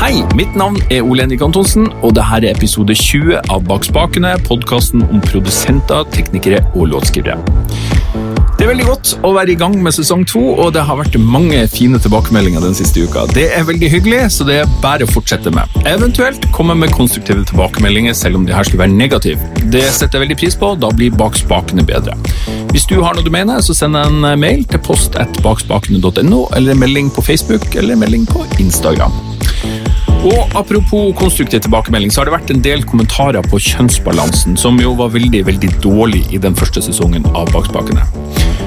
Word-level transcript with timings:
Hei, 0.00 0.24
mitt 0.34 0.56
navn 0.56 0.78
er 0.90 1.02
Ole 1.02 1.22
Henrik 1.22 1.42
Antonsen, 1.42 1.86
og 2.02 2.16
dette 2.16 2.40
er 2.40 2.48
episode 2.50 2.94
20 2.94 3.38
av 3.50 3.62
Bak 3.68 3.86
spakene, 3.86 4.32
podkasten 4.46 5.04
om 5.06 5.22
produsenter, 5.22 6.02
teknikere 6.14 6.64
og 6.74 6.90
låtskrivere. 6.94 7.38
Er 8.66 8.72
veldig 8.72 8.86
godt 8.88 9.10
å 9.22 9.28
være 9.30 9.52
i 9.52 9.58
gang 9.60 9.76
med 9.78 9.94
sesong 9.94 10.24
to, 10.26 10.40
og 10.58 10.72
det 10.74 10.82
har 10.88 10.96
vært 10.98 11.14
mange 11.22 11.60
fine 11.70 12.00
tilbakemeldinger 12.02 12.64
den 12.64 12.74
siste 12.74 13.04
uka. 13.06 13.22
Det 13.30 13.44
er 13.54 13.62
veldig 13.68 13.90
hyggelig, 13.92 14.24
så 14.34 14.46
det 14.48 14.56
er 14.64 14.72
bare 14.82 15.06
å 15.06 15.10
fortsette 15.12 15.52
med. 15.54 15.70
Eventuelt 15.86 16.48
komme 16.50 16.74
med 16.74 16.90
konstruktive 16.90 17.44
tilbakemeldinger, 17.46 18.16
selv 18.18 18.40
om 18.40 18.48
de 18.48 18.56
her 18.56 18.66
skulle 18.66 18.82
være 18.82 18.96
negative. 18.98 19.46
Det 19.70 19.84
setter 19.94 20.18
jeg 20.18 20.24
veldig 20.24 20.38
pris 20.40 20.58
på, 20.58 20.72
da 20.82 20.90
blir 20.90 21.14
Bak 21.14 21.38
spakene 21.38 21.86
bedre. 21.86 22.18
Hvis 22.72 22.88
du 22.90 22.96
har 23.04 23.14
noe 23.14 23.22
du 23.22 23.30
mener, 23.30 23.62
så 23.62 23.76
send 23.84 24.00
en 24.00 24.26
mail 24.42 24.66
til 24.66 24.82
post 24.82 25.14
bakspakene.no, 25.46 26.42
eller 26.58 26.82
melding 26.82 27.14
på 27.14 27.22
Facebook, 27.22 27.68
eller 27.78 27.94
melding 28.02 28.26
på 28.26 28.42
Instagram. 28.58 29.14
Og 30.26 30.58
Apropos 30.58 31.14
konstruktiv 31.14 31.62
tilbakemelding, 31.62 32.10
så 32.10 32.24
har 32.24 32.26
det 32.26 32.34
vært 32.34 32.50
en 32.50 32.66
del 32.66 32.82
kommentarer 32.82 33.46
på 33.46 33.62
kjønnsbalansen, 33.62 34.58
som 34.58 34.82
jo 34.82 34.96
var 34.98 35.14
veldig 35.14 35.46
veldig 35.52 35.72
dårlig 35.86 36.26
i 36.34 36.42
den 36.42 36.58
første 36.58 36.82
sesongen 36.82 37.30
av 37.30 37.54
Bakspakene. 37.54 38.02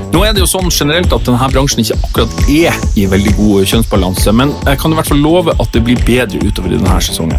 Nå 0.09 0.23
er 0.25 0.33
det 0.33 0.41
jo 0.41 0.47
sånn 0.49 0.71
generelt 0.73 1.11
at 1.13 1.27
denne 1.27 1.49
bransjen 1.53 1.83
ikke 1.83 1.97
akkurat 2.07 2.49
er 2.49 2.77
i 2.97 3.05
veldig 3.09 3.35
god 3.37 3.69
kjønnsbalanse, 3.69 4.33
men 4.33 4.55
jeg 4.65 4.81
kan 4.81 4.93
i 4.93 4.97
hvert 4.97 5.11
fall 5.11 5.21
love 5.21 5.53
at 5.53 5.75
det 5.75 5.83
blir 5.85 6.01
bedre 6.07 6.41
utover 6.41 6.73
i 6.73 6.79
denne 6.79 6.97
sesongen. 7.05 7.37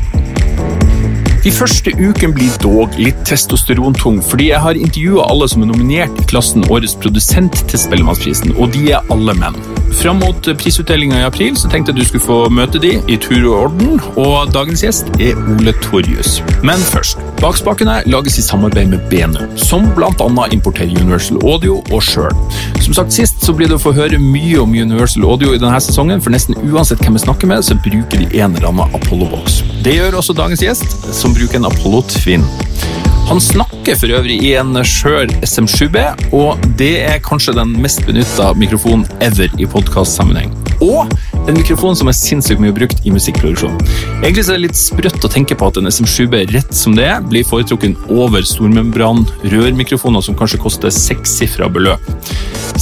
De 1.40 1.50
første 1.56 1.90
ukene 1.96 2.36
blir 2.36 2.56
dog 2.62 2.94
litt 3.00 3.18
testosterontung, 3.26 4.20
fordi 4.22 4.50
jeg 4.52 4.62
har 4.62 4.78
intervjua 4.78 5.26
alle 5.32 5.48
som 5.50 5.64
er 5.64 5.72
nominert 5.72 6.20
i 6.20 6.30
klassen 6.30 6.66
Årets 6.68 6.98
produsent 7.00 7.62
til 7.66 7.80
Spellemannsprisen, 7.80 8.54
og 8.60 8.74
de 8.76 8.90
er 8.92 9.14
alle 9.14 9.34
menn. 9.40 9.56
Fram 9.92 10.18
mot 10.22 10.48
prisutdelinga 10.58 11.18
i 11.20 11.24
april 11.26 11.56
så 11.58 11.68
tenkte 11.68 11.92
jeg 11.92 12.00
du 12.00 12.06
skulle 12.08 12.24
få 12.24 12.38
møte 12.52 12.80
de 12.80 12.94
i 13.10 13.16
tur 13.20 13.42
og 13.50 13.56
orden, 13.64 13.98
og 14.20 14.52
dagens 14.54 14.84
gjest 14.84 15.10
er 15.20 15.38
Ole 15.54 15.74
Torjus. 15.84 16.38
Men 16.66 16.80
først. 16.92 17.20
Bakspakene 17.40 18.02
lages 18.06 18.38
i 18.38 18.44
samarbeid 18.44 18.92
med 18.92 19.04
Benu, 19.10 19.40
som 19.56 19.86
bl.a. 19.96 20.46
importerer 20.52 20.92
Universal 21.00 21.40
Audio 21.42 21.78
og 21.90 22.02
sjøl. 22.04 22.34
Som 22.84 22.96
sagt 22.96 23.16
sist 23.16 23.44
så 23.44 23.54
blir 23.56 23.70
det 23.70 23.78
å 23.78 23.82
få 23.82 23.94
høre 23.96 24.20
mye 24.20 24.60
om 24.60 24.74
Universal 24.76 25.24
Audio 25.24 25.54
i 25.56 25.60
denne 25.60 25.80
sesongen, 25.80 26.20
for 26.20 26.34
nesten 26.34 26.58
uansett 26.68 27.00
hvem 27.04 27.16
vi 27.16 27.24
snakker 27.24 27.50
med, 27.50 27.64
så 27.64 27.78
bruker 27.80 28.20
de 28.20 28.42
en 28.42 28.56
eller 28.56 28.70
annen 28.70 28.96
Apollo-boks. 29.00 29.62
Det 29.84 29.96
gjør 29.96 30.20
også 30.20 30.36
dagens 30.36 30.64
gjest, 30.64 31.00
som 31.16 31.36
bruker 31.36 31.60
en 31.60 31.70
Apollo 31.72 32.04
Twin. 32.12 32.44
Han 33.30 33.38
snakker 33.40 33.94
for 33.94 34.10
øvrig 34.10 34.40
i 34.42 34.56
en 34.58 34.74
skjør 34.82 35.30
SM7B, 35.46 36.00
og 36.34 36.64
det 36.80 36.96
er 37.06 37.20
kanskje 37.22 37.52
den 37.54 37.76
mest 37.78 38.02
benytta 38.02 38.48
mikrofonen 38.58 39.04
ever 39.22 39.52
i 39.54 39.68
podkastsammenheng. 39.70 40.50
Og 40.82 41.06
en 41.44 41.54
mikrofon 41.54 41.94
som 41.94 42.10
er 42.10 42.16
sinnssykt 42.18 42.58
mye 42.58 42.74
brukt 42.74 43.06
i 43.06 43.12
musikkproduksjon. 43.14 43.76
Egentlig 44.24 44.42
er 44.48 44.56
det 44.56 44.64
litt 44.64 44.80
sprøtt 44.80 45.22
å 45.22 45.30
tenke 45.30 45.54
på 45.54 45.70
at 45.70 45.78
en 45.78 45.86
SM7B 45.92 46.42
rett 46.56 46.74
som 46.74 46.98
det 46.98 47.06
er, 47.06 47.22
blir 47.22 47.46
foretrukken 47.46 47.94
over 48.10 48.42
stormembran 48.42 49.22
rørmikrofoner 49.54 50.26
som 50.26 50.34
kanskje 50.34 50.62
koster 50.66 50.90
sekssifra 50.90 51.70
beløp. 51.70 52.10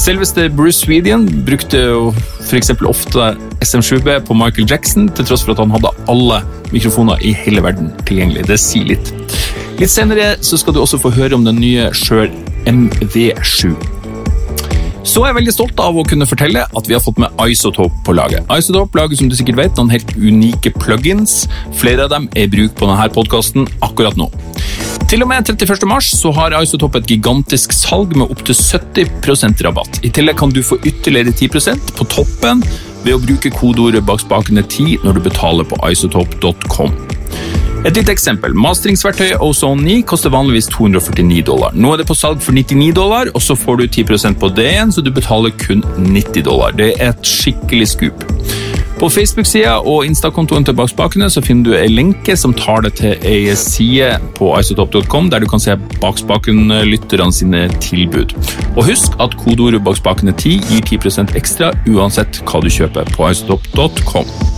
Selveste 0.00 0.48
Bruce 0.48 0.80
Swedian 0.80 1.28
brukte 1.44 1.84
jo 1.90 2.02
f.eks. 2.48 2.72
ofte 2.88 3.34
SM7B 3.60 4.22
på 4.24 4.40
Michael 4.40 4.64
Jackson, 4.64 5.12
til 5.12 5.28
tross 5.28 5.44
for 5.44 5.52
at 5.52 5.60
han 5.60 5.76
hadde 5.76 5.92
alle 6.08 6.40
mikrofoner 6.72 7.20
i 7.20 7.36
hele 7.36 7.60
verden 7.68 7.92
tilgjengelig. 8.08 8.48
Det 8.48 8.62
sier 8.64 8.94
litt. 8.96 9.12
Litt 9.78 9.92
senere 9.92 10.32
så 10.42 10.58
skal 10.58 10.74
du 10.74 10.80
også 10.82 10.98
få 10.98 11.12
høre 11.14 11.36
om 11.36 11.44
den 11.46 11.60
nye 11.62 11.92
Sjøl 11.94 12.32
MV7. 12.66 13.76
Så 15.06 15.22
er 15.22 15.30
jeg 15.30 15.36
veldig 15.36 15.52
stolt 15.54 15.78
av 15.80 15.94
å 15.94 16.02
kunne 16.04 16.26
fortelle 16.26 16.64
at 16.66 16.88
vi 16.90 16.96
har 16.96 17.02
fått 17.04 17.20
med 17.22 17.36
Isotope 17.46 18.02
på 18.04 18.14
laget. 18.18 18.42
Isotope 18.50 18.98
lager 18.98 19.20
som 19.20 19.30
du 19.30 19.36
sikkert 19.38 19.60
vet, 19.60 19.78
noen 19.78 19.92
helt 19.94 20.10
unike 20.18 20.72
plugins. 20.82 21.44
Flere 21.78 22.08
av 22.08 22.10
dem 22.10 22.26
er 22.34 22.48
i 22.48 22.50
bruk 22.50 22.74
på 22.74 22.88
denne 22.90 23.06
podkasten 23.14 23.68
akkurat 23.86 24.18
nå. 24.18 24.26
Til 25.08 25.22
og 25.22 25.30
med 25.30 25.46
31. 25.46 25.86
mars 25.88 26.10
så 26.10 26.34
har 26.34 26.56
Isotope 26.58 26.98
et 26.98 27.14
gigantisk 27.14 27.72
salg 27.72 28.18
med 28.18 28.34
opptil 28.34 28.58
70% 28.58 29.62
rabatt. 29.64 30.02
I 30.02 30.10
tillegg 30.10 30.42
kan 30.42 30.50
du 30.50 30.58
få 30.66 30.80
ytterligere 30.82 31.30
10% 31.30 31.94
på 31.94 32.08
toppen 32.18 32.66
ved 33.06 33.14
å 33.14 33.22
bruke 33.22 33.54
kodeordet 33.54 34.02
bak 34.10 34.26
spakene 34.26 34.66
10 34.66 35.06
når 35.06 35.20
du 35.20 35.28
betaler 35.30 35.70
på 35.70 35.78
isotope.com. 35.86 37.07
Et 37.86 37.94
lite 37.94 38.10
eksempel. 38.12 38.54
Masteringsverktøyet 38.58 39.38
Ozone 39.44 39.84
9 39.86 40.00
koster 40.10 40.32
vanligvis 40.34 40.66
249 40.74 41.42
dollar. 41.46 41.74
Nå 41.74 41.92
er 41.92 42.02
det 42.02 42.08
på 42.08 42.16
salg 42.18 42.42
for 42.42 42.56
99 42.56 42.90
dollar, 42.96 43.30
og 43.34 43.42
så 43.42 43.54
får 43.56 43.78
du 43.78 43.86
10% 43.86 44.40
på 44.40 44.50
det 44.56 44.66
igjen, 44.72 44.92
så 44.92 45.04
du 45.04 45.12
betaler 45.14 45.54
kun 45.62 45.84
90 46.10 46.42
dollar. 46.50 46.74
Det 46.74 46.92
er 46.98 47.14
et 47.14 47.30
skikkelig 47.36 47.88
skup. 47.94 48.26
På 48.98 49.06
Facebook-sida 49.06 49.76
og 49.86 50.08
Insta-kontoen 50.08 50.64
til 50.66 50.74
Bakspakene 50.74 51.28
så 51.30 51.38
finner 51.44 51.68
du 51.68 51.76
ei 51.78 51.86
lenke 51.86 52.34
som 52.36 52.50
tar 52.58 52.82
deg 52.82 52.96
til 52.98 53.28
ei 53.30 53.54
side 53.54 54.16
på 54.34 54.50
isotop.com, 54.58 55.30
der 55.30 55.44
du 55.44 55.46
kan 55.46 55.62
se 55.62 55.78
Bakspaken-lytterne 56.02 57.30
sine 57.32 57.68
tilbud. 57.78 58.34
Og 58.74 58.88
husk 58.90 59.14
at 59.22 59.38
kodeordet 59.38 59.84
Bakspakene10 59.86 60.58
gir 60.66 60.82
10% 60.98 61.38
ekstra 61.38 61.70
uansett 61.86 62.42
hva 62.42 62.58
du 62.64 62.72
kjøper 62.74 63.14
på 63.14 63.30
isotop.com. 63.30 64.57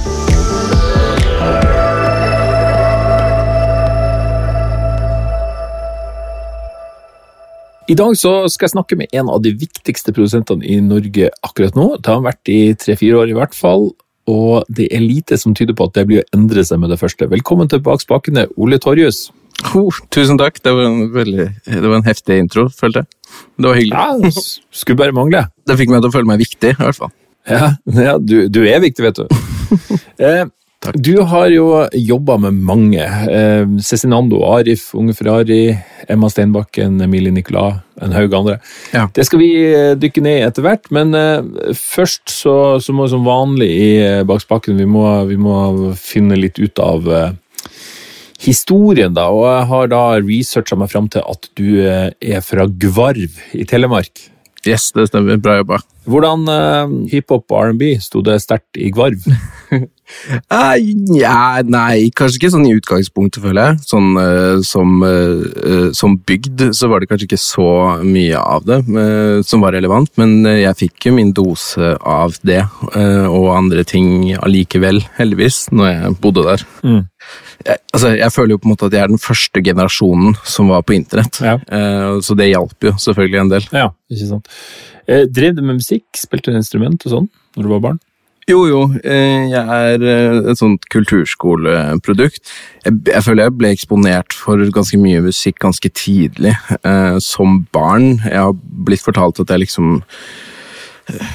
I 7.91 7.97
dag 7.99 8.13
så 8.15 8.45
skal 8.47 8.69
jeg 8.69 8.75
snakke 8.77 8.97
med 9.01 9.11
en 9.19 9.31
av 9.33 9.41
de 9.43 9.51
viktigste 9.59 10.13
produsentene 10.15 10.63
i 10.63 10.77
Norge 10.85 11.27
akkurat 11.43 11.75
nå. 11.75 11.97
Det 11.99 12.13
har 12.13 12.21
vært 12.23 12.51
i 12.53 12.59
tre-fire 12.79 13.19
år 13.19 13.33
i 13.33 13.35
hvert 13.35 13.57
fall, 13.57 13.89
og 14.31 14.69
det 14.71 14.87
er 14.95 15.03
lite 15.03 15.35
som 15.41 15.57
tyder 15.59 15.75
på 15.75 15.89
at 15.89 15.97
det 15.99 16.05
blir 16.07 16.23
å 16.23 16.29
endre 16.37 16.63
seg 16.67 16.79
med 16.79 16.93
det 16.95 17.01
første. 17.01 17.27
Velkommen 17.33 17.71
til 17.73 17.83
Bak 17.83 18.05
spakene, 18.05 18.47
Ole 18.55 18.79
Torjus. 18.79 19.25
Oh, 19.75 19.99
tusen 20.15 20.39
takk. 20.39 20.63
Det 20.63 20.71
var, 20.77 20.87
en 20.87 21.11
veldig, 21.17 21.49
det 21.67 21.83
var 21.83 21.97
en 21.99 22.07
heftig 22.07 22.39
intro, 22.45 22.69
følte 22.71 23.03
jeg. 23.03 23.11
Det 23.59 23.67
var 23.67 23.81
hyggelig. 23.81 24.31
Ja, 24.31 24.47
skulle 24.85 25.03
bare 25.03 25.17
mangle. 25.17 25.43
Det 25.67 25.81
fikk 25.81 25.91
meg 25.91 26.05
til 26.05 26.13
å 26.13 26.15
føle 26.15 26.31
meg 26.31 26.45
viktig, 26.45 26.77
i 26.77 26.79
hvert 26.85 27.01
fall. 27.01 27.13
Ja, 27.51 27.73
ja 27.99 28.17
du, 28.23 28.45
du, 28.53 28.63
er 28.71 28.85
viktig, 28.87 29.09
vet 29.09 29.19
du. 29.19 29.27
eh, 30.31 30.45
du 30.81 31.19
har 31.29 31.51
jo 31.53 31.65
jobba 31.93 32.39
med 32.41 32.57
mange. 32.65 33.05
Eh, 33.05 33.67
Cezinando, 33.85 34.41
Arif, 34.49 34.95
Unge 34.97 35.13
Ferrari, 35.15 35.77
Emma 36.09 36.31
Steinbakken, 36.33 37.01
Emilie 37.05 37.33
Nicolas, 37.33 37.83
en 38.01 38.15
haug 38.17 38.35
andre. 38.35 38.57
Ja. 38.95 39.05
Det 39.13 39.27
skal 39.29 39.43
vi 39.43 39.51
eh, 39.69 39.93
dykke 40.01 40.25
ned 40.25 40.39
i 40.39 40.47
etter 40.47 40.65
hvert, 40.65 40.89
men 40.95 41.13
eh, 41.17 41.75
først 41.77 42.33
så, 42.33 42.55
så 42.81 42.97
må 42.97 43.11
som 43.13 43.29
vanlig 43.29 43.69
i 43.69 43.93
Bakspakken 44.25 44.81
vi 44.81 44.89
må, 44.89 45.05
vi 45.29 45.37
må 45.37 45.93
finne 46.01 46.41
litt 46.41 46.57
ut 46.63 46.81
av 46.81 47.13
historien, 48.41 49.13
da. 49.13 49.29
Og 49.37 49.45
jeg 49.51 49.71
har 49.75 49.93
da 49.93 50.03
researcha 50.25 50.81
meg 50.81 50.89
fram 50.95 51.13
til 51.13 51.29
at 51.29 51.51
du 51.61 51.77
er 51.85 52.41
fra 52.47 52.65
Gvarv 52.65 53.41
i 53.53 53.69
Telemark. 53.69 54.31
Yes, 54.65 54.91
det 54.97 55.09
stemmer. 55.09 55.37
Bra 55.41 55.61
jobba. 55.61 55.81
Hvordan 56.11 56.49
uh, 56.49 56.93
hiphop 57.09 57.53
og 57.53 57.71
R&B 57.71 57.95
sto 58.03 58.21
det 58.25 58.41
sterkt 58.45 58.77
i 58.81 58.91
Gvarv? 58.93 59.25
Uh, 60.51 60.75
ja, 61.17 61.61
nei, 61.65 62.11
kanskje 62.17 62.41
ikke 62.41 62.53
sånn 62.55 62.67
i 62.69 62.75
utgangspunktet, 62.77 63.43
føler 63.45 63.71
jeg. 63.71 63.81
Sånn 63.91 64.11
uh, 64.19 64.59
som, 64.67 64.99
uh, 65.05 65.91
som, 65.97 66.19
bygd 66.31 66.67
så 66.77 66.91
var 66.91 67.01
det 67.01 67.11
kanskje 67.11 67.29
ikke 67.31 67.41
så 67.41 67.69
mye 68.05 68.39
av 68.39 68.67
det 68.69 68.81
som 69.47 69.63
var 69.63 69.73
relevant, 69.75 70.11
men 70.21 70.45
jeg 70.45 70.77
fikk 70.79 71.09
jo 71.09 71.15
min 71.17 71.31
dose 71.35 71.95
av 71.97 72.37
det 72.47 72.61
og 72.91 73.47
andre 73.55 73.85
ting 73.89 74.33
allikevel, 74.37 75.01
heldigvis, 75.17 75.63
når 75.73 75.91
jeg 75.91 76.13
bodde 76.23 76.45
der. 76.47 76.65
Mm. 76.85 77.01
Jeg, 77.65 77.81
altså, 77.95 78.13
jeg 78.19 78.35
føler 78.35 78.55
jo 78.55 78.61
på 78.61 78.69
en 78.69 78.75
måte 78.75 78.91
at 78.91 78.97
jeg 78.97 79.05
er 79.05 79.13
den 79.13 79.23
første 79.23 79.65
generasjonen 79.65 80.37
som 80.45 80.71
var 80.73 80.85
på 80.87 80.97
internett, 80.99 81.41
Ja. 81.45 81.57
så 82.25 82.37
det 82.39 82.51
hjalp 82.51 82.91
jo 82.91 82.95
selvfølgelig 83.01 83.43
en 83.43 83.53
del. 83.55 83.69
Ja, 83.77 83.89
ikke 84.13 84.31
sant. 84.35 84.51
Eh, 85.11 85.27
drev 85.27 85.57
du 85.57 85.63
med 85.65 85.81
musikk? 85.81 86.07
Spilte 86.19 86.53
du 86.53 86.61
instrument 86.61 87.03
og 87.07 87.15
sånn 87.15 87.29
når 87.57 87.67
du 87.67 87.73
var 87.73 87.85
barn? 87.89 88.01
Jo, 88.51 88.65
jo. 88.67 88.81
eh, 89.05 89.47
Jeg 89.53 89.63
er 89.63 90.03
eh, 90.03 90.51
et 90.51 90.59
sånt 90.59 90.87
kulturskoleprodukt. 90.91 92.41
Jeg, 92.85 93.23
føler 93.23 93.47
jeg 93.47 93.57
ble 93.61 93.71
eksponert 93.77 94.35
for 94.35 94.63
ganske 94.75 94.99
mye 94.99 95.23
musikk 95.23 95.61
ganske 95.63 95.91
tidlig. 95.95 96.57
Eh, 96.83 97.19
som 97.23 97.61
barn. 97.75 98.17
Jeg 98.27 98.41
har 98.41 98.57
blitt 98.59 99.05
fortalt 99.07 99.39
at 99.45 99.53
jeg 99.55 99.67
liksom 99.69 100.01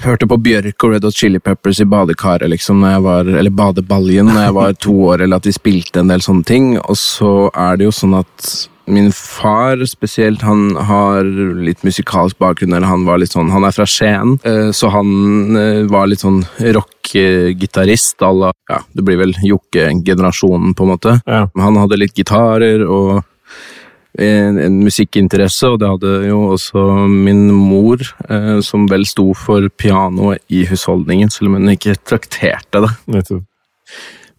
hørte 0.06 0.28
på 0.32 0.38
Bjørk 0.40 0.86
og 0.88 0.94
Red 0.94 1.04
Hot 1.08 1.18
Chili 1.18 1.40
Peppers 1.44 1.82
i 1.84 1.88
badekaret, 1.90 2.48
liksom, 2.52 2.84
var, 3.04 3.28
eller 3.28 3.52
badebaljen, 3.52 4.30
når 4.32 4.46
jeg 4.46 4.56
var 4.56 4.78
to 4.86 4.94
år, 5.10 5.24
eller 5.26 5.42
at 5.42 5.50
vi 5.50 5.56
spilte 5.56 6.00
en 6.00 6.12
del 6.12 6.24
sånne 6.24 6.48
ting. 6.48 6.70
Og 6.80 6.96
så 7.00 7.34
er 7.52 7.80
det 7.80 7.90
jo 7.90 7.96
sånn 7.96 8.16
at 8.22 8.52
min 8.88 9.12
far 9.12 9.86
spesielt, 9.90 10.42
han 10.46 10.76
har 10.76 11.26
litt 11.26 11.84
musikalsk 11.86 12.38
bakgrunn, 12.42 12.74
eller 12.74 12.88
han 12.88 13.06
var 13.08 13.20
litt 13.22 13.34
sånn 13.34 13.52
Han 13.54 13.66
er 13.66 13.74
fra 13.76 13.86
Skien, 13.90 14.38
eh, 14.46 14.72
så 14.76 14.92
han 14.94 15.58
eh, 15.60 15.84
var 15.90 16.10
litt 16.10 16.24
sånn 16.24 16.44
la 17.16 18.52
Ja, 18.70 18.82
det 18.94 19.06
blir 19.06 19.18
vel 19.22 19.34
Jokke-generasjonen, 19.46 20.74
på 20.76 20.86
en 20.86 20.92
måte. 20.94 21.20
Ja. 21.26 21.46
Han 21.62 21.78
hadde 21.78 22.00
litt 22.02 22.18
gitarer 22.18 22.86
og 22.86 23.24
en, 24.18 24.60
en 24.60 24.78
musikkinteresse, 24.84 25.70
og 25.74 25.82
det 25.82 25.90
hadde 25.92 26.14
jo 26.30 26.42
også 26.56 26.84
min 27.12 27.50
mor, 27.54 28.02
eh, 28.30 28.60
som 28.66 28.88
vel 28.92 29.06
sto 29.08 29.34
for 29.38 29.68
pianoet 29.70 30.44
i 30.50 30.64
husholdningen, 30.70 31.32
selv 31.34 31.52
om 31.52 31.60
hun 31.60 31.76
ikke 31.76 31.98
trakterte 32.04 32.86
det. 32.86 32.94
Nettopp. 33.18 33.44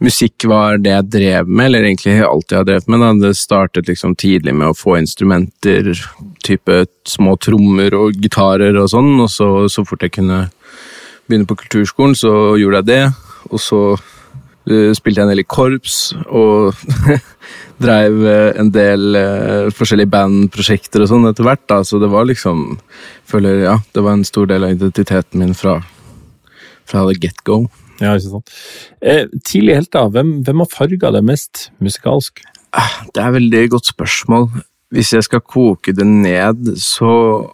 Musikk 0.04 0.44
var 0.44 0.76
det 0.84 0.90
jeg 0.92 1.08
drev 1.08 1.48
med, 1.48 1.70
eller 1.70 1.86
egentlig 1.86 2.18
alt 2.20 2.52
jeg 2.52 2.60
har 2.60 2.66
drevet 2.68 2.88
med. 2.92 3.00
Da. 3.00 3.12
Det 3.22 3.38
startet 3.38 3.88
liksom 3.88 4.12
tidlig 4.20 4.52
med 4.52 4.68
å 4.68 4.76
få 4.76 4.98
instrumenter, 4.98 5.88
type 6.44 6.82
små 7.08 7.38
trommer 7.40 7.96
og 7.96 8.18
gitarer 8.20 8.76
og 8.76 8.90
sånn, 8.92 9.14
og 9.24 9.30
så, 9.32 9.48
så 9.72 9.86
fort 9.88 10.04
jeg 10.04 10.18
kunne 10.18 10.42
begynne 11.26 11.48
på 11.48 11.56
kulturskolen, 11.62 12.12
så 12.18 12.32
gjorde 12.60 12.82
jeg 12.82 12.88
det. 12.90 13.00
Og 13.48 13.62
så 13.62 13.80
uh, 13.96 14.92
spilte 14.98 15.22
jeg 15.22 15.24
en 15.24 15.32
del 15.32 15.42
i 15.42 15.48
korps, 15.48 15.98
og 16.28 16.76
dreiv 17.84 18.20
uh, 18.20 18.52
en 18.60 18.74
del 18.76 19.16
uh, 19.16 19.72
forskjellige 19.72 20.12
bandprosjekter 20.12 21.06
og 21.06 21.12
sånn 21.14 21.24
etter 21.32 21.48
hvert. 21.48 21.64
da, 21.72 21.80
Så 21.88 22.02
det 22.02 22.12
var 22.12 22.28
liksom 22.28 22.66
føler, 23.24 23.64
ja, 23.64 23.78
det 23.96 24.04
var 24.04 24.18
en 24.18 24.28
stor 24.28 24.52
del 24.52 24.68
av 24.68 24.76
identiteten 24.76 25.40
min 25.40 25.56
fra, 25.56 25.80
fra 26.84 27.08
the 27.08 27.16
get 27.16 27.40
go. 27.48 27.64
Ja, 28.00 28.12
ikke 28.12 28.32
sant. 28.36 28.54
Eh, 29.00 29.24
tidlig 29.46 29.78
helter, 29.78 30.10
hvem, 30.12 30.38
hvem 30.44 30.62
har 30.62 30.72
farga 30.72 31.12
deg 31.14 31.26
mest 31.26 31.70
musikalsk? 31.82 32.42
Det 33.14 33.22
er 33.22 33.30
et 33.30 33.36
veldig 33.38 33.62
godt 33.72 33.88
spørsmål. 33.92 34.50
Hvis 34.92 35.14
jeg 35.16 35.24
skal 35.26 35.42
koke 35.42 35.94
det 35.96 36.06
ned, 36.06 36.76
så 36.78 37.48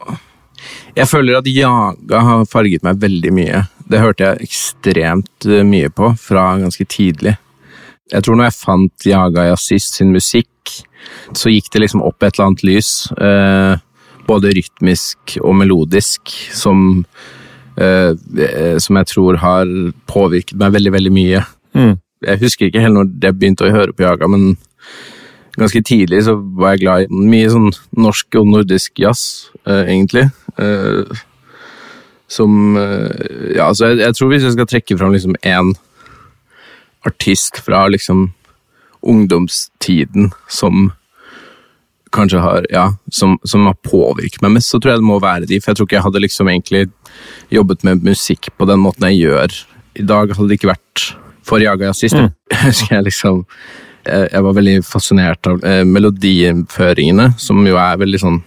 Jeg 0.94 1.08
føler 1.10 1.40
at 1.40 1.46
Jaga 1.50 2.20
har 2.22 2.44
farget 2.46 2.84
meg 2.86 3.00
veldig 3.02 3.30
mye. 3.34 3.64
Det 3.90 3.98
hørte 3.98 4.28
jeg 4.28 4.46
ekstremt 4.46 5.46
eh, 5.48 5.64
mye 5.66 5.88
på 5.90 6.12
fra 6.20 6.52
ganske 6.60 6.84
tidlig. 6.86 7.32
Jeg 8.12 8.22
tror 8.22 8.38
når 8.38 8.46
jeg 8.46 8.58
fant 8.60 9.06
Jaga 9.08 9.48
Jazzist 9.48 9.96
sin 9.98 10.12
musikk, 10.14 10.52
så 11.34 11.50
gikk 11.50 11.72
det 11.72 11.82
liksom 11.82 12.04
opp 12.06 12.22
et 12.22 12.36
eller 12.36 12.52
annet 12.52 12.62
lys. 12.68 12.92
Eh, 13.16 13.74
både 14.28 14.52
rytmisk 14.54 15.36
og 15.42 15.56
melodisk, 15.58 16.30
som, 16.54 17.02
som 17.72 18.98
jeg 18.98 19.08
tror 19.08 19.38
har 19.40 19.70
påvirket 20.10 20.58
meg 20.60 20.74
veldig, 20.74 20.90
veldig 20.92 21.12
mye. 21.14 21.38
Mm. 21.72 21.94
Jeg 22.22 22.40
husker 22.42 22.68
ikke 22.68 22.82
helt 22.84 22.94
når 22.98 23.08
jeg 23.24 23.38
begynte 23.38 23.66
å 23.66 23.72
høre 23.72 23.94
på 23.96 24.04
Jaga, 24.04 24.28
men 24.30 24.52
ganske 25.58 25.82
tidlig 25.84 26.22
så 26.26 26.36
var 26.36 26.74
jeg 26.74 26.84
glad 26.84 27.04
i 27.04 27.22
mye 27.32 27.50
sånn 27.52 27.70
norsk 27.98 28.38
og 28.40 28.48
nordisk 28.48 29.02
jazz, 29.02 29.50
eh, 29.66 29.84
egentlig. 29.84 30.28
Eh, 30.56 31.22
som 32.32 32.76
eh, 32.78 33.56
Ja, 33.56 33.68
altså, 33.68 33.90
jeg, 33.90 34.00
jeg, 34.04 34.16
tror 34.16 34.32
hvis 34.32 34.46
jeg 34.46 34.56
skal 34.56 34.70
trekke 34.70 34.98
fram 35.00 35.12
liksom 35.16 35.36
én 35.42 35.74
artist 37.04 37.58
fra 37.64 37.84
liksom 37.90 38.30
ungdomstiden 39.02 40.30
som 40.48 40.92
kanskje 42.12 42.42
har 42.42 42.66
ja, 42.72 42.86
som, 43.12 43.38
som, 43.48 43.66
har 43.68 43.78
påvirket 43.86 44.42
meg 44.44 44.56
mest, 44.56 44.72
så 44.72 44.80
tror 44.80 44.94
jeg 44.94 45.02
det 45.02 45.08
må 45.08 45.18
være 45.22 45.48
de. 45.48 45.60
For 45.60 45.72
jeg 45.72 45.80
tror 45.80 45.88
ikke 45.88 45.98
jeg 45.98 46.06
hadde 46.06 46.24
liksom 46.24 46.50
egentlig 46.52 46.84
jobbet 47.52 47.86
med 47.88 48.06
musikk 48.06 48.50
på 48.56 48.68
den 48.68 48.82
måten 48.82 49.08
jeg 49.10 49.22
gjør 49.26 49.58
i 50.00 50.06
dag. 50.08 50.34
Hadde 50.36 50.48
det 50.50 50.60
ikke 50.60 50.72
vært 50.72 51.06
for 51.46 51.62
Jaga 51.62 51.92
sist. 51.96 52.18
Mm. 52.18 52.30
jeg 52.90 53.08
liksom 53.08 53.42
jeg, 54.02 54.28
jeg, 54.32 54.42
var 54.46 54.56
veldig 54.58 54.78
fascinert 54.86 55.50
av 55.50 55.62
eh, 55.66 55.82
melodiføringene, 55.86 57.32
som 57.38 57.60
jo 57.66 57.78
er 57.78 58.00
veldig 58.00 58.22
sånn 58.22 58.40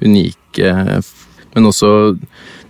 unike. 0.00 0.76
Men 1.54 1.66
også 1.66 1.90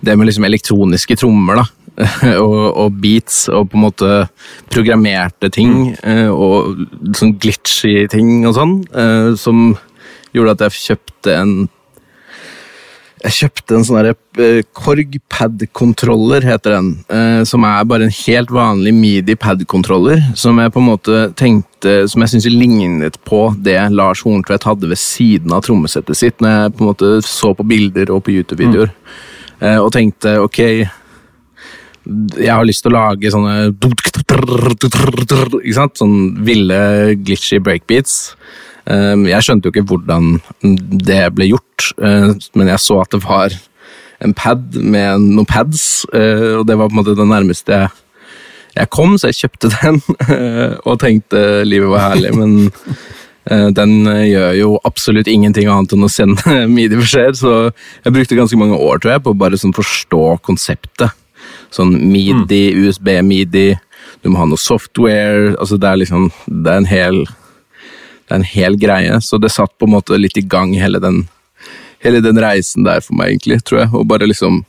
det 0.01 0.17
med 0.17 0.31
liksom 0.31 0.47
elektroniske 0.49 1.19
trommer, 1.21 1.61
da. 1.61 1.67
og, 2.41 2.61
og, 2.81 2.95
beats 3.03 3.43
og 3.53 3.67
på 3.69 3.77
en 3.77 3.83
måte 3.83 4.11
programmerte 4.73 5.51
ting 5.53 5.91
mm. 5.99 6.31
og 6.33 6.79
sånn 7.19 7.35
glitchy 7.43 8.07
ting 8.09 8.47
og 8.49 8.55
sånn, 8.57 8.77
eh, 8.95 9.33
som 9.37 9.75
gjorde 10.37 10.57
at 10.57 10.67
jeg 10.67 10.83
kjøpte 10.89 11.37
en 11.37 11.55
jeg 13.21 13.35
kjøpte 13.37 13.77
en 13.77 13.83
sånn 13.85 14.07
uh, 14.09 14.61
Korg 14.77 15.17
pad-kontroller, 15.29 16.45
heter 16.49 16.77
den. 16.79 16.87
Uh, 17.13 17.43
som 17.49 17.67
er 17.69 17.89
bare 17.89 18.07
en 18.09 18.15
helt 18.23 18.53
vanlig 18.55 18.95
midi 18.97 19.37
pad-kontroller. 19.37 20.23
Som 20.41 20.61
jeg 20.63 20.73
på 20.73 20.81
en 20.81 20.89
måte 20.89 21.19
tenkte, 21.37 22.07
som 22.09 22.25
jeg 22.25 22.33
syns 22.33 22.49
lignet 22.49 23.19
på 23.29 23.43
det 23.61 23.77
Lars 23.93 24.25
Horntvedt 24.25 24.65
hadde 24.69 24.89
ved 24.89 25.01
siden 25.01 25.53
av 25.53 25.67
trommesettet 25.67 26.17
sitt, 26.17 26.41
når 26.41 26.57
jeg 26.57 26.73
på 26.77 26.85
en 26.85 26.91
måte 26.95 27.13
så 27.27 27.53
på 27.57 27.67
bilder 27.69 28.15
og 28.15 28.25
på 28.25 28.33
YouTube-videoer. 28.39 28.89
Mm. 28.89 29.13
Uh, 29.61 29.79
og 29.83 29.91
tenkte 29.93 30.39
ok 30.41 30.59
Jeg 32.41 32.49
har 32.49 32.65
lyst 32.65 32.81
til 32.81 32.95
å 32.95 32.97
lage 32.97 33.29
sånne 33.29 33.67
Ikke 35.61 35.75
sant? 35.77 36.01
Sånn 36.01 36.17
ville 36.47 36.79
glitchy 37.21 37.61
breakbeats. 37.61 38.31
Ehm, 38.91 39.27
jeg 39.29 39.45
skjønte 39.47 39.69
jo 39.69 39.75
ikke 39.75 39.87
hvordan 39.91 40.37
det 41.07 41.23
ble 41.37 41.51
gjort, 41.53 41.91
eh, 42.03 42.31
men 42.59 42.73
jeg 42.73 42.83
så 42.83 43.01
at 43.03 43.15
det 43.15 43.23
var 43.25 43.57
en 44.21 44.35
pad 44.37 44.77
med 44.77 45.27
noen 45.37 45.49
pads, 45.49 46.05
eh, 46.13 46.59
og 46.59 46.67
det 46.69 46.77
var 46.79 46.91
på 46.91 46.97
en 46.97 47.01
måte 47.03 47.17
det 47.19 47.29
nærmeste 47.29 47.77
jeg, 47.77 47.91
jeg 48.77 48.91
kom, 48.95 49.17
så 49.19 49.31
jeg 49.31 49.41
kjøpte 49.45 49.73
den 49.79 50.01
og 50.87 51.01
tenkte 51.03 51.65
livet 51.67 51.93
var 51.93 52.11
herlig, 52.11 52.33
men 52.37 52.57
eh, 53.51 53.69
den 53.77 53.95
gjør 54.07 54.59
jo 54.59 54.73
absolutt 54.89 55.31
ingenting 55.31 55.71
annet 55.71 55.95
enn 55.97 56.09
å 56.09 56.13
sende 56.13 56.59
midi-beskjeder, 56.77 57.39
så 57.39 57.55
jeg 58.05 58.17
brukte 58.17 58.39
ganske 58.39 58.61
mange 58.61 58.79
år 58.79 59.03
tror 59.03 59.17
jeg, 59.17 59.25
på 59.27 59.35
å 59.35 59.41
bare 59.45 59.61
sånn 59.61 59.77
forstå 59.77 60.25
konseptet. 60.47 61.17
Sånn 61.71 61.93
midi, 62.11 62.65
mm. 62.75 62.81
USB-midi, 62.83 63.69
du 64.25 64.33
må 64.33 64.41
ha 64.41 64.47
noe 64.49 64.61
software 64.61 65.55
altså 65.55 65.79
Det 65.81 65.87
er 65.87 66.01
liksom, 66.01 66.25
det 66.51 66.73
er 66.73 66.81
en 66.81 66.89
hel 66.89 67.21
det 68.31 68.37
er 68.37 68.43
en 68.45 68.47
hel 68.47 68.77
greie, 68.79 69.21
så 69.27 69.39
det 69.43 69.51
satt 69.51 69.73
på 69.75 69.89
en 69.89 69.97
måte 69.97 70.15
litt 70.15 70.37
i 70.39 70.47
gang 70.47 70.71
hele 70.79 71.01
den, 71.03 71.25
hele 71.99 72.21
den 72.23 72.39
reisen 72.39 72.87
der 72.87 73.03
for 73.03 73.19
meg, 73.19 73.33
egentlig, 73.35 73.59
tror 73.67 73.81
jeg. 73.81 73.91
Og 73.91 74.07
bare 74.07 74.29
liksom 74.31 74.61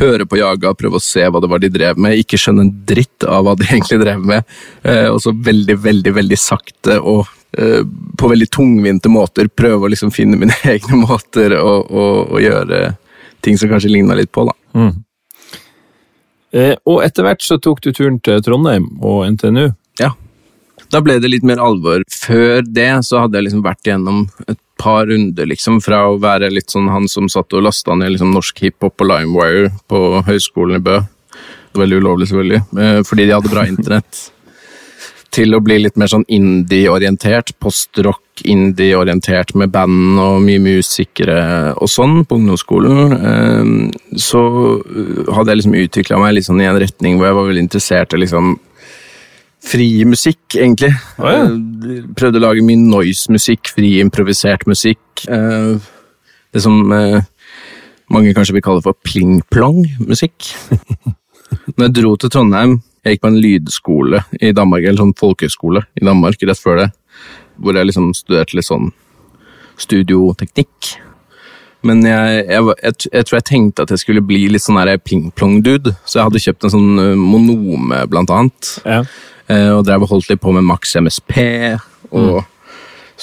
høre 0.00 0.24
på 0.24 0.38
Jaga, 0.40 0.72
prøve 0.72 0.96
å 0.96 1.04
se 1.04 1.26
hva 1.28 1.42
det 1.44 1.50
var 1.52 1.60
de 1.60 1.68
drev 1.74 2.00
med, 2.00 2.16
ikke 2.16 2.40
skjønne 2.40 2.64
en 2.64 2.72
dritt 2.88 3.26
av 3.28 3.44
hva 3.44 3.52
de 3.60 3.68
egentlig 3.70 4.00
drev 4.00 4.24
med. 4.32 4.48
Eh, 4.80 5.10
og 5.12 5.20
så 5.20 5.34
veldig, 5.36 5.76
veldig, 5.84 6.16
veldig 6.22 6.40
sakte 6.40 6.96
og 7.02 7.28
eh, 7.52 7.82
på 8.16 8.32
veldig 8.32 8.48
tungvinte 8.56 9.12
måter 9.12 9.52
prøve 9.52 9.84
å 9.84 9.92
liksom 9.92 10.14
finne 10.16 10.40
mine 10.40 10.56
egne 10.72 11.04
måter 11.04 11.58
å, 11.60 11.74
å, 11.84 12.06
å 12.32 12.40
gjøre 12.40 12.94
ting 13.44 13.60
som 13.60 13.68
kanskje 13.68 13.92
ligna 13.92 14.16
litt 14.16 14.32
på, 14.32 14.48
da. 14.48 14.56
Mm. 14.80 14.94
Eh, 16.56 16.76
og 16.88 17.02
etter 17.04 17.28
hvert 17.28 17.44
så 17.44 17.60
tok 17.60 17.84
du 17.84 17.92
turen 17.92 18.16
til 18.24 18.40
Trondheim 18.40 18.88
og 19.04 19.26
NTNU. 19.36 19.66
Ja. 20.00 20.14
Da 20.92 21.02
ble 21.02 21.18
det 21.22 21.30
litt 21.32 21.46
mer 21.46 21.60
alvor. 21.62 22.04
Før 22.12 22.62
det 22.62 22.90
så 23.06 23.24
hadde 23.24 23.38
jeg 23.38 23.48
liksom 23.48 23.64
vært 23.66 23.88
igjennom 23.88 24.26
et 24.46 24.60
par 24.76 25.06
runder, 25.08 25.48
liksom, 25.48 25.80
fra 25.84 26.04
å 26.10 26.20
være 26.20 26.52
litt 26.52 26.72
sånn 26.72 26.90
han 26.92 27.08
som 27.08 27.30
satt 27.32 27.54
og 27.56 27.64
lasta 27.66 27.96
ned 27.96 28.12
liksom, 28.14 28.34
norsk 28.36 28.60
hiphop 28.66 28.98
på 29.00 29.08
Limewire 29.08 29.72
på 29.90 30.22
høyskolen 30.26 30.78
i 30.78 30.84
Bø. 30.84 31.00
Veldig 31.76 32.00
ulovlig, 32.00 32.30
selvfølgelig, 32.30 32.62
eh, 32.80 33.02
fordi 33.08 33.26
de 33.26 33.36
hadde 33.36 33.52
bra 33.52 33.66
internett. 33.72 34.26
Til 35.36 35.52
å 35.52 35.60
bli 35.60 35.80
litt 35.82 35.98
mer 36.00 36.08
sånn 36.08 36.24
indie-orientert. 36.32 37.50
Postrock, 37.60 38.22
indie-orientert 38.48 39.52
med 39.58 39.72
band 39.74 40.20
og 40.22 40.38
mye 40.44 40.62
musikere 40.62 41.74
og 41.74 41.90
sånn 41.92 42.22
på 42.24 42.38
ungdomsskolen. 42.38 43.16
Eh, 43.16 43.74
så 44.20 44.44
hadde 45.32 45.52
jeg 45.52 45.62
liksom 45.62 45.76
utvikla 45.82 46.20
meg 46.22 46.36
litt 46.36 46.48
sånn 46.48 46.62
i 46.62 46.68
en 46.68 46.80
retning 46.80 47.18
hvor 47.18 47.30
jeg 47.30 47.40
var 47.40 47.50
veldig 47.50 47.66
interessert 47.66 48.16
i 48.16 48.22
liksom 48.22 48.54
fri 49.66 49.88
musikk, 50.08 50.54
egentlig. 50.54 50.92
Oh, 51.18 51.30
ja. 51.30 51.44
Eh, 51.46 52.02
prøvde 52.16 52.40
å 52.40 52.44
lage 52.46 52.64
mye 52.66 52.80
noise-musikk, 52.80 53.72
fri 53.74 53.96
improvisert 54.02 54.66
musikk. 54.70 55.04
Eh, 55.28 55.76
det 56.54 56.62
som 56.64 56.92
eh, 56.94 57.22
mange 58.12 58.34
kanskje 58.36 58.56
vil 58.56 58.64
kalle 58.66 58.84
for 58.84 58.98
pling-plong-musikk. 59.06 60.52
Når 61.76 61.88
jeg 61.88 61.96
dro 61.98 62.12
til 62.20 62.32
Trondheim, 62.32 62.78
jeg 63.06 63.16
gikk 63.16 63.24
på 63.24 63.32
en 63.32 63.40
lydskole 63.42 64.22
i 64.42 64.52
Danmark, 64.56 64.84
eller 64.84 65.02
sånn 65.02 65.18
folkehøyskole 65.18 65.84
i 65.98 66.06
Danmark 66.06 66.42
rett 66.42 66.62
før 66.62 66.80
det, 66.82 66.88
hvor 67.62 67.78
jeg 67.78 67.90
liksom 67.90 68.12
studerte 68.18 68.58
litt 68.58 68.66
sånn 68.66 68.90
studioteknikk. 69.80 70.96
Men 71.84 72.00
jeg, 72.06 72.42
jeg, 72.48 72.62
jeg, 72.82 72.94
jeg, 73.12 73.26
tror 73.26 73.36
jeg 73.36 73.46
tenkte 73.46 73.84
at 73.84 73.92
jeg 73.92 74.02
skulle 74.02 74.24
bli 74.24 74.46
litt 74.50 74.64
sånn 74.64 74.80
ping-plong-dude. 75.04 75.92
så 76.04 76.18
jeg 76.18 76.28
hadde 76.30 76.42
kjøpt 76.42 76.66
en 76.66 76.74
sånn 76.74 77.18
monome, 77.20 78.00
blant 78.10 78.32
annet. 78.32 78.70
Ja. 78.84 79.02
Eh, 79.46 79.70
og 79.70 79.84
drev 79.86 80.02
og 80.02 80.10
holdt 80.10 80.30
litt 80.32 80.42
på 80.42 80.52
med 80.54 80.66
Max 80.66 80.96
MSP 80.98 81.36
og 82.10 82.40
mm. 82.40 82.46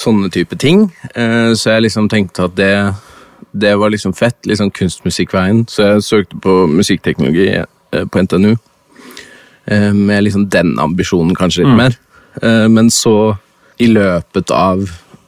sånne 0.06 0.32
type 0.32 0.58
ting. 0.60 0.86
Eh, 1.12 1.52
så 1.58 1.76
jeg 1.76 1.88
liksom 1.88 2.08
tenkte 2.12 2.48
at 2.48 2.56
det, 2.56 2.74
det 3.52 3.74
var 3.80 3.92
liksom 3.92 4.16
fett. 4.16 4.38
Litt 4.44 4.56
Liksom 4.56 4.72
kunstmusikkveien. 4.78 5.66
Så 5.68 5.88
jeg 5.88 6.06
søkte 6.08 6.40
på 6.44 6.64
musikkteknologi 6.72 7.50
eh, 7.60 8.06
på 8.06 8.24
NTNU. 8.24 8.56
Med 9.64 10.26
liksom 10.26 10.50
den 10.52 10.74
ambisjonen, 10.84 11.32
kanskje 11.40 11.62
litt 11.62 11.72
mm. 11.72 11.78
mer. 11.80 11.94
Men 12.68 12.90
så, 12.92 13.38
i 13.80 13.88
løpet 13.88 14.52
av 14.52 14.82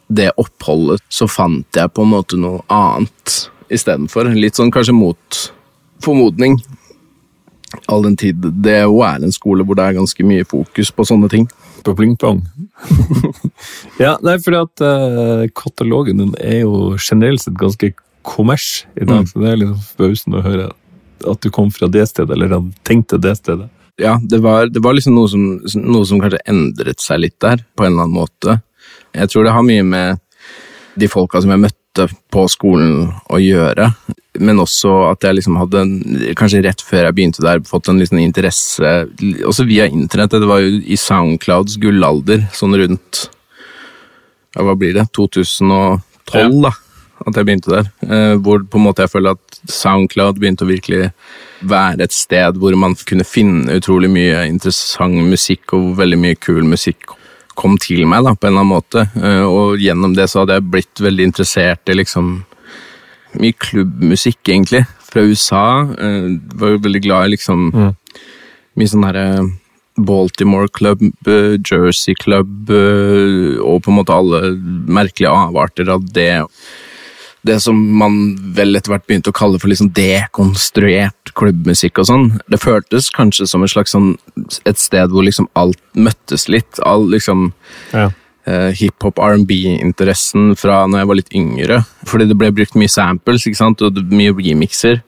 det 0.08 0.32
oppholdet, 0.38 1.02
så 1.10 1.28
fant 1.30 1.78
jeg 1.78 1.92
på 1.94 2.04
en 2.06 2.12
måte 2.14 2.38
noe 2.40 2.62
annet 2.72 3.36
istedenfor. 3.74 4.30
Litt 4.38 4.60
sånn 4.60 4.74
kanskje 4.74 4.94
mot 4.96 5.40
formodning. 6.06 6.60
All 7.92 8.06
den 8.06 8.16
tid 8.20 8.44
det 8.64 8.82
jo 8.84 9.02
er 9.04 9.24
en 9.26 9.34
skole 9.36 9.66
hvor 9.66 9.78
det 9.78 9.88
er 9.88 9.98
ganske 9.98 10.26
mye 10.28 10.46
fokus 10.48 10.92
på 10.94 11.06
sånne 11.08 11.30
ting. 11.32 11.48
På 11.86 11.94
pling-plong. 11.98 12.44
ja, 14.04 14.16
nei, 14.26 14.38
fordi 14.42 14.62
at 14.62 14.84
uh, 14.86 15.46
katalogen 15.58 16.22
din 16.22 16.36
er 16.42 16.64
jo 16.64 16.96
generelt 16.98 17.44
sett 17.44 17.58
ganske 17.60 17.94
kommers 18.26 18.86
i 18.98 19.06
dag, 19.06 19.22
Mm. 19.22 19.28
så 19.30 19.42
det 19.42 19.50
er 19.52 19.60
litt 19.62 19.84
forbausende 19.92 20.40
å 20.40 20.46
høre 20.46 20.70
at 21.30 21.42
du 21.42 21.50
kom 21.54 21.70
fra 21.72 21.88
det 21.88 22.08
stedet, 22.10 22.34
eller 22.34 22.56
at 22.58 22.66
du 22.66 22.72
tenkte 22.86 23.20
det 23.22 23.36
stedet. 23.38 23.70
Ja, 24.02 24.18
det 24.22 24.42
var, 24.44 24.68
det 24.68 24.82
var 24.84 24.94
liksom 24.98 25.14
noe 25.16 25.30
som, 25.32 25.44
noe 25.80 26.06
som 26.10 26.20
kanskje 26.20 26.42
endret 26.50 27.00
seg 27.04 27.22
litt 27.22 27.38
der, 27.40 27.62
på 27.78 27.86
en 27.86 27.94
eller 27.94 28.08
annen 28.08 28.18
måte. 28.18 28.58
Jeg 29.16 29.32
tror 29.32 29.44
det 29.48 29.54
har 29.56 29.64
mye 29.66 29.84
med 29.88 30.20
de 31.00 31.08
folka 31.12 31.42
som 31.44 31.52
jeg 31.52 31.64
møtte 31.66 32.06
på 32.32 32.44
skolen 32.52 33.10
å 33.32 33.40
gjøre, 33.40 33.90
men 34.44 34.60
også 34.60 34.92
at 35.14 35.24
jeg 35.24 35.38
liksom 35.38 35.56
hadde, 35.62 35.82
en- 35.82 36.36
kanskje 36.36 36.64
rett 36.66 36.82
før 36.84 37.06
jeg 37.08 37.16
begynte 37.16 37.44
der, 37.44 37.60
fått 37.68 37.88
en 37.92 38.00
liksom 38.02 38.20
interesse, 38.20 38.92
også 39.48 39.66
via 39.68 39.88
internett. 39.88 40.32
Det 40.36 40.48
var 40.50 40.60
jo 40.64 40.82
i 40.84 40.98
Soundclouds 41.00 41.78
gullalder, 41.80 42.44
sånn 42.56 42.76
rundt, 42.76 43.30
ja, 44.56 44.64
hva 44.64 44.76
blir 44.80 44.94
det, 44.96 45.08
2012 45.16 46.62
da, 46.64 46.72
at 47.26 47.36
jeg 47.40 47.48
begynte 47.48 47.72
der. 47.72 47.90
Eh, 48.08 48.36
hvor 48.44 48.64
på 48.68 48.80
en 48.80 48.86
måte 48.90 49.04
jeg 49.06 49.12
føler 49.16 49.36
at 49.38 49.60
Soundcloud 49.72 50.40
begynte 50.40 50.66
å 50.68 50.72
virkelig 50.72 51.12
være 51.66 52.04
et 52.04 52.12
sted 52.16 52.60
hvor 52.60 52.76
man 52.78 52.96
kunne 53.08 53.24
finne 53.28 53.80
utrolig 53.80 54.10
mye 54.12 54.46
interessant 54.52 55.16
musikk, 55.32 55.72
og 55.74 55.96
veldig 56.00 56.20
mye 56.20 56.36
kul 56.40 56.64
musikk 56.68 57.16
kom 57.58 57.80
til 57.82 58.06
meg 58.10 58.26
da, 58.28 58.36
på 58.36 58.48
en 58.48 58.54
eller 58.54 58.64
annen 58.64 58.74
måte. 58.74 59.06
Eh, 59.20 59.44
og 59.46 59.82
gjennom 59.82 60.16
det 60.18 60.30
så 60.32 60.44
hadde 60.44 60.60
jeg 60.60 60.70
blitt 60.74 61.04
veldig 61.04 61.30
interessert 61.32 61.92
i 61.92 61.98
liksom 61.98 62.38
mye 63.36 63.56
klubbmusikk, 63.60 64.40
egentlig, 64.48 64.86
fra 65.04 65.26
USA. 65.26 65.66
Jeg 66.00 66.40
var 66.56 66.76
jo 66.76 66.82
veldig 66.86 67.04
glad 67.04 67.28
i 67.28 67.36
liksom 67.36 67.70
mye 68.76 68.92
sånn 68.92 69.08
herre 69.08 69.28
Baltimore 69.96 70.68
Club, 70.68 71.02
eh, 71.28 71.56
Jersey 71.72 72.16
Club 72.16 72.70
eh, 72.70 73.56
og 73.64 73.84
på 73.84 73.92
en 73.92 74.00
måte 74.02 74.16
alle 74.16 74.52
merkelige 74.92 75.32
avarter 75.32 75.90
av 75.92 76.04
det. 76.12 76.46
Det 77.46 77.60
som 77.64 77.78
man 78.00 78.36
vel 78.58 78.76
etter 78.76 78.92
hvert 78.92 79.06
begynte 79.08 79.32
å 79.32 79.38
kalle 79.38 79.62
for 79.62 79.72
liksom 79.72 79.94
dekonstruert 79.96 81.25
klubbmusikk 81.36 82.00
og 82.00 82.06
sånn. 82.10 82.28
Det 82.50 82.60
føltes 82.64 83.10
kanskje 83.12 83.48
som 83.48 83.64
et 83.64 83.70
slags 83.74 83.92
sånn, 83.96 84.16
et 84.66 84.78
sted 84.80 85.10
hvor 85.12 85.24
liksom 85.28 85.48
alt 85.56 85.80
møttes 85.96 86.48
litt. 86.50 86.80
All 86.86 87.08
liksom 87.12 87.52
Ja. 87.94 88.10
eh, 88.48 88.72
hiphop, 88.72 89.18
R&B-interessen 89.20 90.56
fra 90.56 90.86
når 90.88 91.00
jeg 91.00 91.08
var 91.08 91.16
litt 91.16 91.34
yngre. 91.36 91.86
Fordi 92.06 92.28
det 92.28 92.38
ble 92.38 92.52
brukt 92.52 92.76
mye 92.76 92.90
samples 92.90 93.46
ikke 93.48 93.56
sant? 93.58 93.82
og 93.82 93.94
mye 94.12 94.32
remixer. 94.34 95.02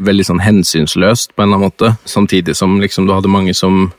Veldig 0.00 0.24
sånn 0.28 0.40
hensynsløst 0.44 1.28
på 1.34 1.42
en 1.42 1.48
eller 1.52 1.56
annen 1.56 1.70
måte. 1.70 1.98
Samtidig 2.04 2.54
som 2.56 2.80
liksom 2.80 3.06
du 3.06 3.12
hadde 3.14 3.28
mange 3.32 3.54
som 3.54 3.92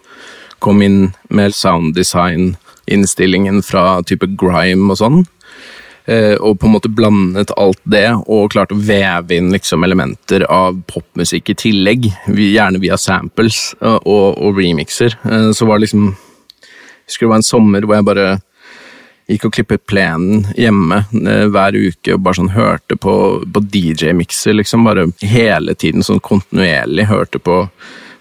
kom 0.60 0.82
inn 0.82 1.14
med 1.30 1.52
sounddesign-innstillingen 1.54 3.62
fra 3.66 4.00
type 4.08 4.28
grime 4.38 4.92
og 4.94 5.00
sånn. 5.02 5.20
Eh, 6.08 6.36
og 6.40 6.60
på 6.60 6.70
en 6.70 6.76
måte 6.78 6.92
blandet 6.94 7.52
alt 7.60 7.82
det, 7.84 8.08
og 8.32 8.54
klarte 8.54 8.76
å 8.78 8.80
veve 8.80 9.36
inn 9.36 9.52
liksom 9.52 9.84
elementer 9.84 10.46
av 10.48 10.80
popmusikk 10.88 11.52
i 11.52 11.58
tillegg. 11.68 12.10
Gjerne 12.32 12.80
via 12.80 12.96
samples 13.02 13.74
og, 13.82 14.08
og, 14.08 14.28
og 14.40 14.62
remixer. 14.62 15.18
Eh, 15.28 15.52
så 15.52 15.68
var 15.68 15.78
det 15.78 15.88
liksom 15.88 16.14
jeg 17.08 17.14
husker 17.14 17.24
det 17.24 17.32
var 17.32 17.40
en 17.40 17.48
sommer 17.48 17.86
hvor 17.88 17.96
jeg 17.96 18.04
bare 18.04 18.24
gikk 19.32 19.46
og 19.48 19.54
klippet 19.56 19.84
plenen 19.88 20.48
hjemme 20.60 21.06
eh, 21.16 21.46
hver 21.52 21.76
uke 21.76 22.16
og 22.16 22.24
bare 22.24 22.40
sånn 22.40 22.52
hørte 22.56 22.98
på, 23.00 23.14
på 23.44 23.64
DJ-mikser, 23.64 24.58
liksom. 24.58 24.88
Bare 24.88 25.08
hele 25.24 25.76
tiden 25.76 26.04
sånn 26.04 26.24
kontinuerlig 26.24 27.08
hørte 27.12 27.40
på 27.44 27.66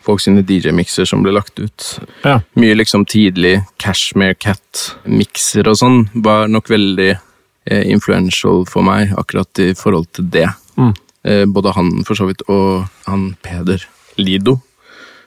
folk 0.06 0.22
sine 0.22 0.44
DJ-mikser 0.46 1.06
som 1.08 1.22
ble 1.24 1.34
lagt 1.34 1.58
ut. 1.58 1.86
Ja. 2.22 2.40
Mye 2.58 2.78
liksom 2.78 3.06
tidlig 3.10 3.60
Cashmere 3.82 4.38
Cat-mikser 4.38 5.66
og 5.70 5.80
sånn 5.82 6.04
var 6.26 6.50
nok 6.50 6.70
veldig 6.70 7.10
eh, 7.14 7.25
influential 7.66 8.64
for 8.70 8.86
meg 8.86 9.14
akkurat 9.18 9.62
i 9.62 9.72
forhold 9.74 10.08
til 10.16 10.30
det. 10.30 10.48
Mm. 10.78 10.94
Eh, 11.26 11.44
både 11.50 11.74
han 11.74 11.92
for 12.06 12.18
så 12.18 12.28
vidt 12.28 12.44
og 12.52 12.86
han 13.08 13.32
Peder 13.42 13.82
Lido 14.20 14.60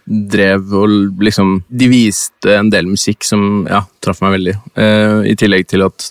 drev 0.10 0.72
og 0.74 1.22
liksom 1.22 1.60
De 1.67 1.88
viste 1.91 2.53
en 2.55 2.72
del 2.74 2.88
musikk 2.89 3.25
som 3.27 3.67
ja, 3.69 3.84
traff 4.01 4.24
meg 4.24 4.38
veldig. 4.39 4.55
Eh, 4.74 5.17
I 5.34 5.36
tillegg 5.38 5.67
til 5.69 5.86
at 5.86 6.10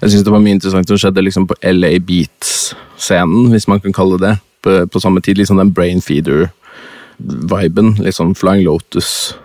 jeg 0.00 0.12
syns 0.12 0.26
det 0.26 0.34
var 0.34 0.42
mye 0.44 0.56
interessant 0.56 0.90
som 0.90 0.98
skjedde 1.00 1.24
liksom 1.24 1.46
på 1.48 1.56
LA 1.64 1.94
Beats-scenen, 2.04 3.48
hvis 3.52 3.68
man 3.70 3.80
kan 3.80 3.94
kalle 3.96 4.18
det 4.20 4.26
det. 4.26 4.38
På, 4.66 4.72
på 4.90 5.00
samme 5.00 5.22
tid. 5.24 5.38
Liksom 5.38 5.60
den 5.60 5.72
brain 5.72 6.02
feeder-viben. 6.04 7.94
Liksom 8.02 8.34
Flying 8.36 8.64
Lotus 8.66 9.36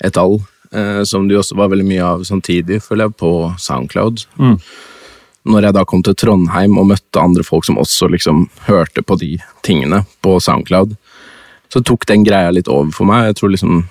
et 0.00 0.16
al. 0.16 0.38
Eh, 0.72 1.02
som 1.04 1.28
det 1.28 1.38
også 1.38 1.58
var 1.58 1.72
veldig 1.72 1.86
mye 1.88 2.04
av 2.04 2.24
samtidig, 2.28 2.80
føler 2.84 3.08
jeg, 3.08 3.16
på 3.20 3.32
Soundcloud. 3.58 4.24
Mm. 4.38 4.56
Når 5.46 5.68
jeg 5.68 5.76
da 5.76 5.84
kom 5.86 6.02
til 6.02 6.16
Trondheim 6.18 6.78
og 6.80 6.88
møtte 6.90 7.22
andre 7.22 7.44
folk 7.46 7.66
som 7.68 7.78
også 7.78 8.08
liksom 8.10 8.46
hørte 8.66 9.04
på 9.06 9.18
de 9.20 9.36
tingene 9.66 10.02
på 10.24 10.38
Soundcloud, 10.42 10.96
så 11.72 11.82
tok 11.82 12.06
den 12.08 12.24
greia 12.26 12.50
litt 12.54 12.70
over 12.70 12.90
for 12.94 13.08
meg. 13.08 13.30
Jeg 13.30 13.38
tror 13.40 13.52
liksom 13.54 13.84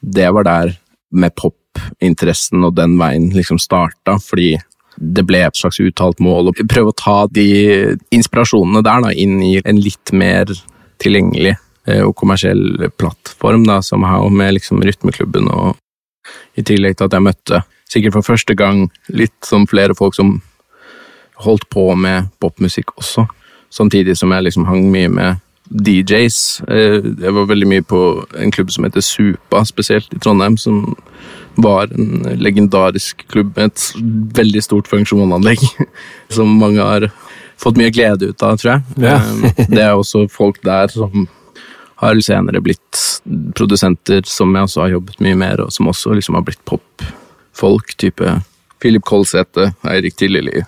det 0.00 0.28
var 0.34 0.46
der 0.46 0.74
med 1.10 1.34
popinteressen 1.36 2.64
og 2.64 2.76
den 2.76 2.98
veien 3.00 3.30
liksom 3.34 3.58
starta, 3.60 4.18
fordi 4.22 4.56
det 4.98 5.24
ble 5.26 5.44
et 5.46 5.58
slags 5.58 5.78
uttalt 5.82 6.20
mål 6.22 6.50
å 6.50 6.56
prøve 6.58 6.92
å 6.92 6.98
ta 6.98 7.18
de 7.30 7.46
inspirasjonene 8.14 8.82
der 8.84 9.04
da 9.04 9.12
inn 9.14 9.38
i 9.44 9.56
en 9.62 9.78
litt 9.80 10.12
mer 10.12 10.50
tilgjengelig 11.02 11.54
eh, 11.54 12.02
og 12.02 12.16
kommersiell 12.18 12.90
plattform, 12.98 13.66
da, 13.68 13.78
som 13.82 14.02
somehow, 14.02 14.26
med 14.30 14.56
liksom 14.58 14.82
rytmeklubben 14.82 15.50
og 15.54 15.76
i 16.58 16.64
tillegg 16.66 16.98
til 16.98 17.06
at 17.06 17.14
jeg 17.14 17.24
møtte, 17.24 17.62
sikkert 17.88 18.18
for 18.18 18.26
første 18.34 18.56
gang, 18.58 18.88
litt 19.08 19.36
som 19.46 19.68
flere 19.70 19.94
folk 19.96 20.16
som 20.18 20.40
holdt 21.44 21.68
på 21.70 21.90
med 21.96 22.28
popmusikk 22.42 22.94
også, 22.98 23.26
samtidig 23.70 24.16
som 24.18 24.32
jeg 24.34 24.46
liksom 24.48 24.66
hang 24.66 24.88
mye 24.92 25.08
med 25.12 25.44
DJs. 25.68 26.38
Eh, 26.68 27.02
Jeg 27.20 27.34
var 27.36 27.46
veldig 27.50 27.66
mye 27.68 27.84
på 27.84 27.98
en 28.40 28.50
klubb 28.54 28.70
som 28.72 28.84
heter 28.86 29.04
Supa, 29.04 29.64
spesielt 29.68 30.12
i 30.14 30.18
Trondheim, 30.18 30.56
som 30.56 30.94
var 31.60 31.90
en 31.92 32.22
legendarisk 32.40 33.26
klubb 33.28 33.50
med 33.56 33.66
et 33.72 33.88
veldig 34.38 34.62
stort 34.64 34.88
funksjonanlegg, 34.88 35.58
som 36.32 36.48
mange 36.58 36.80
har 36.80 37.08
fått 37.58 37.76
mye 37.76 37.90
glede 37.92 38.30
ut 38.30 38.42
av, 38.46 38.56
tror 38.56 38.76
jeg. 38.78 38.82
Ja. 39.04 39.18
Eh, 39.18 39.66
Det 39.68 39.82
er 39.84 39.92
også 39.98 40.24
folk 40.30 40.62
der 40.64 40.88
som 40.94 41.26
har 41.98 42.14
senere 42.22 42.60
blitt 42.62 43.04
produsenter 43.58 44.22
som 44.30 44.52
jeg 44.54 44.68
også 44.68 44.80
har 44.84 44.92
jobbet 44.96 45.20
mye 45.20 45.34
mer, 45.36 45.60
og 45.66 45.72
som 45.74 45.88
også 45.90 46.14
liksom 46.14 46.36
har 46.38 46.44
blitt 46.46 46.62
popfolk, 46.64 47.96
type 47.98 48.36
Philip 48.80 49.02
Kolsæte, 49.04 49.72
Eirik 49.90 50.14
Tilleli, 50.16 50.62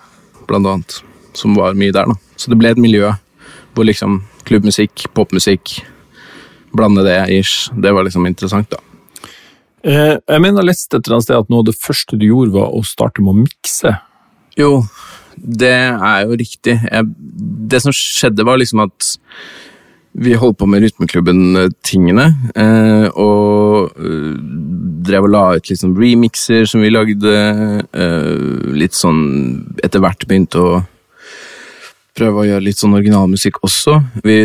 blant 0.51 0.69
annet, 0.69 1.01
som 1.39 1.55
var 1.59 1.79
mye 1.79 1.95
der, 1.95 2.11
da. 2.11 2.35
Så 2.37 2.53
det 2.53 2.59
ble 2.61 2.75
et 2.75 2.81
miljø 2.81 3.13
hvor 3.77 3.87
liksom 3.87 4.21
klubbmusikk, 4.49 5.07
popmusikk, 5.15 5.79
blande 6.75 7.05
det, 7.07 7.19
ish, 7.39 7.71
det 7.79 7.93
var 7.95 8.07
liksom 8.07 8.27
interessant, 8.29 8.71
da. 8.73 8.81
Eh, 9.81 10.17
jeg 10.19 10.43
mener 10.43 10.61
jeg 10.61 10.69
leste 10.69 10.99
et 10.99 11.07
eller 11.07 11.19
annet 11.19 11.29
sted 11.29 11.39
at 11.39 11.53
noe 11.53 11.63
av 11.63 11.71
det 11.71 11.79
første 11.81 12.19
du 12.21 12.27
gjorde, 12.27 12.55
var 12.59 12.75
å 12.75 12.83
starte 12.87 13.25
med 13.25 13.33
å 13.33 13.41
mikse. 13.45 13.95
Jo, 14.59 14.73
det 15.37 15.73
er 15.73 16.27
jo 16.27 16.37
riktig. 16.37 16.77
Jeg, 16.85 17.07
det 17.71 17.81
som 17.85 17.95
skjedde, 17.95 18.45
var 18.47 18.61
liksom 18.61 18.83
at 18.85 19.15
vi 20.13 20.35
holdt 20.35 20.59
på 20.59 20.67
med 20.67 20.83
Rytmeklubben-tingene, 20.83 22.27
eh, 22.59 23.07
og 23.15 23.95
eh, 23.95 24.33
drev 25.07 25.29
og 25.29 25.35
la 25.35 25.45
ut 25.57 25.71
litt 25.71 25.81
sånn 25.81 25.97
remixer 25.97 26.67
som 26.69 26.83
vi 26.83 26.91
lagde. 26.91 27.35
Eh, 27.95 28.73
litt 28.75 28.99
sånn 28.99 29.21
etter 29.85 30.03
hvert 30.03 30.27
begynte 30.27 30.65
å 30.65 30.73
prøve 32.21 32.43
å 32.43 32.47
gjøre 32.49 32.65
litt 32.67 32.81
sånn 32.81 32.97
originalmusikk 32.99 33.61
også. 33.65 33.97
Vi 34.25 34.37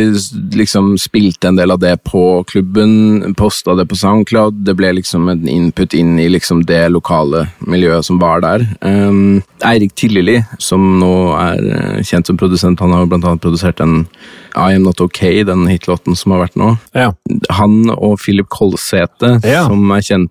liksom 0.56 0.94
spilte 1.00 1.50
en 1.50 1.58
del 1.58 1.74
av 1.74 1.80
det 1.82 1.94
på 2.06 2.22
klubben, 2.48 3.34
posta 3.38 3.74
det 3.76 3.88
på 3.90 3.98
SoundCloud. 3.98 4.62
Det 4.66 4.76
ble 4.78 4.94
liksom 5.00 5.28
en 5.32 5.44
input 5.50 5.96
inn 5.98 6.16
i 6.22 6.28
liksom 6.32 6.64
det 6.68 6.84
lokale 6.94 7.46
miljøet 7.66 8.06
som 8.06 8.20
var 8.22 8.44
der. 8.44 8.64
Um, 8.80 9.42
Eirik 9.66 9.96
Tillili, 9.98 10.38
som 10.62 10.96
nå 11.00 11.12
er 11.36 11.70
eh, 11.76 12.02
kjent 12.06 12.30
som 12.30 12.40
produsent, 12.40 12.80
han 12.80 12.94
har 12.94 13.08
blant 13.10 13.26
annet 13.26 13.44
produsert 13.44 13.82
den 13.82 14.04
I 14.56 14.74
Am 14.74 14.82
Not 14.86 15.00
Ok, 15.04 15.20
den 15.44 15.66
hitlåten 15.68 16.16
som 16.16 16.32
har 16.32 16.46
vært 16.46 16.56
nå. 16.56 16.70
Ja. 16.96 17.10
Han 17.58 17.90
og 17.92 18.18
Philip 18.22 18.48
Kolsæte, 18.48 19.36
Ja. 19.44 19.66
som 19.68 19.90
er 19.92 20.00
kjent 20.00 20.30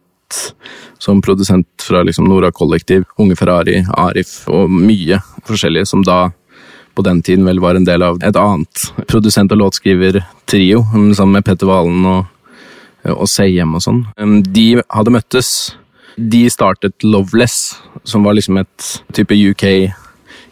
som 0.99 1.21
produsent 1.21 1.67
fra 1.85 2.01
liksom 2.03 2.25
Nora 2.27 2.49
Kollektiv, 2.51 3.05
Unge 3.21 3.35
Ferrari, 3.37 3.83
Arif 3.95 4.47
og 4.49 4.69
mye 4.73 5.19
forskjellige, 5.45 5.85
som 5.87 6.01
da 6.03 6.31
på 6.95 7.03
den 7.03 7.21
tiden 7.21 7.45
vel 7.45 7.59
var 7.59 7.75
en 7.75 7.83
del 7.85 8.01
av 8.01 8.17
et 8.23 8.35
annet 8.39 8.85
produsent- 9.07 9.51
og 9.51 9.59
låtskriver-trio, 9.59 10.81
mm, 10.93 11.13
sammen 11.15 11.33
med 11.37 11.45
Petter 11.45 11.67
Valen 11.67 12.05
og, 12.05 12.25
og 13.05 13.27
Seihjem 13.27 13.75
og 13.75 13.81
sånn. 13.83 14.05
Um, 14.17 14.41
De 14.41 14.81
hadde 14.89 15.11
møttes. 15.13 15.75
De 16.17 16.45
startet 16.49 17.03
Loveless, 17.03 17.75
som 18.07 18.23
var 18.23 18.33
liksom 18.33 18.57
et 18.61 19.03
type 19.13 19.35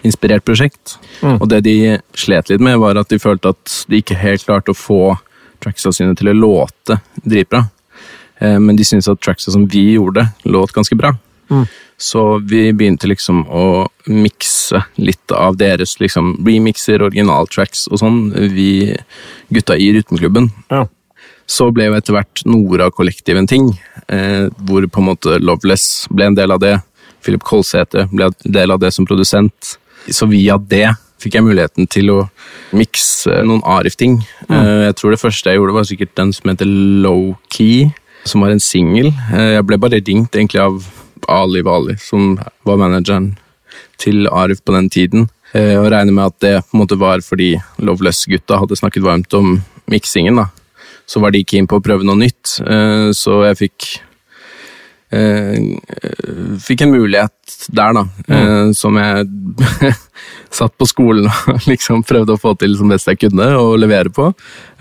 UK-inspirert 0.04 0.46
prosjekt. 0.46 0.98
Mm. 1.22 1.40
Og 1.40 1.50
det 1.50 1.64
de 1.64 2.00
slet 2.16 2.50
litt 2.50 2.62
med, 2.62 2.80
var 2.80 2.96
at 3.00 3.10
de 3.10 3.20
følte 3.20 3.54
at 3.54 3.86
de 3.88 4.02
ikke 4.02 4.20
helt 4.20 4.46
klarte 4.46 4.72
å 4.72 4.78
få 4.78 5.16
tracksa 5.64 5.94
sine 5.94 6.16
til 6.16 6.30
å 6.30 6.36
låte 6.36 7.00
dritbra. 7.24 7.66
Eh, 8.40 8.60
men 8.60 8.76
de 8.76 8.84
syntes 8.84 9.08
at 9.08 9.22
tracksa 9.22 9.52
som 9.52 9.66
vi 9.68 9.94
gjorde, 9.96 10.28
låt 10.44 10.74
ganske 10.74 10.96
bra. 10.96 11.16
Mm. 11.50 11.66
Så 11.98 12.40
vi 12.50 12.74
begynte 12.74 13.08
liksom 13.08 13.46
å 13.48 13.88
mikse 14.10 14.84
litt 14.96 15.32
av 15.32 15.58
deres 15.58 16.00
liksom 16.02 16.36
remixer, 16.44 17.02
originaltracks 17.02 17.88
og 17.92 18.02
sånn, 18.02 18.20
vi 18.34 18.96
gutta 19.54 19.78
i 19.78 19.92
rytmeklubben. 19.96 20.50
Ja. 20.74 20.88
Så 21.46 21.70
ble 21.76 21.90
jo 21.90 21.96
etter 21.96 22.16
hvert 22.16 22.44
Nora 22.48 22.90
Kollektiv 22.92 23.38
en 23.38 23.48
ting, 23.48 23.70
eh, 24.08 24.50
hvor 24.58 24.88
på 24.88 25.00
en 25.00 25.10
måte 25.12 25.40
Loveless 25.40 26.08
ble 26.10 26.32
en 26.32 26.36
del 26.36 26.52
av 26.52 26.60
det. 26.64 26.80
Philip 27.24 27.44
Kolsæter 27.44 28.10
ble 28.12 28.28
en 28.32 28.52
del 28.52 28.72
av 28.72 28.82
det 28.84 28.92
som 28.92 29.08
produsent. 29.08 29.78
Så 30.12 30.28
via 30.32 30.58
det 30.58 30.88
fikk 31.24 31.38
jeg 31.38 31.46
muligheten 31.46 31.88
til 31.88 32.12
å 32.12 32.18
mikse 32.76 33.44
noen 33.48 33.62
Arif-ting. 33.64 34.18
Mm. 34.50 34.90
jeg 34.90 34.96
tror 35.00 35.14
det 35.14 35.22
første 35.22 35.52
jeg 35.52 35.62
gjorde, 35.62 35.76
var 35.78 35.86
sikkert 35.88 36.16
den 36.20 36.34
som 36.36 36.50
heter 36.52 36.68
Low 36.68 37.36
Key, 37.54 37.94
som 38.28 38.44
var 38.44 38.52
en 38.52 38.64
singel. 38.64 39.12
Eh, 39.32 39.54
jeg 39.56 39.68
ble 39.70 39.80
bare 39.80 40.02
ringt 40.02 40.36
egentlig 40.36 40.60
av 40.64 40.84
Ali 41.32 41.64
Wali, 41.64 41.96
som 42.02 42.36
var 42.68 42.82
manageren 42.82 43.34
til 44.02 44.28
Arif 44.28 44.64
på 44.66 44.76
den 44.76 44.90
tiden. 44.92 45.30
Eh, 45.54 45.78
og 45.78 45.92
regner 45.94 46.16
med 46.16 46.32
at 46.32 46.40
det 46.42 46.54
på 46.66 46.78
en 46.78 46.82
måte 46.82 47.00
var 47.00 47.22
fordi 47.24 47.54
Loveless-gutta 47.78 48.58
hadde 48.62 48.80
snakket 48.80 49.06
varmt 49.06 49.34
om 49.38 49.60
miksingen. 49.92 50.36
da. 50.36 50.48
Så 51.06 51.20
var 51.20 51.32
de 51.32 51.44
keen 51.44 51.68
på 51.68 51.78
å 51.78 51.84
prøve 51.84 52.04
noe 52.04 52.18
nytt, 52.18 52.60
eh, 52.66 53.12
så 53.12 53.44
jeg 53.50 53.60
fikk 53.60 53.90
eh, 54.00 54.03
Fikk 56.64 56.84
en 56.86 56.94
mulighet 56.94 57.54
der, 57.68 57.94
da, 57.94 58.04
eh, 58.28 58.72
som 58.78 58.98
jeg 58.98 59.28
satt 60.60 60.76
på 60.78 60.88
skolen 60.90 61.28
og 61.30 61.68
liksom 61.72 62.04
prøvde 62.08 62.36
å 62.36 62.42
få 62.42 62.56
til 62.60 62.76
som 62.80 62.92
best 62.92 63.10
jeg 63.12 63.22
kunne, 63.26 63.50
og 63.60 63.78
levere 63.82 64.14
på. 64.14 64.30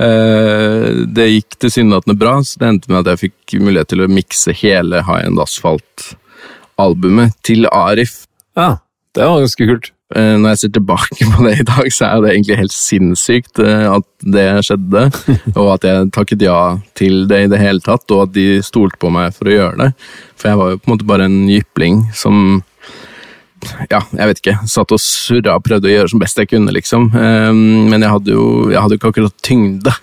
Eh, 0.03 1.03
det 1.09 1.29
gikk 1.31 1.59
tilsynelatende 1.65 2.19
bra, 2.19 2.39
så 2.45 2.61
det 2.61 2.71
endte 2.71 2.93
med 2.93 3.03
at 3.03 3.13
jeg 3.13 3.23
fikk 3.27 3.59
mulighet 3.63 3.93
til 3.93 4.05
å 4.05 4.11
mikse 4.13 4.57
hele 4.63 5.05
High 5.09 5.29
End 5.29 5.43
Asphalt-albumet 5.43 7.37
til 7.47 7.69
Arif. 7.73 8.25
ja, 8.57 8.77
det 9.15 9.27
var 9.29 9.43
ganske 9.43 9.67
kult. 9.69 9.91
Eh, 10.15 10.35
Når 10.41 10.53
jeg 10.53 10.59
ser 10.63 10.73
tilbake 10.77 11.27
på 11.33 11.45
det 11.47 11.55
i 11.61 11.67
dag, 11.69 11.87
så 11.93 12.09
er 12.09 12.23
det 12.23 12.33
egentlig 12.35 12.59
helt 12.61 12.75
sinnssykt 12.77 13.61
eh, 13.65 13.87
at 13.93 14.07
det 14.37 14.47
skjedde. 14.67 15.05
Og 15.61 15.71
at 15.75 15.87
jeg 15.89 16.11
takket 16.17 16.45
ja 16.45 16.59
til 16.99 17.27
det 17.31 17.45
i 17.45 17.51
det 17.53 17.61
hele 17.63 17.81
tatt, 17.85 18.05
og 18.13 18.27
at 18.27 18.35
de 18.37 18.47
stolte 18.65 19.01
på 19.01 19.11
meg 19.15 19.33
for 19.37 19.49
å 19.49 19.57
gjøre 19.57 19.79
det. 19.81 19.89
For 20.37 20.53
jeg 20.53 20.61
var 20.61 20.71
jo 20.73 20.81
på 20.81 20.89
en 20.89 20.95
måte 20.95 21.09
bare 21.09 21.29
en 21.31 21.41
jypling 21.51 22.05
som 22.17 22.63
ja, 23.93 24.01
jeg 24.11 24.27
vet 24.27 24.41
ikke, 24.41 24.57
satt 24.67 24.91
og 24.91 24.99
surra 24.99 25.55
og 25.55 25.63
prøvde 25.63 25.87
å 25.87 25.93
gjøre 25.93 26.11
som 26.11 26.23
best 26.23 26.41
jeg 26.41 26.51
kunne, 26.51 26.73
liksom. 26.75 27.11
Eh, 27.15 27.53
Men 27.55 28.01
jeg 28.03 28.11
hadde 28.17 28.35
jo 28.35 28.47
jeg 28.73 28.81
hadde 28.81 28.99
ikke 28.99 29.13
akkurat 29.13 29.37
tyngde 29.45 29.95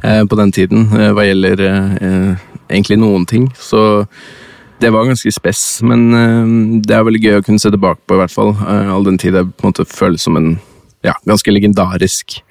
på 0.00 0.34
den 0.38 0.50
tiden 0.50 0.88
hva 0.90 1.22
gjelder 1.22 1.60
egentlig 2.66 2.96
noen 2.98 3.22
ting. 3.30 3.44
Så 3.54 4.06
det 4.80 4.90
var 4.94 5.08
ganske 5.08 5.32
spess, 5.32 5.64
men 5.86 6.06
uh, 6.14 6.80
det 6.84 6.96
er 6.96 7.06
veldig 7.06 7.22
gøy 7.22 7.38
å 7.38 7.44
kunne 7.46 7.62
se 7.62 7.72
tilbake 7.72 8.00
på, 8.06 8.16
i 8.16 8.22
hvert 8.22 8.34
fall. 8.34 8.54
Uh, 8.56 8.92
all 8.94 9.06
den 9.06 9.20
tid 9.20 9.36
det 9.36 9.44
på 9.52 9.66
en 9.66 9.74
måte 9.74 9.88
føles 9.88 10.24
som 10.24 10.38
en 10.40 10.54
ja, 11.06 11.14
ganske 11.24 11.52
legendarisk 11.52 12.42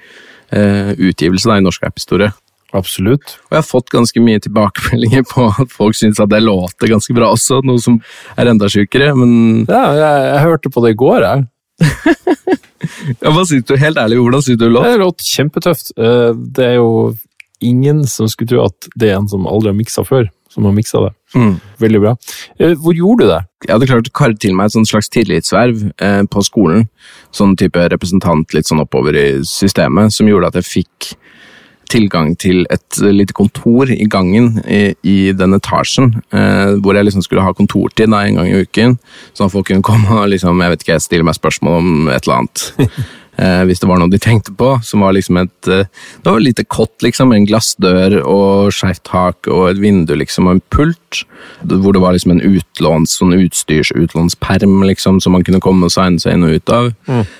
eh, 0.49 0.91
utgivelse 0.97 1.49
da, 1.49 1.59
i 1.59 1.61
norsk 1.61 1.83
rapphistorie. 1.85 2.31
Absolutt. 2.73 3.35
Og 3.47 3.55
jeg 3.55 3.59
har 3.59 3.65
fått 3.67 3.91
ganske 3.93 4.21
mye 4.21 4.41
tilbakemeldinger 4.41 5.25
på 5.29 5.47
at 5.49 5.69
folk 5.73 5.97
syns 5.97 6.21
at 6.21 6.31
det 6.33 6.41
låter 6.41 6.91
ganske 6.91 7.13
bra 7.17 7.31
også, 7.33 7.61
noe 7.65 7.81
som 7.81 7.99
er 8.37 8.51
enda 8.51 8.69
sjukere, 8.69 9.11
men 9.17 9.67
Ja, 9.69 9.83
jeg, 9.97 10.25
jeg 10.31 10.43
hørte 10.45 10.73
på 10.73 10.85
det 10.85 10.93
i 10.93 10.99
går, 10.99 11.25
jeg. 11.25 11.47
ja, 13.21 13.31
hva 13.33 13.45
synes 13.45 13.65
du, 13.69 13.75
helt 13.79 14.01
ærlig, 14.01 14.19
hvordan 14.21 14.45
syns 14.45 14.59
du 14.59 14.65
det 14.65 14.73
låt? 14.73 14.89
Det 14.89 15.01
låt 15.01 15.29
kjempetøft. 15.29 15.93
Det 15.95 16.65
er 16.65 16.77
jo 16.77 16.89
ingen 17.65 18.03
som 18.09 18.29
skulle 18.31 18.53
tro 18.53 18.65
at 18.67 18.91
det 18.97 19.11
er 19.11 19.19
en 19.19 19.29
som 19.29 19.47
aldri 19.49 19.73
har 19.73 19.77
miksa 19.77 20.05
før, 20.07 20.29
som 20.53 20.67
har 20.69 20.75
miksa 20.77 21.07
det. 21.07 21.13
Mm. 21.35 21.59
Veldig 21.77 22.01
bra. 22.01 22.15
Eh, 22.59 22.75
Hvor 22.79 22.95
gjorde 22.97 23.25
du 23.25 23.31
det? 23.33 23.41
Jeg 23.67 23.73
hadde 23.75 23.89
klart 23.91 24.09
å 24.09 24.17
karre 24.17 24.37
til 24.39 24.55
meg 24.57 24.71
et 24.71 24.89
slags 24.89 25.11
tillitsverv 25.13 25.83
eh, 26.01 26.21
på 26.31 26.43
skolen. 26.45 26.87
Sånn 27.35 27.57
type 27.59 27.89
representant 27.91 28.55
litt 28.55 28.69
sånn 28.69 28.81
oppover 28.81 29.17
i 29.19 29.27
systemet, 29.45 30.15
som 30.15 30.29
gjorde 30.29 30.49
at 30.49 30.61
jeg 30.61 30.69
fikk 30.69 31.11
tilgang 31.89 32.35
til 32.37 32.65
et 32.69 32.99
lite 33.01 33.33
kontor 33.33 33.89
i 33.89 34.05
gangen 34.09 34.59
i, 34.69 34.93
i 35.01 35.17
den 35.33 35.57
etasjen, 35.57 36.11
eh, 36.29 36.75
hvor 36.83 36.97
jeg 36.97 37.07
liksom 37.07 37.23
skulle 37.25 37.45
ha 37.45 37.53
kontortid 37.57 38.11
da, 38.13 38.21
en 38.25 38.37
gang 38.39 38.49
i 38.49 38.61
uken, 38.61 38.97
sånn 39.33 39.49
at 39.49 39.55
folk 39.55 39.69
kunne 39.71 39.85
komme 39.85 40.19
og 40.21 40.29
liksom, 40.33 40.61
jeg 40.61 40.75
vet 40.75 40.85
ikke, 40.85 40.99
stille 41.01 41.25
meg 41.25 41.37
spørsmål 41.37 41.79
om 41.81 42.11
et 42.13 42.21
eller 42.27 42.43
annet. 42.43 42.67
Eh, 43.39 43.61
hvis 43.69 43.79
det 43.79 43.87
var 43.87 44.01
noe 44.01 44.11
de 44.11 44.19
tenkte 44.19 44.51
på, 44.57 44.73
som 44.83 45.05
var 45.05 45.13
liksom 45.15 45.37
et 45.39 45.69
eh, 45.71 45.87
Det 46.19 46.27
var 46.27 46.39
et 46.39 46.49
lite 46.49 46.65
kott, 46.67 46.95
liksom, 47.03 47.31
en 47.31 47.45
glassdør 47.47 48.17
og 48.25 48.73
skeivt 48.75 49.05
tak 49.07 49.47
og 49.47 49.69
et 49.69 49.79
vindu, 49.79 50.15
liksom, 50.17 50.49
og 50.49 50.57
en 50.57 50.63
pult, 50.73 51.23
hvor 51.63 51.95
det 51.95 52.01
var 52.03 52.15
liksom 52.15 52.33
en 52.33 52.43
utlåns, 52.43 53.15
sånn 53.19 53.35
utstyrsutlånsperm, 53.37 54.81
liksom, 54.89 55.21
som 55.23 55.35
man 55.35 55.45
kunne 55.47 55.61
komme 55.63 55.87
og 55.87 55.93
signe 55.93 56.19
seg 56.19 56.35
inn 56.35 56.45
og 56.47 56.57
ut 56.57 56.73
av. 56.75 56.89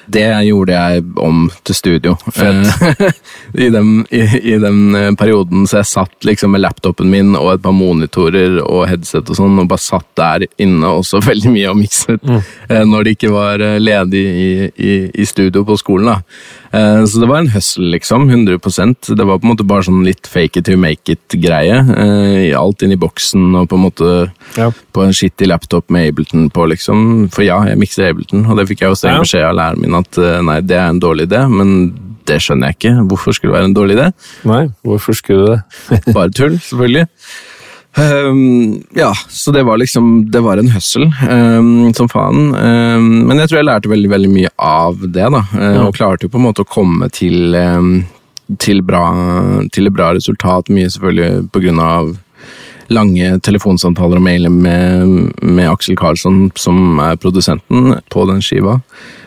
Det 0.08 0.26
gjorde 0.48 0.78
jeg 0.78 1.04
om 1.20 1.42
til 1.68 1.78
studio. 1.78 2.16
I, 3.66 3.70
den, 3.74 3.92
i, 4.10 4.24
I 4.54 4.56
den 4.62 4.96
eh, 4.96 5.12
perioden 5.20 5.68
så 5.68 5.82
jeg 5.82 5.92
satt 5.92 6.28
liksom 6.28 6.56
med 6.56 6.64
laptopen 6.64 7.12
min 7.12 7.36
og 7.36 7.56
et 7.58 7.66
par 7.66 7.76
monitorer 7.76 8.62
og 8.64 8.86
headset 8.90 9.28
og 9.28 9.40
sånn, 9.40 9.60
og 9.60 9.70
bare 9.72 9.84
satt 9.84 10.08
der 10.20 10.48
inne 10.62 10.96
også 11.02 11.22
veldig 11.30 11.54
mye 11.54 11.74
og 11.74 11.80
mikset, 11.82 12.34
eh, 12.70 12.86
når 12.88 13.06
det 13.06 13.18
ikke 13.18 13.34
var 13.36 13.68
ledig 13.82 14.26
i, 14.30 14.52
i, 14.80 14.96
i 15.12 15.28
studio 15.28 15.66
på 15.68 15.76
skolen. 15.76 15.89
Da. 15.98 16.22
Eh, 16.72 17.04
Så 17.06 17.20
det 17.20 17.28
var 17.28 17.38
en 17.40 17.48
hustle, 17.50 17.90
liksom. 17.92 18.30
100% 18.30 19.16
Det 19.18 19.26
var 19.26 19.40
på 19.40 19.44
en 19.48 19.56
måte 19.56 19.66
bare 19.68 19.82
sånn 19.84 20.04
litt 20.06 20.28
fake 20.28 20.58
it 20.58 20.66
to 20.66 20.78
make 20.78 21.10
it-greie. 21.10 21.80
eh, 21.98 22.58
Alt 22.60 22.82
inn 22.84 22.92
i 22.92 22.96
boksen 22.96 23.56
og 23.56 23.70
på 23.70 23.76
en 23.76 23.84
måte 23.92 24.32
Ja. 24.58 24.70
på 24.94 25.04
en 25.04 25.12
skittig 25.14 25.48
laptop 25.48 25.90
med 25.90 26.10
Ableton 26.10 26.50
på, 26.52 26.68
liksom. 26.70 27.30
For 27.32 27.42
ja, 27.44 27.64
jeg 27.66 27.78
mikser 27.78 28.10
Ableton, 28.10 28.46
og 28.46 28.58
det 28.58 28.68
fikk 28.68 28.82
jeg 28.82 28.90
jo 28.90 28.96
streng 28.96 29.20
beskjed 29.22 29.44
av 29.50 29.56
læreren 29.56 29.82
min 29.82 29.96
at 29.96 30.18
eh, 30.18 30.42
nei, 30.42 30.62
det 30.62 30.78
er 30.78 30.90
en 30.90 31.00
dårlig 31.00 31.28
idé, 31.28 31.50
men 31.50 31.94
det 32.26 32.38
skjønner 32.42 32.68
jeg 32.70 32.78
ikke. 32.78 33.08
Hvorfor 33.10 33.34
skulle 33.34 33.54
det 33.54 33.60
være 33.62 33.66
en 33.66 33.74
dårlig 33.74 33.96
idé? 33.98 34.14
Nei, 34.46 34.68
hvorfor 34.86 35.16
skulle 35.18 35.48
det? 35.90 36.14
Bare 36.14 36.30
tull, 36.30 36.60
selvfølgelig. 36.60 37.08
Ehm, 37.98 38.84
ja, 38.96 39.14
så 39.28 39.52
det 39.52 39.64
var 39.64 39.78
liksom 39.78 40.32
Det 40.32 40.40
var 40.40 40.58
en 40.58 40.70
hustle 40.70 41.10
um, 41.30 41.94
som 41.94 42.10
faen. 42.10 42.54
Um, 42.56 43.10
men 43.28 43.42
jeg 43.42 43.50
tror 43.50 43.60
jeg 43.60 43.70
lærte 43.70 43.92
veldig 43.92 44.12
veldig 44.14 44.32
mye 44.32 44.54
av 44.56 45.02
det, 45.08 45.26
da. 45.34 45.44
Ja. 45.58 45.84
Og 45.88 45.98
klarte 45.98 46.28
jo 46.28 46.34
på 46.34 46.40
en 46.40 46.48
måte 46.48 46.64
å 46.66 46.70
komme 46.70 47.10
til, 47.10 47.58
til, 48.62 48.82
bra, 48.86 49.04
til 49.74 49.90
et 49.90 49.96
bra 49.96 50.14
resultat. 50.18 50.72
Mye 50.74 50.92
selvfølgelig 50.94 51.50
på 51.54 51.64
grunn 51.66 51.84
av 51.84 52.18
lange 52.90 53.36
telefonsamtaler 53.46 54.18
og 54.18 54.26
mailer 54.26 54.50
med, 54.54 55.34
med 55.46 55.70
Aksel 55.70 55.98
Karlsson, 55.98 56.48
som 56.58 56.98
er 57.04 57.20
produsenten 57.22 58.00
på 58.10 58.26
den 58.30 58.42
skiva. 58.42 58.80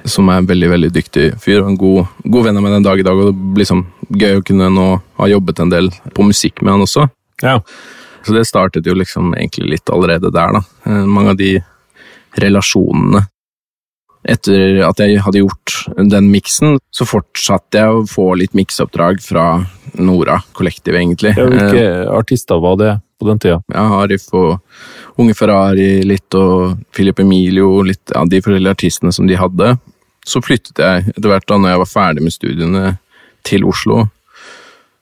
Som 0.08 0.30
er 0.32 0.40
en 0.40 0.48
veldig 0.50 0.70
veldig 0.72 0.92
dyktig 0.94 1.28
fyr 1.42 1.60
og 1.60 1.72
en 1.72 1.78
god, 1.78 2.14
god 2.24 2.48
venn 2.48 2.58
av 2.58 2.66
meg 2.66 2.76
den 2.76 2.86
dag 2.86 3.00
i 3.00 3.06
dag. 3.06 3.18
Og 3.18 3.30
det 3.30 3.50
blir 3.54 3.62
liksom 3.62 3.84
gøy 4.10 4.40
å 4.40 4.46
kunne 4.46 4.70
nå 4.74 4.88
ha 5.20 5.30
jobbet 5.30 5.62
en 5.62 5.74
del 5.74 5.92
på 6.14 6.26
musikk 6.26 6.62
med 6.62 6.74
han 6.74 6.86
også. 6.86 7.06
Ja. 7.42 7.60
Så 8.24 8.32
det 8.36 8.46
startet 8.46 8.86
jo 8.86 8.94
liksom 8.94 9.32
egentlig 9.34 9.70
litt 9.76 9.90
allerede 9.90 10.30
der, 10.32 10.52
da. 10.58 10.62
Eh, 10.86 11.04
Mange 11.06 11.30
av 11.34 11.36
de 11.40 11.56
relasjonene. 12.38 13.26
Etter 14.22 14.84
at 14.86 15.00
jeg 15.02 15.18
hadde 15.24 15.40
gjort 15.42 15.72
den 15.98 16.28
miksen, 16.30 16.76
så 16.94 17.06
fortsatte 17.08 17.80
jeg 17.80 17.90
å 17.96 18.04
få 18.06 18.28
litt 18.38 18.52
mikseoppdrag 18.54 19.18
fra 19.24 19.46
Nora 19.98 20.36
Kollektiv, 20.54 20.94
egentlig. 20.94 21.32
Ja, 21.36 21.42
Eh, 21.48 21.56
Hvilke 21.58 22.08
artister 22.20 22.60
var 22.62 22.76
det 22.78 22.92
på 23.18 23.26
den 23.26 23.38
tida? 23.42 23.62
ja, 23.74 23.82
Arif 24.02 24.28
og 24.32 24.60
Unge 25.18 25.34
Ferrari 25.34 26.02
litt, 26.06 26.32
og 26.34 26.78
Philip 26.94 27.18
Emilio, 27.18 27.82
litt 27.82 28.12
av 28.14 28.28
de 28.30 28.40
forskjellige 28.40 28.70
artistene 28.76 29.12
som 29.12 29.26
de 29.26 29.34
hadde. 29.34 29.78
Så 30.24 30.40
flyttet 30.40 30.78
jeg 30.78 31.08
etter 31.16 31.28
hvert 31.28 31.46
da 31.48 31.58
når 31.58 31.68
jeg 31.74 31.78
var 31.82 31.90
ferdig 31.90 32.22
med 32.22 32.32
studiene 32.32 32.98
til 33.42 33.64
Oslo, 33.66 34.04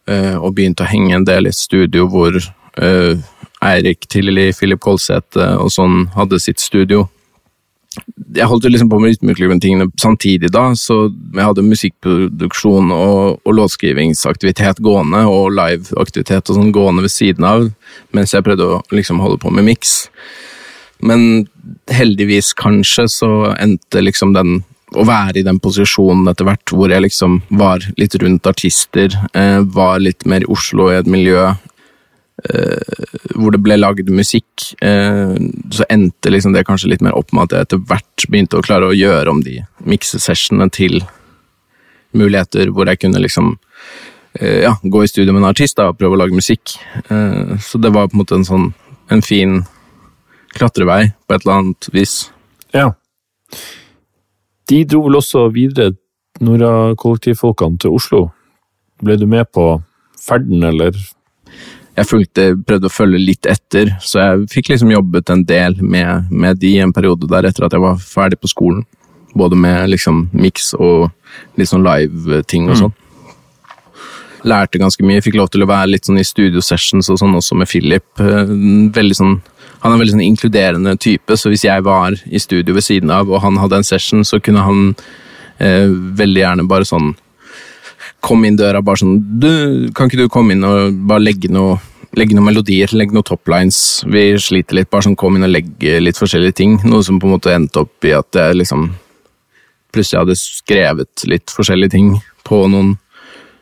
eh, 0.09 0.35
og 0.40 0.54
begynte 0.56 0.80
å 0.85 0.88
henge 0.88 1.14
en 1.14 1.24
del 1.28 1.44
i 1.44 1.52
et 1.52 1.54
studio 1.61 2.09
hvor 2.09 2.35
eh, 2.35 2.48
Eirik 2.78 4.06
Tilleli, 4.09 4.50
Philip 4.56 4.80
Kolseth 4.80 5.37
og 5.37 5.72
sånn 5.74 6.06
hadde 6.14 6.38
sitt 6.40 6.62
studio. 6.62 7.09
Jeg 8.37 8.46
holdt 8.46 8.68
liksom 8.70 8.90
på 8.92 9.00
med 9.02 9.11
rytmeklubben-tingene 9.11 9.88
samtidig 9.98 10.52
da, 10.54 10.68
så 10.78 11.09
jeg 11.11 11.42
hadde 11.42 11.66
musikkproduksjon 11.66 12.92
og, 12.94 13.40
og 13.42 13.56
låtskrivingsaktivitet 13.59 14.78
gående, 14.85 15.24
og 15.26 15.50
liveaktivitet 15.56 16.52
og 16.52 16.61
sånn 16.61 16.70
gående 16.74 17.04
ved 17.04 17.12
siden 17.12 17.48
av, 17.48 17.66
mens 18.14 18.37
jeg 18.37 18.46
prøvde 18.46 18.68
å 18.76 18.80
liksom 18.94 19.18
holde 19.24 19.40
på 19.42 19.50
med 19.50 19.66
miks. 19.72 20.04
Men 21.02 21.48
heldigvis, 21.90 22.52
kanskje, 22.54 23.09
så 23.11 23.30
endte 23.56 24.04
liksom 24.04 24.37
den 24.38 24.61
å 24.98 25.04
være 25.06 25.40
i 25.40 25.46
den 25.46 25.61
posisjonen 25.62 26.30
etter 26.30 26.46
hvert 26.48 26.72
hvor 26.74 26.90
jeg 26.90 27.04
liksom 27.04 27.40
var 27.59 27.85
litt 27.98 28.14
rundt 28.22 28.46
artister, 28.50 29.14
eh, 29.35 29.61
var 29.62 29.98
litt 30.02 30.26
mer 30.26 30.46
i 30.46 30.50
Oslo 30.50 30.90
i 30.90 30.98
et 30.98 31.11
miljø 31.11 31.50
hvor 33.40 33.55
det 33.55 33.61
ble 33.64 33.76
lagd 33.79 34.11
musikk, 34.12 34.70
eh, 34.85 35.35
så 35.72 35.87
endte 35.92 36.33
liksom 36.33 36.55
det 36.55 36.66
kanskje 36.68 36.92
litt 36.92 37.05
mer 37.05 37.16
opp 37.18 37.33
med 37.33 37.48
at 37.48 37.57
jeg 37.57 37.66
etter 37.66 37.83
hvert 37.88 38.26
begynte 38.29 38.61
å 38.61 38.64
klare 38.64 38.90
å 38.90 38.96
gjøre 38.96 39.33
om 39.33 39.42
de 39.44 39.61
miksesessionene 39.88 40.70
til 40.74 41.00
muligheter 42.16 42.72
hvor 42.74 42.90
jeg 42.90 43.00
kunne 43.05 43.22
liksom 43.22 43.53
eh, 44.38 44.66
ja, 44.66 44.74
gå 44.83 45.05
i 45.05 45.11
studio 45.11 45.35
med 45.35 45.44
en 45.44 45.50
artist 45.53 45.79
da, 45.79 45.90
og 45.90 45.98
prøve 46.00 46.16
å 46.16 46.22
lage 46.22 46.37
musikk. 46.37 46.76
Eh, 47.09 47.57
så 47.62 47.81
det 47.83 47.92
var 47.94 48.11
på 48.11 48.18
en 48.18 48.22
måte 48.22 48.40
en 48.40 48.48
sånn 48.48 48.70
en 49.11 49.24
fin 49.26 49.61
klatrevei 50.55 51.12
på 51.26 51.35
et 51.35 51.46
eller 51.46 51.61
annet 51.61 51.90
vis. 51.94 52.14
Ja. 52.74 52.90
De 54.70 54.85
dro 54.87 55.05
vel 55.07 55.18
også 55.18 55.48
videre, 55.55 55.96
Nora-kollektivfolkene, 56.40 57.76
til 57.83 57.92
Oslo. 57.92 58.20
Ble 59.03 59.16
du 59.18 59.26
med 59.29 59.50
på 59.53 59.64
ferden, 60.22 60.62
eller? 60.64 60.94
Jeg 61.98 62.07
fulgte, 62.07 62.44
prøvde 62.66 62.88
å 62.88 62.92
følge 62.92 63.18
litt 63.20 63.46
etter, 63.50 63.90
så 64.00 64.20
jeg 64.22 64.46
fikk 64.53 64.70
liksom 64.72 64.92
jobbet 64.94 65.31
en 65.35 65.42
del 65.44 65.76
med, 65.83 66.31
med 66.31 66.61
de 66.62 66.76
en 66.81 66.94
periode 66.96 67.29
der 67.29 67.48
etter 67.48 67.66
at 67.66 67.74
jeg 67.76 67.83
var 67.83 67.98
ferdig 68.00 68.38
på 68.40 68.50
skolen. 68.53 68.85
Både 69.37 69.59
med 69.59 69.90
liksom 69.92 70.29
miks 70.33 70.72
og 70.79 71.11
litt 71.59 71.70
sånn 71.70 71.85
live-ting 71.87 72.70
og 72.70 72.79
sånn. 72.81 72.94
Lærte 74.48 74.81
ganske 74.81 75.05
mye, 75.05 75.20
fikk 75.20 75.37
lov 75.37 75.50
til 75.53 75.66
å 75.66 75.68
være 75.68 75.90
litt 75.92 76.09
sånn 76.09 76.18
i 76.18 76.24
studio 76.24 76.62
sessions 76.64 77.11
og 77.12 77.18
sånn 77.20 77.37
også 77.37 77.59
med 77.61 77.68
Philip. 77.68 78.07
Eh, 78.22 78.55
Veldig 78.96 79.16
sånn, 79.18 79.35
han 79.83 79.90
er 79.90 79.96
en 79.96 80.00
veldig 80.00 80.14
sånn 80.14 80.24
inkluderende 80.24 80.94
type, 80.96 81.37
så 81.37 81.53
hvis 81.53 81.66
jeg 81.66 81.85
var 81.85 82.16
i 82.24 82.40
studio 82.40 82.74
ved 82.76 82.87
siden 82.87 83.12
av 83.12 83.29
og 83.29 83.42
han 83.44 83.59
hadde 83.61 83.83
en 83.83 83.87
session, 83.87 84.24
så 84.24 84.40
kunne 84.40 84.64
han 84.64 84.94
eh, 85.59 85.90
veldig 86.22 86.42
gjerne 86.46 86.66
bare 86.70 86.88
sånn 86.88 87.12
Kom 88.20 88.44
inn 88.44 88.59
døra 88.59 88.83
bare 88.85 89.00
sånn 89.00 89.16
du, 89.40 89.50
Kan 89.96 90.11
ikke 90.11 90.20
du 90.20 90.28
komme 90.33 90.52
inn 90.54 90.66
og 90.66 90.98
bare 91.09 91.24
legge 91.24 91.50
noe 91.52 91.78
legge 92.18 92.35
noen 92.35 92.48
melodier, 92.48 92.90
legge 92.96 93.14
noen 93.14 93.26
toplines. 93.26 93.76
Vi 94.11 94.33
sliter 94.42 94.80
litt, 94.80 94.90
bare 94.90 95.06
sånn 95.06 95.18
kom 95.18 95.37
inn 95.38 95.46
og 95.46 95.52
legge 95.52 96.00
litt 96.02 96.18
forskjellige 96.18 96.56
ting. 96.59 96.72
Noe 96.90 97.04
som 97.06 97.20
på 97.22 97.28
en 97.28 97.37
måte 97.37 97.52
endte 97.54 97.85
opp 97.85 98.06
i 98.06 98.14
at 98.16 98.35
jeg 98.35 98.56
liksom 98.59 98.88
plutselig 99.94 100.18
hadde 100.18 100.37
skrevet 100.38 101.24
litt 101.30 101.54
forskjellige 101.54 101.94
ting 101.94 102.09
på 102.46 102.64
noen 102.70 102.96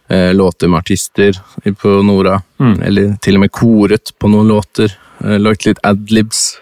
eh, 0.08 0.32
låter 0.36 0.70
med 0.72 0.80
artister 0.80 1.36
på 1.80 1.98
Nora. 2.06 2.38
Eller 2.84 3.16
til 3.24 3.36
og 3.36 3.44
med 3.44 3.52
koret 3.52 4.14
på 4.18 4.30
noen 4.32 4.48
låter. 4.48 4.96
Eh, 5.24 5.36
lagt 5.40 5.68
litt 5.68 5.82
adlibs. 5.86 6.58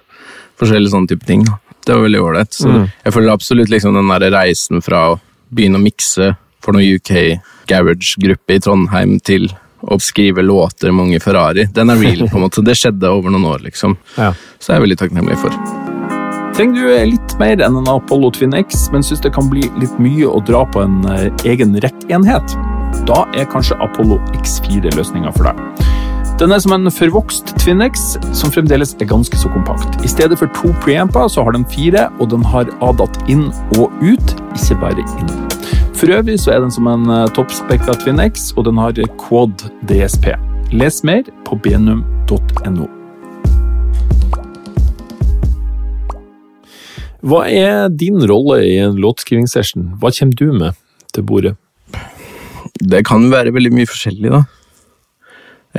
Forskjellige 0.59 0.95
sånne 0.95 1.13
type 1.13 1.29
ting. 1.29 1.47
Det 1.87 1.95
var 1.95 2.03
veldig 2.03 2.23
ålreit. 2.23 2.57
Så 2.57 2.73
jeg 3.05 3.15
føler 3.15 3.31
absolutt 3.31 3.71
liksom 3.71 3.95
den 3.95 4.11
der 4.11 4.31
reisen 4.35 4.83
fra 4.83 5.05
å 5.13 5.19
begynne 5.55 5.79
å 5.79 5.85
mikse 5.85 6.33
for 6.67 6.77
noen 6.77 6.99
UK 6.99 7.39
Garage-gruppe 7.71 8.59
i 8.59 8.63
Trondheim 8.63 9.17
til 9.25 9.49
å 9.87 9.99
skrive 10.03 10.43
låter 10.43 10.93
med 10.93 11.09
Unge 11.09 11.21
Ferrari. 11.23 11.67
Den 11.75 11.93
er 11.93 12.01
real, 12.01 12.27
på 12.27 12.41
en 12.41 12.47
måte. 12.49 12.65
Det 12.65 12.75
skjedde 12.79 13.11
over 13.13 13.31
noen 13.31 13.47
år, 13.55 13.67
liksom. 13.69 13.97
Ja. 14.17 14.33
Så 14.59 14.73
jeg 14.73 14.81
er 14.81 14.87
veldig 14.87 14.99
takknemlig 15.03 15.39
for. 15.41 15.55
Trenger 16.57 16.89
du 16.89 17.13
litt 17.13 17.35
mer 17.37 17.61
enn 17.61 17.77
en 17.83 17.91
Apollo 17.93 18.33
Twin 18.39 18.57
X, 18.57 18.87
men 18.93 19.05
syns 19.05 19.21
det 19.21 19.35
kan 19.37 19.51
bli 19.53 19.67
litt 19.77 19.99
mye 20.01 20.25
å 20.25 20.41
dra 20.49 20.63
på 20.73 20.81
en 20.87 21.03
eh, 21.13 21.29
egen 21.53 21.77
rekkenhet? 21.85 22.57
Da 23.07 23.27
er 23.37 23.49
kanskje 23.53 23.77
Apollo 23.85 24.17
X4 24.39 24.95
løsninga 24.97 25.35
for 25.37 25.51
deg. 25.51 25.61
Den 26.41 26.53
er 26.53 26.61
som 26.61 26.73
en 26.73 26.91
forvokst 26.93 27.55
Twin 27.61 27.85
X, 27.85 28.17
som 28.37 28.53
fremdeles 28.53 28.97
er 29.01 29.09
ganske 29.09 29.39
så 29.41 29.53
kompakt. 29.53 30.01
I 30.05 30.11
stedet 30.11 30.41
for 30.41 30.53
to 30.57 30.73
preamper 30.85 31.29
så 31.33 31.45
har 31.45 31.57
den 31.57 31.69
fire, 31.73 32.09
og 32.21 32.33
den 32.33 32.45
har 32.45 32.73
ADAT 32.85 33.21
inn 33.33 33.47
og 33.77 33.93
ut, 34.01 34.35
ikke 34.57 34.81
bare 34.83 35.05
inn. 35.21 35.56
For 35.97 36.13
øvrig 36.13 36.37
så 36.43 36.53
er 36.53 36.61
den 36.61 36.73
som 36.75 36.89
en 36.91 37.09
eh, 37.09 37.29
toppspekka 37.33 37.95
Twin 38.03 38.21
X, 38.21 38.51
og 38.57 38.67
den 38.67 38.77
har 38.77 38.99
quad 39.23 39.63
DSP. 39.89 40.27
Les 40.77 40.99
mer 41.09 41.23
på 41.47 41.57
benum.no. 41.65 42.89
Hva 47.27 47.47
er 47.49 47.89
din 47.89 48.21
rolle 48.29 48.59
i 48.69 48.75
en 48.85 48.99
låtskrivingssession? 49.01 49.95
Hva 50.03 50.13
kommer 50.13 50.37
du 50.37 50.53
med 50.53 50.77
til 51.17 51.25
bordet? 51.25 51.55
Det 52.77 53.01
kan 53.09 53.25
være 53.33 53.55
veldig 53.57 53.73
mye 53.73 53.89
forskjellig, 53.89 54.35
da. 54.37 54.43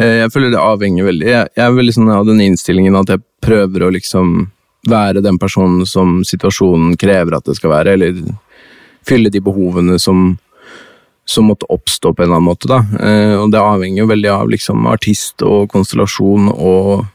Eh, 0.01 0.23
Jeg 0.23 0.33
føler 0.33 0.49
det 0.49 0.63
avhenger 0.65 1.05
veldig. 1.11 1.29
Jeg 1.29 1.47
jeg 1.55 1.65
er 1.67 1.77
veldig 1.77 1.93
sånn 1.93 2.09
av 2.09 2.25
den 2.25 2.41
innstillingen 2.41 2.97
at 2.97 3.13
jeg 3.13 3.21
prøver 3.45 3.85
å 3.85 3.93
liksom 3.93 4.47
være 4.89 5.21
den 5.21 5.37
personen 5.37 5.85
som 5.85 6.23
situasjonen 6.25 6.97
krever 6.97 7.37
at 7.37 7.45
det 7.45 7.55
skal 7.59 7.69
være, 7.69 7.93
eller 7.93 8.17
fylle 9.07 9.31
de 9.33 9.39
behovene 9.43 9.97
som, 10.01 10.37
som 11.27 11.47
måtte 11.49 11.67
oppstå 11.73 12.13
på 12.13 12.23
en 12.23 12.27
eller 12.29 12.39
annen 12.41 12.49
måte. 12.49 12.67
Da. 12.71 12.81
Eh, 12.99 13.35
Og 13.39 13.51
det 13.53 13.61
avhenger 13.63 14.03
jo 14.03 14.09
veldig 14.11 14.31
av 14.33 14.51
liksom 14.51 14.87
artist 14.91 15.43
og 15.47 15.69
konstellasjon 15.73 16.49
og 16.53 17.05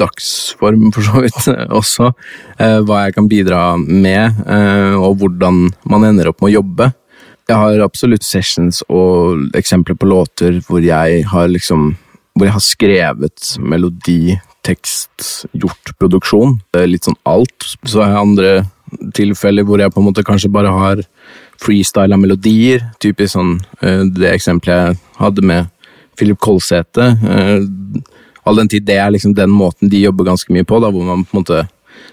dagsform, 0.00 0.90
for 0.94 1.06
så 1.06 1.22
vidt, 1.24 1.40
også. 1.80 2.12
Eh, 2.58 2.78
Hva 2.86 3.04
jeg 3.06 3.16
kan 3.16 3.28
bidra 3.30 3.62
med, 3.80 4.42
eh, 4.46 4.94
og 4.98 5.18
hvordan 5.22 5.68
man 5.90 6.06
ender 6.10 6.30
opp 6.32 6.42
med 6.42 6.52
å 6.52 6.58
jobbe. 6.60 6.90
Jeg 7.46 7.60
har 7.62 7.84
absolutt 7.84 8.26
sessions 8.26 8.80
og 8.90 9.52
eksempler 9.54 9.94
på 9.94 10.08
låter 10.10 10.56
hvor 10.66 10.82
jeg 10.82 11.22
har 11.30 11.46
liksom 11.52 11.92
hvor 12.36 12.44
jeg 12.50 12.52
har 12.56 12.64
skrevet 12.64 13.52
melodi, 13.64 14.34
tekst, 14.66 15.46
gjort 15.56 15.92
produksjon. 15.96 16.58
Litt 16.84 17.06
sånn 17.06 17.16
alt. 17.24 17.64
Så 17.88 18.02
har 18.02 18.10
jeg 18.10 18.18
andre 18.20 18.50
tilfeller 19.16 19.66
hvor 19.66 19.80
jeg 19.82 19.92
på 19.92 20.02
en 20.02 20.08
måte 20.08 20.24
kanskje 20.26 20.52
bare 20.52 20.72
har 20.72 21.02
freestyla 21.62 22.18
melodier. 22.20 22.84
Typisk 23.02 23.34
sånn 23.36 23.56
eh, 23.80 24.04
det 24.16 24.34
eksempelet 24.34 24.92
jeg 24.92 25.00
hadde 25.20 25.46
med 25.46 25.72
Philip 26.16 26.40
Kolsæte. 26.40 27.12
Eh, 27.26 28.02
All 28.46 28.60
den 28.60 28.68
tid 28.70 28.84
det 28.86 28.94
er 29.02 29.10
liksom 29.10 29.32
den 29.34 29.50
måten 29.50 29.90
de 29.90 30.04
jobber 30.04 30.28
ganske 30.28 30.52
mye 30.54 30.62
på, 30.62 30.78
da, 30.78 30.92
hvor 30.94 31.02
man 31.02 31.24
på 31.26 31.34
en 31.34 31.40
måte 31.42 31.64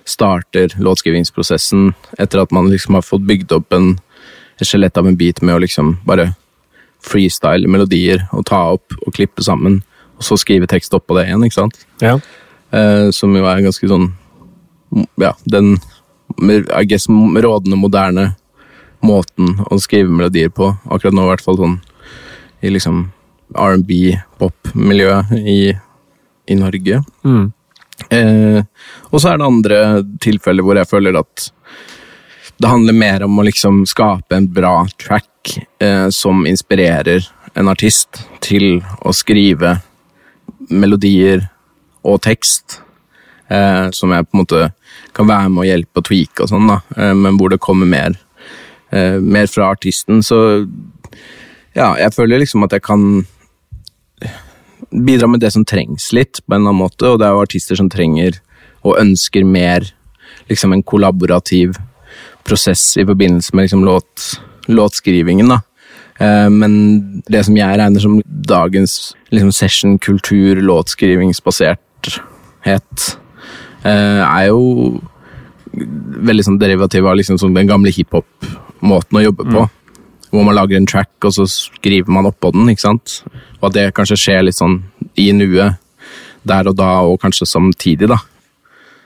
starter 0.10 0.74
låtskrivingsprosessen 0.82 1.92
etter 2.18 2.42
at 2.42 2.52
man 2.56 2.72
liksom 2.72 2.98
har 2.98 3.06
fått 3.06 3.28
bygd 3.28 3.54
opp 3.54 3.76
en, 3.76 3.92
et 4.58 4.66
skjelett 4.66 4.98
av 4.98 5.08
en 5.08 5.18
beat 5.20 5.44
med 5.46 5.54
å 5.54 5.62
liksom 5.62 5.98
bare 6.08 6.32
freestyle 7.04 7.70
melodier 7.70 8.26
og 8.34 8.48
ta 8.50 8.64
opp 8.74 8.96
og 9.04 9.14
klippe 9.14 9.46
sammen, 9.46 9.82
og 10.18 10.26
så 10.26 10.38
skrive 10.40 10.70
tekst 10.72 10.96
oppå 10.96 11.20
det 11.20 11.28
igjen, 11.28 11.46
ikke 11.46 11.60
sant? 11.60 11.80
Ja. 12.02 12.18
Eh, 12.74 13.12
som 13.14 13.36
jo 13.38 13.46
er 13.46 13.62
ganske 13.62 13.90
sånn 13.92 14.10
Ja, 15.22 15.32
den 15.50 15.76
I 16.42 16.86
guess 16.90 17.08
rådende 17.10 17.80
moderne 17.80 18.34
måten 19.04 19.58
å 19.70 19.80
skrive 19.82 20.12
melodier 20.12 20.50
på. 20.50 20.72
Akkurat 20.90 21.16
nå 21.16 21.26
i 21.26 21.32
hvert 21.34 21.44
fall 21.44 21.60
sånn 21.60 21.80
i 22.64 22.72
liksom 22.72 23.06
R&B-pop-miljøet 23.60 25.34
i, 25.44 25.74
i 26.48 26.56
Norge. 26.56 27.02
Mm. 27.28 27.52
Eh, 28.10 28.62
og 29.12 29.22
så 29.22 29.34
er 29.34 29.40
det 29.40 29.50
andre 29.50 29.80
tilfeller 30.24 30.66
hvor 30.66 30.80
jeg 30.80 30.90
føler 30.90 31.20
at 31.20 31.50
det 32.64 32.70
handler 32.70 32.96
mer 32.96 33.26
om 33.26 33.40
å 33.40 33.46
liksom 33.46 33.84
skape 33.90 34.38
en 34.38 34.48
bra 34.54 34.86
track 35.02 35.58
eh, 35.84 36.08
som 36.14 36.46
inspirerer 36.48 37.26
en 37.60 37.70
artist 37.70 38.24
til 38.44 38.80
å 39.04 39.14
skrive 39.14 39.76
melodier 40.72 41.50
og 42.04 42.22
tekst. 42.24 42.80
Eh, 43.52 43.90
som 43.92 44.14
jeg 44.16 44.26
på 44.26 44.38
en 44.38 44.44
måte 44.46 44.62
kan 45.14 45.28
være 45.30 45.50
med 45.50 45.64
å 45.64 45.68
hjelpe 45.68 45.98
og 46.02 46.06
tweake 46.10 46.44
og 46.44 46.50
sånn, 46.52 46.68
da. 46.70 46.78
Eh, 46.98 47.14
men 47.18 47.38
hvor 47.40 47.50
det 47.54 47.62
kommer 47.64 47.88
mer, 47.90 48.12
eh, 48.92 49.20
mer 49.20 49.48
fra 49.48 49.72
artisten. 49.74 50.22
Så 50.26 50.38
ja, 51.76 51.96
jeg 51.98 52.14
føler 52.14 52.40
liksom 52.44 52.64
at 52.66 52.72
jeg 52.76 52.82
kan 52.86 53.26
bidra 54.94 55.28
med 55.28 55.40
det 55.42 55.52
som 55.54 55.66
trengs 55.66 56.12
litt, 56.14 56.42
på 56.46 56.54
en 56.54 56.62
eller 56.62 56.70
annen 56.70 56.84
måte. 56.84 57.04
Og 57.10 57.20
det 57.20 57.26
er 57.28 57.34
jo 57.34 57.46
artister 57.46 57.76
som 57.80 57.90
trenger 57.90 58.32
og 58.84 59.00
ønsker 59.00 59.44
mer 59.48 59.80
liksom 60.50 60.74
en 60.74 60.84
kollaborativ 60.84 61.70
prosess 62.44 62.98
i 63.00 63.06
forbindelse 63.08 63.56
med 63.56 63.64
liksom 63.64 63.86
låt, 63.88 64.40
låtskrivingen. 64.68 65.48
da. 65.50 65.60
Eh, 66.20 66.50
Men 66.50 67.24
det 67.30 67.46
som 67.46 67.58
jeg 67.58 67.78
regner 67.80 68.00
som 68.00 68.22
dagens 68.28 69.16
liksom 69.32 69.52
session-kultur, 69.52 70.62
låtskrivingsbaserthet, 70.62 73.18
er 73.84 74.48
jo 74.48 75.02
veldig 75.74 76.46
sånn 76.48 76.60
derivativ 76.62 77.08
av 77.10 77.18
liksom 77.18 77.40
sånn 77.42 77.56
den 77.56 77.70
gamle 77.70 77.92
hiphop-måten 77.94 79.20
å 79.20 79.24
jobbe 79.26 79.48
på. 79.50 79.64
Hvor 80.34 80.46
man 80.48 80.58
lager 80.58 80.80
en 80.80 80.90
track, 80.90 81.12
og 81.28 81.34
så 81.36 81.46
skriver 81.50 82.10
man 82.14 82.26
oppå 82.30 82.52
den. 82.56 82.70
ikke 82.72 82.88
sant? 82.88 83.20
Og 83.60 83.70
at 83.70 83.76
det 83.76 83.88
kanskje 83.98 84.18
skjer 84.18 84.46
litt 84.48 84.58
sånn 84.58 84.80
i 85.22 85.30
nuet, 85.36 85.78
der 86.44 86.70
og 86.70 86.78
da, 86.80 86.90
og 87.06 87.20
kanskje 87.22 87.48
samtidig. 87.50 88.10
da. 88.10 88.18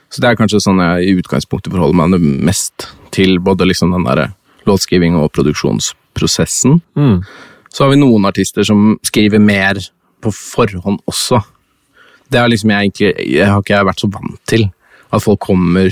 Så 0.08 0.22
det 0.24 0.30
er 0.30 0.38
kanskje 0.40 0.62
sånn 0.64 0.80
jeg 0.80 1.04
i 1.04 1.18
utgangspunktet 1.20 1.72
forholder 1.74 2.08
meg 2.08 2.24
mest 2.48 2.88
til 3.14 3.38
både 3.44 3.68
liksom 3.68 3.92
den 3.92 4.08
der 4.08 4.30
låtskriving 4.68 5.18
og 5.20 5.30
produksjonsprosessen. 5.36 6.80
Mm. 6.96 7.20
Så 7.68 7.84
har 7.84 7.92
vi 7.92 8.00
noen 8.00 8.24
artister 8.28 8.64
som 8.64 8.96
skriver 9.06 9.40
mer 9.42 9.80
på 10.24 10.32
forhånd 10.34 11.02
også. 11.08 11.42
Det 12.30 12.40
har 12.40 12.50
liksom 12.52 12.70
jeg 12.70 12.88
egentlig 12.88 13.10
jeg 13.34 13.48
har 13.48 13.62
ikke 13.62 13.84
vært 13.88 14.02
så 14.04 14.10
vant 14.12 14.38
til. 14.50 14.68
At 15.12 15.24
folk 15.24 15.40
kommer 15.40 15.88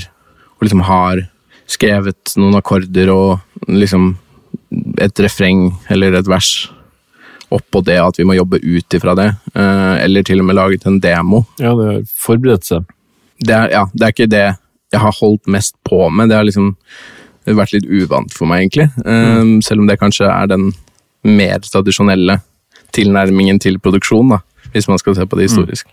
og 0.57 0.65
liksom 0.65 0.83
har 0.87 1.23
skrevet 1.69 2.33
noen 2.39 2.57
akkorder 2.57 3.09
og 3.13 3.67
liksom 3.67 4.15
et 5.01 5.19
refreng 5.23 5.69
eller 5.93 6.15
et 6.17 6.27
vers 6.29 6.69
oppå 7.53 7.79
det, 7.87 7.95
at 8.01 8.17
vi 8.19 8.25
må 8.27 8.35
jobbe 8.35 8.59
ut 8.59 8.95
ifra 8.97 9.13
det. 9.15 9.27
Eh, 9.55 10.03
Eller 10.03 10.23
til 10.27 10.41
og 10.41 10.49
med 10.49 10.57
laget 10.57 10.85
en 10.85 10.99
demo 10.99 11.45
Ja, 11.61 11.71
det 11.79 11.85
har 11.87 12.01
forberedt 12.19 12.67
seg. 12.67 12.83
det 13.39 13.53
er, 13.55 13.69
ja, 13.71 13.85
det 13.93 14.03
er 14.03 14.15
ikke 14.15 14.29
det 14.31 14.45
jeg 14.91 14.99
har 15.03 15.15
holdt 15.19 15.47
mest 15.51 15.75
på 15.87 16.09
med. 16.09 16.29
Det 16.29 16.35
har 16.37 16.43
liksom 16.47 16.73
vært 17.45 17.73
litt 17.75 17.85
uvant 17.87 18.33
for 18.33 18.47
meg, 18.47 18.65
egentlig. 18.65 18.89
Mm. 19.05 19.61
Selv 19.63 19.83
om 19.83 19.87
det 19.87 19.99
kanskje 19.99 20.27
er 20.27 20.47
den 20.47 20.73
mer 21.23 21.59
tradisjonelle 21.63 22.39
tilnærmingen 22.95 23.59
til 23.59 23.79
produksjon, 23.83 24.31
da, 24.31 24.39
hvis 24.73 24.87
man 24.87 24.99
skal 24.99 25.15
se 25.15 25.25
på 25.27 25.39
det 25.39 25.49
historisk. 25.49 25.87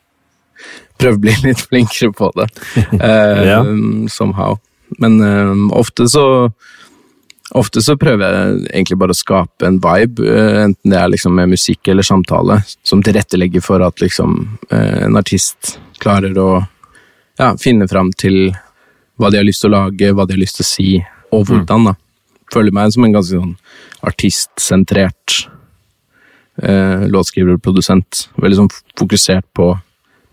Prøve 1.01 1.19
å 1.19 1.23
bli 1.25 1.35
litt 1.43 1.61
flinkere 1.69 2.13
på 2.15 2.31
det, 2.39 2.49
Uh, 2.95 3.43
Ja. 3.51 3.61
somehow. 4.09 4.59
Men 4.99 5.21
uh, 5.21 5.79
ofte 5.79 6.09
så 6.09 6.53
Ofte 7.55 7.83
så 7.85 7.93
prøver 8.01 8.25
jeg 8.25 8.55
egentlig 8.73 8.97
bare 8.99 9.13
å 9.13 9.19
skape 9.19 9.67
en 9.69 9.77
vibe, 9.79 10.25
eh, 10.27 10.63
enten 10.65 10.91
det 10.91 10.97
er 10.99 11.11
liksom 11.13 11.35
med 11.37 11.53
musikk 11.53 11.87
eller 11.93 12.03
samtale, 12.03 12.57
som 12.83 13.03
tilrettelegger 13.05 13.63
for 13.63 13.85
at 13.85 14.01
liksom 14.01 14.33
en 14.75 15.19
artist 15.21 15.77
klarer 16.03 16.35
å 16.41 16.49
ja, 17.39 17.53
finne 17.61 17.87
fram 17.87 18.11
til 18.17 18.49
hva 19.21 19.31
de 19.31 19.39
har 19.39 19.47
lyst 19.47 19.63
til 19.63 19.71
å 19.71 19.77
lage, 19.77 20.11
hva 20.17 20.27
de 20.27 20.35
har 20.35 20.41
lyst 20.41 20.59
til 20.59 20.65
å 20.67 20.71
si, 20.73 20.89
og 21.31 21.45
hvordan. 21.53 21.91
da. 21.93 21.95
Føler 22.55 22.75
meg 22.75 22.91
som 22.97 23.07
en 23.07 23.15
ganske 23.15 23.39
sånn 23.39 23.55
artistsentrert 24.09 25.37
eh, 26.63 27.07
låtskriver 27.13 27.57
og 27.59 27.63
produsent. 27.65 28.27
Veldig 28.41 28.61
sånn 28.65 28.73
fokusert 28.99 29.47
på, 29.55 29.71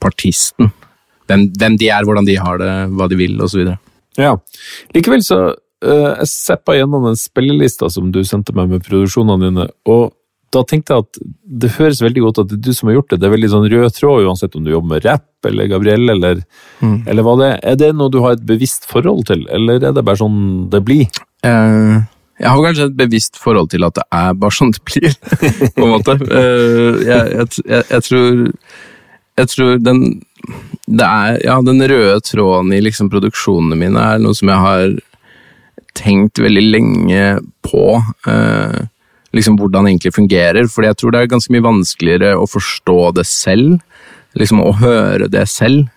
på 0.01 0.11
artisten. 0.11 0.71
Hvem, 1.29 1.49
hvem 1.59 1.77
de 1.79 1.91
er, 1.93 2.05
hvordan 2.07 2.27
de 2.27 2.37
har 2.41 2.61
det, 2.61 2.71
hva 2.97 3.07
de 3.11 3.19
vil, 3.19 3.37
osv. 3.43 3.75
Ja. 4.19 4.33
Likevel 4.95 5.21
så 5.23 5.37
uh, 5.53 6.09
Jeg 6.17 6.27
seppa 6.27 6.75
gjennom 6.75 7.05
den 7.07 7.19
spillelista 7.19 7.87
som 7.93 8.09
du 8.11 8.23
sendte 8.27 8.55
meg 8.57 8.73
med 8.73 8.83
produksjonene 8.87 9.47
dine, 9.47 9.69
og 9.89 10.11
da 10.51 10.65
tenkte 10.67 10.97
jeg 10.97 11.05
at 11.05 11.19
det 11.63 11.69
høres 11.77 12.01
veldig 12.03 12.23
godt 12.25 12.41
at 12.41 12.49
det 12.51 12.57
er 12.57 12.63
du 12.65 12.75
som 12.75 12.89
har 12.89 12.97
gjort 12.97 13.13
det. 13.13 13.21
Det 13.21 13.27
er 13.27 13.33
veldig 13.37 13.49
sånn 13.53 13.67
rød 13.71 13.93
tråd, 13.95 14.25
uansett 14.27 14.57
om 14.59 14.65
du 14.65 14.73
jobber 14.73 14.97
med 14.97 15.05
rapp 15.05 15.47
eller 15.47 15.69
Gabrielle 15.71 16.15
eller, 16.17 16.41
eller 16.83 17.23
hva 17.23 17.35
det 17.39 17.47
er. 17.47 17.61
Er 17.71 17.77
det 17.79 17.91
noe 17.95 18.11
du 18.11 18.19
har 18.25 18.35
et 18.35 18.43
bevisst 18.49 18.89
forhold 18.89 19.23
til, 19.29 19.45
eller 19.47 19.79
er 19.79 19.95
det 19.95 20.03
bare 20.03 20.19
sånn 20.19 20.41
det 20.73 20.83
blir? 20.83 21.07
Uh, 21.47 22.03
jeg 22.41 22.49
har 22.49 22.63
kanskje 22.65 22.87
et 22.89 22.97
bevisst 22.97 23.39
forhold 23.39 23.69
til 23.71 23.85
at 23.85 23.97
det 23.97 24.05
er 24.17 24.37
bare 24.41 24.57
sånn 24.57 24.73
det 24.73 24.81
blir, 24.87 25.15
på 25.77 25.85
en 25.85 25.91
måte. 25.93 26.15
Eh, 26.25 27.01
jeg, 27.05 27.25
jeg, 27.35 27.47
jeg, 27.69 27.83
jeg 27.91 28.05
tror 28.07 28.41
Jeg 29.39 29.49
tror 29.53 29.79
den 29.81 30.03
er, 30.99 31.37
ja, 31.45 31.59
den 31.63 31.81
røde 31.87 32.19
tråden 32.25 32.73
i 32.75 32.81
liksom 32.83 33.09
produksjonene 33.11 33.77
mine 33.79 34.01
er 34.01 34.21
noe 34.21 34.35
som 34.37 34.51
jeg 34.51 34.65
har 34.65 34.97
tenkt 35.97 36.39
veldig 36.41 36.63
lenge 36.65 37.23
på. 37.65 37.85
Eh, 38.27 38.81
liksom 39.35 39.57
hvordan 39.59 39.85
det 39.85 39.93
egentlig 39.93 40.13
fungerer, 40.15 40.67
fordi 40.67 40.91
jeg 40.91 40.99
tror 40.99 41.13
det 41.13 41.21
er 41.21 41.31
ganske 41.31 41.53
mye 41.53 41.67
vanskeligere 41.67 42.35
å 42.39 42.49
forstå 42.49 42.99
det 43.19 43.27
selv. 43.29 43.79
Liksom 44.39 44.61
å 44.63 44.73
høre 44.79 45.27
det 45.31 45.45
selv. 45.51 45.87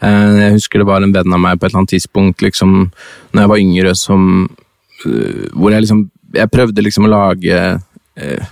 Eh, 0.00 0.40
jeg 0.40 0.56
husker 0.58 0.82
det 0.82 0.88
var 0.88 1.04
en 1.04 1.14
venn 1.14 1.36
av 1.36 1.40
meg 1.40 1.58
på 1.58 1.66
et 1.66 1.72
eller 1.72 1.84
annet 1.84 1.94
tidspunkt 1.94 2.42
liksom, 2.44 2.90
når 3.32 3.44
jeg 3.44 3.52
var 3.52 3.62
yngre, 3.62 3.94
som 3.96 4.26
uh, 5.06 5.44
Hvor 5.52 5.72
jeg 5.72 5.84
liksom 5.84 6.02
Jeg 6.34 6.50
prøvde 6.50 6.82
liksom 6.82 7.06
å 7.06 7.10
lage 7.12 7.60
uh, 7.76 8.44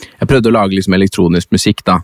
Jeg 0.00 0.28
prøvde 0.28 0.50
å 0.50 0.54
lage 0.56 0.76
liksom 0.76 0.96
elektronisk 0.96 1.52
musikk, 1.54 1.84
da. 1.86 2.00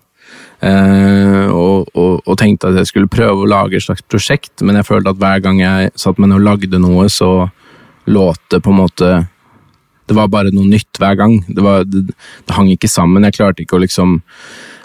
Eh, 0.62 1.48
og, 1.51 1.88
og, 1.98 2.20
og 2.22 2.38
tenkte 2.38 2.70
at 2.70 2.79
jeg 2.79 2.90
skulle 2.92 3.11
prøve 3.11 3.42
å 3.42 3.51
lage 3.51 3.79
et 3.79 3.87
slags 3.87 4.05
prosjekt, 4.07 4.62
men 4.62 4.79
jeg 4.79 4.87
følte 4.87 5.11
at 5.11 5.20
hver 5.22 5.42
gang 5.42 5.59
jeg 5.62 5.90
satt 5.98 6.20
med 6.22 6.35
og 6.37 6.44
lagde 6.46 6.79
noe, 6.79 7.09
så 7.11 7.48
låt 8.07 8.42
det 8.51 8.62
på 8.62 8.70
en 8.72 8.83
måte 8.83 9.11
Det 10.11 10.16
var 10.18 10.27
bare 10.27 10.51
noe 10.51 10.66
nytt 10.66 10.98
hver 10.98 11.14
gang. 11.14 11.37
Det, 11.46 11.62
var, 11.62 11.85
det, 11.87 12.09
det 12.11 12.55
hang 12.57 12.68
ikke 12.72 12.90
sammen. 12.90 13.22
Jeg 13.22 13.37
klarte 13.38 13.62
ikke 13.62 13.79
å 13.79 13.83
liksom 13.85 14.18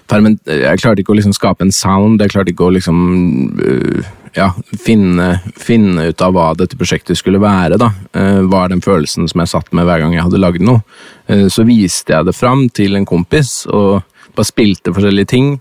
jeg 0.08 0.80
klarte 0.80 1.02
ikke 1.02 1.12
å 1.12 1.18
liksom 1.18 1.34
skape 1.36 1.66
en 1.66 1.74
sound, 1.74 2.22
jeg 2.22 2.32
klarte 2.32 2.54
ikke 2.54 2.70
å 2.70 2.72
liksom 2.72 3.00
øh, 3.60 4.06
ja, 4.38 4.52
finne, 4.80 5.42
finne 5.60 6.10
ut 6.12 6.22
av 6.24 6.36
hva 6.36 6.52
dette 6.56 6.78
prosjektet 6.80 7.20
skulle 7.20 7.42
være. 7.44 7.80
da. 7.82 7.90
Eh, 8.14 8.42
var 8.48 8.70
den 8.72 8.84
følelsen 8.86 9.28
som 9.28 9.42
jeg 9.42 9.52
satt 9.52 9.74
med 9.76 9.88
hver 9.88 10.04
gang 10.04 10.16
jeg 10.16 10.24
hadde 10.24 10.42
lagd 10.42 10.64
noe. 10.64 10.84
Eh, 11.28 11.48
så 11.52 11.66
viste 11.68 12.14
jeg 12.14 12.30
det 12.30 12.36
fram 12.38 12.68
til 12.70 12.96
en 12.96 13.08
kompis, 13.10 13.66
og 13.68 14.06
bare 14.38 14.50
spilte 14.50 14.94
forskjellige 14.96 15.32
ting. 15.34 15.58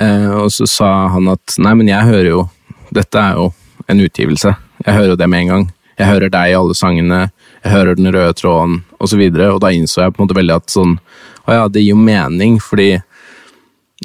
Eh, 0.00 0.30
og 0.32 0.50
så 0.52 0.66
sa 0.68 0.90
han 1.12 1.28
at 1.32 1.56
nei, 1.62 1.74
men 1.78 1.90
jeg 1.90 2.08
hører 2.08 2.30
jo 2.30 2.48
Dette 2.92 3.16
er 3.16 3.38
jo 3.38 3.46
en 3.88 4.00
utgivelse. 4.04 4.50
Jeg 4.84 4.94
hører 4.94 5.14
jo 5.14 5.16
det 5.16 5.28
med 5.32 5.46
en 5.46 5.50
gang. 5.52 5.62
Jeg 5.96 6.08
hører 6.10 6.32
deg 6.32 6.50
i 6.50 6.56
alle 6.58 6.74
sangene, 6.76 7.20
jeg 7.62 7.72
hører 7.72 7.96
den 7.96 8.10
røde 8.12 8.34
tråden 8.36 8.82
osv. 9.00 9.22
Og, 9.22 9.38
så 9.38 9.48
og 9.48 9.60
da 9.64 9.70
innså 9.72 10.02
jeg 10.02 10.12
på 10.12 10.20
en 10.20 10.26
måte 10.26 10.36
veldig 10.36 10.56
at 10.58 10.74
sånn 10.74 10.98
Å 11.42 11.56
ja, 11.56 11.62
det 11.72 11.82
gir 11.82 11.96
jo 11.96 12.04
mening, 12.04 12.58
fordi 12.62 13.00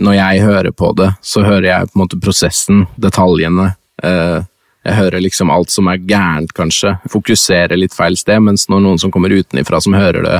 når 0.01 0.15
jeg 0.17 0.45
hører 0.45 0.73
på 0.73 0.93
det, 0.97 1.11
så 1.21 1.43
hører 1.45 1.67
jeg 1.67 1.89
på 1.89 1.97
en 1.97 2.01
måte 2.01 2.19
prosessen, 2.21 2.85
detaljene. 2.95 3.67
Eh, 4.03 4.39
jeg 4.87 4.97
hører 4.97 5.21
liksom 5.21 5.51
alt 5.53 5.73
som 5.73 5.89
er 5.91 6.01
gærent, 6.01 6.53
kanskje. 6.57 6.95
Fokuserer 7.11 7.77
litt 7.77 7.93
feil 7.93 8.17
sted, 8.17 8.39
mens 8.41 8.65
når 8.71 8.83
noen 8.85 9.01
som 9.01 9.13
kommer 9.13 9.35
utenifra, 9.35 9.81
som 9.83 9.97
hører 9.97 10.25
det 10.25 10.39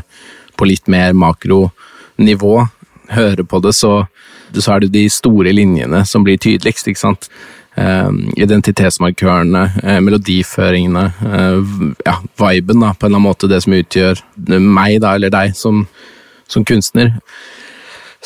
på 0.58 0.66
litt 0.70 0.88
mer 0.90 1.14
makronivå, 1.18 2.54
hører 3.14 3.44
på 3.48 3.62
det, 3.64 3.76
så, 3.78 3.94
så 4.54 4.74
er 4.76 4.86
det 4.86 4.94
de 4.96 5.06
store 5.12 5.54
linjene 5.56 6.04
som 6.08 6.26
blir 6.28 6.40
tydeligst, 6.42 6.90
ikke 6.90 7.04
sant. 7.04 7.30
Eh, 7.78 8.10
identitetsmarkørene, 8.42 9.64
eh, 9.84 10.00
melodiføringene, 10.02 11.06
eh, 11.30 11.76
ja, 12.08 12.18
viben, 12.42 12.82
da, 12.82 12.94
på 12.94 13.06
en 13.06 13.12
eller 13.12 13.16
annen 13.16 13.28
måte, 13.28 13.50
det 13.52 13.62
som 13.64 13.78
utgjør 13.78 14.24
meg, 14.60 15.00
da, 15.04 15.16
eller 15.16 15.34
deg, 15.34 15.56
som, 15.56 15.86
som 16.50 16.66
kunstner. 16.66 17.20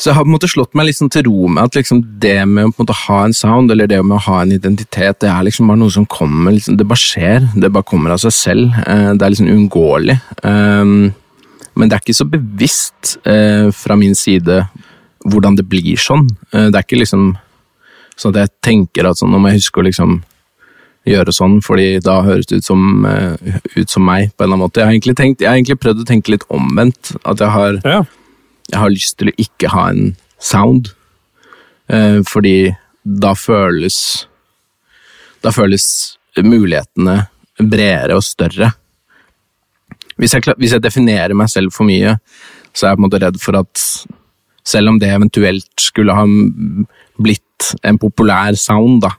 Så 0.02 0.08
jeg 0.08 0.16
har 0.16 0.24
på 0.24 0.30
en 0.30 0.34
måte 0.34 0.48
slått 0.50 0.72
meg 0.74 0.88
liksom 0.88 1.10
til 1.12 1.26
ro 1.28 1.48
med 1.52 1.68
at 1.68 1.76
liksom 1.76 2.00
det 2.22 2.40
med 2.48 2.72
å 2.72 2.82
en 2.82 2.94
ha 2.96 3.18
en 3.26 3.34
sound, 3.36 3.70
eller 3.70 3.86
det 3.90 4.00
med 4.02 4.16
å 4.16 4.24
ha 4.24 4.40
en 4.42 4.54
identitet, 4.54 5.20
det 5.20 5.28
er 5.30 5.44
liksom 5.46 5.68
bare 5.68 5.78
noe 5.82 5.92
som 5.92 6.06
kommer. 6.08 6.56
Liksom, 6.56 6.78
det 6.80 6.86
bare 6.88 7.02
skjer. 7.02 7.50
Det 7.54 7.70
bare 7.70 7.86
kommer 7.86 8.14
av 8.14 8.22
seg 8.24 8.34
selv. 8.34 8.78
Eh, 8.86 9.10
det 9.12 9.26
er 9.26 9.34
liksom 9.34 9.50
uunngåelig. 9.52 10.16
Um, 10.42 11.12
men 11.74 11.88
det 11.88 11.96
er 11.96 12.02
ikke 12.04 12.16
så 12.18 12.26
bevisst 12.28 13.16
eh, 13.26 13.70
fra 13.74 13.96
min 13.96 14.14
side 14.18 14.62
hvordan 15.24 15.56
det 15.56 15.64
blir 15.70 15.96
sånn. 16.00 16.26
Eh, 16.52 16.68
det 16.70 16.76
er 16.78 16.84
ikke 16.86 17.00
liksom 17.00 17.32
sånn 18.16 18.34
at 18.34 18.40
jeg 18.42 18.52
tenker 18.62 19.08
at 19.08 19.18
sånn, 19.20 19.30
nå 19.32 19.40
må 19.40 19.50
jeg 19.52 19.62
huske 19.62 19.80
å 19.80 19.86
liksom 19.86 20.18
gjøre 21.08 21.32
sånn, 21.34 21.56
fordi 21.64 21.98
da 22.04 22.20
høres 22.22 22.46
det 22.46 22.60
ut 22.60 22.66
som, 22.68 23.04
eh, 23.08 23.56
ut 23.74 23.90
som 23.90 24.04
meg, 24.06 24.30
på 24.36 24.44
en 24.44 24.46
eller 24.46 24.54
annen 24.54 24.64
måte. 24.66 24.78
Jeg 24.82 24.86
har 24.86 24.92
egentlig, 24.94 25.16
tenkt, 25.18 25.40
jeg 25.42 25.48
har 25.50 25.56
egentlig 25.58 25.80
prøvd 25.82 26.02
å 26.04 26.06
tenke 26.06 26.30
litt 26.34 26.44
omvendt. 26.50 27.16
At 27.24 27.38
jeg 27.42 27.50
har 27.50 27.80
Ja. 27.84 28.02
jeg 28.70 28.78
har 28.78 28.90
lyst 28.90 29.16
til 29.18 29.28
å 29.28 29.34
ikke 29.38 29.70
ha 29.70 29.88
en 29.90 30.16
sound. 30.38 30.92
Eh, 31.88 32.20
fordi 32.22 32.76
da 33.04 33.34
føles 33.34 34.26
Da 35.42 35.50
føles 35.50 36.16
mulighetene 36.38 37.26
bredere 37.58 38.14
og 38.14 38.22
større. 38.22 38.74
Hvis 40.20 40.34
jeg, 40.36 40.42
hvis 40.58 40.72
jeg 40.76 40.82
definerer 40.84 41.34
meg 41.34 41.48
selv 41.52 41.72
for 41.72 41.84
mye, 41.88 42.16
så 42.72 42.86
er 42.86 42.90
jeg 42.92 42.98
på 42.98 43.02
en 43.02 43.08
måte 43.08 43.20
redd 43.22 43.38
for 43.40 43.56
at 43.60 43.82
selv 44.64 44.88
om 44.92 44.98
det 45.02 45.08
eventuelt 45.10 45.80
skulle 45.80 46.14
ha 46.14 46.24
blitt 47.22 47.72
en 47.82 47.98
populær 47.98 48.54
sound, 48.58 49.02
da, 49.02 49.10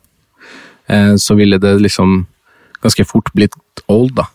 eh, 0.87 1.15
så 1.19 1.35
ville 1.35 1.57
det 1.59 1.75
liksom 1.81 2.25
ganske 2.83 3.05
fort 3.07 3.31
blitt 3.35 3.55
old, 3.87 4.13
da. 4.15 4.25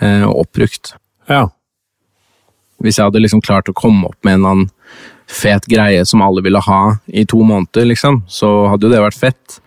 eh, 0.00 0.22
Og 0.24 0.46
oppbrukt. 0.46 0.94
ja. 1.28 1.46
Hvis 2.82 2.98
jeg 2.98 3.06
hadde 3.06 3.20
liksom 3.22 3.40
klart 3.40 3.68
å 3.70 3.72
komme 3.72 4.08
opp 4.10 4.16
med 4.26 4.34
en 4.34 4.44
annen 4.44 4.70
fet 5.30 5.64
greie 5.70 6.02
som 6.04 6.20
alle 6.20 6.42
ville 6.42 6.60
ha 6.60 6.96
i 7.08 7.22
to 7.24 7.38
måneder, 7.40 7.86
liksom, 7.86 8.24
så 8.28 8.68
hadde 8.68 8.84
jo 8.84 8.90
det 8.92 9.00
vært 9.00 9.16
fett. 9.16 9.60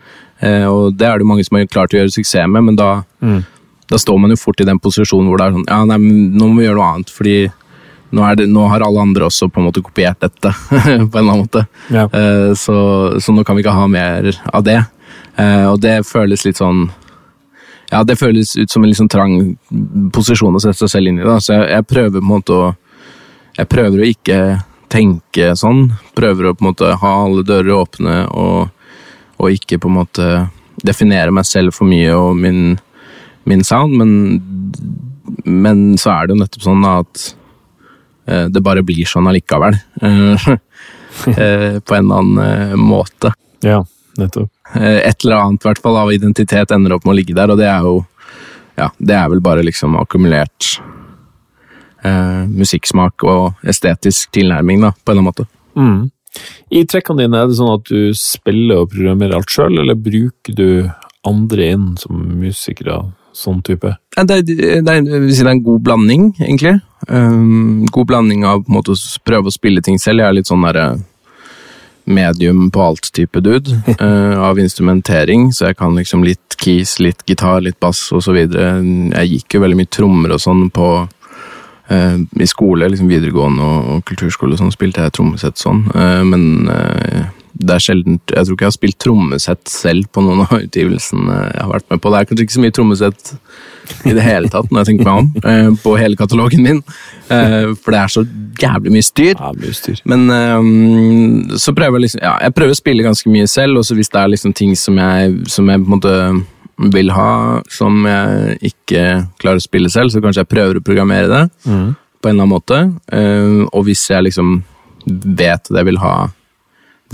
Eh, 0.44 0.66
og 0.70 0.98
det 1.00 1.08
er 1.08 1.18
det 1.18 1.26
mange 1.26 1.44
som 1.48 1.58
har 1.58 1.66
klart 1.66 1.96
å 1.96 1.98
gjøre 1.98 2.14
suksess 2.14 2.46
med, 2.52 2.64
men 2.68 2.76
da, 2.78 3.02
da 3.90 4.00
står 4.00 4.20
man 4.20 4.34
jo 4.34 4.40
fort 4.40 4.60
i 4.62 4.68
den 4.68 4.80
posisjonen 4.84 5.30
hvor 5.30 5.40
det 5.40 5.48
er 5.48 5.56
sånn 5.56 5.70
Ja, 5.70 5.80
nei, 5.88 5.98
nå 6.02 6.50
må 6.50 6.60
vi 6.60 6.68
gjøre 6.68 6.80
noe 6.80 6.92
annet, 6.96 7.14
fordi 7.14 7.38
nå, 8.10 8.28
det, 8.40 8.48
nå 8.52 8.68
har 8.72 8.84
alle 8.86 9.04
andre 9.04 9.28
også 9.28 9.50
på 9.52 9.62
en 9.62 9.68
måte 9.68 9.84
kopiert 9.84 10.20
dette, 10.24 10.54
på 10.70 10.78
en 10.78 11.08
eller 11.08 11.24
annen 11.24 11.44
måte. 11.44 11.66
Ja. 11.92 12.08
Uh, 12.12 12.54
så, 12.56 12.78
så 13.20 13.36
nå 13.36 13.44
kan 13.48 13.58
vi 13.58 13.66
ikke 13.66 13.76
ha 13.76 13.88
mer 13.92 14.32
av 14.52 14.64
det. 14.68 14.80
Uh, 15.38 15.74
og 15.74 15.82
det 15.84 16.00
føles 16.08 16.46
litt 16.48 16.58
sånn 16.58 16.88
Ja, 17.92 18.02
det 18.04 18.18
føles 18.20 18.56
ut 18.58 18.72
som 18.74 18.84
en 18.84 18.96
sånn 18.98 19.12
trang 19.12 19.36
posisjon 20.16 20.56
å 20.58 20.60
sette 20.60 20.82
seg 20.82 20.92
selv 20.92 21.12
inn 21.12 21.22
i. 21.22 21.28
da, 21.28 21.38
Så 21.44 21.54
jeg, 21.54 21.68
jeg 21.76 21.88
prøver 21.88 22.18
på 22.18 22.26
en 22.26 22.32
måte 22.32 22.56
å 22.56 22.66
Jeg 23.58 23.70
prøver 23.72 24.02
å 24.02 24.10
ikke 24.10 24.40
tenke 24.92 25.54
sånn. 25.60 25.94
Prøver 26.18 26.50
å 26.50 26.56
på 26.56 26.64
en 26.64 26.70
måte 26.72 26.92
ha 27.02 27.14
alle 27.24 27.46
dører 27.48 27.76
åpne 27.78 28.18
og, 28.32 28.70
og 29.38 29.56
ikke 29.56 29.80
på 29.84 29.92
en 29.92 29.98
måte 29.98 30.28
definere 30.84 31.34
meg 31.34 31.48
selv 31.48 31.74
for 31.76 31.90
mye 31.90 32.14
og 32.16 32.38
min, 32.38 32.78
min 33.48 33.64
sound, 33.68 33.98
men, 33.98 34.12
men 35.44 35.84
så 36.00 36.14
er 36.14 36.28
det 36.28 36.36
jo 36.36 36.42
nettopp 36.42 36.66
sånn 36.66 36.88
at 36.88 37.24
uh, 38.30 38.48
det 38.54 38.64
bare 38.66 38.86
blir 38.86 39.08
sånn 39.10 39.30
allikevel. 39.30 39.80
Uh, 40.02 40.58
på 41.88 41.96
en 41.98 42.04
eller 42.04 42.20
annen 42.22 42.84
måte. 42.84 43.34
ja, 43.66 43.82
nettopp. 44.20 44.52
Et 44.76 45.24
eller 45.24 45.40
annet 45.40 45.64
i 45.64 45.70
hvert 45.70 45.82
fall 45.82 45.98
av 45.98 46.12
identitet 46.14 46.74
ender 46.76 46.94
opp 46.94 47.08
med 47.08 47.16
å 47.16 47.18
ligge 47.18 47.34
der, 47.38 47.50
og 47.50 47.58
det 47.58 47.70
er 47.72 47.88
jo 47.88 48.02
ja, 48.78 48.92
det 49.00 49.16
er 49.18 49.32
vel 49.32 49.42
bare 49.42 49.64
liksom 49.66 49.96
akkumulert 49.98 50.76
musikksmak 52.48 53.24
og 53.26 53.66
estetisk 53.68 54.30
tilnærming, 54.38 54.84
da, 54.86 54.92
på 54.94 55.12
en 55.12 55.18
eller 55.18 55.24
annen 55.24 55.28
måte. 55.32 55.48
Mm. 55.76 56.04
I 56.70 56.84
trekkene 56.90 57.24
dine, 57.24 57.40
er 57.40 57.50
det 57.50 57.58
sånn 57.60 57.76
at 57.78 57.88
du 57.90 58.12
spiller 58.18 58.84
og 58.84 58.92
programmerer 58.94 59.38
alt 59.38 59.54
sjøl, 59.54 59.80
eller 59.82 59.98
bruker 59.98 60.58
du 60.58 60.90
andre 61.28 61.72
inn 61.74 61.88
som 62.00 62.20
musikere 62.42 63.00
sånn 63.38 63.62
type? 63.66 63.94
Det, 64.18 64.42
det, 64.48 64.82
det 64.86 64.96
er 64.96 65.52
en 65.52 65.64
god 65.66 65.84
blanding, 65.86 66.32
egentlig. 66.42 66.80
Um, 67.08 67.86
god 67.94 68.10
blanding 68.10 68.46
av 68.48 68.64
på 68.64 68.74
en 68.74 68.80
måte, 68.80 68.96
å 68.96 69.24
prøve 69.28 69.52
å 69.52 69.54
spille 69.54 69.84
ting 69.86 70.00
selv. 70.02 70.24
Jeg 70.24 70.32
er 70.32 70.38
litt 70.40 70.50
sånn 70.50 70.66
derre 70.66 70.88
medium 72.08 72.70
på 72.72 72.82
alt-type 72.82 73.42
dude. 73.44 73.78
uh, 74.02 74.40
av 74.50 74.60
instrumentering, 74.60 75.52
så 75.54 75.70
jeg 75.70 75.80
kan 75.82 75.96
liksom 75.98 76.24
litt 76.26 76.58
keys, 76.58 76.98
litt 77.04 77.24
gitar, 77.28 77.62
litt 77.62 77.80
bass 77.84 78.08
osv. 78.16 78.38
Jeg 78.40 79.32
gikk 79.32 79.58
jo 79.58 79.64
veldig 79.64 79.80
mye 79.82 79.94
trommer 79.94 80.36
og 80.36 80.42
sånn 80.42 80.68
på 80.74 80.88
uh, 81.04 82.18
I 82.18 82.50
skole, 82.50 82.90
liksom 82.92 83.12
videregående 83.12 83.64
og, 83.64 83.92
og 83.96 84.06
kulturskole 84.08 84.56
og 84.56 84.64
sånn, 84.64 84.74
spilte 84.76 85.06
jeg 85.06 85.18
trommesett 85.20 85.62
sånn. 85.62 85.86
uh, 85.94 86.24
men 86.28 86.72
eh, 86.74 87.28
det 87.58 87.74
er 87.74 87.84
sjelden 87.84 88.20
Jeg 88.20 88.46
tror 88.46 88.56
ikke 88.56 88.66
jeg 88.66 88.72
har 88.72 88.76
spilt 88.76 88.98
trommesett 89.02 89.72
selv 89.72 90.08
på 90.14 90.24
noen 90.26 90.44
av 90.46 90.54
utgivelsene 90.60 91.38
jeg 91.48 91.64
har 91.64 91.72
vært 91.72 91.88
med 91.92 92.02
på. 92.04 92.12
Det 92.14 92.20
er 92.20 92.30
kanskje 92.30 92.48
ikke 92.48 92.56
så 92.58 92.64
mye 92.64 92.76
trommesett 92.78 93.32
i 94.04 94.14
det 94.18 94.26
hele 94.26 94.52
tatt, 94.52 94.68
når 94.70 94.84
jeg 94.84 94.90
tenker 94.92 95.08
meg 95.08 95.22
om, 95.22 95.30
eh, 95.52 95.70
på 95.84 95.96
hele 96.00 96.20
katalogen 96.20 96.66
min. 96.66 96.82
Eh, 97.34 97.72
for 97.82 97.96
det 97.96 98.02
er 98.02 98.14
så 98.14 98.26
jævlig 98.62 98.94
mye 98.98 99.08
styr. 99.08 99.34
Jævlig 99.36 99.74
styr. 99.78 100.04
Men 100.12 100.28
så 101.58 101.74
prøver 101.78 102.00
jeg 102.00 102.08
liksom 102.08 102.24
Ja, 102.26 102.36
jeg 102.44 102.58
prøver 102.58 102.76
å 102.76 102.82
spille 102.82 103.06
ganske 103.06 103.32
mye 103.32 103.48
selv, 103.52 103.80
og 103.80 103.88
så 103.88 103.98
hvis 103.98 104.12
det 104.14 104.22
er 104.22 104.34
liksom 104.34 104.56
ting 104.58 104.76
som 104.80 105.00
jeg, 105.02 105.36
som 105.52 105.70
jeg 105.72 105.84
på 105.84 105.90
en 105.90 105.98
måte 105.98 106.18
vil 106.94 107.10
ha, 107.10 107.30
som 107.74 108.04
jeg 108.06 108.58
ikke 108.70 109.04
klarer 109.42 109.62
å 109.62 109.66
spille 109.66 109.90
selv, 109.90 110.14
så 110.14 110.22
kanskje 110.22 110.44
jeg 110.44 110.52
prøver 110.52 110.78
å 110.78 110.86
programmere 110.86 111.30
det 111.32 111.46
på 112.22 112.30
en 112.30 112.36
eller 112.36 112.44
annen 112.44 112.54
måte. 112.54 112.80
Eh, 113.14 113.64
og 113.72 113.88
hvis 113.88 114.04
jeg 114.12 114.28
liksom 114.28 114.60
vet 115.08 115.70
at 115.70 115.72
jeg 115.72 115.88
vil 115.88 116.02
ha 116.04 116.16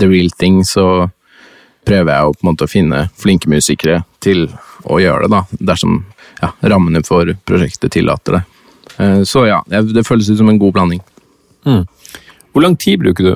the 0.00 0.08
real 0.10 0.30
thing, 0.38 0.62
så 0.64 1.10
prøver 1.84 2.10
jeg 2.12 2.26
å 2.26 2.34
på 2.34 2.44
en 2.44 2.50
måte 2.52 2.68
finne 2.70 3.06
flinke 3.20 3.50
musikere 3.50 4.02
til 4.24 4.46
å 4.88 4.98
gjøre 5.02 5.26
det, 5.26 5.32
da. 5.36 5.64
Dersom 5.72 6.02
ja, 6.40 6.50
rammene 6.72 7.04
for 7.06 7.28
prosjektet 7.46 7.92
tillater 7.94 8.38
det. 8.38 8.42
Eh, 8.96 9.20
så 9.28 9.46
ja, 9.48 9.60
det, 9.68 10.06
føles 10.06 10.30
ut 10.30 10.40
som 10.40 10.50
en 10.52 10.60
god 10.60 10.74
blanding. 10.76 11.02
Hvor 11.64 12.62
lang 12.62 12.76
tid 12.76 13.00
bruker 13.02 13.30
du? 13.30 13.34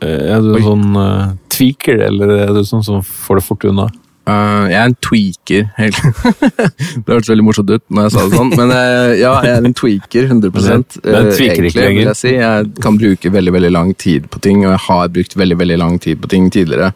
Eh, 0.00 0.34
Er 0.36 0.42
du 0.44 0.52
Oi. 0.54 0.62
sånn 0.62 0.90
uh, 0.94 1.32
tweaker, 1.50 2.04
eller 2.06 2.34
er 2.44 2.52
du 2.54 2.62
sånn 2.66 2.84
som 2.86 3.00
får 3.02 3.40
det 3.40 3.46
fort 3.48 3.64
unna? 3.66 3.88
Eh, 4.28 4.64
jeg 4.68 4.78
er 4.78 4.90
en 4.90 4.98
tweaker. 5.08 5.68
egentlig. 5.78 6.12
det 7.06 7.14
hørtes 7.14 7.32
veldig 7.32 7.46
morsomt 7.46 7.72
ut 7.72 7.84
når 7.88 8.08
jeg 8.08 8.14
sa 8.14 8.26
det 8.26 8.40
sånn, 8.40 8.52
men 8.58 8.74
uh, 8.74 9.12
ja, 9.16 9.32
jeg 9.46 9.54
er 9.54 9.68
en 9.70 9.78
tweaker. 9.78 10.28
100 10.28 10.52
Men 10.58 10.84
uh, 10.84 11.30
ikke 11.32 11.48
egentlig, 11.54 11.88
vil 11.96 12.10
jeg 12.10 12.20
si. 12.20 12.34
Jeg 12.36 12.68
kan 12.84 13.00
bruke 13.00 13.32
veldig 13.38 13.56
veldig 13.56 13.72
lang 13.72 13.94
tid 13.96 14.28
på 14.32 14.42
ting, 14.44 14.64
og 14.66 14.74
jeg 14.74 14.84
har 14.88 15.10
brukt 15.16 15.38
veldig 15.40 15.58
veldig 15.62 15.80
lang 15.80 15.98
tid 16.04 16.20
på 16.20 16.30
ting 16.34 16.50
tidligere. 16.52 16.92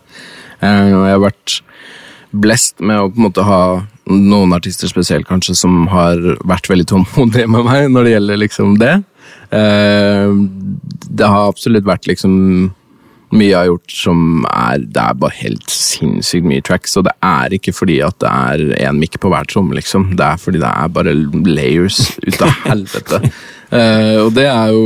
Eh, 0.62 0.90
og 0.94 1.06
jeg 1.06 1.16
har 1.16 1.24
vært 1.24 1.56
blest 2.32 2.80
med 2.80 3.00
å 3.00 3.08
på 3.12 3.20
en 3.20 3.26
måte 3.26 3.44
ha 3.44 3.62
noen 4.12 4.54
artister 4.56 4.90
spesielt 4.90 5.28
kanskje 5.28 5.54
som 5.58 5.86
har 5.92 6.20
vært 6.48 6.68
veldig 6.70 6.86
tålmodige 6.90 7.50
med 7.50 7.66
meg 7.68 7.88
når 7.92 8.06
det 8.06 8.14
gjelder 8.14 8.42
liksom 8.44 8.76
det. 8.82 8.94
Eh, 9.54 10.36
det 11.08 11.28
har 11.28 11.50
absolutt 11.50 11.88
vært 11.88 12.08
liksom 12.10 12.72
mye 13.32 13.48
jeg 13.48 13.58
har 13.58 13.70
gjort 13.70 13.94
som 13.96 14.46
er 14.50 14.82
Det 14.82 15.02
er 15.02 15.18
bare 15.22 15.38
helt 15.40 15.72
sinnssykt 15.72 16.46
mye 16.48 16.64
tracks, 16.64 16.96
og 16.96 17.06
det 17.08 17.14
er 17.24 17.56
ikke 17.56 17.74
fordi 17.76 18.00
at 18.04 18.18
det 18.22 18.30
er 18.30 18.88
én 18.88 19.00
mic 19.00 19.18
på 19.20 19.32
hver 19.32 19.48
tromme, 19.48 19.76
liksom. 19.78 20.12
Det 20.18 20.26
er 20.26 20.40
fordi 20.40 20.62
det 20.62 20.70
er 20.70 20.92
bare 20.92 21.16
layers 21.48 22.16
ut 22.22 22.42
av 22.42 22.54
helvete. 22.70 23.22
uh, 23.72 24.26
og 24.26 24.34
det 24.36 24.48
er 24.48 24.72
jo 24.72 24.84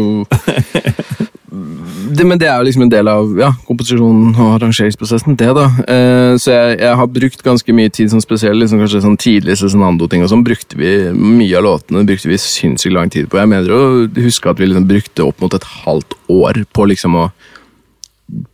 det, 2.16 2.24
Men 2.26 2.38
det 2.38 2.48
er 2.48 2.58
jo 2.58 2.66
liksom 2.66 2.84
en 2.84 2.92
del 2.92 3.08
av 3.10 3.30
ja, 3.38 3.48
komposisjonen 3.66 4.34
og 4.34 4.56
arrangeringsprosessen, 4.56 5.36
det, 5.38 5.48
da. 5.56 5.66
Eh, 5.88 6.34
så 6.42 6.52
jeg, 6.52 6.78
jeg 6.82 7.00
har 7.00 7.10
brukt 7.18 7.44
ganske 7.46 7.76
mye 7.76 7.92
tid 7.92 8.12
som 8.12 8.22
spesiell, 8.22 8.58
liksom 8.60 8.82
kanskje 8.82 9.02
sånn 9.04 9.18
tidlig 9.20 9.58
Cezinando-ting 9.60 10.24
og 10.24 10.30
sånn, 10.32 10.44
brukte 10.46 10.78
vi 10.78 10.92
mye 11.14 11.56
av 11.58 11.66
låtene 11.66 12.04
brukte 12.08 12.30
vi 12.30 12.38
sinnssykt 12.40 12.94
lang 12.94 13.12
tid 13.12 13.30
på. 13.30 13.40
Jeg 13.40 13.50
mener 13.52 13.72
å 13.72 13.82
huske 14.20 14.52
at 14.52 14.60
vi 14.60 14.68
liksom 14.70 14.88
brukte 14.90 15.26
opp 15.26 15.42
mot 15.42 15.56
et 15.56 15.70
halvt 15.84 16.18
år 16.32 16.64
på 16.76 16.88
liksom 16.92 17.18
å 17.22 17.28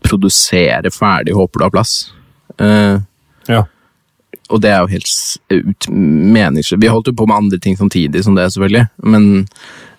produsere 0.04 0.90
ferdig 0.92 1.34
Håper 1.36 1.60
du 1.60 1.64
har 1.64 1.74
plass. 1.74 2.12
Uh, 2.60 3.00
Ja. 3.48 3.64
og 4.50 4.60
det 4.60 4.70
er 4.70 4.80
jo 4.82 4.90
helt 4.92 5.12
ut 5.50 5.88
meningsløst. 5.88 6.82
Vi 6.82 6.90
holdt 6.92 7.08
jo 7.08 7.16
på 7.16 7.26
med 7.26 7.36
andre 7.36 7.58
ting 7.58 7.76
samtidig 7.76 8.24
som 8.24 8.34
det, 8.36 8.52
selvfølgelig, 8.52 8.86
men 9.02 9.48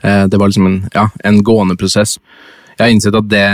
uh, 0.03 0.25
det 0.29 0.39
var 0.39 0.47
liksom 0.47 0.67
en, 0.67 0.89
ja, 0.93 1.07
en 1.23 1.43
gående 1.43 1.75
prosess. 1.75 2.19
Jeg 2.77 2.85
har 2.85 2.91
innsett 2.93 3.15
at 3.15 3.29
det, 3.29 3.47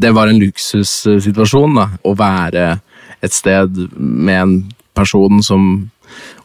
det 0.00 0.14
var 0.14 0.28
en 0.28 0.40
luksussituasjon, 0.40 1.76
da, 1.76 1.86
å 2.04 2.14
være 2.16 2.80
et 3.22 3.32
sted 3.32 3.76
med 3.96 4.40
en 4.40 4.56
person 4.94 5.42
som 5.42 5.90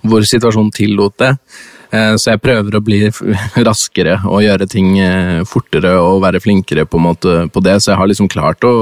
hvor 0.02 0.24
situasjonen 0.26 0.72
tillot 0.76 1.18
det. 1.20 1.36
Eh, 1.92 2.16
Så 2.16 2.32
jeg 2.32 2.42
prøver 2.42 2.78
å 2.78 2.84
bli 2.84 3.02
raskere 3.68 4.20
og 4.30 4.44
gjøre 4.46 4.68
ting 4.72 4.96
eh, 5.00 5.44
fortere 5.48 5.98
og 6.00 6.22
være 6.24 6.42
flinkere 6.44 6.86
på, 6.88 7.00
en 7.00 7.08
måte 7.10 7.38
på 7.52 7.64
det, 7.64 7.78
så 7.82 7.94
jeg 7.94 8.02
har 8.02 8.12
liksom 8.12 8.32
klart 8.32 8.64
å 8.68 8.74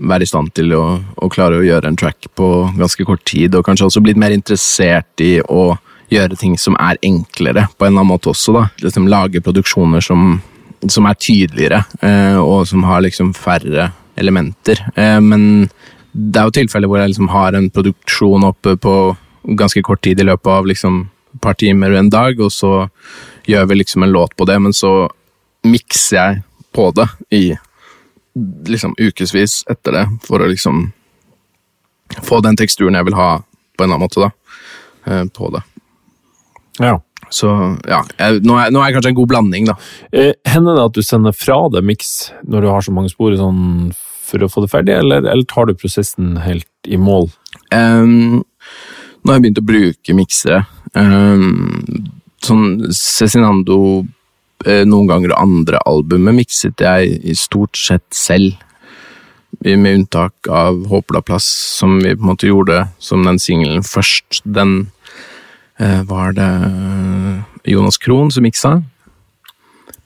være 0.00 0.24
i 0.24 0.30
stand 0.30 0.52
til 0.56 0.72
å, 0.78 0.84
å 1.20 1.28
klare 1.28 1.58
å 1.58 1.66
gjøre 1.66 1.90
en 1.90 1.98
track 1.98 2.30
på 2.38 2.46
ganske 2.78 3.04
kort 3.04 3.24
tid, 3.28 3.54
og 3.54 3.66
kanskje 3.66 3.90
også 3.90 4.02
blitt 4.04 4.20
mer 4.20 4.32
interessert 4.32 5.20
i 5.20 5.40
å 5.44 5.74
gjøre 6.10 6.38
ting 6.38 6.56
som 6.58 6.78
er 6.80 6.98
enklere, 7.06 7.66
på 7.76 7.84
en 7.84 7.92
eller 7.92 8.02
annen 8.02 8.14
måte 8.14 8.30
også. 8.32 8.54
da. 8.56 8.64
Liksom 8.82 9.10
Lage 9.10 9.42
produksjoner 9.44 10.02
som, 10.02 10.40
som 10.88 11.06
er 11.06 11.18
tydeligere, 11.20 11.84
eh, 12.00 12.38
og 12.40 12.64
som 12.70 12.86
har 12.88 13.04
liksom 13.04 13.34
færre 13.36 13.90
elementer. 14.20 14.80
Men 15.22 15.68
det 16.12 16.40
er 16.40 16.48
jo 16.48 16.52
tilfeller 16.58 16.90
hvor 16.90 16.98
jeg 17.00 17.12
liksom 17.12 17.30
har 17.32 17.54
en 17.56 17.70
produksjon 17.72 18.42
oppe 18.44 18.74
på 18.76 18.94
ganske 19.56 19.80
kort 19.86 20.02
tid 20.04 20.20
i 20.20 20.26
løpet 20.26 20.50
av 20.52 20.66
liksom 20.68 20.98
et 21.34 21.40
par 21.42 21.54
timer 21.58 21.94
en 21.98 22.10
dag, 22.10 22.40
og 22.40 22.52
så 22.52 22.88
gjør 23.48 23.66
vi 23.70 23.80
liksom 23.80 24.04
en 24.04 24.14
låt 24.14 24.36
på 24.36 24.46
det, 24.48 24.58
men 24.62 24.72
så 24.76 25.10
mikser 25.66 26.16
jeg 26.16 26.42
på 26.74 26.90
det 26.96 27.06
i 27.34 27.44
liksom 28.66 28.94
ukevis 28.98 29.64
etter 29.70 29.96
det, 29.96 30.06
for 30.26 30.42
å 30.42 30.48
liksom 30.50 30.88
få 32.26 32.40
den 32.44 32.58
teksturen 32.58 32.98
jeg 32.98 33.08
vil 33.10 33.18
ha 33.18 33.30
på 33.78 33.84
en 33.84 33.90
annen 33.90 34.04
måte, 34.04 34.20
da, 34.20 34.30
eh, 35.06 35.24
på 35.24 35.52
det. 35.54 35.62
ja. 36.78 36.98
Så 37.30 37.46
ja, 37.86 38.00
jeg, 38.18 38.40
nå, 38.42 38.56
er, 38.58 38.72
nå 38.74 38.80
er 38.80 38.88
jeg 38.88 38.96
kanskje 38.96 39.10
en 39.12 39.18
god 39.20 39.28
blanding, 39.30 39.66
da. 39.68 39.76
Eh, 40.10 40.32
Hender 40.50 40.74
det 40.74 40.86
at 40.88 40.96
du 40.96 41.04
sender 41.06 41.34
fra 41.36 41.60
deg 41.70 41.84
miks 41.86 42.32
når 42.42 42.64
du 42.64 42.68
har 42.72 42.82
så 42.82 42.94
mange 42.96 43.12
spor 43.12 43.36
sånn, 43.38 43.92
for 44.26 44.42
å 44.42 44.48
få 44.50 44.64
det 44.64 44.70
ferdig, 44.72 44.96
eller, 44.98 45.22
eller 45.22 45.46
tar 45.46 45.68
du 45.68 45.76
prosessen 45.78 46.32
helt 46.42 46.90
i 46.90 46.98
mål? 46.98 47.28
Um, 47.70 48.40
nå 49.20 49.30
har 49.30 49.38
jeg 49.38 49.44
begynt 49.44 49.62
å 49.62 49.66
bruke 49.68 50.16
miksere. 50.16 50.64
Um, 50.94 52.10
sånn 52.42 52.90
Cezinando 52.96 53.76
eh, 54.64 54.82
noen 54.88 55.08
ganger 55.10 55.34
og 55.34 55.42
andre 55.44 55.80
albumet 55.86 56.38
mikset 56.40 56.82
jeg 56.82 57.20
i 57.22 57.36
stort 57.38 57.78
sett 57.78 58.06
selv. 58.14 58.58
Med 59.60 59.92
unntak 59.92 60.48
av 60.48 60.86
Håpla 60.88 61.20
plass, 61.26 61.44
som 61.76 61.98
vi 62.00 62.14
på 62.14 62.22
en 62.22 62.30
måte 62.30 62.48
gjorde 62.48 62.84
som 63.02 63.26
den 63.26 63.36
singelen 63.42 63.82
først. 63.84 64.40
Den 64.44 64.90
eh, 65.76 66.00
var 66.08 66.32
det 66.38 66.48
Jonas 67.68 68.00
Krohn 68.00 68.30
som 68.32 68.46
miksa. 68.46 68.78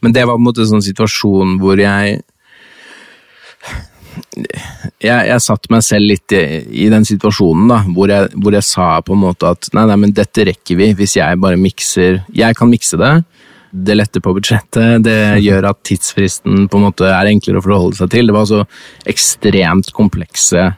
Men 0.03 0.13
det 0.13 0.25
var 0.27 0.35
på 0.35 0.43
en 0.43 0.49
måte 0.49 0.65
en 0.65 0.73
sånn 0.73 0.85
situasjon 0.85 1.59
hvor 1.63 1.79
jeg 1.79 2.19
jeg, 4.35 5.27
jeg 5.29 5.41
satte 5.43 5.71
meg 5.73 5.85
selv 5.87 6.11
litt 6.11 6.35
i, 6.37 6.43
i 6.85 6.89
den 6.93 7.07
situasjonen, 7.09 7.71
da, 7.71 7.81
hvor 7.97 8.13
jeg, 8.13 8.31
hvor 8.41 8.57
jeg 8.57 8.67
sa 8.67 8.89
på 9.05 9.17
en 9.17 9.25
måte 9.25 9.51
at 9.55 9.71
nei, 9.77 9.87
nei, 9.91 9.99
men 10.05 10.15
dette 10.17 10.47
rekker 10.51 10.79
vi 10.81 10.93
hvis 10.99 11.17
jeg 11.19 11.41
bare 11.43 11.61
mikser 11.61 12.23
Jeg 12.35 12.57
kan 12.59 12.71
mikse 12.71 12.99
det. 13.01 13.15
Det 13.75 13.97
letter 13.97 14.23
på 14.23 14.37
budsjettet, 14.37 15.03
det 15.07 15.19
gjør 15.47 15.71
at 15.73 15.83
tidsfristen 15.87 16.69
på 16.71 16.79
en 16.79 16.87
måte 16.89 17.11
er 17.11 17.31
enklere 17.31 17.63
å 17.63 17.67
forholde 17.67 17.99
seg 17.99 18.13
til. 18.15 18.31
Det 18.31 18.37
var 18.37 18.49
så 18.51 18.63
ekstremt 19.11 19.91
komplekse 19.97 20.73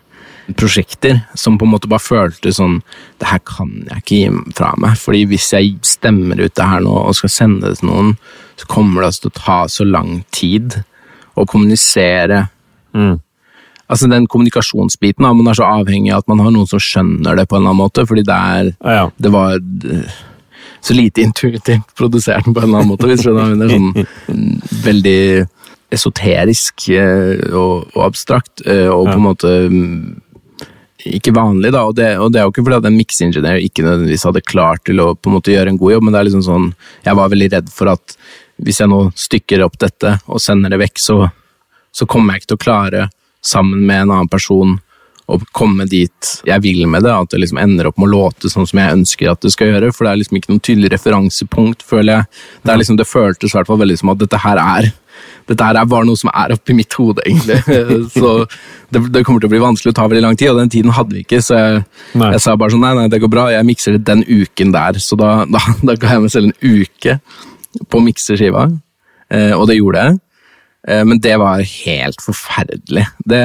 prosjekter 0.57 1.21
som 1.35 1.57
på 1.59 1.67
en 1.67 1.73
måte 1.73 1.89
bare 1.91 2.05
føltes 2.05 2.61
sånn 2.61 2.77
Det 3.19 3.27
her 3.27 3.41
kan 3.43 3.71
jeg 3.89 4.03
ikke 4.03 4.19
gi 4.21 4.53
fra 4.55 4.73
meg, 4.79 4.99
fordi 5.01 5.25
hvis 5.33 5.49
jeg 5.57 5.73
stemmer 5.87 6.39
ut 6.45 6.55
det 6.55 6.69
her 6.71 6.85
nå 6.85 6.93
og 7.01 7.17
skal 7.19 7.33
sende 7.33 7.71
det 7.73 7.81
til 7.81 7.91
noen, 7.91 8.13
så 8.57 8.69
kommer 8.71 9.03
det 9.03 9.11
altså 9.11 9.25
til 9.25 9.33
å 9.33 9.39
ta 9.41 9.59
så 9.73 9.87
lang 9.89 10.21
tid 10.35 10.79
å 11.37 11.45
kommunisere 11.49 12.45
Altså 13.87 14.09
Den 14.11 14.27
kommunikasjonsbiten 14.27 15.23
da, 15.23 15.33
man 15.37 15.51
er 15.51 15.59
så 15.59 15.67
avhengig 15.69 16.13
av 16.15 16.25
at 16.25 16.31
man 16.33 16.43
har 16.43 16.55
noen 16.55 16.71
som 16.71 16.83
skjønner 16.83 17.39
det 17.39 17.47
på 17.47 17.57
en 17.57 17.63
eller 17.63 17.75
annen 17.75 17.85
måte. 17.85 18.07
Fordi 18.09 18.25
det 18.27 18.39
er 18.57 18.73
Ja, 18.73 18.97
ja. 19.01 19.05
Det 19.17 19.33
var 19.33 19.61
så 20.87 20.95
lite 20.95 21.23
intuitivt 21.23 21.95
produsert 21.99 22.45
på 22.45 22.57
en 22.57 22.65
eller 22.65 22.83
annen 22.83 22.93
måte. 22.95 23.09
Hvis 23.11 23.25
du 23.25 23.31
skjønner. 23.31 23.71
Sånn 23.71 23.93
mm, 23.95 24.61
veldig 24.87 25.21
esoterisk 25.95 26.89
eh, 26.91 27.43
og, 27.55 27.87
og 27.95 28.01
abstrakt, 28.09 28.65
eh, 28.67 28.89
og 28.91 29.07
på 29.07 29.17
en 29.17 29.25
måte 29.25 29.53
mm, 29.71 30.01
ikke 31.17 31.35
vanlig, 31.37 31.71
da. 31.75 31.85
Og 31.87 31.95
det, 31.99 32.09
og 32.19 32.33
det 32.33 32.41
er 32.41 32.49
jo 32.49 32.55
ikke 32.55 32.65
fordi 32.67 32.81
at 32.81 32.89
en 32.91 32.99
mikseingeniør 32.99 33.63
ikke 33.63 33.85
nødvendigvis 33.87 34.27
hadde 34.27 34.45
klart 34.47 34.83
til 34.89 35.03
å 35.03 35.13
på 35.15 35.31
en 35.31 35.37
måte 35.39 35.55
gjøre 35.55 35.73
en 35.73 35.81
god 35.81 35.97
jobb, 35.97 36.07
men 36.07 36.17
det 36.17 36.21
er 36.21 36.29
liksom 36.31 36.45
sånn 36.47 36.69
Jeg 37.07 37.19
var 37.19 37.33
veldig 37.33 37.51
redd 37.55 37.73
for 37.73 37.93
at 37.95 38.17
hvis 38.67 38.81
jeg 38.81 38.91
nå 38.91 39.03
stykker 39.15 39.63
opp 39.67 39.77
dette 39.79 40.17
og 40.27 40.41
sender 40.43 40.73
det 40.73 40.81
vekk, 40.81 41.01
så, 41.03 41.19
så 41.93 42.09
kommer 42.09 42.35
jeg 42.35 42.43
ikke 42.43 42.53
til 42.55 42.59
å 42.59 42.65
klare 42.65 43.07
sammen 43.47 43.87
med 43.87 44.07
en 44.07 44.13
annen 44.17 44.33
person 44.33 44.77
og 45.27 45.43
komme 45.57 45.89
dit 45.91 46.29
jeg 46.47 46.63
vil 46.63 46.85
med 46.91 47.03
det, 47.03 47.11
at 47.11 47.33
det 47.33 47.41
liksom 47.43 47.59
ender 47.59 47.89
opp 47.89 47.97
med 47.99 48.07
å 48.07 48.13
låte 48.13 48.51
sånn 48.51 48.69
som 48.69 48.79
jeg 48.79 48.95
ønsker 48.95 49.31
at 49.33 49.43
det 49.43 49.51
skal 49.55 49.73
gjøre, 49.73 49.91
for 49.95 50.07
det 50.07 50.13
er 50.13 50.21
liksom 50.21 50.39
ikke 50.39 50.53
noen 50.53 50.63
tydelig 50.63 50.93
referansepunkt, 50.93 51.83
føler 51.83 52.13
jeg. 52.13 52.29
Det, 52.63 52.71
er 52.71 52.79
liksom, 52.83 52.99
det 53.01 53.09
føltes 53.11 53.51
i 53.51 53.59
hvert 53.59 53.71
fall 53.71 53.81
veldig 53.83 53.99
som 53.99 54.13
at 54.15 54.23
dette 54.23 54.43
her 54.45 54.63
er 54.63 54.93
dette 55.47 55.63
her 55.63 55.79
er 55.79 55.87
bare 55.89 56.07
noe 56.09 56.19
som 56.19 56.31
er 56.35 56.55
oppi 56.57 56.75
mitt 56.77 56.95
hode, 56.99 57.23
egentlig. 57.27 57.59
Så 58.17 58.33
det, 58.91 59.03
det, 59.15 59.23
kommer 59.25 59.43
til 59.43 59.49
å 59.49 59.55
bli 59.55 59.63
vanskelig 59.63 59.95
å 59.95 59.99
ta 59.99 60.07
veldig 60.11 60.25
lang 60.25 60.39
tid, 60.39 60.51
og 60.53 60.61
den 60.61 60.73
tiden 60.73 60.95
hadde 60.97 61.17
vi 61.17 61.23
ikke. 61.23 61.41
Så 61.45 61.59
jeg, 61.59 61.85
jeg 62.19 62.43
sa 62.43 62.57
bare 62.59 62.75
sånn 62.75 62.83
nei, 62.83 62.95
nei, 62.99 63.07
det 63.13 63.23
går 63.23 63.33
bra, 63.33 63.47
jeg 63.55 63.69
mikser 63.69 63.97
det 63.97 64.05
den 64.09 64.25
uken 64.27 64.75
der. 64.75 64.99
Så 65.03 65.19
da, 65.21 65.39
da, 65.55 65.63
da 65.87 65.97
ga 66.03 66.17
jeg 66.17 66.27
meg 66.27 66.35
selv 66.35 66.51
en 66.51 66.83
uke 66.83 67.19
på 67.87 68.01
å 68.01 68.05
mikse 68.05 68.39
skiva, 68.39 68.67
eh, 69.31 69.53
og 69.55 69.67
det 69.71 69.79
gjorde 69.79 70.07
jeg. 70.07 70.21
Eh, 70.89 71.05
men 71.05 71.19
det 71.21 71.37
var 71.37 71.61
helt 71.61 72.23
forferdelig. 72.23 73.07
Det, 73.19 73.43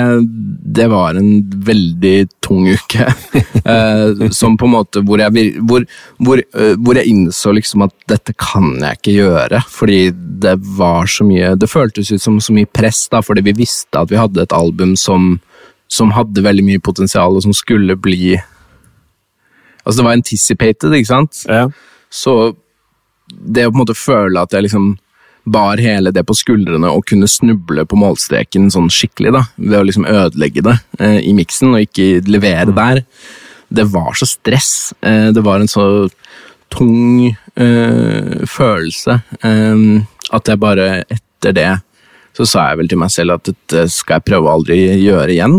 det 0.76 0.88
var 0.88 1.18
en 1.18 1.42
veldig 1.66 2.18
tung 2.40 2.70
uke. 2.70 3.08
Eh, 3.62 4.30
som 4.34 4.56
på 4.58 4.66
en 4.66 4.72
måte 4.74 5.04
hvor 5.06 5.22
jeg, 5.22 5.52
hvor, 5.70 5.84
hvor, 6.18 6.40
eh, 6.42 6.72
hvor 6.82 6.98
jeg, 6.98 7.12
innså 7.12 7.52
liksom 7.54 7.84
at 7.86 7.94
dette 8.10 8.34
kan 8.34 8.72
jeg 8.80 8.98
ikke 8.98 9.14
gjøre. 9.14 9.60
Fordi 9.70 10.00
det 10.42 10.56
var 10.80 11.06
så 11.06 11.28
mye 11.28 11.52
Det 11.62 11.70
føltes 11.70 12.10
ut 12.10 12.24
som 12.24 12.40
så 12.42 12.56
mye 12.58 12.66
press, 12.66 13.04
da, 13.14 13.22
fordi 13.22 13.44
vi 13.46 13.54
visste 13.60 14.02
at 14.02 14.10
vi 14.10 14.18
hadde 14.18 14.42
et 14.42 14.56
album 14.58 14.96
som, 14.98 15.36
som 15.94 16.10
hadde 16.18 16.42
veldig 16.42 16.66
mye 16.72 16.82
potensial, 16.82 17.38
og 17.38 17.46
som 17.46 17.54
skulle 17.54 17.96
bli 18.02 18.34
Altså, 19.84 20.00
det 20.00 20.08
var 20.08 20.18
anticipated, 20.18 20.98
ikke 20.98 21.12
sant? 21.12 21.44
Ja. 21.46 21.68
Så 22.10 22.56
det 23.30 23.68
å 23.68 23.72
på 23.72 23.78
en 23.78 23.84
måte 23.84 23.98
føle 23.98 24.42
at 24.42 24.58
jeg 24.58 24.66
liksom 24.66 24.96
bar 25.44 25.82
hele 25.82 26.12
det 26.14 26.24
på 26.28 26.36
skuldrene 26.38 26.92
og 26.92 27.06
kunne 27.10 27.30
snuble 27.30 27.86
på 27.90 28.00
målstreken 28.00 28.70
sånn 28.74 28.92
skikkelig, 28.94 29.34
da, 29.36 29.46
ved 29.58 29.80
å 29.80 29.86
liksom 29.88 30.08
ødelegge 30.10 30.64
det 30.68 30.78
eh, 31.00 31.20
i 31.26 31.34
miksen 31.38 31.74
og 31.74 31.86
ikke 31.88 32.22
levere 32.30 32.76
der. 32.78 33.04
Det 33.72 33.88
var 33.90 34.18
så 34.20 34.28
stress. 34.30 34.92
Eh, 35.02 35.32
det 35.34 35.44
var 35.46 35.62
en 35.62 35.72
så 35.72 35.86
tung 36.72 37.32
eh, 37.32 38.44
følelse 38.48 39.18
eh, 39.44 39.88
at 40.32 40.52
jeg 40.52 40.62
bare 40.62 40.92
etter 41.10 41.56
det 41.58 41.72
så 42.38 42.48
sa 42.48 42.70
jeg 42.70 42.80
vel 42.80 42.92
til 42.92 43.02
meg 43.02 43.12
selv 43.12 43.36
at 43.36 43.50
dette 43.50 43.88
skal 43.92 44.20
jeg 44.20 44.30
prøve 44.30 44.48
å 44.48 44.54
aldri 44.56 44.78
gjøre 45.02 45.34
igjen. 45.34 45.58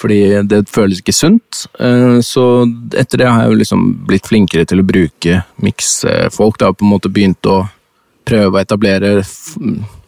Fordi 0.00 0.20
det 0.48 0.62
føles 0.72 1.02
ikke 1.02 1.12
sunt. 1.12 1.66
Eh, 1.76 2.20
så 2.24 2.44
etter 2.96 3.20
det 3.20 3.28
har 3.28 3.42
jeg 3.42 3.52
jo 3.52 3.58
liksom 3.60 3.82
blitt 4.08 4.30
flinkere 4.30 4.64
til 4.68 4.80
å 4.80 4.86
bruke 4.88 5.42
miksfolk. 5.60 6.56
Det 6.56 6.70
har 6.70 6.78
på 6.78 6.86
en 6.86 6.94
måte 6.94 7.12
begynt 7.12 7.50
å 7.50 7.58
prøve 8.26 8.58
å 8.58 8.60
etablere 8.60 9.20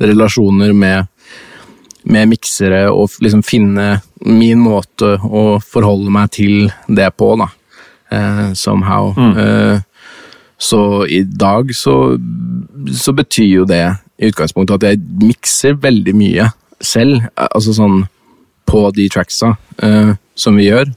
relasjoner 0.03 0.75
med, 0.77 1.09
med 2.05 2.31
miksere 2.33 2.85
og 2.93 3.17
liksom 3.23 3.43
finne 3.47 4.03
min 4.27 4.61
måte 4.63 5.17
å 5.23 5.59
forholde 5.65 6.13
meg 6.15 6.33
til 6.37 6.71
det 6.89 7.11
på, 7.19 7.35
da. 7.41 7.49
Uh, 8.13 8.53
somehow. 8.53 9.15
Mm. 9.17 9.37
Uh, 9.39 9.81
så 10.63 11.07
i 11.11 11.23
dag 11.25 11.73
så, 11.75 12.19
så 12.95 13.15
betyr 13.17 13.49
jo 13.49 13.65
det 13.67 13.85
i 14.21 14.29
utgangspunktet 14.31 14.77
at 14.77 14.93
jeg 14.93 15.01
mikser 15.25 15.79
veldig 15.81 16.15
mye 16.15 16.51
selv. 16.79 17.25
Altså 17.35 17.75
sånn 17.75 18.05
på 18.69 18.85
de 18.95 19.09
tracksa 19.11 19.55
uh, 19.83 20.13
som 20.39 20.61
vi 20.61 20.69
gjør. 20.69 20.93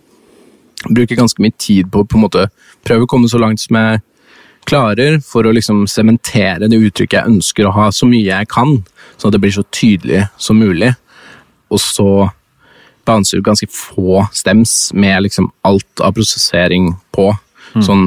Bruker 0.85 1.17
ganske 1.17 1.41
mye 1.41 1.55
tid 1.57 1.89
på 1.89 2.03
å 2.03 2.09
på 2.09 2.19
en 2.19 2.25
måte 2.27 2.49
prøve 2.85 3.07
å 3.07 3.09
komme 3.09 3.31
så 3.31 3.41
langt 3.41 3.63
som 3.63 3.79
jeg 3.79 4.03
klarer 4.67 5.19
for 5.23 5.47
å 5.47 5.53
liksom 5.55 5.85
sementere 5.89 6.69
det 6.69 6.77
uttrykket 6.77 7.19
jeg 7.19 7.33
ønsker 7.35 7.67
å 7.67 7.73
ha, 7.75 7.89
så 7.93 8.07
mye 8.09 8.27
jeg 8.27 8.49
kan, 8.51 8.77
sånn 9.15 9.29
at 9.29 9.37
det 9.37 9.43
blir 9.43 9.55
så 9.55 9.65
tydelig 9.73 10.25
som 10.41 10.59
mulig. 10.59 10.93
Og 11.73 11.81
så 11.81 12.09
bouncer 13.05 13.41
ganske 13.45 13.67
få 13.69 14.25
stems 14.33 14.93
med 14.93 15.23
liksom 15.23 15.51
alt 15.67 16.01
av 16.01 16.15
prosessering 16.17 16.93
på. 17.13 17.29
Mm. 17.75 17.83
Sånn 17.85 18.05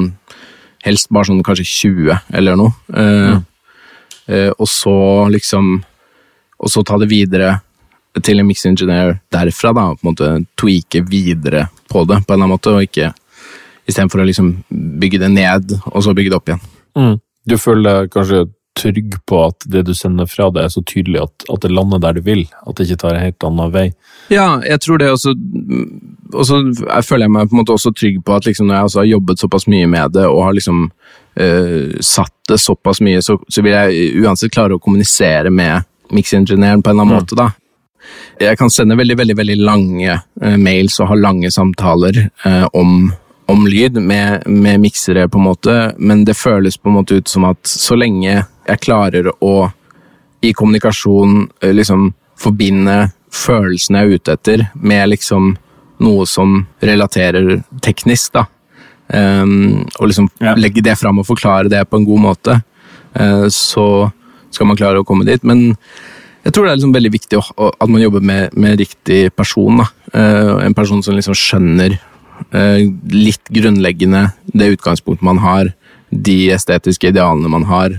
helst 0.85 1.09
bare 1.13 1.29
sånn 1.29 1.43
kanskje 1.45 1.67
20 1.67 2.35
eller 2.39 2.59
noe. 2.59 2.73
Mm. 2.91 3.45
Uh, 4.29 4.51
og 4.57 4.67
så 4.69 4.97
liksom 5.33 5.79
Og 6.59 6.67
så 6.67 6.81
ta 6.83 6.97
det 6.99 7.07
videre 7.07 7.53
til 8.19 8.41
en 8.41 8.47
mix 8.49 8.65
engineer 8.67 9.13
derfra, 9.31 9.71
da, 9.71 9.85
og 9.93 10.01
på 10.01 10.03
en 10.03 10.09
måte 10.09 10.29
tweake 10.59 11.05
videre 11.07 11.69
på 11.87 12.01
det 12.03 12.17
på 12.27 12.33
en 12.33 12.35
eller 12.35 12.43
annen 12.43 12.51
måte, 12.51 12.73
og 12.73 12.83
ikke 12.83 13.13
Istedenfor 13.89 14.21
å 14.21 14.27
liksom 14.29 14.53
bygge 15.01 15.21
det 15.23 15.31
ned, 15.33 15.75
og 15.89 16.05
så 16.05 16.13
bygge 16.13 16.33
det 16.33 16.39
opp 16.39 16.51
igjen. 16.51 16.63
Mm. 16.99 17.15
Du 17.49 17.57
føler 17.57 18.03
deg 18.03 18.13
kanskje 18.13 18.45
trygg 18.79 19.15
på 19.27 19.41
at 19.49 19.65
det 19.71 19.83
du 19.87 19.93
sender 19.97 20.27
fra 20.29 20.49
deg, 20.53 20.67
er 20.67 20.73
så 20.73 20.83
tydelig 20.87 21.23
at, 21.23 21.45
at, 21.49 21.61
det 21.63 21.71
lander 21.73 22.01
der 22.03 22.17
du 22.17 22.23
vil? 22.25 22.45
At 22.63 22.77
det 22.77 22.87
ikke 22.87 23.01
tar 23.03 23.17
en 23.17 23.25
helt 23.25 23.45
annen 23.47 23.73
vei? 23.73 23.85
Ja, 24.31 24.59
jeg 24.65 24.81
tror 24.83 24.99
det 25.01 25.09
også 25.09 25.33
Og 25.33 26.43
så 26.45 26.59
føler 27.05 27.25
jeg 27.25 27.33
meg 27.33 27.49
på 27.49 27.55
en 27.55 27.61
måte 27.63 27.73
også 27.75 27.91
trygg 27.97 28.19
på 28.25 28.35
at 28.35 28.45
liksom 28.45 28.69
når 28.69 28.77
jeg 28.77 28.99
har 28.99 29.07
jobbet 29.13 29.41
såpass 29.41 29.65
mye 29.71 29.87
med 29.89 30.13
det, 30.15 30.27
og 30.29 30.43
har 30.45 30.57
liksom 30.57 30.83
øh, 31.41 31.95
satt 32.05 32.35
det 32.49 32.59
såpass 32.61 33.01
mye, 33.05 33.23
så, 33.25 33.39
så, 33.49 33.63
vil 33.65 33.73
jeg 33.73 34.11
uansett 34.21 34.53
klare 34.53 34.77
å 34.77 34.83
kommunisere 34.83 35.49
med 35.49 35.87
mix-ingeniøren 36.13 36.83
på 36.85 36.91
en 36.91 36.95
eller 36.95 37.07
annen 37.07 37.17
mm. 37.17 37.23
måte, 37.23 37.37
da. 37.39 37.49
Jeg 38.39 38.57
kan 38.57 38.71
sende 38.73 38.97
veldig, 38.97 39.17
veldig, 39.19 39.35
veldig 39.37 39.57
lange 39.61 40.13
uh, 40.15 40.57
mails 40.57 40.95
og 41.01 41.11
ha 41.11 41.17
lange 41.19 41.51
samtaler 41.53 42.21
uh, 42.45 42.65
om 42.77 43.09
om 43.49 43.65
lyd 43.67 43.97
med, 43.97 44.45
med 44.47 44.79
miksere, 44.83 45.27
på 45.29 45.39
en 45.39 45.47
måte, 45.47 45.75
men 45.97 46.23
det 46.25 46.37
føles 46.37 46.77
på 46.77 46.89
en 46.89 46.99
måte 46.99 47.17
ut 47.17 47.31
som 47.31 47.47
at 47.49 47.65
så 47.65 47.97
lenge 47.97 48.43
jeg 48.69 48.81
klarer 48.83 49.31
å 49.41 49.71
i 50.45 50.53
kommunikasjon 50.55 51.41
eh, 51.63 51.73
liksom 51.73 52.11
forbinde 52.39 53.09
følelsene 53.35 54.03
jeg 54.03 54.07
er 54.07 54.19
ute 54.19 54.35
etter, 54.37 54.63
med 54.75 55.09
liksom 55.11 55.51
noe 55.99 56.27
som 56.29 56.61
relaterer 56.85 57.59
teknisk, 57.83 58.37
da. 58.37 58.45
Um, 59.09 59.87
og 59.97 60.11
liksom 60.11 60.27
ja. 60.37 60.53
legge 60.53 60.83
det 60.85 60.93
fram 60.99 61.17
og 61.19 61.25
forklare 61.25 61.71
det 61.71 61.81
på 61.89 61.97
en 61.97 62.05
god 62.05 62.21
måte, 62.23 62.55
uh, 63.17 63.47
så 63.51 63.85
skal 64.53 64.69
man 64.69 64.77
klare 64.79 65.01
å 65.01 65.07
komme 65.07 65.25
dit. 65.27 65.43
Men 65.43 65.73
jeg 66.45 66.53
tror 66.53 66.65
det 66.65 66.71
er 66.71 66.79
liksom 66.79 66.95
veldig 66.95 67.11
viktig 67.13 67.41
at 67.41 67.89
man 67.89 68.03
jobber 68.03 68.23
med, 68.23 68.55
med 68.55 68.79
riktig 68.79 69.33
person. 69.35 69.83
Uh, 70.13 70.61
en 70.63 70.77
person 70.77 71.03
som 71.03 71.17
liksom 71.17 71.35
skjønner 71.37 71.97
litt 73.13 73.51
grunnleggende 73.53 74.29
det 74.53 74.73
utgangspunktet 74.75 75.25
man 75.25 75.37
har, 75.43 75.65
de 76.09 76.51
estetiske 76.53 77.07
idealene 77.11 77.49
man 77.51 77.63
har, 77.69 77.89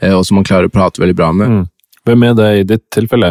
eh, 0.00 0.14
og 0.14 0.26
som 0.26 0.34
man 0.38 0.46
klarer 0.46 0.66
å 0.68 0.72
prate 0.72 1.00
veldig 1.02 1.16
bra 1.18 1.32
med. 1.32 1.48
Mm. 1.48 1.64
Hvem 2.08 2.22
er 2.24 2.32
det 2.38 2.58
i 2.58 2.68
ditt 2.74 2.86
tilfelle? 2.94 3.30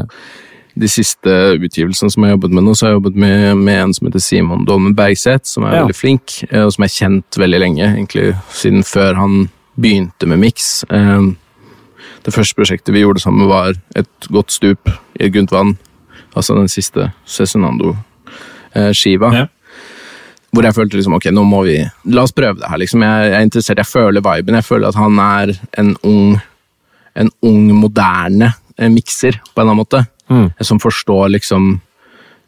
De 0.77 0.87
siste 0.91 1.31
utgivelsene 1.57 2.11
som 2.13 2.23
jeg 2.23 2.29
har 2.29 2.35
jobbet 2.35 2.53
med 2.53 2.63
nå, 2.67 2.71
så 2.75 2.81
har 2.85 2.91
jeg 2.91 2.99
jobbet 2.99 3.17
med, 3.23 3.57
med 3.57 3.77
en 3.81 3.93
som 3.97 4.07
heter 4.07 4.21
Simon 4.21 4.65
Dolmen 4.67 4.95
Bergseth, 4.97 5.47
som 5.49 5.61
er 5.65 5.71
ja. 5.73 5.77
veldig 5.81 5.97
flink, 5.97 6.25
eh, 6.51 6.63
og 6.65 6.71
som 6.75 6.83
er 6.85 6.93
kjent 6.93 7.29
veldig 7.41 7.59
lenge, 7.63 7.85
egentlig 7.95 8.27
siden 8.53 8.81
før 8.85 9.11
han 9.17 9.33
begynte 9.77 10.25
med 10.29 10.39
Mix. 10.41 10.83
Det 12.25 12.33
første 12.33 12.55
prosjektet 12.57 12.95
vi 12.95 13.03
gjorde 13.03 13.21
sammen, 13.21 13.49
var 13.49 13.69
et 13.95 14.27
godt 14.33 14.51
stup 14.51 14.89
i 14.89 14.91
et 15.27 15.33
grunt 15.35 15.51
vann. 15.53 15.77
Altså 16.33 16.53
den 16.57 16.69
siste 16.69 17.11
Cezinando-skiva. 17.29 19.29
Ja 19.33 19.45
hvor 20.55 20.65
jeg 20.65 20.75
følte 20.77 20.97
liksom, 20.97 21.17
ok, 21.17 21.29
nå 21.35 21.43
må 21.47 21.63
vi 21.67 21.77
La 22.13 22.23
oss 22.23 22.35
prøve 22.35 22.61
det 22.61 22.69
her. 22.71 22.79
liksom. 22.81 23.03
Jeg, 23.03 23.31
jeg 23.31 23.39
er 23.39 23.47
interessert, 23.47 23.81
jeg 23.81 23.89
føler 23.89 24.23
viben. 24.23 24.55
Jeg 24.57 24.65
føler 24.67 24.87
at 24.89 24.99
han 24.99 25.19
er 25.21 25.51
en 25.81 25.91
ung, 26.07 26.37
en 27.19 27.31
ung 27.45 27.67
moderne 27.75 28.53
eh, 28.77 28.89
mikser, 28.91 29.41
på 29.51 29.59
en 29.59 29.65
eller 29.65 29.73
annen 29.73 29.83
måte. 29.83 30.05
Mm. 30.31 30.47
Som 30.69 30.79
forstår 30.83 31.29
liksom 31.35 31.75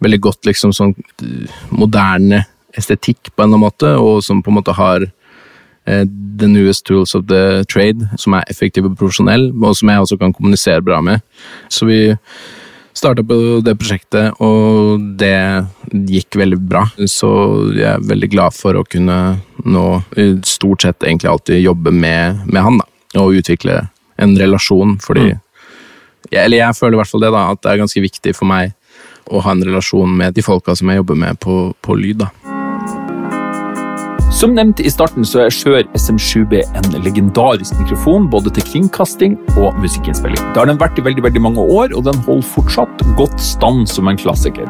veldig 0.04 0.20
godt 0.24 0.48
liksom 0.48 0.74
sånn 0.76 0.96
eh, 0.96 1.62
moderne 1.76 2.46
estetikk, 2.78 3.34
på 3.34 3.44
en 3.44 3.50
eller 3.50 3.58
annen 3.58 3.66
måte, 3.68 3.94
og 4.00 4.24
som 4.24 4.44
på 4.44 4.52
en 4.52 4.60
måte 4.62 4.76
har 4.78 5.04
eh, 5.04 6.06
the 6.40 6.48
newest 6.48 6.86
tools 6.88 7.16
of 7.18 7.28
the 7.28 7.66
trade, 7.72 8.08
som 8.18 8.38
er 8.38 8.48
effektiv 8.52 8.88
og 8.88 8.96
profesjonell, 9.00 9.50
og 9.60 9.76
som 9.76 9.92
jeg 9.92 10.06
også 10.06 10.20
kan 10.22 10.36
kommunisere 10.36 10.86
bra 10.86 11.02
med. 11.04 11.26
Så 11.68 11.90
vi 11.90 12.02
starta 13.00 13.24
på 13.26 13.36
det 13.66 13.76
prosjektet, 13.80 14.40
og 14.44 15.02
det 15.20 15.36
gikk 16.12 16.38
veldig 16.42 16.60
bra. 16.70 16.86
Så 17.10 17.30
jeg 17.78 17.88
er 17.96 18.08
veldig 18.10 18.30
glad 18.34 18.56
for 18.56 18.78
å 18.80 18.86
kunne 18.88 19.20
nå 19.66 19.86
stort 20.48 20.86
sett 20.86 21.06
egentlig 21.08 21.32
alltid 21.32 21.64
jobbe 21.64 21.94
med, 21.96 22.44
med 22.48 22.66
han, 22.66 22.82
da. 22.82 22.90
Og 23.20 23.40
utvikle 23.40 23.82
en 24.22 24.36
relasjon, 24.38 24.98
fordi 25.02 25.32
mm. 25.32 25.40
jeg, 26.30 26.44
Eller 26.44 26.60
jeg 26.60 26.78
føler 26.78 26.98
i 26.98 27.00
hvert 27.00 27.10
fall 27.10 27.24
det, 27.24 27.32
da, 27.34 27.46
at 27.56 27.64
det 27.64 27.72
er 27.72 27.82
ganske 27.82 28.04
viktig 28.04 28.36
for 28.38 28.50
meg 28.52 28.76
å 29.30 29.42
ha 29.46 29.54
en 29.54 29.64
relasjon 29.66 30.12
med 30.18 30.36
de 30.38 30.44
folka 30.46 30.76
som 30.78 30.90
jeg 30.90 31.02
jobber 31.02 31.18
med 31.18 31.40
på, 31.42 31.58
på 31.82 31.98
lyd. 31.98 32.24
da. 32.24 32.30
Som 34.30 34.54
nevnt 34.54 34.80
i 34.86 34.90
starten 34.94 35.26
så 35.26 35.42
er 35.48 35.54
Skjør 35.54 35.88
SM7B 35.98 36.60
en 36.78 36.92
legendarisk 37.02 37.74
mikrofon 37.80 38.28
både 38.30 38.52
til 38.54 38.66
kringkasting 38.68 39.34
og 39.58 39.80
musikkinnspilling. 39.82 40.38
Det 40.54 40.62
har 40.62 40.70
den 40.70 40.78
vært 40.78 41.00
i 41.02 41.06
veldig 41.08 41.24
veldig 41.26 41.42
mange 41.42 41.66
år, 41.66 41.96
og 41.98 42.06
den 42.06 42.22
holder 42.28 42.46
fortsatt 42.52 43.02
godt 43.18 43.42
stand 43.42 43.90
som 43.90 44.08
en 44.08 44.20
klassiker. 44.22 44.70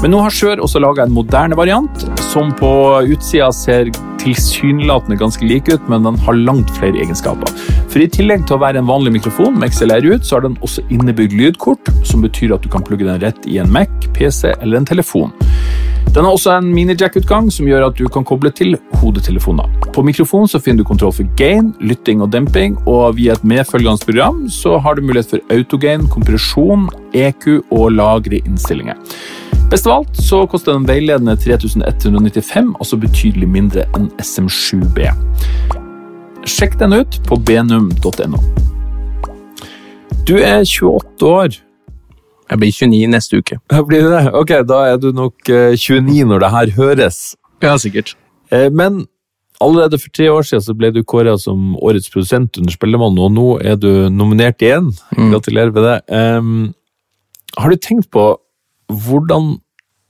Men 0.00 0.14
nå 0.14 0.22
har 0.24 0.32
Skjør 0.32 0.64
også 0.64 0.80
laga 0.80 1.04
en 1.04 1.12
moderne 1.12 1.58
variant, 1.58 2.06
som 2.30 2.50
på 2.56 2.72
utsida 3.04 3.50
ser 3.52 3.92
tilsynelatende 4.24 5.20
ganske 5.20 5.44
like 5.44 5.76
ut, 5.76 5.88
men 5.92 6.08
den 6.08 6.16
har 6.24 6.40
langt 6.40 6.72
flere 6.78 6.96
egenskaper. 7.04 7.52
For 7.92 8.00
i 8.00 8.08
tillegg 8.10 8.48
til 8.48 8.56
å 8.56 8.62
være 8.64 8.80
en 8.80 8.88
vanlig 8.88 9.18
mikrofon 9.18 9.60
med 9.60 9.76
XLR 9.76 10.08
ut, 10.14 10.24
så 10.24 10.38
har 10.38 10.48
den 10.48 10.56
også 10.64 10.86
innebygd 10.88 11.36
lydkort, 11.36 11.92
som 12.08 12.24
betyr 12.24 12.56
at 12.56 12.64
du 12.64 12.72
kan 12.72 12.84
plugge 12.86 13.04
den 13.04 13.20
rett 13.20 13.44
i 13.44 13.60
en 13.60 13.70
Mac, 13.70 13.92
PC 14.16 14.56
eller 14.56 14.80
en 14.80 14.88
telefon. 14.88 15.36
Den 16.12 16.24
har 16.24 16.30
også 16.30 16.52
en 16.54 16.68
mini-jack-utgang 16.74 17.48
som 17.50 17.66
gjør 17.66 17.88
at 17.88 17.96
du 17.98 18.04
kan 18.12 18.26
koble 18.26 18.52
til 18.54 18.76
hodetelefoner. 19.00 19.70
På 19.94 20.04
mikrofonen 20.06 20.50
så 20.50 20.60
finner 20.62 20.82
du 20.82 20.88
kontroll 20.88 21.14
for 21.16 21.30
gain, 21.38 21.72
lytting 21.80 22.22
og 22.22 22.30
demping, 22.34 22.76
og 22.86 23.16
via 23.18 23.34
et 23.34 23.46
medfølgende 23.46 24.06
program 24.06 24.44
så 24.52 24.76
har 24.78 24.94
du 24.94 25.02
mulighet 25.02 25.32
for 25.32 25.54
autogain, 25.54 26.06
kompresjon, 26.12 26.86
EQ 27.14 27.48
og 27.70 27.96
lagre 27.96 28.42
innstillinger. 28.44 29.00
Best 29.72 29.88
av 29.88 30.04
alt 30.04 30.20
så 30.22 30.44
koster 30.46 30.76
den 30.76 30.86
veiledende 30.86 31.34
3195, 31.40 32.74
altså 32.78 33.00
betydelig 33.00 33.48
mindre 33.50 33.88
enn 33.96 34.10
SM7B. 34.22 35.08
Sjekk 36.46 36.76
den 36.78 36.94
ut 37.00 37.18
på 37.26 37.40
benum.no. 37.40 38.42
Du 40.28 40.36
er 40.38 40.62
28 40.62 41.26
år. 41.26 41.63
Jeg 42.50 42.60
blir 42.60 42.72
29 42.76 43.08
neste 43.12 43.40
uke. 43.40 43.58
Blir 43.88 44.04
det 44.04 44.12
det? 44.12 44.34
Ok, 44.36 44.52
da 44.68 44.82
er 44.92 45.00
du 45.00 45.10
nok 45.16 45.48
eh, 45.48 45.74
29 45.80 46.26
når 46.28 46.44
det 46.44 46.50
her 46.54 46.72
høres. 46.76 47.18
Ja, 47.64 47.76
sikkert. 47.80 48.14
Eh, 48.52 48.68
Men 48.70 49.06
allerede 49.64 49.98
for 49.98 50.12
tre 50.12 50.28
år 50.32 50.44
siden 50.44 50.64
så 50.66 50.74
ble 50.76 50.90
du 50.92 51.02
kåret 51.08 51.40
som 51.40 51.74
årets 51.80 52.10
produsent 52.12 52.58
under 52.60 52.74
Spellemann, 52.74 53.18
og 53.18 53.32
nå 53.32 53.48
er 53.64 53.78
du 53.80 54.08
nominert 54.12 54.62
igjen. 54.62 54.92
Gratulerer 55.16 55.72
med 55.72 55.86
det. 55.88 55.98
Um, 56.12 56.74
har 57.56 57.70
du 57.70 57.76
tenkt 57.80 58.10
på 58.12 58.26
hvordan 58.90 59.54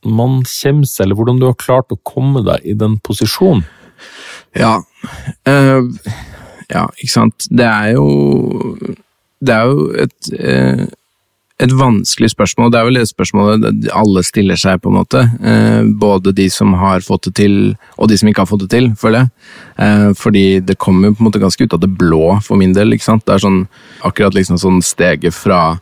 man 0.04 0.42
kommer 0.48 0.88
seg, 0.88 1.06
eller 1.06 1.18
hvordan 1.20 1.38
du 1.40 1.46
har 1.46 1.56
klart 1.60 1.92
å 1.94 2.00
komme 2.02 2.42
deg 2.44 2.66
i 2.66 2.74
den 2.76 2.98
posisjonen? 3.04 3.62
Ja. 4.58 4.78
Uh, 5.46 5.86
ja, 6.72 6.88
ikke 6.98 7.12
sant. 7.12 7.46
Det 7.50 7.66
er 7.68 7.94
jo 7.94 8.08
Det 9.44 9.54
er 9.54 9.68
jo 9.68 9.88
et 10.00 10.28
eh, 10.40 10.84
et 11.62 11.70
vanskelig 11.70 12.32
spørsmål. 12.32 12.72
Det 12.72 12.78
er 12.80 12.86
vel 12.88 12.98
det 12.98 13.06
spørsmålet 13.06 13.84
alle 13.94 14.22
stiller 14.26 14.58
seg, 14.58 14.80
på 14.82 14.90
en 14.90 14.96
måte. 14.98 15.22
Eh, 15.22 15.86
både 16.00 16.32
de 16.34 16.48
som 16.50 16.72
har 16.80 17.04
fått 17.06 17.28
det 17.28 17.34
til, 17.38 17.54
og 17.94 18.10
de 18.10 18.18
som 18.18 18.30
ikke 18.30 18.42
har 18.42 18.50
fått 18.50 18.64
det 18.64 18.70
til, 18.74 18.88
føler 18.98 19.22
jeg. 19.22 19.30
Eh, 19.86 20.08
fordi 20.18 20.44
det 20.66 20.80
kommer 20.82 21.14
på 21.14 21.22
en 21.22 21.28
måte 21.28 21.42
ganske 21.42 21.62
ut 21.62 21.76
av 21.76 21.82
det 21.84 21.92
blå, 21.94 22.40
for 22.42 22.58
min 22.58 22.74
del. 22.74 22.92
ikke 22.92 23.06
sant? 23.06 23.26
Det 23.26 23.36
er 23.36 23.44
sånn, 23.44 23.60
akkurat 24.02 24.34
liksom 24.34 24.58
sånn 24.58 24.82
steget 24.82 25.36
fra 25.36 25.78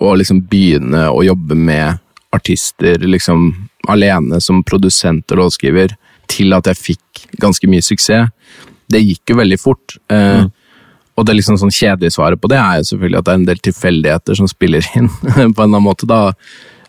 å 0.00 0.14
liksom 0.14 0.44
begynne 0.48 1.08
å 1.10 1.24
jobbe 1.26 1.58
med 1.58 1.98
artister 2.32 3.02
liksom 3.02 3.50
alene 3.90 4.38
som 4.40 4.62
produsent 4.62 5.32
og 5.32 5.42
låtskriver, 5.42 5.96
til 6.30 6.54
at 6.54 6.70
jeg 6.70 6.78
fikk 6.78 7.26
ganske 7.42 7.66
mye 7.66 7.82
suksess. 7.82 8.30
Det 8.90 9.02
gikk 9.02 9.32
jo 9.32 9.40
veldig 9.42 9.58
fort. 9.58 9.98
Eh, 10.10 10.46
Og 11.18 11.26
det 11.26 11.36
liksom 11.36 11.58
sånn 11.60 11.72
kjedelige 11.74 12.14
svaret 12.14 12.40
på 12.40 12.48
det 12.50 12.58
er 12.60 12.80
jo 12.80 12.90
selvfølgelig 12.92 13.18
at 13.18 13.26
det 13.26 13.32
er 13.32 13.40
en 13.40 13.48
del 13.48 13.62
tilfeldigheter 13.66 14.38
som 14.38 14.48
spiller 14.50 14.86
inn. 14.96 15.10
på 15.20 15.34
en 15.36 15.52
eller 15.52 15.66
annen 15.66 15.84
måte 15.84 16.08
da, 16.08 16.30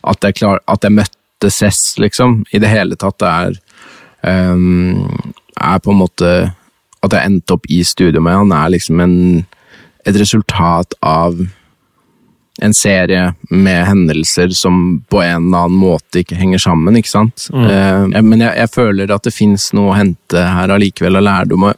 At 0.01 0.23
jeg, 0.23 0.39
klar, 0.39 0.61
at 0.67 0.83
jeg 0.85 0.95
møtte 0.97 1.49
Cess, 1.51 1.97
liksom, 1.97 2.43
i 2.53 2.61
det 2.61 2.69
hele 2.69 2.95
tatt. 2.95 3.17
Det 3.19 3.29
er, 3.29 3.55
um, 4.53 5.33
er 5.57 5.79
på 5.81 5.91
en 5.91 6.03
måte 6.03 6.29
At 7.01 7.15
jeg 7.15 7.25
endte 7.25 7.57
opp 7.57 7.65
i 7.69 7.81
studio 7.83 8.21
med 8.21 8.37
han, 8.37 8.53
er 8.53 8.75
liksom 8.75 9.01
en, 9.01 9.17
et 10.05 10.15
resultat 10.21 10.93
av 11.01 11.41
en 12.61 12.73
serie 12.77 13.31
med 13.49 13.85
hendelser 13.87 14.51
som 14.53 14.99
på 15.09 15.21
en 15.23 15.47
eller 15.47 15.63
annen 15.65 15.79
måte 15.81 16.21
ikke 16.21 16.37
henger 16.37 16.61
sammen, 16.61 16.97
ikke 16.99 17.09
sant? 17.09 17.47
Mm. 17.49 17.63
Uh, 17.65 18.21
men 18.21 18.43
jeg, 18.43 18.53
jeg 18.59 18.73
føler 18.75 19.13
at 19.15 19.25
det 19.25 19.33
fins 19.33 19.71
noe 19.73 19.89
å 19.89 19.97
hente 19.97 20.43
her 20.45 20.69
allikevel 20.75 21.17
av 21.17 21.25
lærdom. 21.25 21.71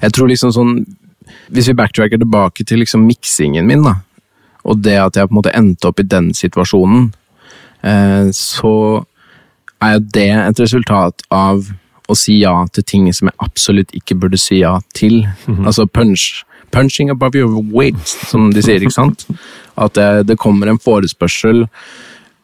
Jeg 0.00 0.16
tror 0.16 0.32
liksom 0.32 0.50
sånn 0.56 0.74
Hvis 1.50 1.68
vi 1.70 1.76
backtracker 1.78 2.20
tilbake 2.20 2.64
til 2.64 2.82
liksom 2.82 3.04
miksingen 3.08 3.66
min, 3.66 3.82
da, 3.86 3.96
og 4.64 4.82
det 4.84 4.98
at 5.00 5.16
jeg 5.16 5.28
på 5.28 5.34
en 5.34 5.40
måte 5.40 5.54
endte 5.56 5.88
opp 5.88 6.00
i 6.00 6.06
den 6.06 6.30
situasjonen, 6.36 7.10
eh, 7.82 8.28
så 8.36 8.74
er 9.80 9.96
jo 9.96 10.02
det 10.14 10.28
et 10.36 10.60
resultat 10.60 11.24
av 11.32 11.64
å 12.10 12.16
si 12.18 12.40
ja 12.42 12.52
til 12.74 12.84
ting 12.84 13.08
som 13.14 13.30
jeg 13.30 13.38
absolutt 13.44 13.94
ikke 13.96 14.18
burde 14.18 14.38
si 14.40 14.60
ja 14.60 14.76
til. 14.96 15.22
Altså 15.68 15.86
punch, 15.86 16.44
punching 16.74 17.10
above 17.10 17.38
your 17.38 17.62
weight, 17.72 18.02
som 18.30 18.50
de 18.54 18.62
sier, 18.62 18.82
ikke 18.82 18.98
sant? 18.98 19.26
At 19.78 19.94
det, 19.94 20.26
det 20.28 20.38
kommer 20.38 20.70
en 20.70 20.78
forespørsel. 20.82 21.66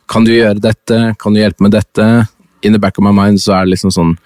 Kan 0.08 0.24
du 0.26 0.32
gjøre 0.32 0.62
dette? 0.62 1.14
Kan 1.20 1.34
du 1.34 1.42
hjelpe 1.42 1.66
med 1.66 1.74
dette? 1.74 2.26
In 2.62 2.72
the 2.72 2.78
back 2.78 2.98
of 2.98 3.04
my 3.04 3.12
mind 3.14 3.42
så 3.42 3.58
er 3.58 3.66
det 3.66 3.76
liksom 3.76 3.92
sånn 3.94 4.16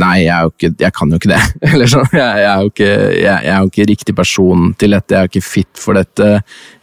Nei, 0.00 0.24
jeg, 0.24 0.50
ikke, 0.52 0.70
jeg 0.80 0.94
kan 0.96 1.12
jo 1.12 1.20
ikke 1.20 1.30
det. 1.30 1.40
Eller 1.70 1.90
sånn, 1.90 2.08
jeg, 2.12 2.42
jeg, 2.42 2.50
er 2.50 2.60
jo 2.62 2.72
ikke, 2.72 2.90
jeg, 2.90 3.24
jeg 3.24 3.52
er 3.54 3.58
jo 3.58 3.70
ikke 3.72 3.88
riktig 3.90 4.16
person 4.18 4.68
til 4.80 4.96
dette, 4.96 5.14
jeg 5.14 5.20
er 5.20 5.32
ikke 5.32 5.46
fit 5.46 5.80
for 5.80 5.98
dette. 5.98 6.30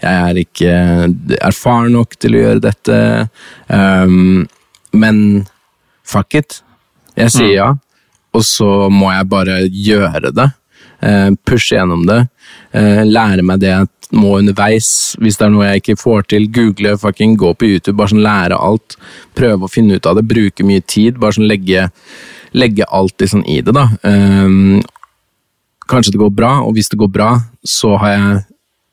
Jeg 0.03 0.25
er 0.31 0.41
ikke 0.41 0.73
erfaren 1.41 1.95
nok 1.97 2.17
til 2.21 2.37
å 2.37 2.43
gjøre 2.45 2.65
dette. 2.67 2.97
Um, 3.67 4.43
men 4.91 5.23
fuck 6.07 6.35
it. 6.39 6.61
Jeg 7.19 7.33
sier 7.33 7.55
ja, 7.55 7.69
og 8.31 8.43
så 8.47 8.87
må 8.91 9.11
jeg 9.11 9.31
bare 9.31 9.61
gjøre 9.67 10.33
det. 10.35 10.51
Uh, 11.01 11.33
pushe 11.47 11.75
gjennom 11.75 12.05
det. 12.07 12.23
Uh, 12.75 13.03
lære 13.07 13.43
meg 13.45 13.63
det 13.63 13.73
jeg 13.73 13.89
må 14.15 14.37
underveis. 14.39 15.15
Hvis 15.21 15.39
det 15.39 15.47
er 15.47 15.53
noe 15.53 15.69
jeg 15.69 15.81
ikke 15.81 15.99
får 15.99 16.27
til, 16.33 16.47
google, 16.53 16.95
fucking 16.99 17.37
gå 17.39 17.53
på 17.55 17.71
YouTube. 17.73 17.97
Bare 17.99 18.13
sånn 18.13 18.23
lære 18.25 18.59
alt. 18.59 18.97
Prøve 19.37 19.67
å 19.67 19.71
finne 19.71 19.97
ut 19.97 20.07
av 20.09 20.19
det. 20.19 20.27
Bruke 20.29 20.67
mye 20.67 20.83
tid. 20.83 21.19
Bare 21.21 21.37
sånn 21.37 21.49
legge, 21.49 21.87
legge 22.51 22.83
alt 22.83 23.21
liksom 23.21 23.45
i 23.45 23.59
det, 23.61 23.73
da. 23.75 23.87
Um, 24.03 24.81
kanskje 25.91 26.15
det 26.15 26.21
går 26.21 26.33
bra, 26.35 26.53
og 26.65 26.75
hvis 26.75 26.91
det 26.91 26.99
går 26.99 27.11
bra, 27.11 27.33
så 27.63 27.95
har 28.01 28.15
jeg 28.15 28.41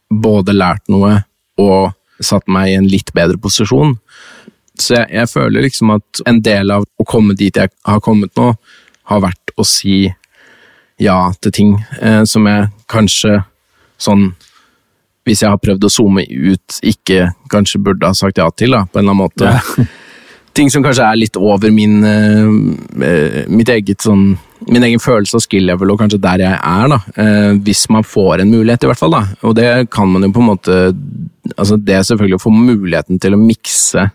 både 0.08 0.54
lært 0.56 0.86
noe 0.92 1.20
og 1.58 1.92
satt 2.24 2.48
meg 2.50 2.70
i 2.70 2.76
en 2.78 2.88
litt 2.88 3.12
bedre 3.14 3.38
posisjon. 3.40 3.96
Så 4.78 4.94
jeg, 4.94 5.08
jeg 5.14 5.30
føler 5.30 5.66
liksom 5.66 5.92
at 5.96 6.22
en 6.30 6.40
del 6.42 6.70
av 6.74 6.86
å 6.86 7.06
komme 7.06 7.36
dit 7.38 7.56
jeg 7.56 7.70
har 7.86 8.02
kommet 8.04 8.34
nå, 8.38 8.52
har 9.08 9.22
vært 9.24 9.54
å 9.56 9.64
si 9.66 10.06
ja 11.00 11.18
til 11.40 11.54
ting 11.54 11.70
eh, 12.02 12.22
som 12.28 12.46
jeg 12.50 12.68
kanskje 12.90 13.38
sånn 13.98 14.32
Hvis 15.26 15.42
jeg 15.42 15.50
har 15.52 15.60
prøvd 15.60 15.84
å 15.84 15.90
zoome 15.92 16.22
ut, 16.24 16.76
ikke 16.88 17.32
kanskje 17.52 17.80
burde 17.84 18.08
ha 18.08 18.16
sagt 18.16 18.38
ja 18.40 18.46
til, 18.56 18.72
da, 18.72 18.86
på 18.88 18.96
en 18.96 19.02
eller 19.02 19.12
annen 19.12 19.26
måte. 19.26 19.88
Ting 20.56 20.70
som 20.70 20.82
kanskje 20.82 21.06
er 21.06 21.18
litt 21.20 21.36
over 21.38 21.70
min 21.74 22.02
eh, 22.06 22.48
eh, 23.06 23.40
mitt 23.50 23.70
eget 23.72 24.02
sånn 24.02 24.32
min 24.68 24.84
egen 24.84 25.00
følelse 25.00 25.38
av 25.38 25.42
skill 25.44 25.68
level, 25.68 25.92
og 25.92 26.00
kanskje 26.00 26.18
der 26.20 26.42
jeg 26.42 26.56
er, 26.56 26.88
da. 26.90 26.98
Eh, 27.22 27.52
hvis 27.64 27.84
man 27.94 28.04
får 28.04 28.42
en 28.42 28.50
mulighet, 28.50 28.82
i 28.84 28.90
hvert 28.90 29.00
fall. 29.00 29.14
da. 29.14 29.22
Og 29.46 29.54
det 29.56 29.68
kan 29.94 30.10
man 30.10 30.26
jo 30.26 30.32
på 30.34 30.42
en 30.42 30.50
måte 30.50 30.78
altså 31.56 31.78
Det 31.80 31.94
er 31.96 32.02
selvfølgelig 32.04 32.36
å 32.36 32.42
få 32.42 32.50
muligheten 32.52 33.20
til 33.22 33.32
å 33.32 33.40
mikse 33.40 34.10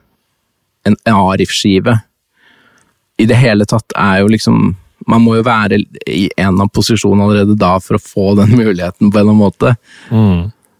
en 0.85 0.97
Arif-skive 1.09 1.95
i 3.17 3.25
det 3.29 3.37
hele 3.39 3.65
tatt 3.69 3.93
er 3.97 4.21
jo 4.21 4.31
liksom 4.33 4.75
Man 5.07 5.23
må 5.23 5.35
jo 5.37 5.45
være 5.45 5.81
i 6.07 6.29
en 6.39 6.61
av 6.63 6.69
posisjonene 6.71 7.25
allerede 7.25 7.57
da 7.59 7.73
for 7.83 7.97
å 7.97 8.03
få 8.03 8.27
den 8.39 8.53
muligheten, 8.55 9.09
på 9.11 9.19
en 9.19 9.25
eller 9.25 9.33
annen 9.33 9.41
måte. 9.41 9.73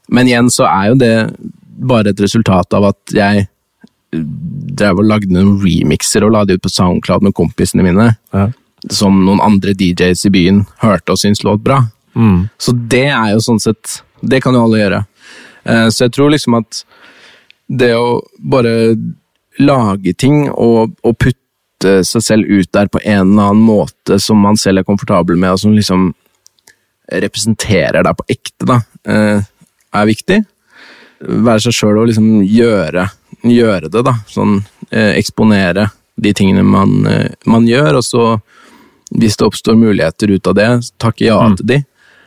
Men 0.08 0.30
igjen 0.30 0.52
så 0.54 0.64
er 0.70 0.92
jo 0.92 1.00
det 1.02 1.16
bare 1.64 2.14
et 2.14 2.22
resultat 2.24 2.78
av 2.78 2.88
at 2.94 3.16
jeg 3.18 3.48
drev 4.14 5.00
og 5.02 5.06
lagde 5.10 5.32
noen 5.34 5.58
remixer 5.62 6.24
og 6.26 6.32
la 6.36 6.44
de 6.46 6.54
ut 6.58 6.62
på 6.66 6.72
SoundCloud 6.72 7.22
med 7.26 7.34
kompisene 7.38 7.84
mine, 7.86 8.16
Ja. 8.34 8.48
som 8.92 9.24
noen 9.26 9.40
andre 9.42 9.74
DJs 9.74 10.26
i 10.28 10.30
byen 10.30 10.66
hørte 10.84 11.12
og 11.14 11.18
syntes 11.18 11.44
låt 11.44 11.64
bra. 11.64 11.82
Så 12.60 12.74
det 12.90 13.08
er 13.10 13.32
jo 13.34 13.40
sånn 13.42 13.60
sett 13.60 14.02
Det 14.24 14.42
kan 14.44 14.54
jo 14.54 14.64
alle 14.64 14.78
gjøre. 14.78 15.06
Eh, 15.66 15.88
Så 15.90 16.06
jeg 16.06 16.12
tror 16.14 16.30
liksom 16.32 16.54
at 16.60 16.84
det 17.70 17.94
å 17.96 18.22
bare 18.40 18.96
lage 19.60 20.14
ting 20.18 20.50
og, 20.52 20.94
og 21.04 21.18
putte 21.18 22.04
seg 22.06 22.22
selv 22.22 22.46
ut 22.48 22.72
der 22.72 22.88
på 22.88 23.00
en 23.04 23.32
eller 23.34 23.50
annen 23.52 23.66
måte 23.66 24.20
som 24.22 24.38
man 24.38 24.56
selv 24.56 24.80
er 24.80 24.84
komfortabel 24.84 25.36
med, 25.38 25.52
og 25.52 25.60
som 25.60 25.74
liksom 25.74 26.14
representerer 27.12 28.04
deg 28.06 28.16
på 28.18 28.26
ekte, 28.32 28.66
da, 28.70 28.78
eh, 29.06 29.42
er 29.94 30.06
viktig. 30.08 30.46
Være 31.24 31.64
seg 31.66 31.76
sjøl 31.78 32.02
og 32.02 32.10
liksom 32.10 32.42
gjøre, 32.44 33.08
gjøre 33.48 33.90
det, 33.92 34.04
da. 34.06 34.18
Sånn 34.28 34.58
eh, 34.90 35.14
eksponere 35.20 35.90
de 36.16 36.34
tingene 36.36 36.64
man, 36.68 37.06
eh, 37.08 37.32
man 37.50 37.68
gjør, 37.68 38.00
og 38.00 38.06
så, 38.06 38.26
hvis 39.14 39.40
det 39.40 39.48
oppstår 39.48 39.80
muligheter 39.80 40.34
ut 40.36 40.52
av 40.52 40.58
det, 40.60 40.70
takke 41.02 41.28
ja 41.28 41.40
til 41.58 41.70
de. 41.70 41.80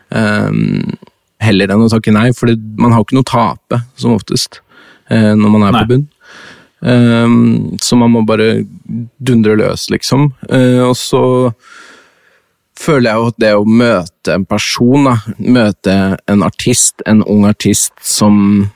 Um, 0.08 0.94
heller 1.42 1.72
enn 1.72 1.84
å 1.84 1.90
takke 1.90 2.14
nei, 2.14 2.30
for 2.36 2.52
man 2.80 2.94
har 2.94 3.04
ikke 3.04 3.18
noe 3.18 3.26
å 3.26 3.32
tape, 3.32 3.80
som 3.98 4.14
oftest, 4.16 4.60
eh, 5.10 5.32
når 5.34 5.52
man 5.52 5.66
er 5.66 5.74
Nei. 5.74 5.82
på 5.82 5.92
bunn. 5.92 6.06
Um, 6.86 7.76
så 7.82 7.96
man 7.98 8.12
må 8.12 8.22
bare 8.28 8.64
dundre 9.18 9.56
løs, 9.58 9.88
liksom. 9.90 10.30
Uh, 10.50 10.86
og 10.90 10.96
så 11.00 11.22
føler 12.76 13.10
jeg 13.10 13.18
jo 13.20 13.30
at 13.30 13.38
det 13.40 13.52
å 13.56 13.64
møte 13.64 14.34
en 14.34 14.44
person, 14.48 15.08
da, 15.08 15.16
møte 15.38 15.96
en 16.28 16.44
artist, 16.46 17.00
en 17.08 17.22
ung 17.24 17.46
artist 17.48 17.94
som 18.04 18.68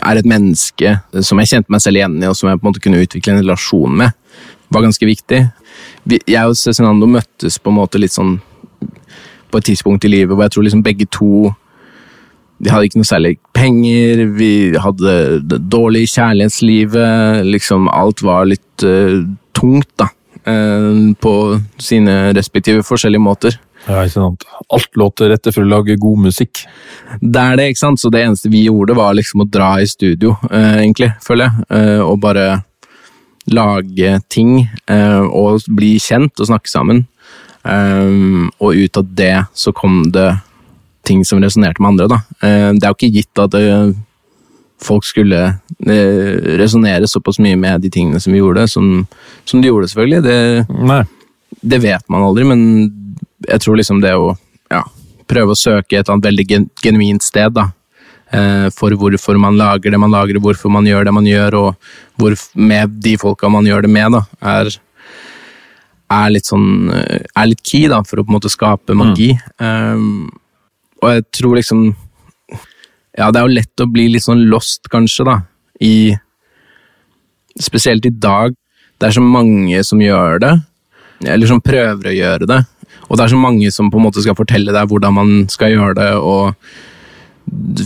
er 0.00 0.18
et 0.18 0.28
menneske 0.28 0.94
som 1.20 1.40
jeg 1.40 1.50
kjente 1.50 1.72
meg 1.72 1.82
selv 1.84 2.00
igjen 2.00 2.20
i, 2.20 2.28
og 2.30 2.36
som 2.38 2.50
jeg 2.50 2.60
på 2.60 2.66
en 2.66 2.70
måte 2.70 2.82
kunne 2.84 3.02
utvikle 3.02 3.34
en 3.34 3.42
relasjon 3.42 3.98
med, 4.02 4.14
var 4.72 4.86
ganske 4.86 5.08
viktig. 5.08 5.40
Jeg 6.08 6.44
og 6.48 6.56
Cezinando 6.58 7.08
møttes 7.10 7.58
på 7.60 7.72
en 7.72 7.78
måte 7.80 8.00
litt 8.00 8.14
sånn 8.14 8.38
på 9.52 9.60
et 9.60 9.68
tidspunkt 9.68 10.06
i 10.08 10.12
livet 10.12 10.32
hvor 10.32 10.46
jeg 10.46 10.54
tror 10.54 10.64
liksom 10.64 10.84
begge 10.86 11.06
to 11.12 11.50
de 12.62 12.70
hadde 12.70 12.86
ikke 12.86 13.00
noe 13.00 13.08
særlig 13.08 13.32
penger, 13.56 14.20
vi 14.38 14.52
hadde 14.78 15.14
det 15.50 15.58
dårlig 15.72 16.04
kjærlighetslivet, 16.12 17.42
liksom 17.48 17.88
alt 17.90 18.22
var 18.22 18.46
litt 18.46 18.84
uh, 18.86 19.24
tungt, 19.56 19.90
da. 19.98 20.12
Uh, 20.46 21.10
På 21.18 21.58
sine 21.82 22.30
respektive 22.36 22.84
forskjellige 22.86 23.22
måter. 23.22 23.58
Ja, 23.88 24.02
ikke 24.04 24.14
sant. 24.14 24.44
Alt 24.70 24.98
lå 24.98 25.08
til 25.18 25.32
rette 25.32 25.52
for 25.54 25.64
å 25.64 25.70
lage 25.70 25.98
god 26.00 26.26
musikk. 26.28 26.64
Det 27.18 27.42
er 27.42 27.56
det, 27.58 27.70
ikke 27.72 27.82
sant? 27.82 28.02
Så 28.02 28.12
det 28.14 28.22
eneste 28.22 28.50
vi 28.52 28.66
gjorde, 28.68 28.96
var 28.98 29.16
liksom 29.18 29.42
å 29.42 29.48
dra 29.50 29.72
i 29.82 29.88
studio, 29.90 30.36
eh, 30.50 30.84
egentlig, 30.84 31.12
føler 31.24 31.48
jeg. 31.50 31.66
Eh, 31.78 32.02
og 32.04 32.20
bare 32.22 32.62
lage 33.50 34.20
ting, 34.30 34.68
eh, 34.86 35.20
og 35.20 35.66
bli 35.66 35.96
kjent 35.98 36.38
og 36.38 36.46
snakke 36.46 36.70
sammen. 36.70 37.06
Eh, 37.64 38.48
og 38.60 38.78
ut 38.78 38.96
av 38.96 39.10
det 39.18 39.46
så 39.54 39.74
kom 39.74 40.04
det 40.14 40.30
ting 41.02 41.24
som 41.24 41.42
resonnerte 41.42 41.82
med 41.82 41.94
andre, 41.94 42.08
da. 42.08 42.22
Eh, 42.46 42.70
det 42.78 42.86
er 42.86 42.92
jo 42.92 42.98
ikke 43.00 43.14
gitt 43.18 43.42
at 43.42 43.54
eh, 43.58 43.92
folk 44.82 45.06
skulle 45.06 45.42
eh, 45.50 46.56
resonnere 46.60 47.10
såpass 47.10 47.40
mye 47.42 47.58
med 47.58 47.82
de 47.82 47.90
tingene 47.90 48.20
som 48.22 48.32
vi 48.34 48.42
gjorde, 48.42 48.68
som, 48.70 49.06
som 49.44 49.62
de 49.62 49.70
gjorde, 49.70 49.90
selvfølgelig. 49.90 50.22
Det, 50.22 51.00
det 51.74 51.82
vet 51.82 52.06
man 52.12 52.26
aldri, 52.28 52.46
men 52.46 52.62
jeg 53.48 53.62
tror 53.64 53.78
liksom 53.78 54.00
det 54.02 54.14
å 54.18 54.32
ja, 54.72 54.82
prøve 55.28 55.54
å 55.54 55.58
søke 55.58 56.00
et 56.00 56.10
annet 56.12 56.28
veldig 56.30 56.46
genuint 56.82 57.24
sted, 57.24 57.52
da. 57.56 57.68
eh, 58.32 58.68
For 58.74 58.94
hvorfor 58.98 59.38
man 59.40 59.58
lager 59.60 59.90
det 59.92 60.00
man 60.00 60.12
lager, 60.12 60.40
hvorfor 60.42 60.72
man 60.72 60.86
gjør 60.88 61.04
det 61.08 61.14
man 61.14 61.28
gjør, 61.28 61.58
og 61.60 61.74
hvor, 62.20 62.36
med 62.54 62.96
de 63.02 63.16
folka 63.20 63.50
man 63.52 63.66
gjør 63.68 63.86
det 63.86 63.92
med, 63.92 64.16
da, 64.16 64.22
er, 64.54 64.72
er 66.12 66.32
litt 66.34 66.48
sånn 66.48 66.90
eh, 66.92 67.26
Er 67.36 67.50
litt 67.50 67.62
key, 67.62 67.88
da, 67.88 68.02
for 68.04 68.20
å 68.20 68.24
på 68.24 68.32
en 68.32 68.38
måte 68.38 68.52
skape 68.52 68.96
magi. 68.98 69.32
Um, 69.58 70.30
og 71.02 71.16
jeg 71.16 71.24
tror 71.34 71.56
liksom 71.58 71.86
Ja, 73.18 73.30
det 73.30 73.40
er 73.40 73.46
jo 73.46 73.56
lett 73.58 73.82
å 73.82 73.90
bli 73.92 74.08
litt 74.08 74.24
sånn 74.24 74.46
lost, 74.48 74.88
kanskje, 74.92 75.24
da, 75.28 75.40
i 75.80 76.14
Spesielt 77.60 78.06
i 78.08 78.10
dag. 78.16 78.54
Det 78.96 79.10
er 79.10 79.12
så 79.12 79.20
mange 79.20 79.82
som 79.84 80.00
gjør 80.00 80.38
det, 80.40 80.52
eller 81.28 81.50
som 81.50 81.60
prøver 81.60 82.08
å 82.08 82.14
gjøre 82.16 82.46
det. 82.48 82.60
Og 83.12 83.18
det 83.18 83.26
er 83.26 83.34
så 83.34 83.36
mange 83.36 83.68
som 83.74 83.90
på 83.92 84.00
en 84.00 84.06
måte 84.06 84.24
skal 84.24 84.38
fortelle 84.38 84.72
deg 84.72 84.88
hvordan 84.88 85.12
man 85.18 85.32
skal 85.52 85.74
gjøre 85.74 85.98
det, 85.98 86.10
og 86.16 86.54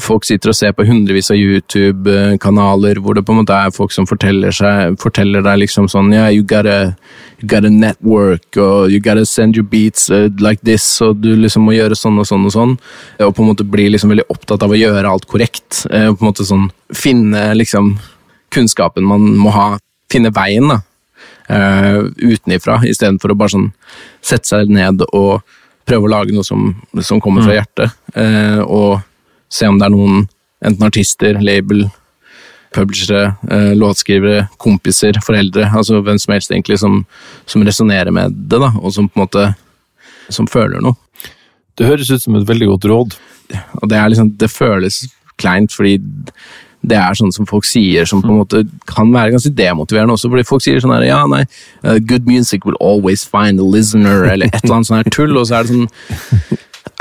folk 0.05 0.27
sitter 0.29 0.53
og 0.53 0.55
ser 0.55 0.75
på 0.77 0.85
hundrevis 0.87 1.31
av 1.33 1.41
YouTube-kanaler 1.41 3.01
hvor 3.03 3.17
det 3.17 3.25
på 3.27 3.33
en 3.35 3.41
måte 3.41 3.57
er 3.57 3.73
folk 3.75 3.91
som 3.91 4.07
forteller, 4.07 4.55
seg, 4.55 4.95
forteller 5.03 5.43
deg 5.43 5.63
liksom 5.65 5.89
sånn 5.91 6.13
Yeah, 6.15 6.29
you 6.31 6.45
gotta, 6.47 6.95
you 7.41 7.49
gotta 7.51 7.73
network, 7.73 8.47
og 8.61 8.93
you 8.93 9.01
gotta 9.03 9.25
send 9.27 9.57
your 9.59 9.67
beats 9.67 10.11
uh, 10.13 10.29
like 10.39 10.63
this, 10.63 10.87
og 11.03 11.23
du 11.25 11.33
liksom 11.35 11.67
må 11.67 11.75
gjøre 11.75 11.99
sånn 11.99 12.21
og 12.23 12.29
sånn 12.29 12.47
og 12.47 12.55
sånn. 12.55 12.77
Og 13.27 13.35
på 13.35 13.43
en 13.43 13.51
måte 13.51 13.67
bli 13.67 13.89
liksom 13.91 14.13
veldig 14.13 14.29
opptatt 14.33 14.63
av 14.63 14.77
å 14.77 14.79
gjøre 14.79 15.11
alt 15.11 15.27
korrekt. 15.27 15.87
eh, 15.91 16.07
Og 16.13 16.21
på 16.21 16.27
en 16.27 16.31
måte 16.31 16.47
sånn 16.47 16.69
finne 16.95 17.49
liksom 17.59 17.97
kunnskapen 18.55 19.09
man 19.09 19.33
må 19.41 19.51
ha. 19.57 19.73
Finne 20.13 20.31
veien, 20.31 20.69
da 20.71 20.85
uh, 21.51 22.07
utenifra, 22.23 22.81
istedenfor 22.89 23.33
å 23.33 23.39
bare 23.39 23.55
sånn 23.55 23.71
sette 24.25 24.49
seg 24.51 24.73
ned 24.73 25.05
og 25.13 25.45
prøve 25.87 26.09
å 26.09 26.11
lage 26.11 26.35
noe 26.35 26.47
som, 26.47 26.73
som 27.05 27.21
kommer 27.23 27.47
fra 27.47 27.55
hjertet. 27.61 27.95
eh, 28.19 28.59
og 28.65 28.99
se 29.53 29.69
om 29.71 29.79
det 29.79 29.87
er 29.87 29.95
noen, 29.95 30.25
enten 30.67 30.87
artister, 30.89 31.39
label, 31.39 31.85
publishere, 32.75 33.37
eh, 33.51 33.73
låtskrivere, 33.79 34.49
kompiser, 34.59 35.21
foreldre, 35.25 35.69
altså 35.71 36.03
hvem 36.03 36.19
som 36.19 36.35
helst 36.35 36.51
egentlig, 36.51 36.81
som, 36.83 37.05
som 37.47 37.63
resonnerer 37.63 38.11
med 38.11 38.35
det, 38.35 38.59
da, 38.59 38.73
og 38.83 38.93
som 38.97 39.09
på 39.09 39.21
en 39.21 39.27
måte 39.29 39.47
som 40.35 40.51
føler 40.51 40.83
noe. 40.83 40.99
Det 41.79 41.87
høres 41.87 42.11
ut 42.11 42.25
som 42.25 42.37
et 42.39 42.49
veldig 42.49 42.73
godt 42.73 42.89
råd. 42.91 43.17
Og 43.79 43.89
det 43.93 44.03
liksom, 44.11 44.33
det 44.41 44.51
føles 44.51 45.05
kleint, 45.39 45.75
fordi 45.77 45.99
det 46.87 46.97
er 47.01 47.17
sånn 47.19 47.33
som 47.35 47.47
folk 47.51 47.65
sier, 47.67 48.07
som 48.07 48.21
på 48.23 48.31
en 48.31 48.39
måte 48.45 48.61
kan 48.87 49.11
være 49.15 49.33
ganske 49.35 49.51
demotiverende 49.59 50.15
også, 50.15 50.31
fordi 50.31 50.45
folk 50.47 50.63
sier 50.63 50.79
sånn 50.85 50.95
her, 50.95 51.07
ja, 51.09 51.23
nei, 51.27 51.43
uh, 51.85 51.97
good 51.99 52.29
music 52.31 52.65
will 52.69 52.79
always 52.81 53.25
find 53.27 53.59
a 53.61 53.67
listener, 53.67 54.25
eller 54.31 54.47
et 54.53 54.63
eller 54.65 54.77
annet 54.79 54.91
sånn 54.93 55.01
her 55.03 55.11
tull, 55.11 55.35
og 55.41 55.49
så 55.51 55.59
er 55.59 55.67
det 55.67 55.75
sånn, 55.75 55.89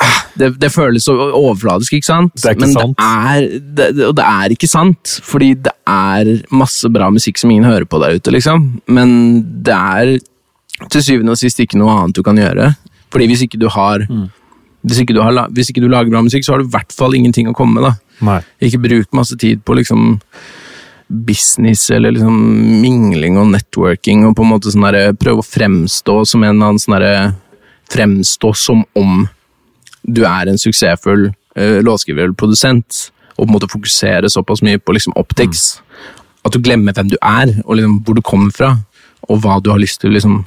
ah, 0.02 0.22
det, 0.42 0.50
det 0.60 0.72
føles 0.74 1.06
så 1.08 1.14
overfladisk, 1.30 1.94
ikke 2.00 2.10
sant? 2.10 2.34
Det 2.42 2.50
er 2.50 2.58
ikke 2.58 2.66
Men 2.66 2.74
sant. 2.76 2.98
det 2.98 3.10
er, 3.36 3.60
det, 3.78 3.90
det- 4.18 4.26
er 4.26 4.56
ikke 4.58 4.68
sant, 4.72 5.14
fordi 5.24 5.52
det 5.68 5.76
er 5.88 6.32
masse 6.52 6.90
bra 6.92 7.12
musikk 7.14 7.38
som 7.40 7.52
ingen 7.54 7.68
hører 7.70 7.86
på 7.88 8.02
der 8.04 8.18
ute, 8.18 8.34
liksom. 8.34 8.66
Men 8.88 9.14
det 9.64 9.78
er 9.78 10.16
til 10.92 11.02
syvende 11.06 11.32
og 11.32 11.40
sist 11.40 11.62
ikke 11.64 11.78
noe 11.80 11.94
annet 12.02 12.18
du 12.18 12.24
kan 12.26 12.36
gjøre. 12.42 12.74
Fordi 13.14 13.30
hvis 13.32 13.46
ikke 13.46 13.62
du 13.62 13.70
har 13.72 14.02
hvis 14.86 15.02
ikke, 15.02 15.16
du 15.18 15.22
har, 15.24 15.48
hvis 15.56 15.72
ikke 15.72 15.82
du 15.82 15.90
lager 15.90 16.14
bra 16.14 16.22
musikk, 16.22 16.46
så 16.46 16.54
har 16.54 16.62
du 16.62 16.68
i 16.68 16.74
hvert 16.76 16.94
fall 16.94 17.16
ingenting 17.18 17.50
å 17.50 17.56
komme 17.58 17.80
med. 17.80 17.88
da. 17.90 18.22
Nei. 18.26 18.40
Ikke 18.68 18.82
bruk 18.84 19.10
masse 19.18 19.38
tid 19.42 19.64
på 19.66 19.78
liksom 19.80 20.20
business 21.08 21.90
eller 21.94 22.16
liksom 22.16 22.38
mingling 22.82 23.38
og 23.38 23.52
networking 23.52 24.24
og 24.26 24.34
på 24.38 24.46
en 24.46 24.52
måte 24.56 24.72
sånn 24.74 24.88
prøve 25.22 25.44
å 25.44 25.46
fremstå 25.46 26.16
som 26.26 26.42
en 26.42 26.56
eller 26.56 26.72
annen 26.72 26.82
sånn 26.82 26.98
derre 26.98 27.18
Fremstå 27.86 28.50
som 28.58 28.80
om 28.98 29.28
du 30.02 30.24
er 30.26 30.50
en 30.50 30.58
suksessfull 30.58 31.28
uh, 31.30 31.78
låtskriver 31.86 32.24
eller 32.24 32.34
produsent, 32.34 33.12
og 33.36 33.44
på 33.44 33.46
en 33.46 33.54
måte 33.54 33.70
fokusere 33.70 34.32
såpass 34.34 34.64
mye 34.66 34.82
på 34.82 34.96
liksom 34.96 35.14
optics 35.22 35.76
at 36.46 36.54
du 36.54 36.64
glemmer 36.66 36.98
hvem 36.98 37.12
du 37.14 37.18
er, 37.22 37.52
og 37.62 37.78
liksom 37.78 38.00
hvor 38.02 38.18
du 38.18 38.24
kommer 38.26 38.50
fra, 38.58 38.72
og 39.30 39.44
hva 39.44 39.60
du 39.62 39.70
har 39.70 39.78
lyst 39.82 40.02
til 40.02 40.18
liksom 40.18 40.44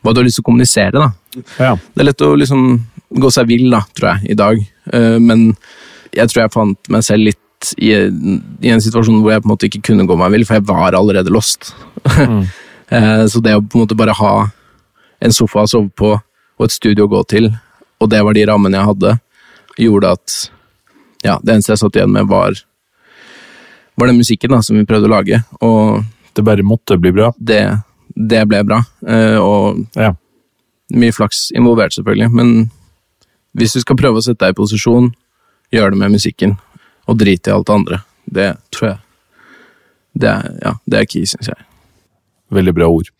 hva 0.00 0.14
du 0.14 0.22
har 0.22 0.28
lyst 0.28 0.38
til 0.38 0.44
å 0.44 0.48
kommunisere. 0.48 0.94
da. 0.94 1.10
Ja. 1.58 1.74
Det 1.74 2.02
er 2.02 2.08
lett 2.08 2.24
å 2.24 2.32
liksom 2.38 2.62
gå 3.10 3.30
seg 3.34 3.48
vill, 3.50 3.68
da, 3.72 3.80
tror 3.96 4.12
jeg, 4.14 4.30
i 4.34 4.38
dag. 4.38 4.60
Eh, 4.92 5.16
men 5.18 5.54
jeg 6.14 6.28
tror 6.30 6.44
jeg 6.44 6.52
fant 6.54 6.90
meg 6.92 7.02
selv 7.06 7.26
litt 7.30 7.72
i, 7.76 7.90
i 7.92 8.70
en 8.72 8.80
situasjon 8.80 9.20
hvor 9.20 9.32
jeg 9.34 9.42
på 9.42 9.48
en 9.48 9.52
måte 9.54 9.66
ikke 9.68 9.82
kunne 9.90 10.06
gå 10.08 10.16
meg 10.16 10.32
vill, 10.32 10.46
for 10.48 10.56
jeg 10.58 10.66
var 10.70 10.94
allerede 10.96 11.32
lost. 11.34 11.72
Mm. 12.06 12.44
Så 13.30 13.38
det 13.44 13.52
å 13.54 13.60
på 13.62 13.78
en 13.78 13.84
måte 13.84 13.94
bare 13.98 14.14
ha 14.18 14.32
en 15.22 15.34
sofa 15.36 15.62
å 15.62 15.68
sove 15.70 15.90
på 15.94 16.08
og 16.16 16.64
et 16.66 16.72
studio 16.74 17.04
å 17.06 17.10
gå 17.12 17.20
til, 17.30 17.50
og 18.00 18.08
det 18.10 18.22
var 18.26 18.34
de 18.34 18.42
rammene 18.48 18.80
jeg 18.80 18.88
hadde, 18.88 19.12
gjorde 19.80 20.10
at 20.16 20.34
ja, 21.24 21.36
det 21.44 21.52
eneste 21.54 21.74
jeg 21.74 21.80
satt 21.84 21.96
igjen 22.00 22.10
med, 22.16 22.26
var, 22.28 22.56
var 24.00 24.10
den 24.10 24.18
musikken 24.18 24.50
da, 24.56 24.58
som 24.64 24.76
vi 24.80 24.86
prøvde 24.88 25.06
å 25.08 25.12
lage. 25.12 25.38
Og 25.60 26.02
Det 26.34 26.44
bare 26.46 26.64
måtte 26.66 26.96
bli 27.00 27.12
bra. 27.12 27.30
det, 27.38 27.62
det 28.16 28.42
ble 28.48 28.62
bra. 28.64 28.80
Eh, 29.06 29.36
Og 29.38 29.84
Ja. 29.96 30.14
mye 30.96 31.12
flaks 31.14 31.50
involvert, 31.54 31.92
selvfølgelig, 31.94 32.30
men 32.32 32.70
hvis 33.56 33.76
du 33.76 33.82
skal 33.82 33.98
prøve 33.98 34.20
å 34.20 34.24
sette 34.24 34.44
deg 34.44 34.54
i 34.54 34.58
posisjon, 34.60 35.10
gjør 35.74 35.94
det 35.94 36.00
med 36.02 36.14
musikken, 36.16 36.56
og 37.10 37.18
drit 37.20 37.46
i 37.46 37.54
alt 37.54 37.68
det 37.68 37.74
andre. 37.74 38.02
Det 38.30 38.50
tror 38.74 38.88
jeg 38.92 38.98
Det 40.20 40.28
er, 40.28 40.50
ja, 40.62 40.72
det 40.90 40.98
er 40.98 41.06
key, 41.06 41.26
syns 41.26 41.48
jeg. 41.48 41.66
Veldig 42.50 42.74
bra 42.74 42.88
ord. 42.90 43.10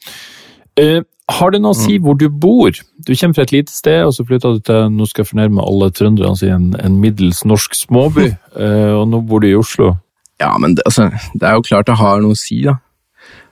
Eh, 0.79 1.03
har 1.31 1.53
det 1.55 1.61
noe 1.63 1.75
å 1.75 1.79
si 1.79 1.99
hvor 2.03 2.17
du 2.19 2.27
bor? 2.29 2.75
Du 3.07 3.13
kommer 3.15 3.37
fra 3.39 3.45
et 3.47 3.55
lite 3.55 3.73
sted, 3.73 4.03
og 4.03 4.15
så 4.17 4.25
flytta 4.27 4.55
du 4.57 4.61
til 4.67 4.89
nå 4.91 5.07
skal 5.07 5.23
jeg 5.23 5.31
fornærme 5.31 5.63
alle 5.63 5.91
trønderne 5.95 6.33
altså 6.33 6.51
en, 6.51 6.73
en 6.83 6.99
middels 7.03 7.45
norsk 7.47 7.77
småby, 7.79 8.27
eh, 8.65 8.93
og 8.97 9.07
nå 9.13 9.23
bor 9.31 9.43
du 9.43 9.51
i 9.51 9.59
Oslo. 9.59 9.95
Ja, 10.43 10.57
men 10.59 10.75
det, 10.75 10.87
altså, 10.89 11.11
det 11.35 11.47
er 11.47 11.59
jo 11.59 11.67
klart 11.69 11.87
det 11.91 11.99
har 12.01 12.23
noe 12.25 12.35
å 12.35 12.41
si, 12.41 12.63
da. 12.67 12.79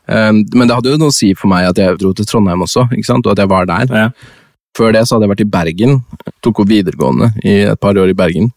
Um, 0.08 0.40
men 0.56 0.64
det 0.64 0.72
hadde 0.72 0.94
jo 0.94 0.98
noe 1.02 1.12
å 1.12 1.14
si 1.14 1.34
for 1.36 1.52
meg 1.52 1.66
at 1.68 1.76
jeg 1.76 1.98
dro 2.00 2.14
til 2.16 2.24
Trondheim 2.24 2.62
også, 2.64 2.86
ikke 2.96 3.10
sant? 3.10 3.26
og 3.28 3.34
at 3.34 3.42
jeg 3.42 3.50
var 3.52 3.68
der. 3.68 3.90
Ja. 3.92 4.08
Før 4.78 4.94
det 4.94 5.02
så 5.06 5.16
hadde 5.16 5.26
jeg 5.26 5.34
vært 5.34 5.42
i 5.42 5.50
Bergen, 5.50 5.98
tok 6.44 6.62
opp 6.62 6.70
videregående 6.70 7.32
i 7.42 7.58
et 7.66 7.80
par 7.82 7.98
år 7.98 8.12
i 8.12 8.16
Bergen. 8.18 8.52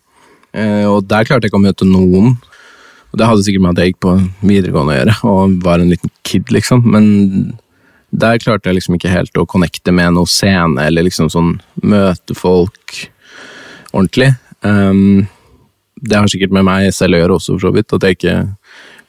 Eh, 0.53 0.85
og 0.85 1.07
der 1.09 1.25
klarte 1.25 1.47
jeg 1.47 1.51
ikke 1.51 1.61
å 1.61 1.63
møte 1.63 1.87
noen. 1.87 2.35
Og 3.11 3.19
det 3.19 3.27
hadde 3.27 3.43
sikkert 3.47 3.65
med 3.65 3.73
at 3.73 3.81
jeg 3.81 3.91
gikk 3.91 4.03
på 4.05 4.13
videregående 4.45 4.93
å 4.93 4.99
gjøre, 4.99 5.15
og 5.27 5.57
var 5.65 5.81
en 5.81 5.89
liten 5.91 6.11
kid, 6.27 6.51
liksom. 6.53 6.85
Men 6.93 7.09
der 8.11 8.39
klarte 8.43 8.69
jeg 8.69 8.77
liksom 8.77 8.95
ikke 8.97 9.11
helt 9.11 9.39
å 9.39 9.47
connecte 9.49 9.91
med 9.95 10.15
noe 10.15 10.29
scene, 10.29 10.85
eller 10.85 11.07
liksom 11.07 11.31
sånn 11.31 11.55
møte 11.81 12.37
folk 12.37 13.01
ordentlig. 13.91 14.29
Um, 14.61 15.25
det 16.01 16.17
har 16.19 16.31
sikkert 16.31 16.53
med 16.55 16.67
meg 16.67 16.91
selv 16.95 17.17
å 17.17 17.23
gjøre 17.23 17.39
også, 17.39 17.57
for 17.57 17.67
så 17.67 17.73
vidt, 17.75 17.91
at 17.97 18.07
jeg 18.07 18.19
ikke 18.19 18.37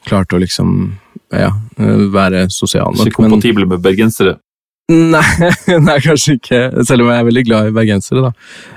klarte 0.09 0.35
å 0.35 0.41
liksom 0.43 0.73
ja, 1.33 1.53
være 2.13 2.47
sosial 2.53 2.91
nok. 2.97 3.07
Ikke 3.07 3.27
med 3.63 3.79
bergensere. 3.83 4.37
Nei, 4.91 5.23
nei, 5.87 5.95
kanskje 6.03 6.33
ikke. 6.35 6.57
Selv 6.83 7.05
om 7.05 7.09
jeg 7.13 7.21
er 7.21 7.27
veldig 7.29 7.43
glad 7.47 7.67
i 7.69 7.73
bergensere, 7.75 8.19
da. 8.25 8.31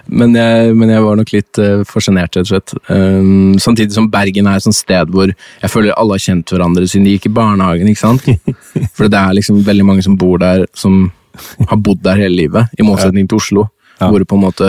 Men 0.06 0.36
jeg, 0.38 0.74
men 0.78 0.92
jeg 0.92 1.02
var 1.02 1.16
nok 1.18 1.32
litt 1.34 1.58
uh, 1.58 1.80
for 1.88 2.04
sjenert, 2.04 2.36
rett 2.38 2.46
og 2.46 2.50
slett. 2.52 2.74
Um, 2.86 3.56
samtidig 3.62 3.96
som 3.96 4.06
Bergen 4.12 4.46
er 4.46 4.60
et 4.60 4.66
sånt 4.68 4.78
sted 4.78 5.10
hvor 5.10 5.32
jeg 5.32 5.72
føler 5.72 5.96
alle 5.98 6.14
har 6.14 6.22
kjent 6.22 6.52
hverandre 6.54 6.86
siden 6.86 7.08
de 7.08 7.16
gikk 7.16 7.26
i 7.26 7.32
barnehagen. 7.34 7.90
ikke 7.90 8.04
sant? 8.04 8.28
For 8.96 9.10
det 9.10 9.18
er 9.18 9.34
liksom 9.34 9.58
veldig 9.66 9.86
mange 9.88 10.04
som 10.06 10.14
bor 10.20 10.38
der, 10.42 10.62
som 10.78 11.08
har 11.68 11.80
bodd 11.84 12.04
der 12.06 12.22
hele 12.22 12.38
livet, 12.38 12.70
i 12.78 12.86
motsetning 12.86 13.26
til 13.28 13.40
Oslo, 13.42 13.66
Ja. 13.98 14.10
hvor 14.12 14.22
på 14.28 14.36
en 14.38 14.44
måte 14.46 14.68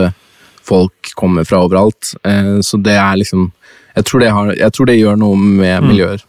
folk 0.68 1.14
kommer 1.20 1.46
fra 1.48 1.62
overalt. 1.68 2.16
Uh, 2.26 2.58
så 2.66 2.80
det 2.82 2.96
er 2.98 3.20
liksom 3.22 3.52
jeg 3.98 4.06
tror 4.10 4.22
det, 4.22 4.28
har, 4.34 4.50
jeg 4.58 4.74
tror 4.76 4.90
det 4.90 4.98
gjør 5.00 5.16
noe 5.22 5.38
med 5.38 5.78
Mm. 5.84 5.88
miljøer. 5.92 6.26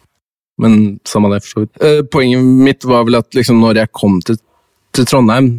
Men 0.59 0.77
samme 1.07 1.29
det, 1.33 1.41
for 1.45 1.49
så 1.49 1.61
vidt. 1.65 1.73
Uh, 1.81 2.01
poenget 2.13 2.45
mitt 2.45 2.85
var 2.85 3.05
vel 3.09 3.19
at 3.23 3.33
liksom 3.37 3.57
når 3.61 3.81
jeg 3.81 3.91
kom 3.95 4.19
til 4.25 4.37
til 4.99 5.07
Trondheim, 5.07 5.49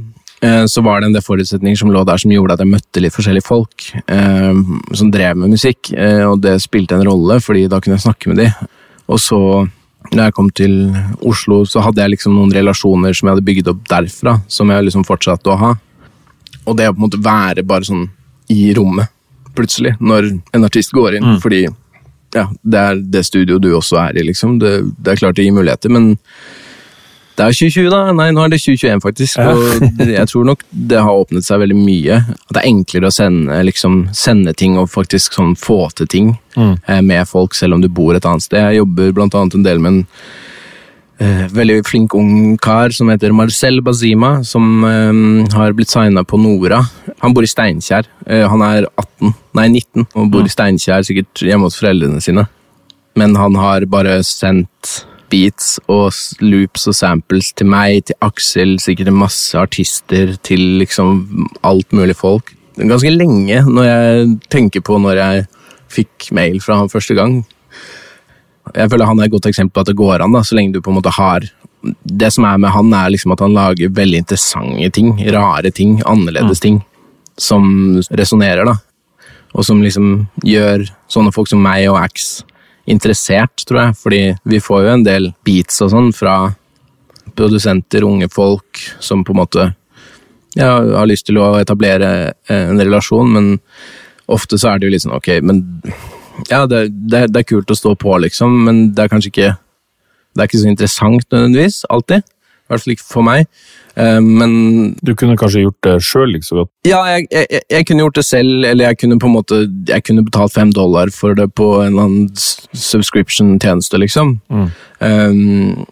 eh, 0.45 0.65
så 0.69 0.83
var 0.85 1.01
det 1.01 1.11
en 1.11 1.17
del 1.17 1.25
forutsetninger 1.25 1.79
som 1.81 1.91
lå 1.93 2.05
der 2.05 2.21
som 2.21 2.33
gjorde 2.35 2.57
at 2.57 2.63
jeg 2.65 2.73
møtte 2.75 3.03
litt 3.03 3.17
forskjellige 3.17 3.47
folk 3.47 3.91
eh, 4.05 4.63
som 4.97 5.13
drev 5.13 5.41
med 5.41 5.55
musikk, 5.57 5.93
eh, 5.97 6.25
og 6.29 6.41
det 6.45 6.59
spilte 6.65 6.99
en 6.99 7.07
rolle, 7.09 7.41
fordi 7.45 7.67
da 7.71 7.81
kunne 7.81 7.97
jeg 7.99 8.07
snakke 8.07 8.33
med 8.33 8.45
dem. 8.45 8.73
Og 9.11 9.21
så 9.23 9.41
når 10.11 10.23
jeg 10.25 10.35
kom 10.35 10.49
til 10.57 10.75
Oslo, 11.29 11.63
så 11.69 11.83
hadde 11.85 12.03
jeg 12.03 12.15
liksom 12.17 12.35
noen 12.35 12.53
relasjoner 12.55 13.15
som 13.15 13.29
jeg 13.29 13.37
hadde 13.37 13.47
bygget 13.47 13.71
opp 13.73 13.83
derfra, 13.91 14.39
som 14.49 14.71
jeg 14.73 14.87
liksom 14.87 15.05
fortsatte 15.07 15.53
å 15.53 15.59
ha. 15.61 15.75
Og 16.65 16.77
det 16.77 16.89
å 16.89 16.95
på 16.95 17.03
en 17.03 17.05
måte 17.05 17.21
være 17.23 17.65
bare 17.69 17.87
sånn 17.87 18.07
i 18.51 18.73
rommet, 18.77 19.13
plutselig, 19.55 19.97
når 20.01 20.31
en 20.57 20.65
artist 20.67 20.93
går 20.95 21.19
inn, 21.19 21.37
fordi 21.43 21.65
ja, 21.67 22.47
det 22.63 22.81
er 22.81 23.01
det 23.13 23.25
studioet 23.27 23.63
du 23.63 23.73
også 23.75 23.99
er 24.05 24.19
i, 24.21 24.25
liksom. 24.29 24.59
Det, 24.63 24.73
det 25.03 25.13
er 25.13 25.21
klart 25.21 25.39
det 25.39 25.47
gir 25.47 25.57
muligheter, 25.57 25.93
men 25.93 26.13
det 27.41 27.47
er 27.47 27.57
2020, 27.57 27.87
da. 27.89 28.01
Nei, 28.13 28.27
nå 28.37 28.43
er 28.45 28.53
det 28.53 28.59
2021, 28.61 29.01
faktisk. 29.01 29.39
Ja. 29.41 29.55
Og 29.57 30.11
jeg 30.13 30.29
tror 30.29 30.45
nok 30.51 30.65
det 30.93 31.01
har 31.01 31.23
åpnet 31.23 31.47
seg 31.47 31.63
veldig 31.63 31.79
mye. 31.79 32.21
At 32.37 32.53
det 32.53 32.61
er 32.61 32.69
enklere 32.69 33.09
å 33.09 33.15
sende, 33.15 33.63
liksom, 33.65 34.03
sende 34.17 34.53
ting 34.53 34.77
og 34.81 34.91
faktisk 34.93 35.39
sånn 35.39 35.57
få 35.57 35.87
til 35.97 36.11
ting 36.13 36.31
eh, 36.61 37.01
med 37.01 37.25
folk, 37.31 37.57
selv 37.57 37.79
om 37.79 37.85
du 37.85 37.89
bor 37.89 38.13
et 38.17 38.29
annet 38.29 38.45
sted. 38.45 38.61
Jeg 38.61 38.83
jobber 38.83 39.17
blant 39.17 39.39
annet 39.41 39.57
en 39.57 39.65
del 39.65 39.81
med 39.81 39.95
en 39.95 40.05
eh, 41.25 41.43
veldig 41.57 41.81
flink 41.89 42.17
ung 42.19 42.59
kar 42.61 42.93
som 42.93 43.09
heter 43.09 43.33
Marcel 43.33 43.81
Bazima, 43.87 44.37
som 44.45 44.85
eh, 44.85 45.57
har 45.57 45.77
blitt 45.79 45.97
signa 45.97 46.27
på 46.29 46.41
Nora. 46.45 46.83
Han 47.25 47.37
bor 47.37 47.47
i 47.47 47.51
Steinkjer. 47.51 48.11
Eh, 48.29 48.45
han 48.53 48.69
er 48.69 48.91
18, 49.01 49.33
nei 49.57 49.71
19 49.73 50.11
og 50.13 50.33
bor 50.35 50.45
i 50.45 50.53
Steinkjer, 50.53 51.09
sikkert 51.09 51.47
hjemme 51.49 51.71
hos 51.71 51.81
foreldrene 51.81 52.21
sine. 52.21 52.51
Men 53.17 53.33
han 53.41 53.57
har 53.57 53.89
bare 53.91 54.21
sendt 54.29 55.01
beats 55.31 55.77
og 55.91 56.11
loops 56.43 56.89
og 56.91 56.97
samples 56.97 57.53
til 57.57 57.69
meg, 57.71 58.05
til 58.09 58.19
Aksel, 58.25 58.77
sikkert 58.83 59.13
masse 59.15 59.59
artister, 59.59 60.35
til 60.47 60.81
liksom 60.81 61.49
alt 61.67 61.95
mulig 61.97 62.17
folk. 62.19 62.53
Ganske 62.81 63.13
lenge, 63.13 63.63
når 63.67 63.89
jeg 63.89 64.29
tenker 64.53 64.85
på 64.85 64.99
når 65.03 65.21
jeg 65.21 65.47
fikk 65.91 66.31
mail 66.37 66.61
fra 66.63 66.79
han 66.81 66.93
første 66.93 67.17
gang. 67.19 67.41
Jeg 68.75 68.91
føler 68.93 69.09
han 69.09 69.19
er 69.19 69.27
et 69.27 69.35
godt 69.35 69.49
eksempel 69.51 69.75
på 69.75 69.83
at 69.83 69.91
det 69.91 69.99
går 69.99 70.23
an, 70.23 70.37
da, 70.37 70.45
så 70.47 70.57
lenge 70.59 70.77
du 70.77 70.83
på 70.85 70.93
en 70.93 71.01
måte 71.01 71.13
har 71.17 71.49
Det 72.05 72.29
som 72.29 72.45
er 72.45 72.59
med 72.61 72.69
han, 72.75 72.93
er 72.93 73.09
liksom 73.09 73.33
at 73.33 73.41
han 73.41 73.55
lager 73.57 73.89
veldig 73.97 74.19
interessante 74.21 74.91
ting, 74.93 75.15
rare 75.33 75.71
ting, 75.73 75.95
annerledes 76.05 76.61
ting, 76.61 76.83
som 77.41 77.97
resonnerer, 78.13 78.69
da. 78.69 78.75
Og 79.57 79.65
som 79.65 79.81
liksom 79.81 80.27
gjør 80.45 80.85
sånne 81.09 81.33
folk 81.33 81.49
som 81.49 81.63
meg 81.65 81.89
og 81.89 81.97
Axe 82.03 82.45
interessert, 82.87 83.65
tror 83.69 83.81
jeg. 83.85 83.99
Fordi 84.01 84.23
vi 84.55 84.63
får 84.63 84.85
jo 84.85 84.95
en 84.95 85.05
del 85.07 85.31
beats 85.47 85.83
og 85.85 85.93
sånn 85.93 86.11
fra 86.17 86.37
produsenter, 87.37 88.05
unge 88.05 88.29
folk, 88.33 88.81
som 89.01 89.25
på 89.25 89.35
en 89.35 89.41
måte 89.41 89.67
ja, 90.59 90.73
har 90.81 91.09
lyst 91.09 91.29
til 91.29 91.39
å 91.41 91.53
etablere 91.61 92.11
eh, 92.51 92.65
en 92.71 92.81
relasjon, 92.81 93.31
men 93.37 93.51
ofte 94.31 94.59
så 94.59 94.73
er 94.73 94.81
det 94.81 94.89
jo 94.89 94.95
litt 94.95 95.05
sånn 95.05 95.17
ok, 95.17 95.31
men 95.47 95.63
ja, 96.49 96.65
det, 96.67 96.89
det, 96.91 97.27
det 97.31 97.43
er 97.43 97.49
kult 97.49 97.71
å 97.71 97.79
stå 97.79 97.95
på, 98.01 98.17
liksom, 98.25 98.57
men 98.67 98.83
det 98.97 99.05
er 99.05 99.13
kanskje 99.13 99.33
ikke 99.35 99.51
Det 100.31 100.45
er 100.45 100.47
ikke 100.47 100.61
så 100.61 100.69
interessant 100.71 101.25
nødvendigvis, 101.35 101.77
alltid. 101.91 102.23
I 102.23 102.71
hvert 102.71 102.83
fall 102.85 102.93
ikke 102.93 103.07
for 103.09 103.27
meg. 103.27 103.49
Eh, 103.97 104.21
Men 104.21 104.97
Du 105.03 105.15
kunne 105.15 105.37
kanskje 105.37 105.65
gjort 105.65 105.81
det 105.83 105.97
sjøl 106.07 106.33
like 106.33 106.47
så 106.47 106.61
godt. 106.61 106.71
ja, 106.87 107.01
jeg, 107.17 107.27
jeg, 107.31 107.63
jeg 107.71 107.87
kunne 107.87 108.05
gjort 108.05 108.15
det 108.21 108.25
selv, 108.25 108.65
eller 108.65 108.85
jeg 108.91 108.99
kunne 109.01 109.19
på 109.19 109.27
en 109.27 109.35
måte 109.35 109.59
Jeg 109.89 110.05
kunne 110.07 110.25
betalt 110.25 110.53
fem 110.55 110.71
dollar 110.73 111.11
for 111.11 111.35
det 111.35 111.49
på 111.55 111.71
en 111.83 111.93
eller 111.93 112.03
annen 112.03 112.29
subscription-tjeneste, 112.75 113.99
liksom. 113.99 114.37
Um, 115.01 115.87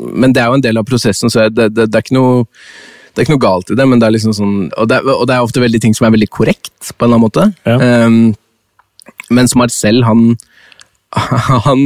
men 0.00 0.32
det 0.32 0.40
er 0.42 0.48
jo 0.48 0.56
en 0.56 0.64
del 0.64 0.80
av 0.80 0.86
prosessen, 0.88 1.30
så 1.30 1.48
det, 1.52 1.68
det, 1.76 1.90
det 1.92 2.00
er 2.00 2.14
noe 2.16 2.46
det 3.12 3.20
er 3.20 3.26
ikke 3.26 3.34
noe 3.34 3.44
galt 3.44 3.68
i 3.70 3.76
det, 3.76 3.84
men 3.84 4.00
det 4.00 4.06
er 4.08 4.14
liksom 4.14 4.32
sånn 4.32 4.54
Og 4.80 4.86
det 4.88 5.02
og 5.04 5.26
det 5.28 5.34
er 5.36 5.44
ofte 5.44 5.60
veldig 5.60 5.80
ting 5.84 5.92
som 5.92 6.06
er 6.08 6.14
veldig 6.14 6.30
korrekt, 6.32 6.72
på 6.96 7.04
en 7.04 7.10
eller 7.10 7.18
annen 7.18 7.26
måte. 7.26 7.44
Ja. 7.68 8.06
Um, 8.06 8.32
mens 9.36 9.52
Marcel, 9.54 10.00
han, 10.08 10.38
han 11.12 11.82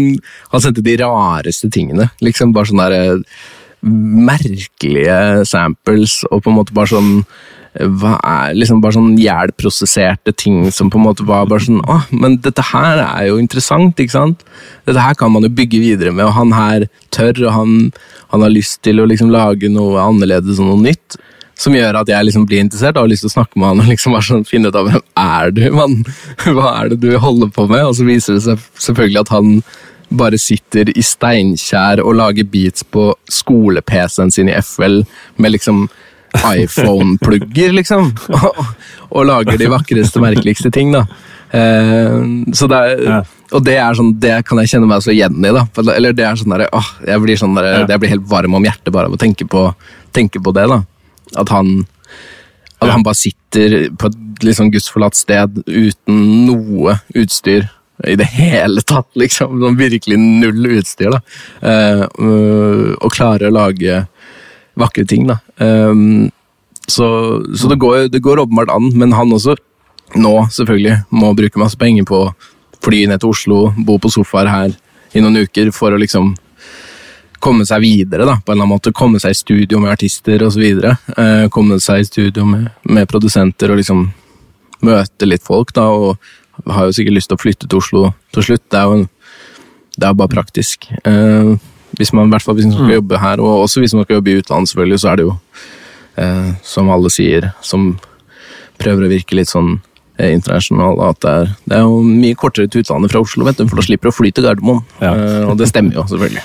Han 0.53 0.63
sendte 0.63 0.85
de 0.87 0.95
rareste 1.03 1.67
tingene. 1.75 2.13
Liksom 2.23 2.55
bare 2.55 2.71
sånn 2.71 2.83
der, 2.85 2.95
eh, 2.95 3.19
merkelige 3.87 5.45
samples, 5.49 6.23
og 6.31 6.43
på 6.43 6.53
en 6.53 6.59
måte 6.59 6.75
bare 6.77 6.95
sånn 6.95 7.13
hva 7.77 8.15
er 8.25 8.55
liksom 8.57 8.81
bare 8.81 8.97
sånn 8.97 9.17
jælprosesserte 9.21 10.33
ting 10.39 10.71
som 10.73 10.89
på 10.93 10.97
en 10.97 11.05
måte 11.05 11.27
var 11.29 11.49
bare 11.51 11.67
sånn 11.67 11.83
Å, 11.85 11.99
men 12.17 12.39
dette 12.45 12.65
her 12.71 13.03
er 13.05 13.27
jo 13.29 13.39
interessant, 13.43 13.99
ikke 14.01 14.15
sant? 14.15 14.45
Dette 14.89 15.03
her 15.03 15.17
kan 15.19 15.33
man 15.35 15.45
jo 15.45 15.53
bygge 15.53 15.83
videre 15.83 16.15
med, 16.15 16.25
og 16.29 16.37
han 16.39 16.55
her 16.57 16.87
tør, 17.15 17.43
og 17.45 17.53
han, 17.53 17.79
han 18.33 18.47
har 18.47 18.55
lyst 18.55 18.81
til 18.87 19.03
å 19.03 19.09
liksom 19.09 19.33
lage 19.35 19.71
noe 19.73 20.01
annerledes 20.03 20.61
og 20.63 20.71
noe 20.71 20.85
nytt. 20.89 21.19
Som 21.57 21.73
gjør 21.73 22.03
at 22.03 22.11
jeg 22.13 22.29
liksom 22.29 22.45
blir 22.49 22.61
interessert 22.61 22.99
og 22.99 23.07
har 23.07 23.13
lyst 23.13 23.25
til 23.25 23.33
å 23.33 23.37
snakke 23.39 23.61
med 23.61 23.71
han 23.71 23.79
og 23.81 23.89
liksom 23.89 24.17
bare 24.17 24.29
sånn 24.29 24.49
finne 24.49 24.69
ut 24.69 24.77
av 24.77 24.91
hvem 24.91 25.05
er 25.23 25.53
du, 25.57 25.63
mann? 25.73 26.03
Hva 26.45 26.73
er 26.83 26.93
det 26.93 27.01
du 27.05 27.15
holder 27.21 27.53
på 27.53 27.65
med? 27.71 27.85
Og 27.89 27.97
så 27.97 28.09
viser 28.09 28.37
det 28.37 28.45
seg 28.45 28.67
selvfølgelig 28.89 29.23
at 29.25 29.33
han 29.33 29.55
bare 30.11 30.39
sitter 30.39 30.91
i 30.97 31.03
Steinkjer 31.03 32.01
og 32.05 32.15
lager 32.19 32.45
beats 32.45 32.85
på 32.85 33.09
skole-PC-en 33.29 34.31
sin 34.31 34.49
i 34.49 34.55
FL 34.63 35.01
med 35.43 35.53
liksom 35.57 35.87
iPhone-plugger, 36.37 37.73
liksom. 37.73 38.11
Og, 38.37 38.61
og 39.11 39.27
lager 39.29 39.59
de 39.61 39.71
vakreste, 39.73 40.21
merkeligste 40.23 40.71
ting, 40.75 40.93
da. 40.95 41.05
Eh, 41.55 42.21
så 42.57 42.69
det 42.71 42.83
er, 42.83 43.03
Ja. 43.07 43.23
Og 43.55 43.63
det 43.63 43.77
er 43.79 43.95
sånn, 43.95 44.09
det 44.19 44.33
kan 44.45 44.59
jeg 44.59 44.73
kjenne 44.73 44.89
meg 44.91 45.03
så 45.05 45.13
igjen 45.15 45.37
i. 45.39 45.53
da. 45.55 45.63
Eller 45.95 46.13
det 46.19 46.25
er 46.27 46.35
sånn 46.35 46.51
der, 46.51 46.65
åh, 46.75 46.89
jeg 47.07 47.21
blir 47.23 47.37
sånn 47.39 47.55
der, 47.55 47.65
Ja. 47.65 47.87
jeg 47.87 48.01
blir 48.03 48.11
helt 48.11 48.27
varm 48.29 48.55
om 48.59 48.65
hjertet 48.67 48.91
bare 48.93 49.07
av 49.07 49.13
å 49.15 49.21
tenke 49.23 49.47
på, 49.47 49.69
tenke 50.13 50.43
på 50.43 50.53
det. 50.53 50.67
da. 50.69 50.81
At 51.39 51.49
han 51.55 51.87
at 52.83 52.89
Ja. 52.89 52.93
han 52.93 53.03
bare 53.05 53.15
sitter 53.15 53.89
på 53.97 54.07
et 54.11 54.43
litt 54.45 54.57
sånn 54.59 54.71
gudsforlatt 54.73 55.15
sted 55.15 55.63
uten 55.67 56.47
noe 56.47 56.99
utstyr 57.15 57.71
i 58.05 58.17
det 58.19 58.29
hele 58.29 58.83
tatt, 58.85 59.09
liksom. 59.17 59.61
Sånn 59.63 59.79
virkelig 59.79 60.19
null 60.21 60.67
utstyr, 60.77 61.15
da. 61.17 61.21
Eh, 61.65 62.03
og 63.01 63.13
klare 63.15 63.49
å 63.49 63.57
lage 63.57 64.03
vakre 64.77 65.07
ting, 65.09 65.27
da. 65.31 65.39
Um, 65.57 66.29
så, 66.87 67.07
så 67.57 67.69
det 67.69 67.79
går, 67.83 68.09
det 68.13 68.21
går 68.23 68.45
åpenbart 68.45 68.71
an, 68.75 68.91
men 68.99 69.15
han 69.17 69.33
også, 69.33 69.57
nå 70.21 70.35
selvfølgelig, 70.53 70.99
må 71.11 71.33
bruke 71.35 71.61
masse 71.61 71.79
penger 71.81 72.07
på 72.07 72.27
å 72.29 72.35
fly 72.85 73.07
ned 73.11 73.23
til 73.23 73.33
Oslo, 73.33 73.61
bo 73.87 73.97
på 73.99 74.13
sofaer 74.13 74.51
her 74.53 74.77
i 75.17 75.23
noen 75.25 75.47
uker 75.47 75.73
for 75.75 75.95
å 75.95 76.01
liksom 76.01 76.35
komme 77.43 77.67
seg 77.69 77.83
videre, 77.83 78.27
da, 78.29 78.37
på 78.39 78.53
en 78.53 78.57
eller 78.57 78.67
annen 78.67 78.75
måte. 78.77 78.95
Komme 78.97 79.21
seg 79.23 79.35
i 79.35 79.39
studio 79.39 79.81
med 79.83 79.93
artister 79.95 80.45
osv. 80.47 80.63
Eh, 80.67 81.47
komme 81.53 81.81
seg 81.83 82.03
i 82.03 82.09
studio 82.09 82.47
med, 82.49 82.71
med 82.85 83.09
produsenter 83.11 83.73
og 83.73 83.81
liksom 83.81 84.07
møte 84.87 85.29
litt 85.29 85.45
folk, 85.47 85.73
da, 85.77 85.89
og 85.89 86.17
har 86.65 86.89
jo 86.89 86.97
sikkert 86.97 87.19
lyst 87.19 87.31
til 87.31 87.39
å 87.39 87.43
flytte 87.43 87.69
til 87.69 87.81
Oslo 87.81 88.03
til 88.35 88.49
slutt. 88.49 88.65
Det 88.73 88.81
er 88.81 88.91
jo 88.91 89.07
det 89.97 90.05
er 90.09 90.17
bare 90.17 90.33
praktisk. 90.33 90.91
Eh, 91.09 91.57
hvis 91.97 92.13
man, 92.13 92.29
i 92.29 92.35
hvert 92.35 92.45
fall 92.45 92.59
hvis 92.59 92.69
man 92.69 92.77
skal 92.77 92.99
jobbe 92.99 93.21
her, 93.21 93.41
og 93.41 93.65
også 93.65 93.81
hvis 93.81 93.95
man 93.97 94.05
skal 94.05 94.19
jobbe 94.19 94.33
i 94.33 94.39
utlandet, 94.43 94.71
selvfølgelig, 94.73 95.01
så 95.01 95.11
er 95.11 95.17
det 95.17 95.27
jo, 95.27 95.37
eh, 96.21 96.51
som 96.63 96.91
alle 96.93 97.13
sier, 97.13 97.51
som 97.65 97.95
prøver 98.81 99.07
å 99.07 99.13
virke 99.13 99.39
litt 99.39 99.49
sånn 99.49 99.79
eh, 100.19 100.35
internasjonal, 100.35 101.01
at 101.09 101.23
det 101.25 101.33
er, 101.33 101.55
det 101.65 101.79
er 101.79 101.87
jo 101.87 102.03
mye 102.05 102.37
kortere 102.37 102.69
til 102.69 102.85
utlandet 102.85 103.15
fra 103.15 103.25
Oslo, 103.25 103.47
vet 103.49 103.61
du, 103.61 103.65
for 103.71 103.81
da 103.81 103.87
slipper 103.89 104.11
du 104.11 104.13
å 104.13 104.19
fly 104.19 104.33
til 104.37 104.49
Gardermoen. 104.49 104.85
Ja. 105.01 105.15
Eh, 105.15 105.43
og 105.49 105.57
det 105.61 105.71
stemmer 105.73 105.97
jo, 105.97 106.05
selvfølgelig. 106.13 106.45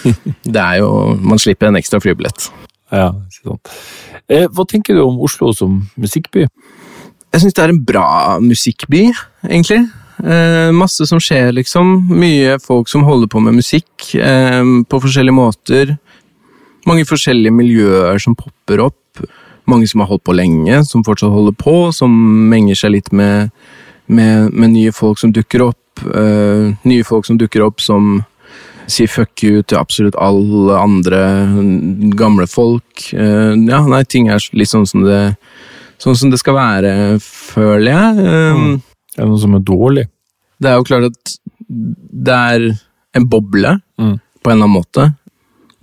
det 0.54 0.62
er 0.62 0.82
jo, 0.84 0.92
Man 1.18 1.42
slipper 1.42 1.72
en 1.72 1.80
ekstra 1.80 1.98
flybillett. 2.04 2.50
Ja, 2.94 3.10
ikke 3.10 3.56
sant. 3.56 3.74
Eh, 4.30 4.46
hva 4.46 4.64
tenker 4.70 4.94
du 4.94 5.02
om 5.02 5.18
Oslo 5.26 5.50
som 5.56 5.82
musikkby? 6.00 6.46
Jeg 7.34 7.42
syns 7.42 7.54
det 7.56 7.62
er 7.64 7.72
en 7.72 7.82
bra 7.82 8.08
musikkby, 8.38 9.08
egentlig. 9.42 9.80
Eh, 10.22 10.68
masse 10.70 11.02
som 11.10 11.18
skjer, 11.18 11.48
liksom. 11.56 12.04
Mye 12.14 12.60
folk 12.62 12.86
som 12.86 13.02
holder 13.02 13.26
på 13.32 13.40
med 13.42 13.56
musikk 13.56 14.12
eh, 14.14 14.60
på 14.62 15.00
forskjellige 15.02 15.34
måter. 15.34 15.96
Mange 16.86 17.02
forskjellige 17.08 17.50
miljøer 17.50 18.22
som 18.22 18.36
popper 18.38 18.84
opp. 18.86 19.24
Mange 19.66 19.88
som 19.90 20.04
har 20.04 20.12
holdt 20.12 20.22
på 20.28 20.36
lenge, 20.36 20.84
som 20.86 21.02
fortsatt 21.02 21.34
holder 21.34 21.56
på, 21.58 21.74
som 21.96 22.14
menger 22.52 22.78
seg 22.78 22.94
litt 22.94 23.10
med, 23.10 23.50
med, 24.06 24.54
med 24.54 24.70
nye 24.76 24.94
folk 24.94 25.18
som 25.18 25.32
dukker 25.34 25.66
opp. 25.72 26.04
Eh, 26.06 26.70
nye 26.86 27.08
folk 27.08 27.26
som 27.26 27.40
dukker 27.40 27.66
opp 27.66 27.82
som 27.82 28.20
sier 28.86 29.10
fuck 29.10 29.42
you 29.42 29.64
til 29.64 29.80
absolutt 29.80 30.14
alle 30.22 30.78
andre 30.78 31.24
gamle 32.14 32.46
folk. 32.46 33.08
Eh, 33.10 33.58
ja, 33.58 33.82
nei, 33.90 34.04
ting 34.06 34.30
er 34.30 34.38
litt 34.54 34.70
sånn 34.70 34.86
som 34.86 35.02
det 35.02 35.24
sånn 36.02 36.16
som 36.18 36.30
det 36.32 36.38
skal 36.40 36.54
være, 36.58 36.92
føler 37.22 37.90
jeg. 37.92 38.80
Det 39.14 39.22
Er 39.22 39.26
noe 39.30 39.38
som 39.40 39.54
er 39.54 39.60
dårlig? 39.64 40.06
Det 40.60 40.70
er 40.70 40.76
jo 40.80 40.86
klart 40.86 41.06
at 41.10 41.34
det 41.68 42.34
er 42.34 42.68
en 43.14 43.26
boble, 43.30 43.80
Mm. 43.98 44.18
på 44.42 44.50
en 44.50 44.56
eller 44.58 44.64
annen 44.66 44.82
måte. 44.82 45.04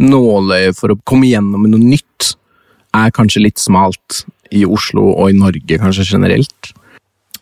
Nåløyet 0.01 0.76
for 0.78 0.89
å 0.93 0.99
komme 1.05 1.30
gjennom 1.30 1.62
med 1.62 1.72
noe 1.72 1.80
nytt 1.84 2.34
er 2.93 3.12
kanskje 3.16 3.43
litt 3.45 3.57
smalt 3.62 4.24
i 4.51 4.66
Oslo 4.66 5.14
og 5.14 5.30
i 5.32 5.38
Norge, 5.38 5.78
kanskje 5.80 6.03
generelt. 6.12 6.74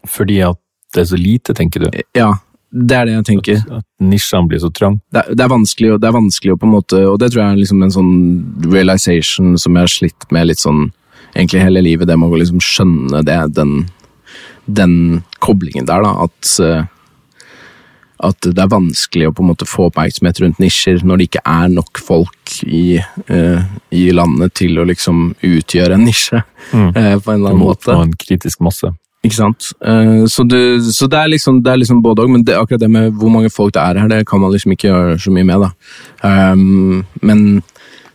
Fordi 0.08 0.42
at 0.46 0.60
det 0.94 1.02
er 1.02 1.10
så 1.10 1.18
lite, 1.20 1.54
tenker 1.58 1.86
du? 1.86 1.90
Ja, 2.16 2.34
det 2.72 2.96
er 2.98 3.06
det 3.06 3.14
jeg 3.16 3.26
tenker. 3.32 3.64
At 3.80 3.86
nisjene 4.02 4.48
blir 4.50 4.60
så 4.62 4.70
trang? 4.74 5.00
Det 5.12 5.24
det 5.36 5.42
er 5.46 5.50
vanskelig, 5.50 5.94
og 5.96 6.02
det 6.02 6.08
er 6.10 6.18
vanskelig 6.20 6.54
å 6.54 6.60
på 6.60 6.68
en 6.70 6.76
måte, 6.76 7.02
og 7.10 7.18
det 7.20 7.32
tror 7.32 7.44
jeg 7.44 7.52
er 7.54 7.62
liksom 7.64 7.84
en 7.84 7.96
sånn 7.98 8.14
realization 8.72 9.58
som 9.58 9.74
jeg 9.76 9.82
har 9.88 9.94
slitt 9.96 10.32
med 10.32 10.48
litt 10.48 10.62
sånn 10.62 10.92
egentlig 11.36 11.64
hele 11.64 11.84
livet, 11.86 12.08
det 12.10 12.18
med 12.20 12.32
å 12.32 12.40
liksom 12.40 12.62
skjønne 12.64 13.24
det, 13.28 13.40
den, 13.58 13.84
den 14.66 14.96
koblingen 15.44 15.88
der, 15.90 16.06
da, 16.06 16.14
at, 16.26 16.54
eh, 16.64 16.88
at 18.30 18.50
det 18.50 18.60
er 18.60 18.72
vanskelig 18.72 19.30
å 19.30 19.36
på 19.36 19.46
en 19.46 19.52
måte 19.54 19.68
få 19.70 19.88
oppmerksomhet 19.90 20.42
rundt 20.44 20.60
nisjer 20.60 21.04
når 21.08 21.22
det 21.22 21.30
ikke 21.30 21.46
er 21.48 21.70
nok 21.72 22.02
folk 22.04 22.58
i, 22.68 23.00
uh, 23.32 23.62
i 23.96 24.10
landet 24.12 24.58
til 24.60 24.82
å 24.82 24.88
liksom 24.90 25.30
utgjøre 25.40 25.96
en 25.96 26.08
nisje 26.10 26.44
Mm. 26.70 26.90
uh, 26.92 27.16
på 27.24 27.32
en 27.32 27.40
eller 27.40 27.54
annen 27.54 27.62
måte. 27.64 27.94
Og 27.96 28.04
en 28.04 28.18
kritisk 28.20 28.60
masse. 28.62 28.92
Ikke 29.26 29.36
sant? 29.36 29.72
Så, 30.32 30.44
du, 30.48 30.60
så 30.96 31.08
det, 31.12 31.18
er 31.18 31.32
liksom, 31.34 31.58
det 31.64 31.72
er 31.72 31.80
liksom 31.82 31.98
både 32.04 32.24
òg, 32.24 32.30
men 32.32 32.44
det, 32.48 32.54
akkurat 32.56 32.80
det 32.80 32.88
med 32.92 33.18
hvor 33.20 33.32
mange 33.34 33.50
folk 33.52 33.74
det 33.76 33.82
er 33.82 34.00
her, 34.00 34.12
det 34.12 34.20
kan 34.30 34.40
man 34.40 34.54
liksom 34.54 34.76
ikke 34.76 34.88
gjøre 34.88 35.18
så 35.20 35.34
mye 35.36 35.48
med. 35.50 35.66
da. 35.66 35.72
Um, 36.54 37.02
men 37.20 37.42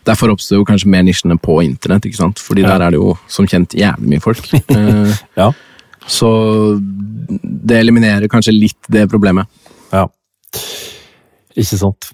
derfor 0.04 0.32
oppstår 0.34 0.58
jo 0.60 0.64
kanskje 0.68 0.88
mer 0.92 1.02
nisjene 1.06 1.36
på 1.40 1.58
internett, 1.64 2.04
ikke 2.08 2.16
sant? 2.20 2.38
fordi 2.42 2.62
Ja. 2.62 2.74
der 2.78 2.86
er 2.86 2.90
det 2.94 2.98
jo 3.00 3.14
som 3.28 3.46
kjent 3.46 3.74
jævlig 3.74 4.08
mye 4.14 4.20
folk. 4.24 4.52
Eh, 4.54 5.14
Ja. 5.36 5.50
så 6.06 6.80
det 7.32 7.78
eliminerer 7.80 8.28
kanskje 8.28 8.52
litt 8.58 8.90
det 8.90 9.08
problemet. 9.10 9.46
Ja. 9.92 10.06
Ikke 11.56 11.78
sant. 11.78 12.10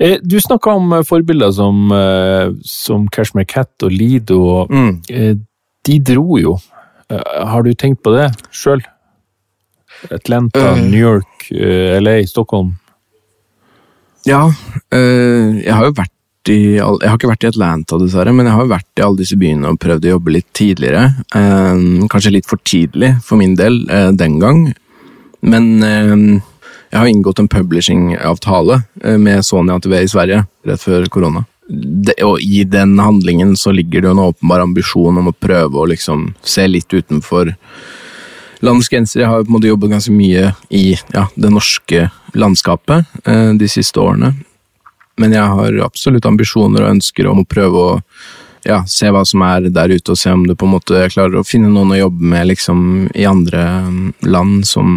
Eh, 0.00 0.18
Du 0.26 0.36
snakka 0.40 0.74
om 0.76 0.92
eh, 0.92 1.02
forbilder 1.06 1.52
som, 1.54 1.90
som 2.64 3.06
Cashmere 3.08 3.46
Cat 3.46 3.70
og 3.86 3.92
Lido. 3.92 4.66
Mm. 4.70 5.02
De 5.86 5.98
dro 6.00 6.38
jo. 6.38 6.56
Har 7.10 7.62
du 7.62 7.72
tenkt 7.74 8.02
på 8.02 8.12
det 8.16 8.28
sjøl? 8.54 8.82
Atlanta. 10.10 10.76
New 10.76 10.98
York, 11.00 11.48
LA, 11.50 12.20
Stockholm. 12.26 12.76
Ja, 14.26 14.50
jeg 14.92 15.72
har 15.72 15.84
jo 15.88 15.92
vært 15.96 16.12
i 16.48 16.76
Jeg 16.78 17.04
har 17.04 17.18
ikke 17.18 17.28
vært 17.28 17.44
i 17.44 17.50
Atlanta, 17.50 17.98
dessverre, 18.00 18.32
men 18.32 18.48
jeg 18.48 18.56
har 18.56 18.70
vært 18.70 19.00
i 19.00 19.04
alle 19.04 19.20
disse 19.20 19.36
byene 19.36 19.72
og 19.74 19.80
prøvd 19.82 20.06
å 20.06 20.14
jobbe 20.14 20.36
litt 20.38 20.48
tidligere. 20.56 21.02
Eh, 21.36 22.06
kanskje 22.08 22.32
litt 22.32 22.48
for 22.48 22.62
tidlig 22.64 23.16
for 23.26 23.40
min 23.40 23.58
del 23.58 23.82
eh, 23.90 24.08
den 24.16 24.38
gang. 24.40 24.70
Men 25.44 25.68
eh, 25.84 26.40
jeg 26.90 26.98
har 26.98 27.06
inngått 27.06 27.38
en 27.38 27.48
publishing-avtale 27.48 28.80
eh, 29.04 29.18
med 29.20 29.44
Sony 29.46 29.72
ATV 29.76 29.94
i 30.00 30.10
Sverige 30.10 30.44
rett 30.66 30.82
før 30.82 31.06
korona. 31.12 31.44
Og 32.26 32.40
i 32.42 32.64
den 32.66 32.96
handlingen 32.98 33.54
så 33.56 33.70
ligger 33.70 34.02
det 34.02 34.10
jo 34.10 34.16
en 34.16 34.24
åpenbar 34.24 34.64
ambisjon 34.64 35.20
om 35.20 35.30
å 35.30 35.36
prøve 35.36 35.78
å 35.78 35.86
liksom 35.92 36.32
se 36.42 36.66
litt 36.66 36.90
utenfor 36.90 37.52
landets 38.60 38.90
grenser. 38.90 39.22
Jeg 39.22 39.30
har 39.30 39.44
på 39.44 39.52
en 39.52 39.54
måte 39.54 39.70
jobbet 39.70 39.94
ganske 39.94 40.14
mye 40.14 40.50
i 40.74 40.84
ja, 41.14 41.28
det 41.36 41.52
norske 41.54 42.08
landskapet 42.34 43.06
eh, 43.24 43.52
de 43.60 43.70
siste 43.70 44.02
årene. 44.02 44.34
Men 45.20 45.34
jeg 45.36 45.44
har 45.44 45.80
absolutt 45.84 46.26
ambisjoner 46.28 46.84
og 46.84 46.94
ønsker 46.96 47.28
om 47.28 47.42
å 47.42 47.48
prøve 47.48 47.84
å 47.84 47.90
ja, 48.64 48.82
se 48.88 49.10
hva 49.12 49.22
som 49.28 49.42
er 49.44 49.68
der 49.72 49.92
ute, 49.92 50.12
og 50.12 50.18
se 50.18 50.32
om 50.32 50.46
du 50.46 50.54
på 50.56 50.68
en 50.68 50.74
måte 50.74 51.06
klarer 51.12 51.40
å 51.40 51.46
finne 51.46 51.70
noen 51.72 51.94
å 51.94 52.00
jobbe 52.00 52.32
med 52.32 52.50
liksom, 52.50 52.82
i 53.14 53.26
andre 53.28 53.62
mm, 53.86 54.00
land 54.28 54.66
som, 54.68 54.90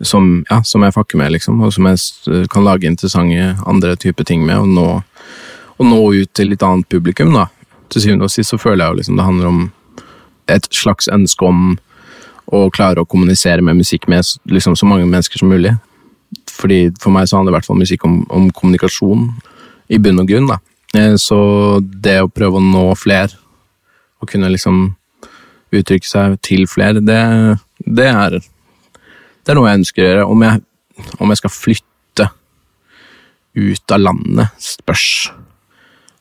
som, 0.00 0.30
ja, 0.48 0.62
som 0.64 0.84
jeg 0.84 0.96
fakker 0.96 1.20
med, 1.20 1.34
liksom, 1.36 1.60
og 1.64 1.74
som 1.74 1.88
jeg 1.90 2.46
kan 2.52 2.66
lage 2.66 2.88
interessante 2.88 3.54
andre 3.68 3.96
typer 4.00 4.28
ting 4.28 4.44
med, 4.48 4.60
og 4.60 4.72
nå, 4.72 4.86
og 5.78 5.90
nå 5.90 6.00
ut 6.22 6.32
til 6.36 6.52
litt 6.52 6.64
annet 6.64 6.88
publikum. 6.92 7.34
da. 7.36 7.48
Til 7.92 8.04
syvende 8.04 8.28
og 8.28 8.32
sist 8.32 8.52
så 8.52 8.60
føler 8.60 8.84
jeg 8.84 8.92
jo 8.92 9.00
liksom 9.02 9.20
det 9.20 9.28
handler 9.28 9.52
om 9.52 9.60
et 10.48 10.68
slags 10.72 11.08
ønske 11.12 11.44
om 11.44 11.76
å 12.48 12.68
klare 12.72 13.02
å 13.02 13.08
kommunisere 13.08 13.64
med 13.64 13.76
musikk 13.76 14.08
med 14.08 14.24
liksom, 14.48 14.76
så 14.76 14.88
mange 14.88 15.08
mennesker 15.08 15.40
som 15.40 15.52
mulig. 15.52 15.74
Fordi 16.58 16.90
For 16.98 17.14
meg 17.14 17.28
så 17.30 17.38
handler 17.38 17.54
i 17.54 17.58
hvert 17.58 17.68
fall 17.68 17.78
musikk 17.78 18.04
om, 18.08 18.20
om 18.34 18.48
kommunikasjon, 18.50 19.28
i 19.88 19.98
bunn 20.02 20.18
og 20.20 20.28
grunn. 20.28 20.48
da. 20.50 20.58
Eh, 20.98 21.14
Så 21.16 21.38
det 21.82 22.18
å 22.22 22.30
prøve 22.32 22.58
å 22.58 22.64
nå 22.64 22.88
fler, 22.98 23.32
og 24.20 24.28
kunne 24.32 24.50
liksom 24.50 24.96
uttrykke 25.72 26.08
seg 26.08 26.38
til 26.42 26.64
flere, 26.66 27.00
det, 27.04 27.18
det, 27.84 28.08
er, 28.08 28.38
det 28.40 29.52
er 29.52 29.54
noe 29.58 29.68
jeg 29.70 29.82
ønsker 29.82 30.02
å 30.02 30.08
gjøre. 30.08 30.26
Om 30.34 30.42
jeg, 30.42 30.62
om 31.20 31.30
jeg 31.34 31.40
skal 31.42 31.54
flytte 31.54 32.28
ut 33.58 33.94
av 33.94 34.02
landet, 34.02 34.58
spørs. 34.62 35.08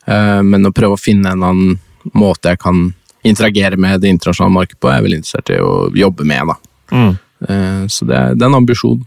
Eh, 0.05 0.41
Men 0.45 0.69
å 0.69 0.73
prøve 0.75 0.97
å 0.97 1.01
finne 1.01 1.33
en 1.33 1.43
annen 1.43 1.79
måte 2.13 2.53
jeg 2.53 2.61
kan 2.61 2.91
interagere 3.27 3.75
med 3.81 4.01
det 4.01 4.13
internasjonale 4.13 4.53
markedet 4.61 4.79
på, 4.79 4.87
er 4.91 4.99
jeg 4.99 5.07
veldig 5.07 5.17
interessert 5.19 5.49
i 5.51 5.57
å 5.59 5.71
jobbe 5.97 6.23
med. 6.29 6.53
da. 6.53 6.55
Mm. 6.95 7.17
Så 7.91 8.05
det 8.07 8.19
det 8.39 8.41
er 8.45 8.47
en 8.47 8.55
ambisjon. 8.61 9.01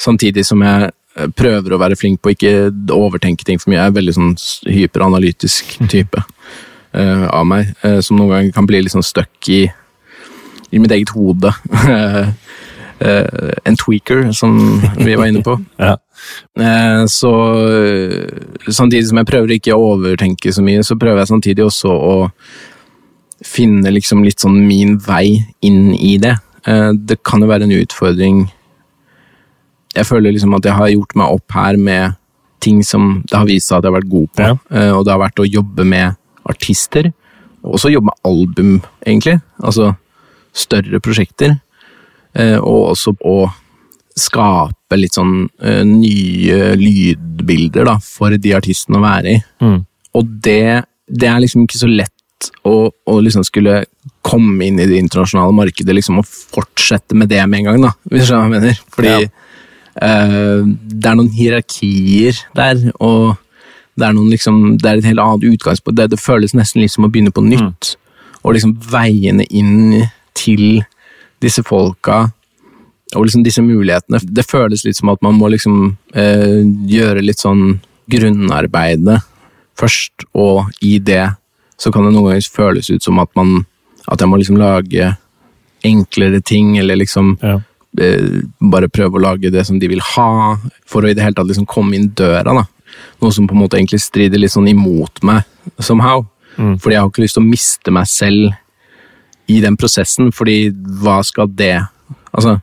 Samtidig 0.00 0.44
som 0.46 0.62
jeg 0.64 0.90
eh, 0.90 1.30
prøver 1.36 1.74
å 1.74 1.80
være 1.80 1.98
flink 1.98 2.22
på 2.22 2.34
ikke 2.34 2.54
overtenke 2.94 3.46
ting 3.46 3.60
for 3.60 3.70
mye. 3.70 3.80
Jeg 3.80 3.92
er 3.92 3.98
veldig 3.98 4.16
sånn 4.16 4.34
hyperanalytisk 4.66 5.76
type 5.90 6.24
uh, 6.24 7.26
av 7.30 7.46
meg, 7.48 7.74
uh, 7.84 8.00
som 8.04 8.18
noen 8.18 8.32
ganger 8.32 8.56
kan 8.56 8.68
bli 8.68 8.82
litt 8.84 8.94
sånn 8.94 9.06
stuck 9.06 9.50
i, 9.52 9.64
i 10.74 10.82
mitt 10.82 10.94
eget 10.94 11.14
hode. 11.14 11.54
uh, 11.84 12.26
en 13.68 13.76
tweaker, 13.76 14.30
som 14.32 14.54
vi 15.00 15.16
var 15.18 15.28
inne 15.28 15.44
på. 15.44 15.58
Ja. 15.84 15.98
Så 17.10 17.30
samtidig 18.70 19.08
som 19.10 19.18
jeg 19.18 19.28
prøver 19.28 19.50
ikke 19.52 19.74
å 19.74 19.90
overtenke 19.90 20.52
så 20.54 20.62
mye, 20.64 20.84
så 20.86 20.94
prøver 20.96 21.20
jeg 21.20 21.28
samtidig 21.28 21.66
også 21.66 21.90
å 21.90 22.14
finne 23.44 23.92
liksom 23.92 24.22
litt 24.24 24.40
sånn 24.40 24.56
min 24.64 24.94
vei 25.04 25.42
inn 25.66 25.90
i 25.92 26.14
det. 26.22 26.36
Det 26.94 27.18
kan 27.26 27.44
jo 27.44 27.50
være 27.50 27.66
en 27.66 27.76
utfordring 27.76 28.38
Jeg 29.94 30.06
føler 30.08 30.32
liksom 30.34 30.54
at 30.58 30.64
jeg 30.66 30.74
har 30.78 30.88
gjort 30.92 31.14
meg 31.20 31.34
opp 31.38 31.54
her 31.54 31.76
med 31.78 32.14
ting 32.64 32.80
som 32.86 33.22
det 33.28 33.36
har 33.36 33.46
vist 33.46 33.68
seg 33.68 33.78
at 33.78 33.84
jeg 33.86 33.92
har 33.92 33.98
vært 34.00 34.10
god 34.12 34.28
på. 34.34 34.46
Ja. 34.48 34.54
Eh, 34.72 34.92
Og 34.96 35.04
det 35.04 35.12
har 35.14 35.20
vært 35.22 35.42
å 35.42 35.48
jobbe 35.48 35.84
med 35.86 36.16
artister, 36.48 37.10
og 37.64 37.76
også 37.78 37.92
jobbe 37.92 38.10
med 38.10 38.24
album, 38.28 38.72
egentlig. 39.06 39.38
Altså 39.62 39.92
større 40.54 41.00
prosjekter. 41.00 41.58
Eh, 42.34 42.56
Og 42.58 42.90
også 42.94 43.14
å 43.24 43.36
skape 44.16 44.96
litt 44.98 45.16
sånn 45.16 45.48
eh, 45.62 45.82
nye 45.86 46.74
lydbilder 46.78 47.88
da, 47.88 47.96
for 48.02 48.34
de 48.38 48.52
artistene 48.54 49.00
å 49.00 49.04
være 49.04 49.32
i. 49.34 49.40
Mm. 49.64 49.80
Og 50.14 50.34
det, 50.44 50.84
det 51.10 51.28
er 51.30 51.40
liksom 51.42 51.64
ikke 51.66 51.80
så 51.80 51.88
lett 51.90 52.50
å, 52.68 52.90
å 52.92 53.14
liksom 53.24 53.42
skulle 53.46 53.80
komme 54.24 54.66
inn 54.68 54.78
i 54.82 54.86
det 54.86 54.98
internasjonale 55.00 55.54
markedet 55.56 55.96
liksom, 55.96 56.20
og 56.22 56.28
fortsette 56.28 57.16
med 57.18 57.30
det 57.32 57.40
med 57.48 57.62
en 57.64 57.70
gang, 57.72 57.80
da, 57.88 57.92
hvis 58.10 58.24
du 58.24 58.30
skjønner 58.30 58.44
hva 58.44 58.50
jeg 58.50 58.54
mener. 58.60 58.82
Fordi 58.94 59.14
eh, 59.16 59.32
det 59.94 61.08
er 61.08 61.16
noen 61.16 61.30
hierarkier 61.30 62.38
der, 62.56 62.80
og 62.98 63.36
det 63.94 64.08
er, 64.08 64.14
noen, 64.16 64.30
liksom, 64.32 64.78
det 64.82 64.88
er 64.90 64.98
et 64.98 65.06
helt 65.06 65.22
annet 65.22 65.44
utgangspunkt. 65.54 65.98
Det, 66.00 66.08
det 66.10 66.18
føles 66.18 66.54
nesten 66.56 66.82
litt 66.82 66.92
som 66.94 67.06
å 67.06 67.10
begynne 67.12 67.30
på 67.34 67.44
nytt. 67.46 67.94
Og 68.42 68.56
liksom 68.56 68.74
veiene 68.90 69.46
inn 69.54 70.02
til 70.34 70.82
disse 71.44 71.62
folka 71.66 72.24
og 73.14 73.26
liksom 73.28 73.44
disse 73.46 73.62
mulighetene. 73.62 74.18
Det 74.24 74.46
føles 74.48 74.82
litt 74.84 74.98
som 74.98 75.12
at 75.12 75.22
man 75.22 75.36
må 75.38 75.50
liksom 75.52 75.94
eh, 76.16 76.64
gjøre 76.90 77.22
litt 77.22 77.42
sånn 77.42 77.78
grunnarbeidet 78.10 79.20
først, 79.78 80.26
og 80.34 80.70
i 80.84 80.98
det 80.98 81.28
så 81.80 81.90
kan 81.94 82.06
det 82.06 82.14
noen 82.14 82.32
ganger 82.32 82.50
føles 82.50 82.90
ut 82.90 83.02
som 83.02 83.18
at 83.22 83.30
man 83.38 83.64
at 84.10 84.20
jeg 84.20 84.28
må 84.28 84.38
liksom 84.38 84.58
lage 84.60 85.14
enklere 85.84 86.40
ting, 86.44 86.76
eller 86.78 86.96
liksom 86.96 87.38
Ja. 87.42 87.60
Eh, 88.00 88.42
bare 88.60 88.90
prøve 88.92 89.18
å 89.18 89.24
lage 89.24 89.52
det 89.54 89.64
som 89.68 89.78
de 89.80 89.90
vil 89.90 90.02
ha, 90.14 90.56
for 90.88 91.04
å 91.04 91.10
i 91.10 91.16
det 91.16 91.24
hele 91.24 91.36
tatt 91.38 91.50
liksom 91.50 91.68
komme 91.70 91.96
inn 91.98 92.10
døra. 92.16 92.54
da. 92.54 92.66
Noe 93.22 93.34
som 93.34 93.48
på 93.48 93.56
en 93.56 93.62
måte 93.64 93.78
egentlig 93.78 94.02
strider 94.02 94.40
litt 94.40 94.54
sånn 94.54 94.70
imot 94.70 95.22
meg, 95.26 95.44
somehow. 95.78 96.26
Mm. 96.56 96.76
Fordi 96.78 96.94
jeg 96.94 97.02
har 97.02 97.10
ikke 97.10 97.24
lyst 97.24 97.38
til 97.38 97.44
å 97.44 97.50
miste 97.50 97.94
meg 97.94 98.10
selv 98.10 98.52
i 99.50 99.60
den 99.60 99.76
prosessen, 99.76 100.30
fordi 100.32 100.70
hva 101.02 101.20
skal 101.26 101.50
det 101.52 101.76
Altså, 102.34 102.56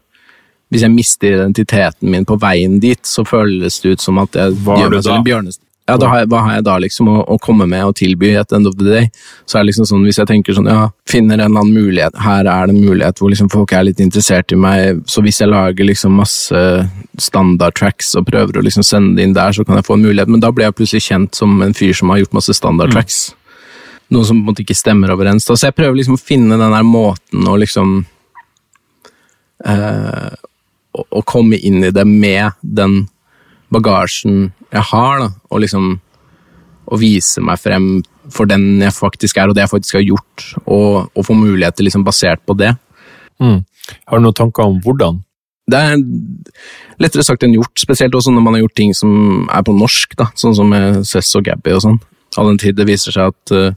hvis 0.68 0.82
jeg 0.84 0.92
mister 0.92 1.38
identiteten 1.38 2.10
min 2.12 2.26
på 2.28 2.36
veien 2.36 2.74
dit, 2.84 3.00
så 3.08 3.24
føles 3.24 3.78
det 3.80 3.94
ut 3.94 4.02
som 4.04 4.18
at 4.20 4.36
jeg 4.36 4.58
Var 4.66 4.82
gjør 4.82 4.90
meg 4.92 5.06
selv 5.06 5.16
en 5.16 5.24
bjørnest. 5.24 5.62
Ja, 5.90 5.98
har 5.98 6.22
jeg, 6.22 6.28
hva 6.30 6.40
har 6.46 6.54
jeg 6.56 6.66
da 6.68 6.76
liksom 6.80 7.10
å, 7.10 7.16
å 7.34 7.36
komme 7.42 7.66
med 7.68 7.84
og 7.84 7.96
tilby 7.98 8.36
at 8.40 8.54
end 8.56 8.70
of 8.70 8.76
the 8.80 8.86
day? 8.86 9.08
Så 9.50 9.58
er 9.58 9.64
det 9.64 9.72
liksom 9.72 9.88
sånn, 9.90 10.06
hvis 10.06 10.20
jeg 10.22 10.30
tenker 10.30 10.56
sånn, 10.56 10.70
ja, 10.70 10.86
finner 11.10 11.40
en 11.40 11.50
eller 11.50 11.64
annen 11.64 11.74
mulighet, 11.74 12.20
her 12.22 12.46
er 12.46 12.70
det 12.70 12.76
en 12.76 12.86
mulighet 12.86 13.20
hvor 13.20 13.34
liksom 13.34 13.50
folk 13.52 13.74
er 13.76 13.88
litt 13.90 14.00
interessert 14.04 14.54
i 14.54 14.60
meg, 14.62 15.02
så 15.10 15.24
hvis 15.26 15.42
jeg 15.42 15.52
lager 15.52 15.90
liksom 15.90 16.16
masse 16.22 16.62
standardtracks 17.20 18.14
og 18.20 18.30
prøver 18.30 18.62
å 18.62 18.66
liksom 18.68 18.86
sende 18.88 19.18
det 19.18 19.28
inn 19.28 19.36
der, 19.36 19.58
så 19.58 19.66
kan 19.68 19.80
jeg 19.80 19.88
få 19.90 19.98
en 19.98 20.06
mulighet, 20.06 20.32
men 20.32 20.44
da 20.44 20.54
blir 20.54 20.70
jeg 20.70 20.78
plutselig 20.78 21.06
kjent 21.10 21.42
som 21.42 21.58
en 21.66 21.76
fyr 21.76 21.98
som 21.98 22.14
har 22.14 22.22
gjort 22.22 22.38
masse 22.38 22.56
standardtracks. 22.62 23.22
Noe 24.14 24.28
som 24.28 24.40
på 24.40 24.46
en 24.46 24.52
måte 24.52 24.64
ikke 24.66 24.78
stemmer 24.78 25.12
overens. 25.14 25.48
Da. 25.48 25.58
Så 25.58 25.70
jeg 25.70 25.76
prøver 25.78 25.98
liksom 25.98 26.18
å 26.18 26.22
finne 26.22 26.60
den 26.60 26.76
der 26.76 26.88
måten 26.88 27.48
å 27.48 27.58
liksom 27.60 28.02
eh, 29.66 30.32
å, 30.92 31.06
å 31.08 31.24
komme 31.28 31.58
inn 31.58 31.84
i 31.88 31.94
det 31.96 32.06
med 32.08 32.60
den 32.62 33.06
bagasjen 33.72 34.52
jeg 34.72 34.86
har, 34.92 35.20
da, 35.24 35.30
og 35.52 35.64
liksom 35.64 35.94
å 36.92 37.00
vise 37.00 37.42
meg 37.44 37.60
frem 37.62 37.90
for 38.32 38.50
den 38.50 38.82
jeg 38.84 38.94
faktisk 38.96 39.40
er, 39.40 39.50
og 39.50 39.58
det 39.58 39.66
jeg 39.66 39.72
faktisk 39.72 39.98
har 40.00 40.06
gjort, 40.06 40.46
og, 40.66 41.12
og 41.16 41.28
få 41.28 41.36
muligheter 41.38 41.86
liksom 41.86 42.06
basert 42.08 42.44
på 42.48 42.56
det. 42.60 42.74
Mm. 43.42 43.62
Har 44.08 44.20
du 44.20 44.26
noen 44.26 44.38
tanker 44.38 44.68
om 44.68 44.80
hvordan? 44.84 45.22
Det 45.72 45.80
er 45.80 46.02
lettere 47.02 47.26
sagt 47.26 47.46
enn 47.46 47.56
gjort, 47.56 47.74
spesielt 47.80 48.16
også 48.18 48.34
når 48.34 48.46
man 48.46 48.58
har 48.58 48.66
gjort 48.66 48.78
ting 48.80 48.96
som 48.98 49.12
er 49.48 49.64
på 49.66 49.76
norsk, 49.76 50.18
da, 50.20 50.30
sånn 50.40 50.58
som 50.58 50.72
med 50.72 51.04
Cess 51.08 51.32
og 51.40 51.46
Gabby 51.48 51.76
og 51.78 51.86
sånn. 51.86 52.02
All 52.40 52.52
den 52.52 52.60
tid 52.62 52.78
det 52.80 52.88
viser 52.88 53.16
seg 53.16 53.34
at 53.34 53.56
eh, 53.56 53.76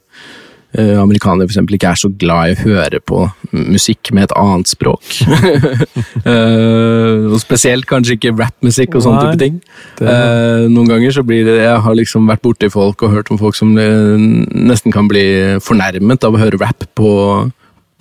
amerikanere 0.74 1.46
for 1.46 1.52
eksempel 1.54 1.76
ikke 1.76 1.90
er 1.92 1.98
så 2.00 2.08
glad 2.18 2.50
i 2.50 2.54
å 2.56 2.62
høre 2.64 2.98
på 3.00 3.20
musikk 3.52 4.10
med 4.12 4.24
et 4.28 4.36
annet 4.36 4.66
språk. 4.72 5.04
Eh, 6.24 7.26
og 7.28 7.36
spesielt 7.42 7.84
kanskje 7.88 8.14
ikke 8.16 8.30
rappmusikk 8.38 8.94
og 8.96 9.02
sånne 9.04 9.24
type 9.26 9.38
ting. 9.42 9.56
det- 9.98 10.08
Eh, 10.08 10.68
noen 10.72 10.88
ganger 10.88 11.10
så 11.12 11.22
blir 11.26 11.44
det 11.44 11.56
Jeg 11.62 11.80
har 11.84 11.94
liksom 11.94 12.26
vært 12.26 12.40
borti 12.42 12.70
folk 12.72 13.02
og 13.02 13.10
hørt 13.12 13.30
om 13.30 13.38
folk 13.38 13.54
som 13.54 13.76
eh, 13.76 14.16
nesten 14.54 14.92
kan 14.92 15.06
bli 15.08 15.58
fornærmet 15.60 16.24
av 16.24 16.32
å 16.34 16.38
høre 16.40 16.58
rap 16.60 16.84
på 16.96 17.10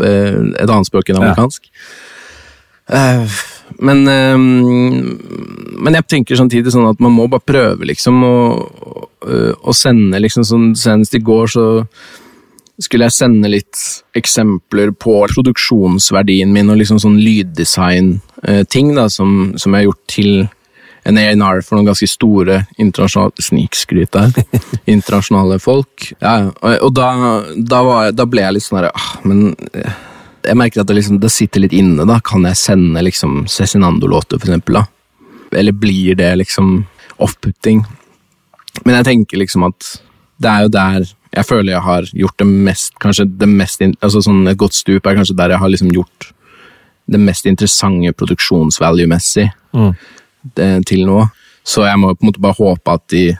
eh, 0.01 0.39
et 0.61 0.69
annet 0.69 0.85
språk 0.87 1.09
enn 1.09 1.17
amerikansk. 1.21 1.67
Eh, 2.89 3.27
men, 3.79 4.07
eh, 4.07 4.37
men 4.37 5.93
jeg 5.93 6.07
tenker 6.07 6.35
samtidig 6.39 6.71
sånn 6.73 6.89
at 6.89 6.99
man 6.99 7.11
må 7.11 7.27
bare 7.29 7.43
prøve, 7.45 7.83
liksom, 7.85 8.23
å- 8.23 9.07
å 9.63 9.73
sende 9.75 10.19
liksom 10.19 10.43
sånn 10.43 10.75
Senest 10.75 11.13
i 11.15 11.19
går 11.19 11.47
så 11.47 11.87
skulle 12.81 13.05
jeg 13.05 13.13
sende 13.13 13.49
litt 13.51 13.77
eksempler 14.17 14.91
på 14.97 15.19
produksjonsverdien 15.29 16.49
min 16.53 16.71
og 16.73 16.79
liksom 16.81 16.97
sånn 17.01 17.19
lyddesign-ting 17.21 18.93
da, 18.97 19.07
som, 19.13 19.53
som 19.61 19.73
jeg 19.75 19.83
har 19.83 19.89
gjort 19.91 20.03
til 20.09 20.31
en 21.03 21.17
A&R 21.19 21.59
for 21.67 21.75
noen 21.75 21.89
ganske 21.91 22.07
store 22.07 22.61
internasjonale 22.79 23.43
snikskryt 23.43 24.13
der. 24.15 24.31
internasjonale 24.95 25.57
folk. 25.59 26.09
Ja, 26.23 26.49
og, 26.49 26.77
og 26.87 26.93
da, 26.95 27.09
da, 27.59 27.81
var, 27.83 28.05
jeg- 28.07 28.17
da 28.21 28.25
ble 28.31 28.45
jeg 28.45 28.55
litt 28.57 28.65
sånn 28.65 28.79
herre 28.79 28.91
ah, 28.95 29.09
Men 29.27 29.49
eh, 29.75 29.97
jeg 30.47 30.59
merker 30.59 30.81
at 30.83 30.89
det, 30.89 30.95
liksom, 31.01 31.19
det 31.23 31.31
sitter 31.31 31.63
litt 31.65 31.75
inne. 31.75 32.07
da 32.07 32.17
Kan 32.23 32.47
jeg 32.47 32.57
sende 32.59 33.03
liksom 33.03 33.43
Cezinando-låter, 33.51 34.39
for 34.39 34.47
eksempel? 34.49 34.79
da? 34.79 34.85
Eller 35.59 35.75
blir 35.75 36.15
det 36.19 36.31
liksom 36.39 36.79
off-putting? 37.21 37.83
Men 38.87 38.95
jeg 38.97 39.05
tenker 39.11 39.37
liksom 39.43 39.67
at 39.69 39.91
det 40.41 40.49
er 40.49 40.65
jo 40.65 40.71
der 40.73 41.05
jeg 41.33 41.45
føler 41.49 41.73
jeg 41.73 41.81
har 41.81 42.03
gjort 42.13 42.37
det 42.37 42.47
mest 42.47 42.93
Kanskje 43.01 43.25
det 43.39 43.49
mest 43.49 43.81
altså 43.81 44.21
sånn 44.21 44.47
Et 44.51 44.57
godt 44.57 44.73
stup 44.77 45.05
er 45.09 45.15
kanskje 45.17 45.35
der 45.39 45.49
jeg 45.55 45.59
har 45.63 45.71
liksom 45.73 45.89
gjort 45.93 46.31
det 47.09 47.19
mest 47.19 47.45
interessante 47.49 48.13
produksjonsvalue-messig 48.15 49.49
Mm. 49.73 49.93
til 50.85 51.05
nå. 51.07 51.29
Så 51.65 51.83
jeg 51.87 51.97
må 51.99 52.13
på 52.13 52.23
en 52.23 52.29
måte 52.29 52.41
bare 52.43 52.55
håpe 52.59 52.93
at 52.93 53.07
de 53.09 53.37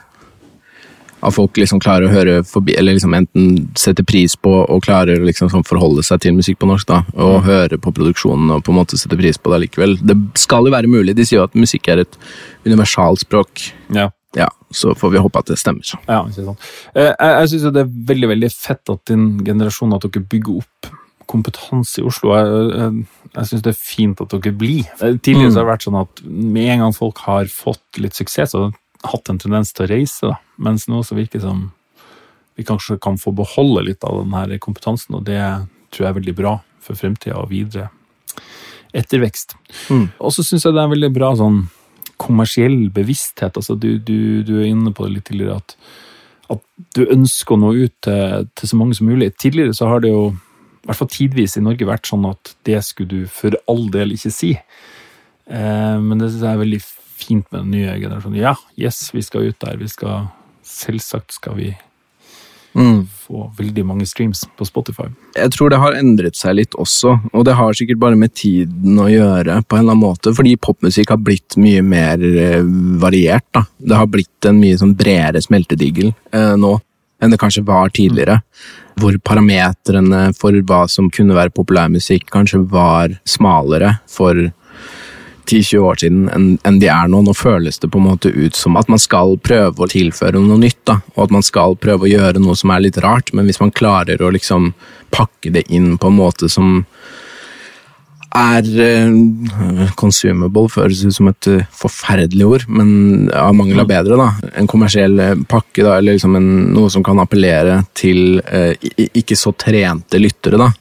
at 1.24 1.32
folk 1.32 1.56
liksom 1.56 1.80
klarer 1.80 2.04
å 2.04 2.12
høre 2.12 2.42
forbi, 2.44 2.74
eller 2.76 2.96
liksom 2.96 3.14
enten 3.16 3.68
sette 3.80 4.04
pris 4.04 4.34
på 4.36 4.52
og 4.68 4.82
klarer 4.84 5.20
å 5.20 5.24
liksom 5.24 5.48
sånn 5.48 5.64
forholde 5.64 6.04
seg 6.04 6.20
til 6.20 6.34
musikk 6.36 6.58
på 6.60 6.68
norsk, 6.68 6.86
da, 6.90 6.98
og 7.16 7.46
høre 7.46 7.78
på 7.80 7.92
produksjonen 7.96 8.50
og 8.52 8.64
på 8.66 8.74
en 8.74 8.80
måte 8.82 8.98
sette 9.00 9.16
pris 9.16 9.38
på 9.40 9.48
det 9.48 9.56
allikevel. 9.60 9.96
Det 10.04 10.16
skal 10.36 10.68
jo 10.68 10.74
være 10.74 10.90
mulig. 10.90 11.14
De 11.16 11.24
sier 11.24 11.40
jo 11.40 11.46
at 11.48 11.56
musikk 11.56 11.88
er 11.88 12.02
et 12.04 12.18
universalspråk. 12.66 13.70
Ja. 13.96 14.10
Så 14.74 14.92
får 14.98 15.12
vi 15.14 15.22
håpe 15.22 15.38
at 15.38 15.50
det 15.52 15.58
stemmer. 15.60 15.86
så. 15.86 15.98
Ja. 16.10 16.24
Eh, 16.26 17.08
Jeg, 17.12 17.14
jeg 17.18 17.48
syns 17.54 17.66
det 17.74 17.82
er 17.84 17.90
veldig 18.12 18.28
veldig 18.34 18.50
fett 18.52 18.90
at 18.90 19.04
din 19.10 19.26
generasjon 19.46 19.94
at 19.94 20.06
dere 20.08 20.24
bygger 20.34 20.60
opp 20.64 20.90
kompetanse 21.30 22.02
i 22.02 22.04
Oslo. 22.04 22.34
Jeg, 22.36 22.64
jeg, 22.74 23.06
jeg 23.34 23.50
syns 23.50 23.62
det 23.64 23.72
er 23.72 23.78
fint 23.80 24.20
at 24.20 24.34
dere 24.34 24.52
blir. 24.60 24.82
Eh, 25.00 25.14
Tidligere 25.16 25.52
så 25.54 25.62
har 25.62 25.68
det 25.68 25.72
vært 25.72 25.86
sånn 25.88 26.00
at 26.02 26.24
med 26.26 26.72
en 26.74 26.84
gang 26.84 26.96
folk 26.96 27.22
har 27.28 27.48
fått 27.52 28.02
litt 28.02 28.18
suksess, 28.18 28.52
så 28.52 28.60
har 28.66 28.74
de 28.74 29.08
hatt 29.12 29.30
en 29.32 29.40
tendens 29.40 29.72
til 29.72 29.86
å 29.86 29.90
reise. 29.90 30.28
Da. 30.28 30.36
Mens 30.68 30.88
nå 30.90 31.00
så 31.06 31.16
virker 31.16 31.38
det 31.40 31.46
som 31.46 31.64
vi 32.58 32.66
kanskje 32.66 32.98
kan 33.02 33.16
få 33.18 33.32
beholde 33.34 33.82
litt 33.88 34.04
av 34.06 34.20
den 34.22 34.34
her 34.36 34.52
kompetansen, 34.62 35.16
og 35.18 35.24
det 35.26 35.40
tror 35.94 36.04
jeg 36.06 36.10
er 36.12 36.18
veldig 36.20 36.34
bra 36.38 36.52
for 36.84 36.98
fremtida 36.98 37.38
og 37.40 37.50
videre 37.50 37.88
ettervekst. 38.94 39.56
Mm. 39.90 40.04
Og 40.22 40.30
så 40.34 40.44
syns 40.46 40.66
jeg 40.66 40.74
det 40.76 40.82
er 40.84 40.92
veldig 40.92 41.10
bra 41.16 41.32
sånn 41.38 41.64
kommersiell 42.24 42.88
bevissthet. 42.94 43.58
Altså, 43.60 43.76
du, 43.78 43.94
du, 43.98 44.42
du 44.46 44.56
er 44.60 44.70
inne 44.70 44.94
på 44.94 45.06
det 45.06 45.18
litt 45.18 45.28
tidligere 45.28 45.60
at, 45.60 45.76
at 46.56 46.64
du 46.96 47.04
ønsker 47.04 47.56
å 47.56 47.60
nå 47.60 47.74
ut 47.84 47.94
til, 48.06 48.48
til 48.56 48.72
så 48.72 48.80
mange 48.80 48.98
som 48.98 49.08
mulig. 49.10 49.32
Tidligere 49.40 49.76
så 49.76 49.92
har 49.92 50.04
det 50.04 50.12
jo, 50.12 50.26
i 50.34 50.88
hvert 50.88 51.00
fall 51.00 51.12
tidvis 51.12 51.58
i 51.60 51.64
Norge, 51.64 51.88
vært 51.88 52.10
sånn 52.10 52.26
at 52.30 52.54
det 52.68 52.80
skulle 52.86 53.24
du 53.24 53.30
for 53.30 53.56
all 53.70 53.86
del 53.94 54.16
ikke 54.16 54.32
si. 54.34 54.54
Eh, 55.46 55.96
men 56.00 56.20
det 56.20 56.30
synes 56.30 56.46
jeg 56.46 56.52
er 56.52 56.64
veldig 56.64 56.82
fint 57.14 57.46
med 57.50 57.60
den 57.60 57.74
nye 57.76 57.98
generasjonen. 58.00 58.40
Ja, 58.40 58.56
yes, 58.80 59.06
vi 59.14 59.22
skal 59.24 59.50
ut 59.50 59.60
der. 59.64 59.78
Vi 59.80 59.90
skal 59.92 60.30
Selvsagt 60.64 61.34
skal 61.36 61.58
vi 61.58 61.66
få 62.74 63.48
veldig 63.58 63.84
mange 63.86 64.06
streams 64.06 64.44
på 64.58 64.66
Spotify. 64.66 65.06
Jeg 65.36 65.52
tror 65.54 65.70
det 65.70 65.80
har 65.82 65.98
endret 65.98 66.38
seg 66.38 66.56
litt 66.58 66.74
også, 66.74 67.16
og 67.32 67.44
det 67.46 67.54
har 67.58 67.76
sikkert 67.76 68.00
bare 68.02 68.18
med 68.18 68.34
tiden 68.34 68.98
å 69.00 69.06
gjøre, 69.10 69.60
på 69.62 69.78
en 69.78 69.84
eller 69.84 69.94
annen 69.94 70.02
måte, 70.02 70.34
fordi 70.34 70.56
popmusikk 70.58 71.14
har 71.14 71.22
blitt 71.22 71.58
mye 71.60 71.84
mer 71.86 72.24
eh, 72.24 72.64
variert. 73.02 73.46
da. 73.54 73.64
Det 73.78 74.00
har 74.00 74.10
blitt 74.10 74.50
en 74.50 74.58
mye 74.60 74.80
sånn 74.80 74.96
bredere 74.98 75.42
smeltedigel 75.44 76.10
eh, 76.10 76.56
nå 76.58 76.76
enn 77.22 77.32
det 77.32 77.40
kanskje 77.40 77.64
var 77.64 77.92
tidligere. 77.94 78.40
Hvor 79.00 79.16
parametrene 79.26 80.26
for 80.38 80.54
hva 80.68 80.84
som 80.90 81.08
kunne 81.14 81.36
være 81.36 81.54
populærmusikk, 81.54 82.28
kanskje 82.34 82.60
var 82.70 83.16
smalere 83.28 83.96
for 84.10 84.38
10-20 85.44 85.78
år 85.88 86.00
siden 86.02 86.28
enn 86.64 86.78
de 86.80 86.90
er 86.90 87.10
nå. 87.10 87.22
Nå 87.24 87.34
føles 87.36 87.80
det 87.80 87.90
på 87.92 88.00
en 88.00 88.08
måte 88.10 88.32
ut 88.32 88.56
som 88.58 88.78
at 88.80 88.90
man 88.92 89.02
skal 89.02 89.36
prøve 89.44 89.84
å 89.84 89.90
tilføre 89.90 90.40
noe 90.40 90.60
nytt, 90.60 90.80
da, 90.88 91.00
og 91.14 91.26
at 91.26 91.34
man 91.36 91.46
skal 91.46 91.76
prøve 91.80 92.06
å 92.06 92.12
gjøre 92.12 92.42
noe 92.42 92.56
som 92.58 92.72
er 92.74 92.86
litt 92.86 93.00
rart, 93.04 93.34
men 93.34 93.48
hvis 93.48 93.60
man 93.62 93.74
klarer 93.74 94.22
å 94.22 94.32
liksom 94.34 94.72
pakke 95.14 95.52
det 95.54 95.66
inn 95.72 95.94
på 96.00 96.10
en 96.10 96.18
måte 96.18 96.50
som 96.52 96.82
er 98.34 98.66
eh, 98.82 99.90
consumable, 99.94 100.66
føles 100.72 101.04
ut 101.06 101.14
som 101.14 101.28
et 101.30 101.48
uh, 101.52 101.66
forferdelig 101.70 102.46
ord, 102.48 102.64
men 102.66 103.28
av 103.30 103.52
mangel 103.54 103.84
av 103.84 103.86
bedre, 103.86 104.18
da. 104.18 104.50
En 104.58 104.66
kommersiell 104.70 105.14
eh, 105.22 105.36
pakke, 105.46 105.84
da, 105.84 106.00
eller 106.00 106.16
liksom 106.16 106.34
en, 106.40 106.48
noe 106.74 106.90
som 106.90 107.04
kan 107.06 107.22
appellere 107.22 107.84
til 107.94 108.40
eh, 108.42 108.74
ikke 109.06 109.38
så 109.38 109.54
trente 109.54 110.18
lyttere, 110.18 110.58
da 110.58 110.72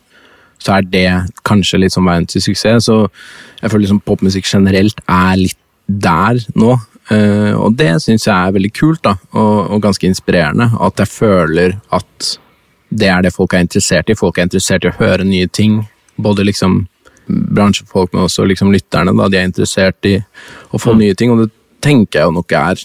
så 0.64 0.78
er 0.78 0.88
det 0.88 1.07
kanskje 1.45 1.82
litt 1.82 1.95
som 1.95 2.07
veien 2.07 2.28
til 2.30 2.43
suksess. 2.43 2.88
Så 2.88 3.01
jeg 3.64 3.72
føler 3.72 3.86
liksom 3.86 4.01
popmusikk 4.03 4.49
generelt 4.49 4.99
er 5.07 5.38
litt 5.39 5.59
der 5.88 6.39
nå. 6.59 6.76
eh, 7.11 7.53
og 7.55 7.76
det 7.80 7.93
syns 8.03 8.28
jeg 8.28 8.36
er 8.36 8.55
veldig 8.55 8.72
kult, 8.76 9.03
da, 9.03 9.16
og, 9.32 9.72
og 9.72 9.84
ganske 9.84 10.07
inspirerende. 10.07 10.70
At 10.84 10.99
jeg 10.99 11.11
føler 11.11 11.78
at 11.95 12.34
det 12.93 13.09
er 13.09 13.24
det 13.26 13.34
folk 13.34 13.55
er 13.55 13.64
interessert 13.66 14.11
i. 14.11 14.18
Folk 14.20 14.38
er 14.38 14.47
interessert 14.47 14.86
i 14.86 14.91
å 14.91 14.97
høre 14.99 15.26
nye 15.26 15.47
ting. 15.47 15.80
Både 16.22 16.45
liksom 16.45 16.84
bransjefolk, 17.28 18.11
men 18.14 18.28
også 18.28 18.45
liksom 18.45 18.72
lytterne. 18.74 19.16
da, 19.18 19.30
De 19.32 19.39
er 19.39 19.47
interessert 19.47 20.05
i 20.05 20.18
å 20.72 20.80
få 20.82 20.93
nye 20.99 21.16
ting, 21.18 21.32
og 21.34 21.45
det 21.45 21.51
tenker 21.84 22.20
jeg 22.20 22.30
jo 22.30 22.36
nok 22.38 22.54
er 22.58 22.82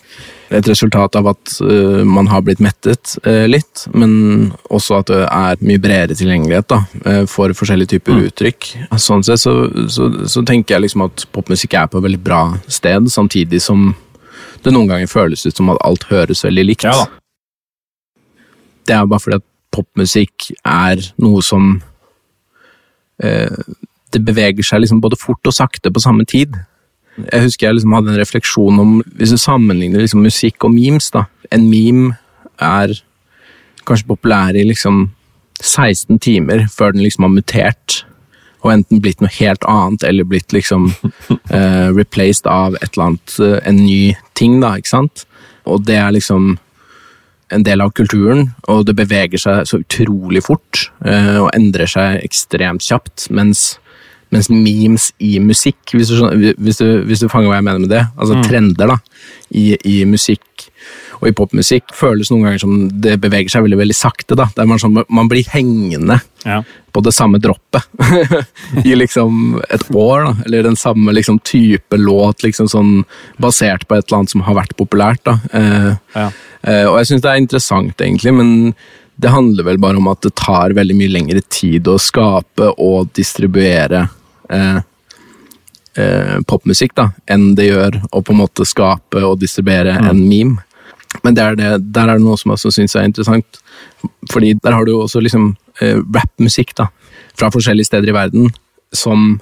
et 0.54 0.68
resultat 0.68 1.16
av 1.18 1.28
at 1.34 1.52
uh, 1.60 2.02
man 2.08 2.28
har 2.30 2.42
blitt 2.44 2.62
mettet 2.64 3.14
uh, 3.26 3.44
litt, 3.48 3.84
men 3.92 4.50
også 4.72 5.00
at 5.02 5.10
det 5.10 5.20
er 5.26 5.64
mye 5.68 5.82
bredere 5.82 6.16
tilgjengelighet 6.18 6.70
da, 6.72 6.80
uh, 7.04 7.24
for 7.28 7.52
forskjellige 7.56 7.94
typer 7.96 8.22
uttrykk. 8.28 8.70
Sånn 8.96 9.24
sett 9.26 9.42
så, 9.44 9.54
så, 9.92 10.08
så 10.28 10.44
tenker 10.48 10.76
jeg 10.76 10.86
liksom 10.86 11.04
at 11.08 11.26
popmusikk 11.36 11.76
er 11.78 11.90
på 11.90 12.00
et 12.00 12.06
veldig 12.08 12.22
bra 12.24 12.42
sted, 12.66 13.10
samtidig 13.12 13.60
som 13.64 13.92
det 14.64 14.72
noen 14.74 14.88
ganger 14.90 15.10
føles 15.10 15.44
ut 15.46 15.54
som 15.54 15.70
at 15.74 15.82
alt 15.86 16.08
høres 16.08 16.42
veldig 16.46 16.64
likt. 16.70 16.88
Ja. 16.88 17.06
Det 18.88 18.96
er 18.96 19.06
bare 19.06 19.22
fordi 19.22 19.38
at 19.38 19.46
popmusikk 19.74 20.50
er 20.64 21.04
noe 21.20 21.44
som 21.44 21.76
Det 23.18 24.20
beveger 24.22 24.62
seg 24.62 24.84
liksom 24.84 25.00
både 25.02 25.16
fort 25.18 25.48
og 25.50 25.52
sakte 25.52 25.90
på 25.90 26.00
samme 26.00 26.22
tid. 26.24 26.54
Jeg 27.26 27.44
husker 27.44 27.66
jeg 27.66 27.78
liksom 27.78 27.94
hadde 27.96 28.12
en 28.14 28.20
refleksjon 28.20 28.80
om 28.82 28.90
Hvis 29.18 29.34
du 29.34 29.38
sammenligner 29.40 30.04
liksom 30.04 30.22
musikk 30.22 30.64
og 30.64 30.74
memes, 30.74 31.10
da. 31.14 31.26
En 31.50 31.68
meme 31.70 32.16
er 32.62 32.94
kanskje 33.88 34.10
populær 34.10 34.56
i 34.58 34.66
liksom 34.68 35.08
16 35.62 36.18
timer 36.22 36.66
før 36.70 36.92
den 36.94 37.02
liksom 37.02 37.26
har 37.26 37.32
mutert. 37.32 38.02
Og 38.64 38.72
enten 38.74 39.02
blitt 39.02 39.22
noe 39.22 39.32
helt 39.38 39.64
annet, 39.70 40.04
eller 40.06 40.26
blitt 40.26 40.52
liksom 40.54 40.90
uh, 40.90 41.88
replaced 42.00 42.46
av 42.50 42.76
et 42.80 42.90
eller 42.92 43.04
annet, 43.06 43.36
uh, 43.38 43.58
en 43.62 43.82
ny 43.84 44.16
ting, 44.38 44.58
da, 44.62 44.74
ikke 44.78 44.94
sant? 44.96 45.24
Og 45.68 45.84
det 45.86 45.98
er 45.98 46.14
liksom 46.14 46.56
en 47.54 47.64
del 47.64 47.80
av 47.80 47.94
kulturen, 47.96 48.50
og 48.68 48.84
det 48.88 48.96
beveger 48.98 49.40
seg 49.40 49.68
så 49.68 49.80
utrolig 49.80 50.42
fort 50.44 50.88
uh, 51.06 51.46
og 51.46 51.52
endrer 51.56 51.88
seg 51.88 52.18
ekstremt 52.26 52.84
kjapt, 52.84 53.28
mens, 53.34 53.78
mens 54.34 54.48
memes 54.52 55.10
i 55.24 55.38
musikk, 55.40 55.94
hvis 55.94 56.10
du, 56.12 56.54
hvis, 56.58 56.78
du, 56.82 57.02
hvis 57.08 57.22
du 57.24 57.28
fanger 57.32 57.48
hva 57.50 57.58
jeg 57.60 57.64
mener 57.68 57.84
med 57.84 57.92
det, 57.94 58.02
altså 58.18 58.40
trender 58.44 58.90
da, 58.92 58.98
i, 59.56 59.70
i 59.88 60.02
musikk 60.08 60.68
og 61.18 61.26
i 61.26 61.32
popmusikk, 61.34 61.90
føles 61.96 62.28
noen 62.30 62.44
ganger 62.46 62.60
som 62.62 62.74
det 63.02 63.16
beveger 63.20 63.50
seg 63.50 63.64
veldig 63.64 63.78
veldig 63.80 63.96
sakte. 63.96 64.36
da, 64.38 64.44
der 64.54 64.68
man, 64.70 64.78
sånn, 64.78 65.00
man 65.08 65.30
blir 65.30 65.48
hengende 65.50 66.20
Ja. 66.44 66.60
på 66.94 67.00
det 67.02 67.12
samme 67.16 67.40
droppet 67.42 67.82
i 68.86 68.94
liksom 68.94 69.58
et 69.68 69.88
år, 69.90 70.28
da, 70.28 70.34
eller 70.46 70.62
den 70.68 70.76
samme 70.78 71.12
liksom 71.16 71.40
type 71.42 71.98
låt, 71.98 72.44
liksom 72.46 72.68
sånn 72.70 72.92
basert 73.42 73.88
på 73.88 73.96
et 73.98 74.06
eller 74.06 74.20
annet 74.20 74.30
som 74.36 74.44
har 74.46 74.54
vært 74.60 74.76
populært. 74.78 75.24
da. 75.26 75.38
Eh, 75.52 75.90
Ja. 76.14 76.28
Eh, 76.62 76.84
og 76.90 76.98
jeg 77.00 77.06
syns 77.10 77.22
det 77.22 77.30
er 77.32 77.42
interessant, 77.42 78.00
egentlig, 78.02 78.32
men 78.34 78.74
det 79.18 79.30
handler 79.34 79.64
vel 79.66 79.78
bare 79.82 79.98
om 79.98 80.06
at 80.10 80.22
det 80.22 80.34
tar 80.38 80.70
veldig 80.78 80.94
mye 80.94 81.10
lengre 81.10 81.42
tid 81.50 81.86
å 81.90 81.96
skape 81.98 82.70
og 82.78 83.10
distribuere 83.18 84.04
eh, 84.54 84.80
eh, 85.98 86.38
popmusikk 86.48 86.94
da, 86.98 87.10
enn 87.30 87.52
det 87.58 87.68
gjør 87.70 88.00
å 88.12 88.22
på 88.22 88.34
en 88.34 88.42
måte 88.42 88.66
skape 88.68 89.22
og 89.24 89.38
distribuere 89.42 89.96
en 89.98 90.24
meme. 90.28 90.64
Men 91.24 91.34
det 91.34 91.44
er 91.44 91.56
det, 91.56 91.68
der 91.94 92.10
er 92.10 92.18
det 92.18 92.26
noe 92.26 92.38
som 92.38 92.52
jeg 92.52 92.72
syns 92.74 92.96
er 92.96 93.08
interessant. 93.08 93.60
Fordi 94.30 94.54
der 94.62 94.76
har 94.76 94.84
du 94.84 94.92
jo 94.92 95.04
også 95.06 95.22
liksom 95.24 95.50
eh, 95.82 96.00
rappmusikk 96.14 96.74
da, 96.78 96.88
fra 97.38 97.50
forskjellige 97.54 97.90
steder 97.90 98.12
i 98.12 98.16
verden 98.16 98.50
som 98.94 99.38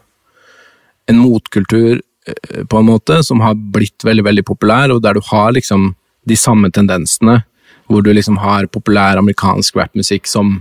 en 1.11 1.19
motkultur 1.23 1.99
eh, 1.99 2.63
på 2.71 2.81
en 2.81 2.89
måte, 2.89 3.23
som 3.27 3.43
har 3.45 3.59
blitt 3.59 4.07
veldig 4.07 4.25
veldig 4.27 4.47
populær, 4.47 4.95
og 4.95 5.03
der 5.03 5.19
du 5.19 5.25
har 5.31 5.53
liksom 5.57 5.93
de 6.27 6.39
samme 6.39 6.71
tendensene. 6.75 7.43
Hvor 7.87 8.03
du 8.03 8.11
liksom 8.11 8.41
har 8.43 8.67
populær 8.67 9.21
amerikansk 9.21 9.77
rappmusikk 9.79 10.27
som 10.27 10.57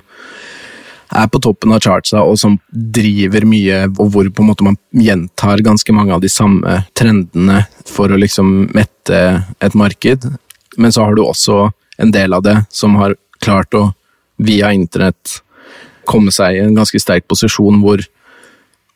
er 1.13 1.27
på 1.29 1.41
toppen 1.43 1.73
av 1.75 1.83
chartsa, 1.83 2.23
og 2.23 2.37
som 2.39 2.57
driver 2.69 3.45
mye, 3.47 3.83
og 3.93 4.09
hvor 4.13 4.29
på 4.29 4.43
en 4.43 4.49
måte 4.49 4.65
man 4.65 4.77
gjentar 4.95 5.61
ganske 5.65 5.93
mange 5.95 6.15
av 6.15 6.23
de 6.23 6.31
samme 6.31 6.81
trendene 6.97 7.63
for 7.89 8.11
å 8.11 8.19
liksom 8.19 8.71
mette 8.75 9.21
et 9.63 9.77
marked. 9.77 10.27
Men 10.77 10.93
så 10.95 11.05
har 11.05 11.15
du 11.15 11.23
også 11.25 11.69
en 12.01 12.11
del 12.11 12.35
av 12.35 12.43
det 12.45 12.57
som 12.73 12.97
har 12.99 13.15
klart 13.43 13.75
å, 13.77 13.89
via 14.35 14.73
internett, 14.75 15.39
komme 16.05 16.33
seg 16.33 16.57
i 16.57 16.61
en 16.61 16.75
ganske 16.75 16.99
sterk 17.01 17.25
posisjon 17.31 17.79
hvor, 17.81 18.01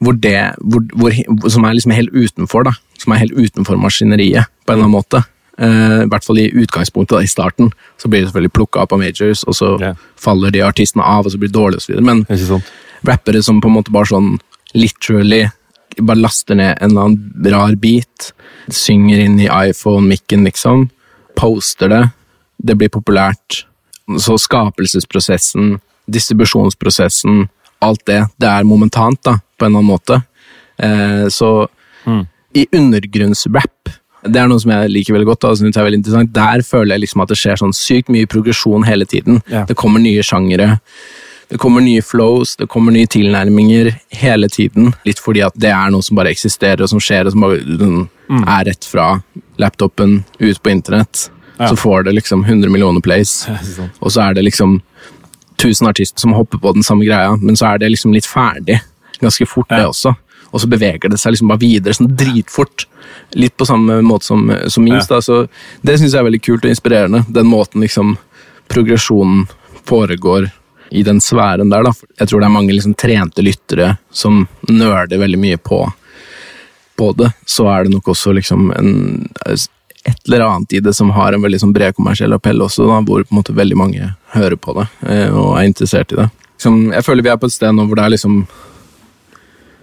hvor 0.03 0.17
det 0.19 0.51
hvor, 0.61 0.83
hvor, 0.93 1.15
Som 1.49 1.65
er 1.65 1.73
liksom 1.73 1.93
helt 1.95 2.13
utenfor, 2.13 2.67
da. 2.67 2.75
Som 3.01 3.15
er 3.15 3.23
helt 3.23 3.37
utenfor 3.37 3.79
maskineriet, 3.81 4.51
på 4.65 4.73
en 4.73 4.77
eller 4.77 4.89
annen 4.89 4.97
måte. 4.97 5.23
Uh, 5.59 6.05
I 6.05 6.09
hvert 6.11 6.23
fall 6.25 6.39
i 6.39 6.49
utgangspunktet, 6.55 7.17
da, 7.17 7.23
i 7.23 7.29
starten. 7.31 7.71
Så 7.99 8.07
blir 8.07 8.23
det 8.23 8.29
selvfølgelig 8.29 8.55
plukka 8.55 8.83
opp 8.83 8.93
av 8.95 9.01
majors, 9.01 9.43
og 9.43 9.57
så 9.57 9.73
yeah. 9.81 9.97
faller 10.19 10.53
de 10.55 10.63
artistene 10.63 11.03
av, 11.03 11.27
og 11.27 11.33
så 11.33 11.39
blir 11.41 11.51
det 11.51 11.57
dårlig 11.57 11.81
osv. 11.81 11.97
Men 11.99 12.23
rappere 13.07 13.43
som 13.43 13.59
på 13.61 13.67
en 13.67 13.77
måte 13.79 13.93
bare 13.95 14.11
sånn 14.11 14.37
literally 14.77 15.47
bare 15.97 16.21
laster 16.21 16.55
ned 16.55 16.77
en 16.79 16.91
eller 16.91 17.07
annen 17.07 17.51
rar 17.51 17.75
beat, 17.81 18.31
synger 18.71 19.19
inn 19.23 19.39
i 19.41 19.49
iPhone-mikken, 19.49 20.45
liksom, 20.47 20.87
poster 21.39 21.91
det, 21.91 22.03
det 22.57 22.77
blir 22.79 22.91
populært. 22.93 23.63
Så 24.19 24.37
skapelsesprosessen, 24.41 25.77
distribusjonsprosessen, 26.09 27.47
alt 27.85 28.05
det, 28.09 28.21
det 28.41 28.49
er 28.49 28.67
momentant, 28.67 29.19
da, 29.25 29.37
på 29.57 29.65
en 29.65 29.71
eller 29.71 29.83
annen 29.83 29.91
måte. 29.91 30.21
Eh, 30.79 31.25
så 31.33 31.69
i 32.57 32.65
undergrunnsrap, 32.75 33.91
det 34.25 34.41
er 34.41 34.49
noe 34.51 34.59
som 34.59 34.73
jeg 34.73 34.91
liker 34.91 35.15
veldig 35.15 35.29
godt, 35.29 35.41
da, 35.43 35.53
jeg 35.53 35.61
synes 35.61 35.79
er 35.79 35.87
veldig 35.87 36.01
interessant, 36.01 36.35
der 36.35 36.63
føler 36.65 36.95
jeg 36.95 37.05
liksom 37.05 37.23
at 37.23 37.31
det 37.31 37.39
skjer 37.39 37.61
sånn 37.61 37.75
sykt 37.75 38.11
mye 38.11 38.27
progresjon 38.29 38.85
hele 38.87 39.07
tiden. 39.09 39.41
Ja. 39.51 39.63
Det 39.69 39.77
kommer 39.79 40.03
nye 40.03 40.23
sjangere. 40.25 40.73
Det 41.49 41.57
kommer 41.57 41.81
nye 41.81 42.01
flows, 42.05 42.53
det 42.59 42.67
kommer 42.69 42.93
nye 42.93 43.09
tilnærminger 43.09 43.89
hele 44.19 44.49
tiden. 44.53 44.91
Litt 45.07 45.21
fordi 45.23 45.41
at 45.41 45.55
det 45.57 45.71
er 45.73 45.89
noe 45.89 46.05
som 46.05 46.19
bare 46.19 46.29
eksisterer, 46.29 46.83
og 46.85 46.91
som 46.91 47.01
skjer, 47.01 47.25
og 47.25 47.33
som 47.33 47.45
bare 47.47 47.63
den, 47.79 48.03
er 48.43 48.67
rett 48.67 48.85
fra 48.85 49.07
laptopen 49.57 50.19
ut 50.37 50.61
på 50.61 50.69
internett. 50.69 51.29
Ja. 51.57 51.71
Så 51.71 51.79
får 51.79 52.05
det 52.05 52.13
liksom 52.19 52.43
100 52.45 52.69
millioner 52.69 53.01
plays, 53.01 53.47
og 53.99 54.13
så 54.13 54.27
er 54.27 54.37
det 54.37 54.45
liksom 54.45 54.77
1000 55.57 55.89
artister 55.89 56.21
som 56.21 56.37
hopper 56.37 56.61
på 56.61 56.75
den 56.77 56.85
samme 56.85 57.07
greia, 57.07 57.33
men 57.35 57.57
så 57.57 57.73
er 57.73 57.81
det 57.81 57.89
liksom 57.95 58.13
litt 58.13 58.29
ferdig. 58.29 58.77
Ganske 59.19 59.47
fort, 59.49 59.67
det 59.73 59.81
også. 59.89 60.13
Og 60.51 60.61
så 60.63 60.69
beveger 60.69 61.11
det 61.11 61.19
seg 61.21 61.35
liksom 61.35 61.51
bare 61.51 61.61
videre, 61.61 61.95
sånn 61.97 62.11
dritfort. 62.17 62.87
Litt 63.37 63.55
på 63.57 63.67
samme 63.69 63.99
måte 64.05 64.29
som, 64.29 64.47
som 64.67 64.85
memes. 64.85 65.09
Ja. 65.09 65.17
Da. 65.17 65.21
Så 65.21 65.81
det 65.85 65.99
syns 65.99 66.13
jeg 66.13 66.21
er 66.21 66.29
veldig 66.29 66.41
kult 66.45 66.65
og 66.65 66.73
inspirerende. 66.73 67.23
Den 67.29 67.49
måten 67.49 67.85
liksom 67.85 68.15
progresjonen 68.69 69.47
foregår 69.89 70.49
i 70.89 71.03
den 71.03 71.21
sfæren 71.21 71.69
der. 71.69 71.83
Da. 71.83 71.93
Jeg 72.19 72.29
tror 72.29 72.41
det 72.41 72.49
er 72.49 72.55
mange 72.57 72.73
liksom 72.73 72.95
trente 72.97 73.45
lyttere 73.45 73.95
som 74.11 74.45
nøler 74.67 75.19
veldig 75.21 75.39
mye 75.41 75.57
på, 75.57 75.83
på 76.97 77.11
det. 77.17 77.31
Så 77.45 77.67
er 77.69 77.85
det 77.85 77.93
nok 77.93 78.09
også 78.13 78.33
liksom 78.37 78.71
en, 78.77 78.95
et 79.45 80.25
eller 80.27 80.45
annet 80.47 80.73
i 80.73 80.79
det 80.79 80.93
som 80.97 81.11
har 81.13 81.33
en 81.33 81.43
veldig 81.45 81.61
sånn 81.61 81.75
bred 81.75 81.97
kommersiell 81.97 82.33
appell 82.33 82.61
også, 82.65 82.87
da, 82.89 83.01
hvor 83.05 83.23
på 83.25 83.33
en 83.33 83.41
måte 83.41 83.55
veldig 83.57 83.77
mange 83.77 84.13
hører 84.35 84.57
på 84.61 84.75
det 84.77 84.87
eh, 85.09 85.29
og 85.29 85.57
er 85.59 85.69
interessert 85.69 86.13
i 86.13 86.21
det. 86.21 86.29
Som, 86.59 86.89
jeg 86.93 87.05
føler 87.05 87.25
vi 87.25 87.31
er 87.31 87.39
på 87.39 87.47
et 87.47 87.55
sted 87.55 87.75
nå 87.75 87.85
hvor 87.87 87.99
det 87.99 88.05
er 88.05 88.15
liksom 88.15 88.41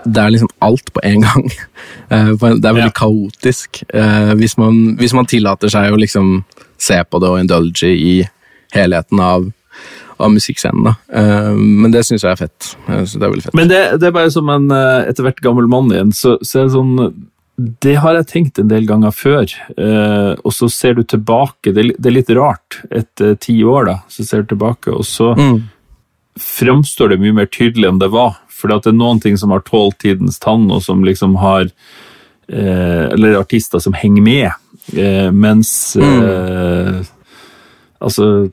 det 0.07 0.23
er 0.23 0.31
liksom 0.35 0.51
alt 0.63 0.93
på 0.95 1.03
en 1.05 1.27
gang. 1.27 1.51
Eh, 2.07 2.29
Det 2.39 2.65
er 2.69 2.75
veldig 2.77 2.93
kaotisk. 2.95 3.81
eh, 3.91 4.33
Hvis 4.39 4.53
man, 4.59 4.97
hvis 5.01 5.13
man 5.17 5.27
tillater 5.27 5.69
seg 5.73 5.91
å 5.91 5.99
liksom 5.99 6.45
se 6.79 7.01
på 7.03 7.19
det 7.19 7.29
og 7.33 7.41
indulge 7.41 7.89
i 7.91 8.13
helheten 8.77 9.19
av, 9.21 9.49
av 10.23 10.31
musikkscenen. 10.31 10.85
da. 10.87 10.93
Eh, 11.11 11.51
Men 11.57 11.91
det 11.91 12.05
syns 12.07 12.23
jeg 12.23 12.31
er 12.31 12.39
fett. 12.45 12.77
Jeg 12.87 13.09
det 13.11 13.23
er 13.27 13.33
veldig 13.33 13.43
fett. 13.49 13.55
Men 13.59 13.69
det, 13.73 13.81
det 13.99 14.07
er 14.07 14.15
bare 14.15 14.31
som 14.31 14.49
en 14.55 14.71
etter 14.71 15.27
hvert 15.27 15.43
gammel 15.43 15.67
mann 15.67 15.91
igjen, 15.91 16.13
så, 16.15 16.37
så 16.47 16.61
er 16.61 16.69
det 16.69 16.77
sånn 16.77 16.95
Det 17.83 17.97
har 18.05 18.15
jeg 18.21 18.29
tenkt 18.31 18.59
en 18.63 18.69
del 18.71 18.87
ganger 18.87 19.11
før, 19.17 19.51
eh, 19.75 20.33
og 20.45 20.53
så 20.55 20.71
ser 20.71 20.95
du 20.95 21.03
tilbake. 21.03 21.73
Det, 21.75 21.89
det 21.99 22.07
er 22.13 22.19
litt 22.21 22.31
rart. 22.39 22.83
Etter 22.93 23.35
ti 23.41 23.59
år, 23.67 23.87
da, 23.91 23.99
så 24.13 24.23
ser 24.29 24.45
du 24.47 24.55
tilbake, 24.55 24.95
og 24.95 25.03
så 25.09 25.33
Mm. 25.35 25.65
framstår 26.39 27.09
det 27.15 27.19
mye 27.23 27.33
mer 27.35 27.47
tydelig 27.51 27.89
enn 27.89 27.99
det 27.99 28.11
var. 28.13 28.37
For 28.57 28.73
det 28.73 28.91
er 28.91 28.97
noen 28.97 29.21
ting 29.23 29.37
som 29.41 29.53
har 29.55 29.65
tålt 29.67 30.01
tidens 30.05 30.41
tann, 30.43 30.69
og 30.73 30.83
som 30.85 31.05
liksom 31.05 31.37
har 31.43 31.69
eh, 32.49 33.05
Eller 33.13 33.41
artister 33.41 33.83
som 33.83 33.97
henger 33.97 34.25
med. 34.25 34.51
Eh, 34.97 35.29
mens 35.35 35.97
eh, 35.97 37.05
Altså, 37.97 38.51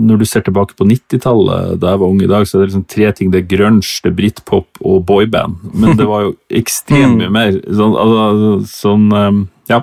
når 0.00 0.22
du 0.22 0.24
ser 0.24 0.44
tilbake 0.46 0.74
på 0.78 0.86
90-tallet, 0.88 1.76
da 1.80 1.92
jeg 1.92 2.00
var 2.00 2.08
ung 2.08 2.22
i 2.24 2.28
dag, 2.30 2.46
så 2.48 2.56
er 2.56 2.62
det 2.62 2.68
liksom 2.70 2.86
tre 2.88 3.10
ting. 3.12 3.32
Det 3.32 3.42
er 3.42 3.50
grunge, 3.50 3.84
det 4.00 4.08
er 4.08 4.16
britpop 4.16 4.80
og 4.80 5.02
boyband. 5.08 5.58
Men 5.76 5.98
det 5.98 6.06
var 6.08 6.24
jo 6.24 6.32
ekstremt 6.62 7.20
mye 7.20 7.32
mer. 7.32 7.58
Sånn, 7.68 7.96
altså, 8.00 8.52
sånn 8.72 9.08
eh, 9.18 9.32
Ja. 9.74 9.82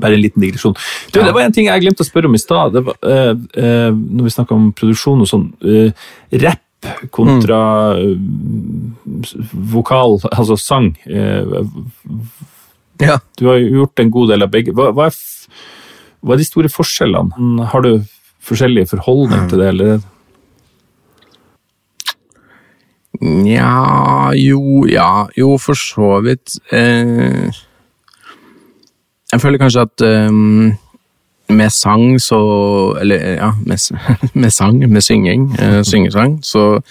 Bare 0.00 0.16
en 0.16 0.22
liten 0.22 0.40
digresjon. 0.40 0.76
Du. 1.12 1.18
Det 1.18 1.34
var 1.34 1.42
en 1.42 1.52
ting 1.52 1.66
jeg 1.66 1.82
glemte 1.82 2.06
å 2.06 2.08
spørre 2.08 2.30
om 2.30 2.38
i 2.38 2.40
stad. 2.40 2.78
Eh, 2.78 3.32
eh, 3.60 3.90
Når 3.90 4.28
vi 4.28 4.36
snakka 4.38 4.56
om 4.56 4.70
produksjon 4.78 5.26
og 5.26 5.28
sånn. 5.28 5.48
Eh, 5.66 6.06
rapp 6.46 6.62
kontra 7.10 7.58
mm. 7.98 9.24
vokal, 9.72 10.18
altså 10.32 10.56
sang. 10.60 10.94
Eh, 11.06 11.62
Ja. 13.02 13.18
du 13.38 13.46
har 13.48 13.58
gjort 13.58 13.98
en 13.98 14.10
god 14.10 14.28
del 14.30 14.44
av 14.44 14.50
begge. 14.52 14.72
Hva, 14.76 14.92
hva, 14.94 15.08
er, 15.08 15.58
hva 16.22 16.34
er 16.34 16.42
de 16.42 16.46
store 16.46 16.70
forskjellene? 16.70 17.66
Har 17.72 17.82
du 17.82 18.04
forskjellige 18.42 18.92
forholdninger 18.92 19.48
til 19.50 19.62
det, 19.62 19.68
eller? 19.72 20.00
Nja 23.22 24.32
Jo, 24.34 24.86
ja 24.90 25.26
Jo, 25.36 25.56
for 25.58 25.78
så 25.78 26.20
vidt. 26.24 26.56
Eh, 26.72 27.50
jeg 29.32 29.40
føler 29.40 29.60
kanskje 29.60 29.86
at 29.86 30.04
eh, 30.06 30.30
med 31.52 31.72
sang 31.72 32.18
så 32.20 32.38
Eller 33.00 33.36
ja, 33.36 33.52
med, 33.66 33.78
med 34.34 34.52
sang, 34.52 34.78
med 34.90 35.04
synging, 35.04 35.50
eh, 35.58 35.82
syngesang, 35.86 36.38
så 36.42 36.82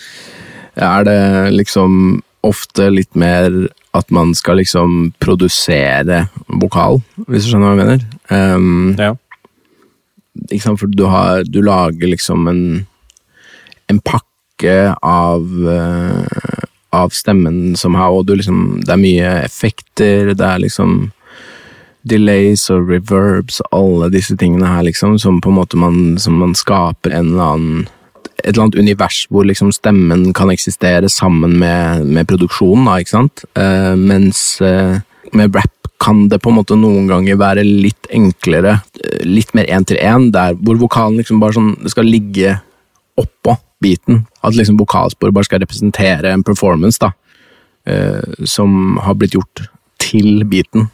er 0.75 1.03
det 1.03 1.51
liksom 1.53 2.21
ofte 2.47 2.89
litt 2.89 3.15
mer 3.15 3.51
at 3.93 4.11
man 4.11 4.31
skal 4.35 4.61
liksom 4.61 5.11
produsere 5.19 6.25
vokal, 6.61 7.01
hvis 7.27 7.45
du 7.45 7.51
skjønner 7.51 7.67
hva 7.67 7.75
jeg 7.75 7.81
mener. 7.81 8.05
Um, 8.31 8.95
Ja. 8.97 9.13
ikke 10.49 10.63
sant, 10.63 10.79
for 10.79 10.87
du, 10.87 11.05
har, 11.11 11.43
du 11.43 11.59
lager 11.61 12.07
liksom 12.07 12.47
en, 12.47 12.63
en 13.91 13.99
pakke 13.99 14.95
av, 15.03 15.43
uh, 15.43 16.63
av 16.95 17.11
stemmen 17.11 17.75
som 17.75 17.99
har, 17.99 18.15
og 18.15 18.25
du 18.29 18.37
liksom, 18.39 18.79
det 18.85 18.95
er 18.95 19.03
mye 19.03 19.33
effekter, 19.43 20.31
det 20.33 20.47
er 20.47 20.63
liksom 20.63 21.11
delays 22.07 22.67
og 22.73 22.89
reverbs, 22.89 23.61
alle 23.75 24.09
disse 24.13 24.35
tingene 24.39 24.69
her 24.69 24.85
liksom, 24.87 25.17
som 25.21 25.41
på 25.41 25.51
en 25.51 25.59
måte 25.59 25.79
man, 25.79 26.17
man 26.37 26.55
skaper 26.57 27.13
en 27.13 27.33
eller 27.33 27.55
annen 27.55 27.89
et 28.41 28.55
eller 28.55 28.65
annet 28.65 28.79
univers 28.79 29.25
hvor 29.29 29.45
liksom 29.45 29.71
stemmen 29.75 30.31
kan 30.33 30.51
eksistere 30.53 31.09
sammen 31.11 31.57
med, 31.61 32.05
med 32.09 32.29
produksjonen, 32.29 32.87
da, 32.87 32.97
ikke 33.01 33.13
sant? 33.13 33.43
Uh, 33.57 33.93
mens 33.97 34.41
uh, 34.65 34.97
med 35.37 35.55
rap 35.55 35.89
kan 36.01 36.23
det 36.31 36.39
på 36.41 36.49
en 36.49 36.57
måte 36.57 36.77
noen 36.79 37.05
ganger 37.09 37.37
være 37.37 37.65
litt 37.67 38.09
enklere, 38.09 38.79
uh, 38.81 39.19
litt 39.27 39.53
mer 39.57 39.69
én 39.69 39.85
til 39.85 40.01
én, 40.01 40.31
hvor 40.63 40.79
vokalen 40.81 41.19
liksom 41.21 41.41
bare 41.43 41.57
sånn 41.59 41.75
skal 41.91 42.09
ligge 42.09 42.55
oppå 43.21 43.57
beaten. 43.81 44.23
At 44.41 44.57
liksom 44.57 44.79
vokalsporet 44.81 45.35
bare 45.37 45.49
skal 45.49 45.61
representere 45.61 46.33
en 46.33 46.45
performance, 46.45 47.01
da. 47.01 47.13
som 48.45 48.99
har 49.01 49.15
blitt 49.17 49.33
gjort 49.33 49.63
til 50.01 50.43
beaten. 50.45 50.85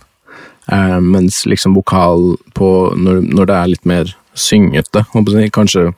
Eh, 0.71 0.99
mens 0.99 1.45
liksom 1.45 1.73
vokal 1.77 2.35
på 2.53 2.69
når, 2.99 3.21
når 3.23 3.47
det 3.47 3.55
er 3.55 3.71
litt 3.71 3.85
mer 3.87 4.11
syngete, 4.37 5.05
kanskje 5.55 5.93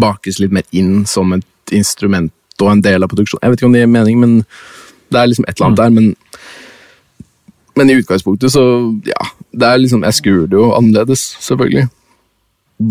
bakes 0.00 0.38
litt 0.38 0.54
mer 0.54 0.64
inn 0.70 1.02
som 1.06 1.34
et 1.34 1.74
instrument 1.74 2.32
og 2.62 2.70
en 2.70 2.84
del 2.84 3.02
av 3.02 3.10
produksjonen. 3.10 3.42
Jeg 3.42 3.50
vet 3.50 3.60
ikke 3.60 3.68
om 3.70 3.74
det 3.74 3.82
gir 3.82 3.90
mening, 3.90 4.20
men 4.22 4.36
det 5.10 5.18
er 5.18 5.30
liksom 5.30 5.48
et 5.48 5.56
eller 5.56 5.66
annet 5.66 5.80
der. 5.80 5.90
Men, 5.96 6.14
men 7.76 7.90
i 7.90 7.98
utgangspunktet 7.98 8.54
så 8.54 8.62
ja, 9.08 9.26
det 9.50 9.68
er 9.68 9.82
liksom, 9.82 10.04
Jeg 10.06 10.20
skrur 10.20 10.46
det 10.46 10.60
jo 10.60 10.70
annerledes, 10.76 11.24
selvfølgelig. 11.42 11.88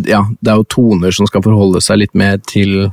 Ja, 0.08 0.26
det 0.42 0.52
er 0.52 0.60
jo 0.60 0.68
toner 0.68 1.16
som 1.16 1.28
skal 1.30 1.44
forholde 1.46 1.82
seg 1.84 2.04
litt 2.04 2.18
mer 2.18 2.42
til 2.44 2.92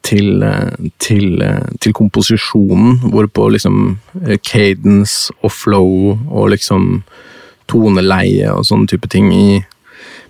til, 0.00 0.42
eh, 0.42 0.88
til, 0.98 1.42
eh, 1.42 1.66
til 1.80 1.92
komposisjonen, 1.92 3.00
hvorpå 3.12 3.50
liksom 3.52 3.98
cadence 4.42 5.30
og 5.42 5.52
flow 5.52 6.18
og 6.30 6.50
liksom 6.54 7.02
toneleie 7.70 8.50
og 8.52 8.66
sånne 8.66 8.90
type 8.90 9.08
ting 9.10 9.30
i 9.34 9.60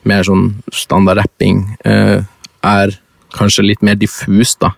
mer 0.09 0.25
sånn 0.25 0.47
standard 0.73 1.21
rapping 1.21 1.65
eh, 1.85 2.21
er 2.67 2.95
kanskje 3.37 3.67
litt 3.67 3.83
mer 3.87 3.99
diffus, 4.01 4.57
da. 4.61 4.73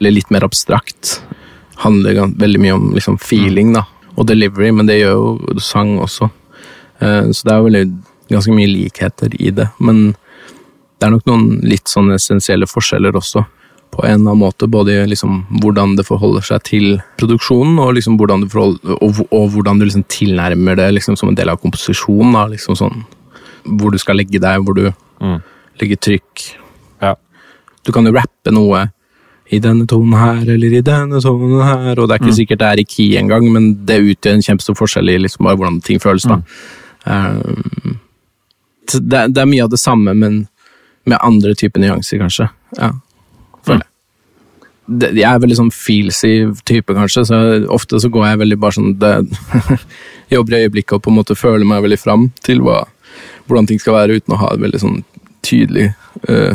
Eller 0.00 0.16
litt 0.16 0.30
mer 0.34 0.44
abstrakt. 0.46 1.18
Handler 1.84 2.32
veldig 2.38 2.60
mye 2.62 2.76
om 2.76 2.88
liksom, 2.96 3.18
feeling 3.22 3.72
da, 3.76 3.84
og 4.16 4.26
delivery, 4.28 4.72
men 4.74 4.88
det 4.88 5.00
gjør 5.00 5.18
jo 5.18 5.60
sang 5.62 5.96
også. 6.02 6.30
Eh, 7.00 7.30
så 7.30 7.48
det 7.48 7.54
er 7.54 7.66
veldig, 7.68 7.84
ganske 8.32 8.56
mye 8.56 8.70
likheter 8.70 9.34
i 9.38 9.52
det. 9.54 9.68
Men 9.78 10.12
det 10.12 11.08
er 11.08 11.14
nok 11.14 11.26
noen 11.28 11.60
litt 11.66 11.90
sånn 11.90 12.12
essensielle 12.14 12.68
forskjeller 12.70 13.16
også. 13.18 13.44
På 13.92 14.06
en 14.06 14.14
eller 14.14 14.32
annen 14.32 14.40
måte, 14.40 14.66
både 14.72 15.02
liksom, 15.06 15.42
hvordan 15.60 15.96
det 15.98 16.06
forholder 16.08 16.44
seg 16.46 16.62
til 16.64 16.86
produksjonen, 17.20 17.76
og, 17.82 17.92
liksom, 17.98 18.16
hvordan, 18.16 18.46
du 18.46 18.56
og, 18.56 19.20
og 19.28 19.50
hvordan 19.52 19.80
du 19.80 19.84
liksom, 19.84 20.06
tilnærmer 20.08 20.78
det 20.80 20.88
liksom, 20.96 21.18
som 21.20 21.28
en 21.28 21.36
del 21.36 21.52
av 21.52 21.60
komposisjonen. 21.60 22.32
Da, 22.32 22.46
liksom, 22.54 22.78
sånn, 22.78 23.04
hvor 23.68 23.92
du 23.92 24.00
skal 24.00 24.16
legge 24.20 24.40
deg, 24.40 24.64
hvor 24.64 24.78
du 24.78 24.86
legger 25.80 26.00
trykk. 26.08 26.46
Ja. 27.04 27.14
Du 27.84 27.92
kan 27.92 28.08
jo 28.08 28.14
rappe 28.16 28.54
noe 28.54 28.86
i 29.52 29.60
denne 29.60 29.84
tonen 29.84 30.16
her, 30.16 30.40
eller 30.54 30.78
i 30.78 30.80
denne 30.84 31.20
tonen 31.20 31.60
her, 31.60 31.98
og 31.98 32.08
det 32.08 32.16
er 32.16 32.22
ikke 32.22 32.38
sikkert 32.38 32.62
det 32.62 32.70
er 32.70 32.80
i 32.80 32.88
key 32.88 33.10
engang, 33.20 33.44
men 33.52 33.72
det 33.84 34.00
utgjør 34.00 34.38
en 34.38 34.46
kjempestor 34.46 34.78
forskjell 34.78 35.12
i 35.12 35.18
liksom 35.20 35.44
bare 35.44 35.58
hvordan 35.60 35.82
ting 35.84 36.00
føles. 36.00 36.24
da. 36.24 36.40
Um, 37.04 37.98
det, 38.88 39.26
det 39.34 39.42
er 39.42 39.50
mye 39.50 39.66
av 39.66 39.72
det 39.74 39.80
samme, 39.82 40.14
men 40.16 40.46
med 41.04 41.20
andre 41.20 41.52
typer 41.58 41.82
nyanser, 41.82 42.22
kanskje. 42.22 42.48
Ja, 42.78 42.94
føler 43.66 43.82
jeg. 43.82 43.88
Mm. 44.92 45.18
jeg 45.18 45.28
er 45.28 45.42
veldig 45.44 45.58
sånn 45.60 45.74
feelsy 45.74 46.32
type, 46.68 46.96
kanskje, 46.96 47.26
så 47.28 47.38
ofte 47.72 48.00
så 48.02 48.10
går 48.12 48.26
jeg 48.30 48.42
veldig 48.42 48.58
bare 48.62 48.78
sånn 48.78 48.96
det, 49.00 49.14
Jobber 50.32 50.56
i 50.56 50.64
øyeblikket 50.64 50.96
og 50.96 51.04
på 51.04 51.12
en 51.12 51.18
måte 51.20 51.36
føler 51.36 51.68
meg 51.68 51.84
veldig 51.84 52.00
fram 52.00 52.30
til 52.44 52.62
hva, 52.64 52.82
hvordan 53.46 53.68
ting 53.68 53.80
skal 53.82 53.98
være, 53.98 54.20
uten 54.20 54.34
å 54.34 54.40
ha 54.40 54.52
et 54.54 54.62
veldig 54.62 54.80
sånn 54.80 55.00
tydelig 55.44 55.90
uh, 56.30 56.54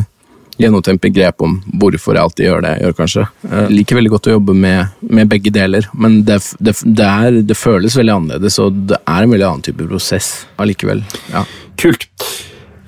gjennomtenkt 0.57 1.03
begrep 1.03 1.41
om 1.45 1.59
hvorfor 1.77 2.17
jeg 2.17 2.23
alltid 2.23 2.47
gjør 2.47 2.63
det 2.65 2.71
jeg 2.73 2.83
gjør, 2.83 2.95
kanskje. 2.97 3.25
Jeg 3.51 3.73
liker 3.75 3.99
veldig 3.99 4.13
godt 4.15 4.29
å 4.29 4.35
jobbe 4.35 4.55
med, 4.57 4.97
med 5.05 5.29
begge 5.31 5.53
deler, 5.53 5.87
men 5.93 6.19
det, 6.27 6.39
det, 6.57 6.73
det, 6.83 7.07
er, 7.07 7.39
det 7.45 7.57
føles 7.57 7.97
veldig 7.97 8.15
annerledes, 8.15 8.57
og 8.63 8.83
det 8.89 8.99
er 9.03 9.23
en 9.23 9.33
veldig 9.35 9.49
annen 9.51 9.65
type 9.67 9.87
prosess 9.89 10.31
allikevel. 10.61 11.03
Ja. 11.33 11.45
Kult. 11.77 12.09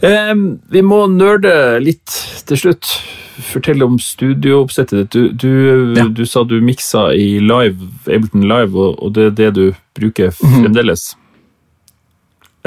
Em, 0.06 0.44
vi 0.72 0.82
må 0.86 1.02
nerde 1.12 1.52
litt 1.84 2.14
til 2.48 2.58
slutt. 2.62 2.92
Fortell 3.50 3.84
om 3.86 3.98
studiooppsettet 4.04 5.10
ditt. 5.12 5.12
Du, 5.12 5.30
du, 5.32 5.94
Ja. 5.98 6.06
du 6.08 6.26
sa 6.28 6.44
du 6.44 6.58
miksa 6.64 7.10
i 7.16 7.40
live, 7.40 7.88
Ableton 8.08 8.44
Live, 8.48 8.76
og, 8.76 9.00
og 9.04 9.14
det 9.16 9.26
er 9.30 9.36
det 9.38 9.50
du 9.56 9.66
bruker 10.00 10.32
fremdeles? 10.36 11.14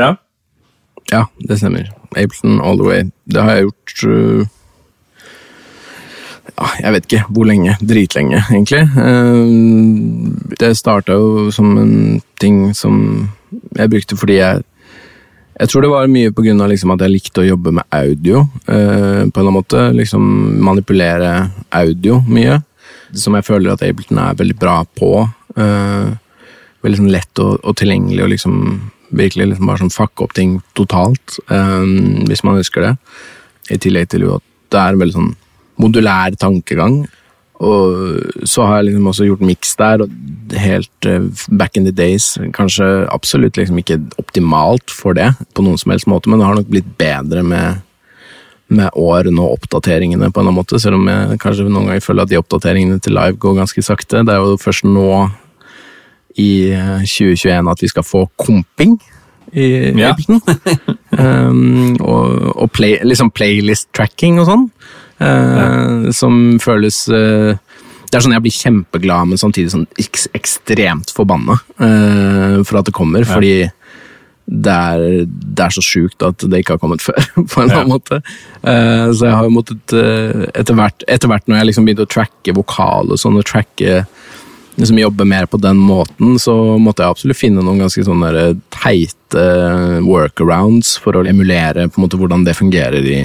Ja? 0.01 0.15
Ja, 1.13 1.27
det 1.49 1.59
stemmer. 1.61 1.91
Ableton 2.17 2.61
all 2.61 2.77
the 2.81 2.89
way. 2.89 3.03
Det 3.29 3.43
har 3.45 3.57
jeg 3.59 3.69
gjort 3.69 4.05
uh, 4.09 4.47
ja, 6.57 6.69
Jeg 6.85 6.93
vet 6.97 7.09
ikke 7.11 7.25
hvor 7.33 7.49
lenge. 7.49 7.77
Dritlenge, 7.81 8.43
egentlig. 8.51 8.83
Uh, 8.97 10.33
Det 10.61 10.73
starta 10.79 11.17
jo 11.17 11.51
som 11.53 11.77
en 11.81 12.21
ting 12.41 12.73
som 12.77 13.29
jeg 13.77 13.91
brukte 13.93 14.17
fordi 14.17 14.39
jeg 14.41 14.63
Jeg 15.63 15.71
tror 15.71 15.85
det 15.85 15.93
var 15.93 16.09
mye 16.11 16.31
av 16.35 16.71
liksom 16.73 16.91
at 16.91 17.03
jeg 17.05 17.13
likte 17.13 17.43
å 17.45 17.47
jobbe 17.47 17.71
med 17.71 17.85
audio. 17.95 18.49
eh, 18.67 19.23
på 19.31 19.31
en 19.31 19.31
eller 19.31 19.43
annen 19.47 19.55
måte. 19.61 19.83
Liksom 19.95 20.59
manipulere 20.59 21.51
audio 21.71 22.19
mye. 22.27 22.65
Som 23.15 23.35
jeg 23.35 23.47
føler 23.47 23.71
at 23.71 23.83
Ableton 23.87 24.19
er 24.19 24.35
veldig 24.35 24.59
bra 24.59 24.83
på. 24.99 25.31
Eh, 25.55 26.09
veldig 26.83 26.99
sånn 26.99 27.13
lett 27.15 27.39
og, 27.39 27.61
og 27.63 27.77
tilgjengelig 27.79 28.25
og 28.25 28.33
liksom 28.33 28.57
virkelig 29.15 29.53
liksom 29.53 29.71
bare 29.71 29.83
sånn 29.85 29.95
fucke 29.95 30.25
opp 30.25 30.35
ting 30.35 30.59
totalt, 30.75 31.39
eh, 31.53 31.87
hvis 32.27 32.43
man 32.43 32.59
ønsker 32.59 32.83
det. 32.83 32.93
I 33.71 33.79
tillegg 33.79 34.11
til 34.11 34.27
jo 34.27 34.41
at 34.41 34.47
det 34.73 34.81
er 34.81 34.97
en 34.97 35.03
veldig 35.05 35.15
sånn 35.15 35.35
modulær 35.79 36.35
tankegang. 36.43 37.05
Og 37.63 38.49
så 38.49 38.65
har 38.67 38.81
jeg 38.81 38.91
liksom 38.91 39.07
også 39.13 39.29
gjort 39.29 39.45
miks 39.47 39.77
der, 39.79 40.03
og 40.03 40.57
helt 40.59 41.09
eh, 41.09 41.29
back 41.49 41.79
in 41.79 41.87
the 41.87 41.95
days. 41.95 42.33
Kanskje 42.57 42.89
absolutt 43.13 43.61
liksom 43.61 43.79
ikke 43.79 44.01
optimalt 44.19 44.91
for 44.91 45.15
det, 45.19 45.31
på 45.55 45.65
noen 45.65 45.79
som 45.79 45.95
helst 45.95 46.11
måte, 46.11 46.31
men 46.31 46.43
det 46.43 46.49
har 46.49 46.59
nok 46.59 46.73
blitt 46.73 46.91
bedre 46.99 47.45
med, 47.47 47.85
med 48.73 48.99
årene 48.99 49.45
og 49.45 49.61
oppdateringene, 49.61 50.33
på 50.33 50.41
en 50.41 50.49
eller 50.49 50.51
annen 50.51 50.59
måte, 50.59 50.83
selv 50.83 50.99
om 50.99 51.07
jeg 51.13 51.39
kanskje 51.45 51.69
noen 51.69 51.93
ganger 51.93 52.05
føler 52.09 52.27
at 52.27 52.35
de 52.35 52.43
oppdateringene 52.43 52.99
til 53.05 53.17
live 53.19 53.39
går 53.43 53.61
ganske 53.63 53.87
sakte. 53.87 54.25
Det 54.27 54.35
er 54.35 54.43
jo 54.43 54.59
først 54.61 54.89
nå 54.89 55.09
i 56.43 56.53
eh, 56.73 57.03
2021 57.07 57.71
at 57.71 57.83
vi 57.85 57.93
skal 57.93 58.07
få 58.07 58.27
komping 58.41 58.99
i 59.53 59.93
Ja. 59.99 60.15
Um, 61.13 61.99
og 62.01 62.57
og 62.57 62.71
play, 62.73 62.95
liksom 63.05 63.29
playlist-tracking 63.37 64.39
og 64.41 64.47
sånn. 64.49 64.63
Eh, 65.23 66.09
Som 66.17 66.59
føles 66.63 67.05
eh, 67.09 67.53
Det 68.09 68.19
er 68.19 68.25
sånn 68.25 68.35
jeg 68.37 68.45
blir 68.45 68.57
kjempeglad, 68.57 69.31
men 69.31 69.41
samtidig 69.41 69.73
sånn 69.73 69.87
ek 70.01 70.25
ekstremt 70.37 71.15
forbanna 71.17 71.57
eh, 71.79 72.59
for 72.67 72.81
at 72.81 72.89
det 72.89 72.97
kommer. 72.97 73.25
Fordi 73.29 73.55
det 74.53 74.73
er, 74.75 75.25
det 75.31 75.65
er 75.65 75.73
så 75.73 75.81
sjukt 75.87 76.25
at 76.27 76.43
det 76.51 76.61
ikke 76.61 76.75
har 76.75 76.83
kommet 76.83 77.05
før, 77.07 77.17
på 77.39 77.63
en 77.63 77.71
eller 77.71 77.79
annen 77.79 77.95
måte. 77.95 78.19
Så 78.61 79.25
jeg 79.29 79.33
har 79.33 79.47
jo 79.47 79.55
måttet 79.55 79.95
etter 79.95 80.77
hvert, 80.77 81.07
etter 81.09 81.31
hvert 81.31 81.47
når 81.49 81.61
jeg 81.61 81.69
liksom 81.71 81.87
begynte 81.87 82.05
å 82.05 82.11
tracke 82.11 82.55
vokal 82.57 83.15
og 83.15 83.23
sånn, 83.23 83.39
og 83.39 83.47
tracke 83.49 84.03
liksom 84.77 84.99
jobbe 84.99 85.25
mer 85.25 85.47
på 85.47 85.57
den 85.57 85.77
måten, 85.77 86.39
så 86.39 86.55
måtte 86.79 87.05
jeg 87.05 87.15
absolutt 87.15 87.41
finne 87.41 87.65
noen 87.65 87.83
ganske 87.83 88.05
sånne 88.07 88.33
teite 88.73 89.45
workarounds 90.07 90.97
for 91.03 91.17
å 91.17 91.25
emulere 91.29 91.89
på 91.89 92.01
en 92.01 92.07
måte 92.07 92.21
hvordan 92.21 92.47
det 92.47 92.57
fungerer 92.59 93.09
i, 93.09 93.21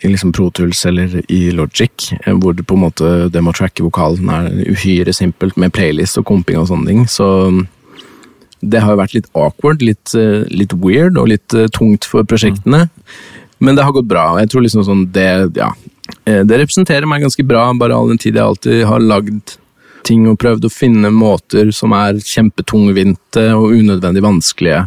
i 0.00 0.08
liksom 0.08 0.32
Pro 0.32 0.50
Tools 0.50 0.86
eller 0.86 1.32
i 1.32 1.50
Logic, 1.50 2.12
eh, 2.24 2.34
hvor 2.34 2.52
det 2.52 2.66
på 2.66 2.74
en 2.74 2.84
måte 2.84 3.12
det 3.32 3.42
med 3.42 3.54
å 3.54 3.58
tracke 3.58 3.84
vokalen 3.84 4.30
er 4.32 4.50
uhyre 4.68 5.14
simpelt 5.16 5.56
med 5.60 5.72
playlist 5.72 6.18
og 6.20 6.26
komping 6.28 6.60
og 6.60 6.68
sånne 6.68 6.90
ting. 6.90 7.06
Så 7.08 7.26
det 8.60 8.82
har 8.82 8.94
jo 8.94 9.00
vært 9.00 9.16
litt 9.16 9.30
awkward, 9.32 9.82
litt, 9.84 10.14
eh, 10.18 10.44
litt 10.50 10.74
weird 10.76 11.18
og 11.20 11.30
litt 11.32 11.54
eh, 11.54 11.70
tungt 11.72 12.08
for 12.08 12.26
prosjektene. 12.28 12.88
Men 13.64 13.76
det 13.76 13.84
har 13.86 13.94
gått 13.96 14.10
bra, 14.10 14.32
jeg 14.40 14.50
tror 14.52 14.64
liksom 14.64 14.84
sånn 14.84 15.04
det, 15.14 15.56
ja, 15.56 15.70
det 16.26 16.58
representerer 16.58 17.06
meg 17.08 17.22
ganske 17.22 17.44
bra, 17.46 17.68
bare 17.78 17.96
all 17.96 18.10
den 18.10 18.20
tid 18.20 18.34
jeg 18.36 18.44
alltid 18.44 18.82
har 18.84 19.00
lagd 19.00 19.54
ting 20.04 20.26
og 20.28 20.36
prøvd 20.42 20.66
å 20.66 20.72
finne 20.72 21.08
måter 21.14 21.70
som 21.72 21.94
er 21.96 22.18
kjempetungvinte 22.20 23.46
og 23.56 23.72
unødvendig 23.72 24.20
vanskelige 24.26 24.82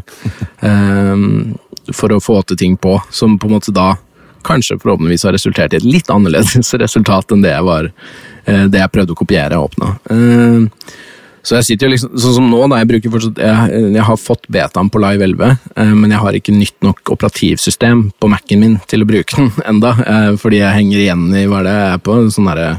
um, 0.62 1.56
for 1.98 2.14
å 2.14 2.22
få 2.22 2.44
til 2.46 2.60
ting 2.60 2.76
på, 2.78 3.00
som 3.10 3.40
på 3.40 3.50
en 3.50 3.56
måte 3.58 3.74
da 3.74 3.96
kanskje 4.48 4.80
forhåpentligvis 4.82 5.28
har 5.28 5.36
resultert 5.36 5.76
i 5.76 5.82
et 5.82 5.88
litt 5.88 6.10
annerledes 6.14 6.74
resultat 6.86 7.36
enn 7.36 7.46
det 7.46 7.54
jeg, 7.54 7.68
var, 7.68 7.92
eh, 8.46 8.66
det 8.72 8.82
jeg 8.84 8.94
prøvde 8.96 9.16
å 9.16 9.22
kopiere 9.22 9.60
og 9.60 9.70
åpne. 9.72 9.94
Eh, 10.14 10.96
så 11.48 11.56
jeg 11.56 11.64
sitter 11.64 11.88
jo 11.88 11.94
liksom, 11.94 12.16
sånn 12.20 12.34
som 12.36 12.48
nå, 12.52 12.58
da, 12.68 12.82
jeg 12.82 13.08
fortsatt, 13.08 13.38
jeg, 13.40 13.84
jeg 13.96 14.04
har 14.04 14.18
fått 14.20 14.50
betaen 14.52 14.90
på 14.92 15.00
Live 15.00 15.24
11, 15.24 15.54
eh, 15.80 15.94
men 15.96 16.12
jeg 16.12 16.20
har 16.20 16.36
ikke 16.36 16.56
nytt 16.56 16.76
nok 16.84 17.14
operativsystem 17.16 18.02
på 18.20 18.30
Mac-en 18.34 18.64
min 18.64 18.76
til 18.92 19.06
å 19.06 19.08
bruke 19.08 19.38
den 19.38 19.54
enda, 19.72 19.94
eh, 20.04 20.32
fordi 20.42 20.60
jeg 20.60 20.76
henger 20.76 21.04
igjen 21.06 21.30
i 21.40 21.46
hva 21.48 21.64
det 21.64 21.76
er 21.86 22.04
på, 22.04 22.20
sånn 22.36 22.52
derre 22.52 22.74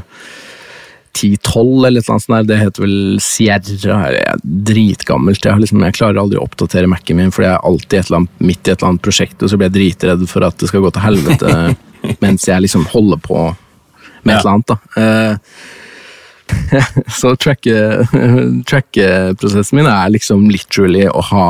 10-12 1.17 1.87
eller 1.87 2.01
annet 2.05 2.23
sånt 2.23 2.27
der, 2.35 2.43
det 2.47 2.57
heter 2.61 2.83
vel 2.85 2.97
Sierra, 3.23 4.11
Jeg 4.13 4.23
er 4.29 4.43
dritgammelt, 4.43 5.43
jeg, 5.43 5.51
har 5.55 5.59
liksom, 5.63 5.81
jeg 5.83 5.95
klarer 5.97 6.19
aldri 6.21 6.37
å 6.39 6.45
oppdatere 6.45 6.87
Mac-en 6.91 7.17
min, 7.17 7.31
fordi 7.33 7.47
jeg 7.49 7.55
er 7.57 7.67
alltid 7.71 8.11
annet, 8.19 8.39
midt 8.39 8.67
i 8.67 8.71
et 8.71 8.77
eller 8.79 8.89
annet 8.93 9.03
prosjekt, 9.07 9.41
og 9.43 9.49
så 9.51 9.57
blir 9.57 9.69
jeg 9.71 9.77
dritredd 9.79 10.27
for 10.29 10.45
at 10.47 10.57
det 10.61 10.69
skal 10.69 10.83
gå 10.85 10.91
til 10.95 11.05
helvete, 11.07 11.53
mens 12.23 12.47
jeg 12.47 12.61
liksom 12.67 12.85
holder 12.93 13.19
på 13.25 13.41
med 14.23 14.35
et 14.35 14.39
eller 14.39 14.53
annet 14.53 14.69
da. 14.69 14.77
Eh, 15.01 15.35
så 17.19 17.35
tracke- 17.37 18.05
tracke-prosessen 18.69 19.77
min 19.79 19.89
er 19.89 20.09
liksom 20.15 20.47
literally 20.49 21.05
å 21.09 21.21
ha 21.31 21.45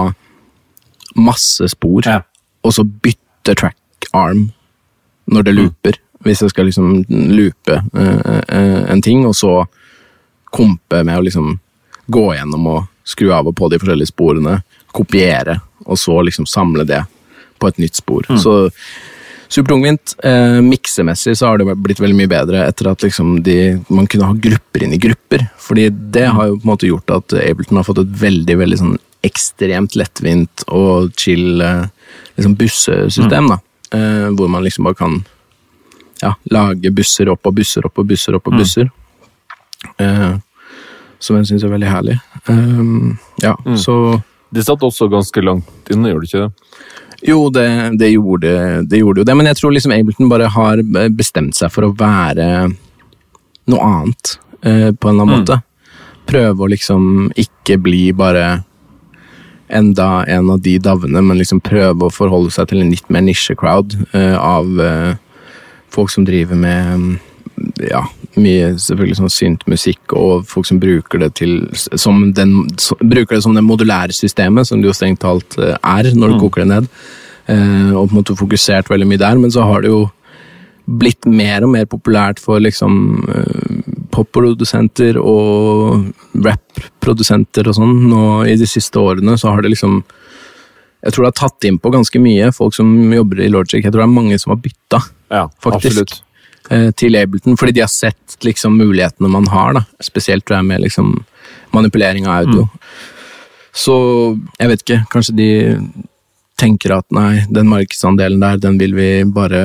masse 1.20 1.68
spor, 1.72 2.02
Ja. 2.06 2.22
og 2.64 2.74
så 2.76 2.84
bytte 2.86 3.56
track 3.58 4.10
arm 4.14 4.52
når 5.30 5.44
det 5.46 5.54
looper. 5.56 5.94
Hvis 6.26 6.42
jeg 6.44 6.52
skal 6.52 6.68
liksom 6.68 7.04
loope 7.08 7.78
eh, 7.80 8.40
eh, 8.48 8.82
en 8.92 9.02
ting, 9.02 9.26
og 9.28 9.36
så 9.38 9.54
kompe 10.52 11.04
med 11.06 11.20
å 11.20 11.24
liksom 11.24 11.54
gå 12.10 12.26
gjennom 12.36 12.68
og 12.74 12.88
skru 13.08 13.32
av 13.34 13.48
og 13.48 13.56
på 13.58 13.70
de 13.72 13.80
forskjellige 13.80 14.12
sporene, 14.12 14.60
kopiere, 14.92 15.60
og 15.86 15.98
så 15.98 16.18
liksom 16.26 16.48
samle 16.50 16.84
det 16.90 17.04
på 17.60 17.70
et 17.70 17.80
nytt 17.82 18.00
spor. 18.00 18.26
Så 18.40 18.56
supertungvint. 19.50 20.16
Eh, 20.24 20.62
miksemessig 20.62 21.38
så 21.38 21.50
har 21.50 21.58
det 21.58 21.76
blitt 21.76 22.00
veldig 22.00 22.18
mye 22.18 22.30
bedre 22.30 22.64
etter 22.70 22.92
at 22.92 23.04
liksom 23.04 23.40
de, 23.46 23.80
man 23.90 24.08
kunne 24.10 24.30
ha 24.30 24.38
grupper 24.38 24.86
inn 24.86 24.94
i 24.94 25.02
grupper. 25.02 25.48
Fordi 25.62 25.90
det 25.90 26.28
har 26.30 26.52
jo 26.52 26.60
på 26.60 26.68
en 26.68 26.72
måte 26.74 26.90
gjort 26.90 27.16
at 27.16 27.38
Ableton 27.42 27.82
har 27.82 27.88
fått 27.88 28.04
et 28.04 28.20
veldig 28.22 28.60
veldig 28.62 28.80
sånn 28.82 28.98
ekstremt 29.26 29.98
lettvint 30.00 30.64
og 30.72 31.12
chill 31.20 31.64
eh, 31.66 31.88
liksom 32.38 32.56
bussesystem. 32.60 33.50
da, 33.52 33.60
eh, 33.98 34.30
Hvor 34.38 34.48
man 34.48 34.64
liksom 34.64 34.88
bare 34.88 35.02
kan 35.02 35.20
ja, 36.22 36.34
lage 36.52 36.92
busser 36.96 37.30
opp 37.34 37.46
og 37.50 37.56
busser 37.56 37.86
opp 37.88 37.98
og 38.02 38.08
busser 38.10 38.36
opp 38.38 38.48
og 38.52 38.58
busser. 38.60 38.90
Eh, 40.00 40.38
som 41.20 41.36
jeg 41.40 41.50
syns 41.50 41.64
er 41.68 41.72
veldig 41.74 41.90
herlig. 41.92 42.18
Um, 42.48 43.18
ja, 43.44 43.54
så 43.76 44.22
Det 44.52 44.64
satt 44.66 44.82
også 44.82 45.10
ganske 45.12 45.42
langt 45.44 45.90
inne, 45.94 46.10
gjorde 46.10 46.26
det 46.26 46.30
ikke 46.32 46.46
det? 46.46 46.76
Jo, 47.28 47.50
det, 47.52 47.66
det, 48.00 48.08
gjorde, 48.14 48.52
det 48.90 49.02
gjorde 49.02 49.20
jo 49.22 49.26
det, 49.28 49.36
men 49.36 49.46
jeg 49.52 49.58
tror 49.60 49.74
liksom 49.76 49.92
Ableton 49.92 50.30
bare 50.32 50.48
har 50.50 50.80
bestemt 51.12 51.54
seg 51.58 51.70
for 51.76 51.86
å 51.86 51.92
være 52.00 52.48
noe 53.70 53.82
annet, 53.86 54.38
eh, 54.64 54.90
på 54.96 55.10
en 55.12 55.20
eller 55.20 55.26
annen 55.28 55.28
Mm. 55.28 55.44
måte. 55.44 55.60
Prøve 56.30 56.64
å 56.66 56.70
liksom 56.72 57.32
ikke 57.36 57.78
bli 57.82 58.12
bare 58.14 58.64
enda 59.70 60.24
en 60.28 60.50
av 60.50 60.62
de 60.62 60.78
davene, 60.80 61.22
men 61.22 61.38
liksom 61.38 61.62
prøve 61.62 62.08
å 62.08 62.14
forholde 62.14 62.50
seg 62.52 62.70
til 62.72 62.82
en 62.82 62.90
litt 62.90 63.10
mer 63.10 63.22
nisje-crowd 63.22 63.94
eh, 64.16 64.36
av 64.38 64.80
eh, 64.82 65.16
folk 65.94 66.12
som 66.14 66.26
driver 66.28 66.60
med 66.60 66.94
mm, 67.00 67.18
ja, 67.90 68.04
mye 68.40 68.74
selvfølgelig 68.80 69.20
sånn 69.20 69.34
syntmusikk, 69.34 70.16
og 70.18 70.46
folk 70.50 70.68
som 70.70 70.82
bruker 70.82 71.24
det 71.24 71.32
til 71.40 71.58
som 71.76 72.30
den, 72.36 72.62
så, 72.82 72.98
bruker 73.02 73.38
det 73.38 73.44
som 73.46 73.58
det 73.58 73.66
modulære 73.66 74.16
systemet, 74.16 74.70
som 74.70 74.82
det 74.82 74.90
jo 74.90 74.96
strengt 74.96 75.22
talt 75.24 75.58
eh, 75.60 75.76
er 75.76 76.12
når 76.16 76.36
du 76.36 76.40
koker 76.44 76.64
det 76.64 76.70
ned. 76.74 76.94
Eh, 77.50 77.92
og 77.96 78.08
på 78.08 78.14
en 78.14 78.20
måte 78.22 78.38
fokusert 78.40 78.92
veldig 78.92 79.10
mye 79.10 79.22
der, 79.22 79.42
men 79.42 79.54
så 79.54 79.66
har 79.68 79.84
det 79.84 79.94
jo 79.94 80.06
blitt 80.90 81.28
mer 81.30 81.66
og 81.66 81.74
mer 81.76 81.86
populært 81.90 82.40
for 82.42 82.62
liksom 82.64 82.96
eh, 83.30 83.82
popprodusenter 84.14 85.20
og 85.22 86.10
rap-produsenter 86.46 87.70
og 87.70 87.78
sånn. 87.78 87.98
Nå 88.10 88.24
i 88.50 88.58
de 88.60 88.70
siste 88.70 89.02
årene 89.02 89.38
så 89.38 89.54
har 89.54 89.66
det 89.66 89.76
liksom 89.76 90.02
Jeg 91.04 91.14
tror 91.16 91.24
det 91.26 91.30
har 91.32 91.50
tatt 91.50 91.64
inn 91.70 91.78
på 91.80 91.92
ganske 91.94 92.20
mye 92.20 92.50
folk 92.56 92.76
som 92.76 92.90
jobber 93.14 93.40
i 93.46 93.50
Logic. 93.52 93.80
Jeg 93.84 93.92
tror 93.94 94.02
det 94.04 94.08
er 94.10 94.18
mange 94.18 94.40
som 94.42 94.52
har 94.56 94.60
bytta 94.64 95.00
Ja, 95.32 95.46
Faktisk. 95.64 95.86
absolutt. 96.02 96.22
eh, 96.72 96.92
til 96.92 97.16
Ableton, 97.16 97.56
fordi 97.58 97.74
de 97.78 97.82
har 97.86 97.88
sett 97.94 98.38
liksom 98.44 98.76
mulighetene 98.78 99.30
man 99.32 99.48
har, 99.48 99.74
da. 99.74 99.86
Spesielt 100.04 100.46
det 100.46 100.60
med 100.66 100.82
liksom 100.82 101.24
manipulering 101.72 102.28
av 102.28 102.44
audio. 102.48 102.70
Så 103.74 103.96
jeg 104.60 104.68
vet 104.72 104.82
ikke, 104.84 105.04
kanskje 105.14 105.36
de 105.38 105.50
tenker 106.60 106.92
at 106.98 107.06
nei, 107.16 107.46
den 107.50 107.70
markedsandelen 107.72 108.42
der, 108.42 108.58
den 108.60 108.78
vil 108.82 108.92
vi 108.98 109.24
bare 109.24 109.62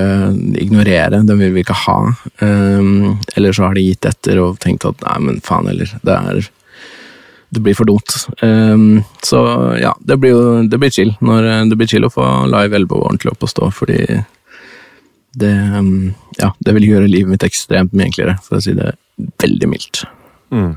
ignorere, 0.61 1.25
den 1.27 1.41
vil 1.41 1.53
vi 1.57 1.65
ikke 1.65 1.75
ha. 1.89 1.97
Um, 2.39 3.19
eller 3.37 3.53
så 3.57 3.67
har 3.67 3.75
de 3.75 3.83
gitt 3.89 4.07
etter 4.07 4.39
og 4.39 4.61
tenkt 4.63 4.87
at 4.87 5.03
nei, 5.03 5.17
men 5.27 5.41
faen 5.43 5.67
heller, 5.67 5.91
det 6.07 6.15
er 6.15 6.51
det 7.55 7.63
blir 7.65 7.77
for 7.79 7.89
dumt. 7.89 8.15
Um, 8.43 9.03
så 9.25 9.41
ja, 9.81 9.95
det 10.01 10.19
blir 10.23 10.35
jo 10.35 10.45
det 10.69 10.81
blir 10.83 10.93
chill 10.95 11.15
når 11.25 11.71
det 11.71 11.79
blir 11.81 11.91
chill 11.91 12.07
å 12.07 12.13
få 12.13 12.27
live 12.51 12.77
11 12.77 12.97
ordentlig 12.99 13.35
opp 13.35 13.47
og 13.47 13.53
stå, 13.53 13.71
fordi 13.75 14.01
det, 15.35 15.53
um, 15.75 16.15
ja, 16.39 16.53
det 16.63 16.75
vil 16.77 16.89
gjøre 16.93 17.11
livet 17.11 17.35
mitt 17.35 17.47
ekstremt 17.47 17.95
mye 17.95 18.09
enklere, 18.11 18.37
for 18.45 18.59
å 18.59 18.63
si 18.63 18.75
det 18.77 18.93
veldig 19.43 19.71
mildt. 19.71 20.05
Mm. 20.55 20.75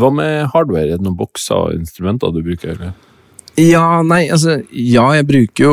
Hva 0.00 0.10
med 0.14 0.48
hardware? 0.54 0.88
Er 0.88 1.00
det 1.00 1.04
noen 1.04 1.18
bokser 1.18 1.66
og 1.66 1.76
instrumenter 1.76 2.32
du 2.32 2.40
bruker? 2.46 2.72
eller? 2.72 2.94
Ja, 3.58 4.00
nei, 4.06 4.22
altså 4.30 4.60
Ja, 4.70 5.08
jeg 5.16 5.26
bruker 5.26 5.64
jo 5.64 5.72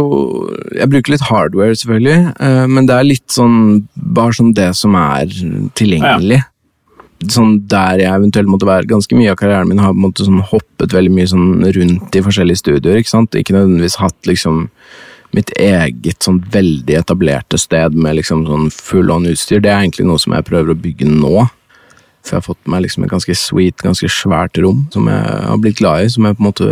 Jeg 0.75 0.89
bruker 0.91 1.13
litt 1.13 1.27
hardware, 1.29 1.75
selvfølgelig, 1.77 2.33
uh, 2.41 2.65
men 2.67 2.89
det 2.89 2.95
er 2.97 3.07
litt 3.07 3.27
sånn 3.31 3.85
Bare 3.95 4.35
sånn 4.35 4.53
det 4.57 4.71
som 4.75 4.97
er 4.99 5.29
tilgjengelig. 5.77 6.41
Sånn 7.25 7.55
der 7.65 8.03
jeg 8.03 8.13
eventuelt 8.13 8.49
måtte 8.51 8.67
være 8.69 8.85
Ganske 8.85 9.17
mye 9.17 9.31
av 9.31 9.39
karrieren 9.39 9.71
min 9.71 9.81
har 9.81 9.95
måte 9.97 10.25
sånn 10.27 10.43
hoppet 10.51 10.93
veldig 10.93 11.13
mye 11.15 11.29
sånn 11.31 11.63
rundt 11.65 12.17
i 12.17 12.21
forskjellige 12.21 12.61
studioer. 12.61 13.01
Ikke 13.01 13.15
sant? 13.15 13.37
Ikke 13.37 13.55
nødvendigvis 13.55 13.97
hatt 14.01 14.29
liksom 14.29 14.67
mitt 15.35 15.49
eget 15.59 16.23
sånn 16.23 16.39
veldig 16.53 16.95
etablerte 16.99 17.59
sted 17.59 17.97
med 17.97 18.19
liksom 18.19 18.45
sånn 18.47 18.69
full 18.73 19.11
on 19.13 19.27
utstyr. 19.29 19.59
Det 19.63 19.73
er 19.73 19.81
egentlig 19.81 20.05
noe 20.07 20.21
som 20.21 20.35
jeg 20.37 20.45
prøver 20.47 20.71
å 20.73 20.79
bygge 20.79 21.09
nå. 21.09 21.47
For 22.21 22.35
jeg 22.35 22.41
har 22.41 22.47
fått 22.47 22.69
meg 22.69 22.85
liksom 22.85 23.05
et 23.05 23.11
ganske 23.11 23.35
sweet, 23.39 23.81
ganske 23.83 24.09
svært 24.11 24.59
rom 24.61 24.85
som 24.93 25.09
jeg 25.09 25.35
har 25.49 25.59
blitt 25.63 25.81
glad 25.81 26.05
i. 26.05 26.13
Som 26.13 26.27
jeg 26.27 26.37
på 26.37 26.43
en 26.43 26.49
måte 26.51 26.71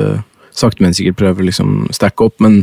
sakte, 0.55 0.83
men 0.83 0.95
sikkert 0.95 1.19
prøver 1.19 1.43
å 1.43 1.49
liksom 1.49 1.75
stacke 1.95 2.29
opp. 2.29 2.37
Men 2.43 2.61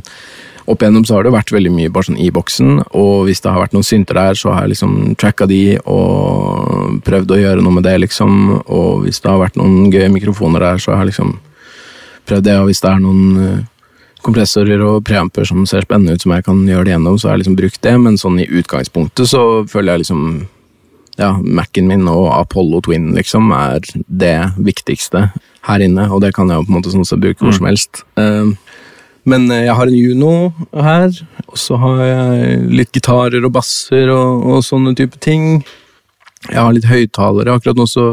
opp 0.66 0.82
igjennom 0.82 1.04
så 1.06 1.16
har 1.16 1.26
det 1.26 1.34
vært 1.34 1.52
veldig 1.54 1.72
mye 1.74 1.90
bare 1.92 2.08
sånn 2.10 2.20
i 2.22 2.30
boksen. 2.34 2.84
Og 2.98 3.26
hvis 3.26 3.42
det 3.42 3.50
har 3.50 3.62
vært 3.64 3.74
noen 3.76 3.86
synter 3.86 4.18
der, 4.18 4.38
så 4.38 4.54
har 4.54 4.66
jeg 4.66 4.74
liksom 4.74 4.94
tracka 5.20 5.48
de 5.50 5.62
og 5.82 7.00
prøvd 7.06 7.34
å 7.34 7.40
gjøre 7.40 7.64
noe 7.64 7.78
med 7.78 7.86
det, 7.88 7.96
liksom. 8.04 8.62
Og 8.62 9.04
hvis 9.06 9.22
det 9.22 9.32
har 9.32 9.42
vært 9.42 9.58
noen 9.60 9.90
gøye 9.92 10.12
mikrofoner 10.12 10.62
der, 10.62 10.82
så 10.82 10.94
har 10.94 11.04
jeg 11.04 11.12
liksom 11.12 11.36
prøvd 12.30 12.48
det. 12.48 12.56
Og 12.60 12.70
hvis 12.70 12.82
det 12.84 12.90
er 12.92 13.02
noen 13.02 13.44
eh, 13.46 13.60
kompressorer 14.22 14.82
og 14.86 15.02
preamper 15.06 15.46
som 15.48 15.66
ser 15.68 15.86
spennende 15.86 16.16
ut 16.16 16.24
som 16.24 16.34
jeg 16.36 16.46
kan 16.46 16.64
gjøre 16.68 16.88
det 16.88 16.96
gjennom, 16.96 17.18
så 17.18 17.28
har 17.28 17.36
jeg 17.36 17.44
liksom 17.44 17.60
brukt 17.60 17.82
det. 17.82 17.94
Men 18.06 18.18
sånn 18.20 18.42
i 18.42 18.50
utgangspunktet 18.50 19.30
så 19.32 19.44
føler 19.70 19.96
jeg 19.96 20.06
liksom 20.06 20.26
ja, 21.20 21.34
Mac-en 21.42 21.90
min 21.90 22.06
og 22.08 22.30
Apollo 22.32 22.86
Twin 22.86 23.10
liksom 23.16 23.50
er 23.52 23.82
det 24.08 24.36
viktigste 24.56 25.26
her 25.68 25.82
inne, 25.84 26.08
og 26.10 26.22
det 26.24 26.32
kan 26.34 26.48
jeg 26.50 26.58
jo 26.58 26.66
på 26.66 26.72
en 26.72 26.78
måte 26.78 26.92
sånn 26.94 27.06
sett 27.06 27.20
bruke 27.22 27.44
hvor 27.44 27.54
som 27.54 27.68
helst. 27.68 28.02
Eh, 28.18 28.54
men 29.28 29.50
eh, 29.50 29.64
jeg 29.68 29.74
har 29.78 29.86
en 29.86 29.98
Juno 29.98 30.32
her, 30.74 31.12
og 31.48 31.58
så 31.60 31.76
har 31.78 32.00
jeg 32.04 32.58
litt 32.72 32.92
gitarer 32.96 33.44
og 33.46 33.52
basser 33.54 34.10
og, 34.12 34.42
og 34.56 34.64
sånne 34.66 34.94
type 34.98 35.20
ting. 35.22 35.62
Jeg 36.48 36.58
har 36.58 36.72
litt 36.74 36.88
høyttalere. 36.90 37.54
Akkurat 37.54 37.78
nå 37.78 37.86
så 37.86 38.08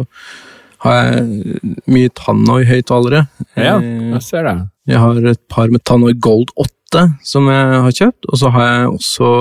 har 0.85 0.99
jeg 0.99 1.79
mye 1.91 2.11
Tannoy-høyttalere. 2.15 3.25
Ja, 3.57 3.77
Eh, 3.79 4.13
jeg 4.13 4.21
ser 4.23 4.43
det. 4.47 4.53
jeg 4.87 4.99
har 5.01 5.17
et 5.33 5.41
par 5.51 5.67
med 5.73 5.83
Tannoy 5.83 6.13
Gold 6.13 6.53
8 6.55 7.03
som 7.25 7.49
jeg 7.51 7.81
har 7.83 7.91
kjøpt, 7.91 8.29
og 8.31 8.37
så 8.39 8.49
har 8.53 8.65
jeg 8.69 8.87
også 8.93 9.31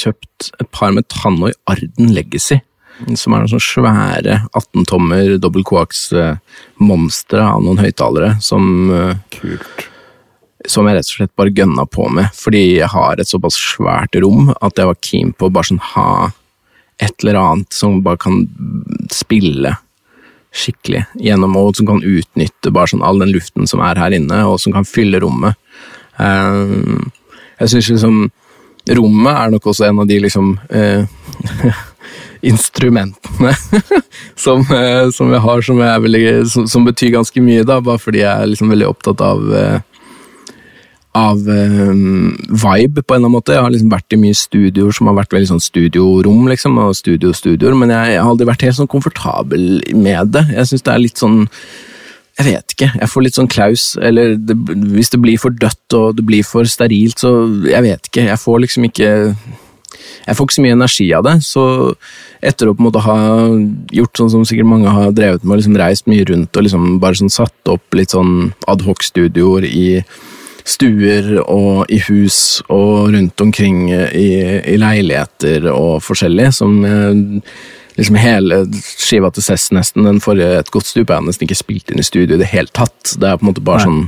kjøpt 0.00 0.48
et 0.62 0.70
par 0.72 0.92
med 0.94 1.06
Tannoy 1.12 1.52
Arden 1.68 2.14
Legacy. 2.14 2.60
Som 3.16 3.32
er 3.32 3.42
noen 3.44 3.48
sånne 3.48 3.64
svære 3.64 4.34
18-tommer 4.58 5.38
dobbel 5.40 5.62
coax-monstre 5.64 7.40
av 7.44 7.62
noen 7.64 7.78
høyttalere 7.80 8.34
som, 8.44 8.90
eh, 8.92 9.14
Kult. 9.32 9.86
Som 10.68 10.88
jeg 10.88 10.98
rett 10.98 11.08
og 11.08 11.16
slett 11.16 11.36
bare 11.38 11.54
gønna 11.56 11.86
på 11.88 12.08
med. 12.12 12.32
Fordi 12.36 12.64
jeg 12.80 12.90
har 12.92 13.20
et 13.20 13.30
såpass 13.30 13.56
svært 13.56 14.16
rom 14.20 14.52
at 14.60 14.78
jeg 14.78 14.90
var 14.90 14.98
keen 15.04 15.32
på 15.32 15.48
å 15.48 15.54
bare 15.54 15.70
sånn 15.70 15.84
ha 15.94 16.10
et 17.00 17.22
eller 17.22 17.38
annet 17.40 17.72
som 17.72 18.02
bare 18.04 18.20
kan 18.20 18.42
spille 19.12 19.76
skikkelig 20.50 21.04
gjennom, 21.14 21.54
og 21.56 21.76
som 21.78 21.86
kan 21.88 22.02
utnytte 22.02 22.72
bare 22.74 22.90
sånn 22.90 23.04
all 23.06 23.22
den 23.22 23.32
luften 23.32 23.68
som 23.70 23.82
er 23.86 24.00
her 24.00 24.14
inne, 24.16 24.42
og 24.50 24.58
som 24.60 24.74
kan 24.74 24.88
fylle 24.88 25.20
rommet. 25.22 25.56
Eh, 26.18 26.74
jeg 27.60 27.72
syns 27.72 27.92
liksom 27.94 28.18
rommet 28.96 29.36
er 29.36 29.52
nok 29.54 29.70
også 29.70 29.86
en 29.86 30.02
av 30.02 30.08
de 30.10 30.16
liksom 30.24 30.54
eh, 30.74 31.06
instrumentene 32.50 33.52
som, 34.44 34.64
eh, 34.74 35.06
som 35.14 35.30
jeg 35.32 35.44
har, 35.46 35.62
som, 35.64 35.80
veldig, 35.80 36.24
som, 36.50 36.66
som 36.68 36.88
betyr 36.88 37.14
ganske 37.14 37.44
mye, 37.44 37.64
da, 37.68 37.78
bare 37.84 38.02
fordi 38.02 38.24
jeg 38.24 38.32
er 38.32 38.50
liksom 38.50 38.74
veldig 38.74 38.90
opptatt 38.90 39.22
av 39.24 39.46
av 41.16 41.38
eh, 41.50 41.92
vibe, 42.48 43.02
på 43.02 43.14
en 43.14 43.18
eller 43.18 43.26
annen 43.26 43.34
måte. 43.34 43.54
Jeg 43.56 43.64
har 43.64 43.72
liksom 43.74 43.92
vært 43.92 44.14
i 44.14 44.20
mye 44.20 44.36
studioer 44.38 44.94
som 44.94 45.10
har 45.10 45.18
vært 45.18 45.34
veldig 45.34 45.52
sånn 45.52 45.64
studiorom, 45.64 46.44
liksom, 46.52 46.78
og 46.78 46.96
studiostudioer, 46.98 47.78
men 47.78 47.92
jeg, 47.94 48.14
jeg 48.14 48.22
har 48.22 48.30
aldri 48.30 48.50
vært 48.50 48.66
helt 48.68 48.78
sånn 48.78 48.90
komfortabel 48.90 49.80
med 49.98 50.34
det. 50.36 50.44
Jeg 50.54 50.70
syns 50.70 50.86
det 50.86 50.94
er 50.94 51.02
litt 51.06 51.22
sånn 51.22 51.40
jeg 52.40 52.46
vet 52.46 52.72
ikke, 52.72 52.86
jeg 52.96 53.10
får 53.10 53.24
litt 53.26 53.36
sånn 53.36 53.50
klaus, 53.52 53.82
eller 54.00 54.36
det, 54.38 54.54
hvis 54.94 55.10
det 55.12 55.18
blir 55.20 55.40
for 55.40 55.52
dødt 55.52 55.96
og 55.98 56.14
det 56.16 56.24
blir 56.24 56.46
for 56.46 56.68
sterilt, 56.70 57.20
så 57.20 57.34
jeg 57.68 57.84
vet 57.84 58.08
ikke, 58.08 58.30
jeg 58.30 58.40
får 58.40 58.62
liksom 58.64 58.86
ikke 58.88 59.10
jeg 60.26 60.36
får 60.36 60.46
ikke 60.46 60.56
så 60.56 60.64
mye 60.64 60.76
energi 60.76 61.06
av 61.16 61.26
det, 61.26 61.34
så 61.44 61.64
etter 62.46 62.70
å 62.70 62.74
på 62.76 62.80
en 62.80 62.86
måte 62.86 63.02
ha 63.04 63.18
gjort 63.92 64.20
sånn 64.20 64.32
som 64.32 64.46
sikkert 64.48 64.70
mange 64.70 64.92
har 64.94 65.12
drevet 65.16 65.44
med, 65.44 65.56
og 65.56 65.60
liksom 65.60 65.78
reist 65.80 66.08
mye 66.08 66.24
rundt 66.30 66.56
og 66.56 66.64
liksom 66.64 66.90
bare 67.02 67.20
sånn 67.20 67.32
satt 67.32 67.72
opp 67.72 67.98
litt 67.98 68.14
sånn 68.14 68.52
adhoc-studioer 68.70 69.66
i 69.68 69.86
stuer 70.70 71.34
og 71.42 71.90
i 71.92 71.98
hus 72.06 72.60
og 72.68 73.10
rundt 73.14 73.42
omkring 73.42 73.88
i, 73.90 74.30
i 74.70 74.78
leiligheter 74.80 75.66
og 75.72 76.00
forskjellig, 76.06 76.50
som 76.56 76.78
eh, 76.86 77.50
liksom 77.98 78.18
hele 78.20 78.62
skiva 78.80 79.32
til 79.34 79.44
Cess 79.44 79.70
nesten, 79.76 80.06
den 80.08 80.22
forrige 80.22 80.60
Et 80.60 80.72
godt 80.72 80.88
stup, 80.88 81.10
er 81.10 81.26
nesten 81.26 81.48
ikke 81.48 81.58
spilt 81.58 81.92
inn 81.92 82.00
i 82.02 82.06
studio 82.06 82.36
i 82.36 82.40
det 82.40 82.50
hele 82.52 82.70
tatt. 82.72 83.16
Det 83.16 83.28
er 83.28 83.38
på 83.38 83.46
en 83.46 83.52
måte 83.52 83.64
bare 83.64 83.84
Nei. 83.84 83.88
sånn 83.88 84.02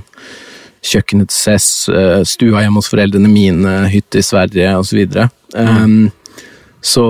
kjøkkenet 0.93 1.31
til 1.31 1.39
Cess, 1.39 1.89
eh, 1.93 2.21
stua 2.27 2.65
hjemme 2.65 2.83
hos 2.83 2.91
foreldrene 2.91 3.31
mine, 3.31 3.75
hytte 3.93 4.19
i 4.19 4.27
Sverige 4.27 4.75
osv. 4.81 5.03
Så, 5.15 5.29
um, 5.55 6.11
så 6.83 7.07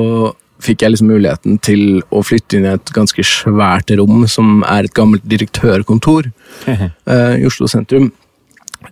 fikk 0.62 0.85
jeg 0.85 0.93
liksom 0.93 1.09
muligheten 1.11 1.57
til 1.65 2.03
å 2.12 2.20
flytte 2.24 2.59
inn 2.59 2.66
i 2.69 2.74
et 2.74 2.93
ganske 2.95 3.24
svært 3.27 3.91
rom 3.99 4.27
som 4.31 4.61
er 4.69 4.87
et 4.87 4.95
gammelt 4.95 5.24
direktørkontor 5.27 6.29
uh, 6.69 7.35
i 7.41 7.47
Oslo 7.49 7.70
sentrum. 7.70 8.12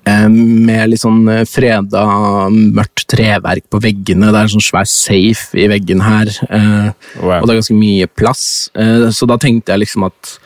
Eh, 0.09 0.27
med 0.31 0.91
litt 0.91 1.03
sånn 1.03 1.23
eh, 1.31 1.45
freda, 1.49 2.05
mørkt 2.51 3.07
treverk 3.11 3.67
på 3.71 3.81
veggene. 3.83 4.31
Det 4.31 4.39
er 4.39 4.49
en 4.49 4.55
sånn 4.55 4.65
svær 4.65 4.89
safe 4.89 5.59
i 5.59 5.69
veggen 5.71 6.03
her. 6.05 6.31
eh, 6.49 6.91
Wow. 7.21 7.41
Og 7.41 7.47
det 7.49 7.55
er 7.55 7.61
ganske 7.61 7.79
mye 7.79 8.07
plass. 8.07 8.71
Så 9.11 9.27
da 9.29 9.37
tenkte 9.37 9.73
jeg 9.75 9.83
liksom 9.85 10.07
at 10.07 10.39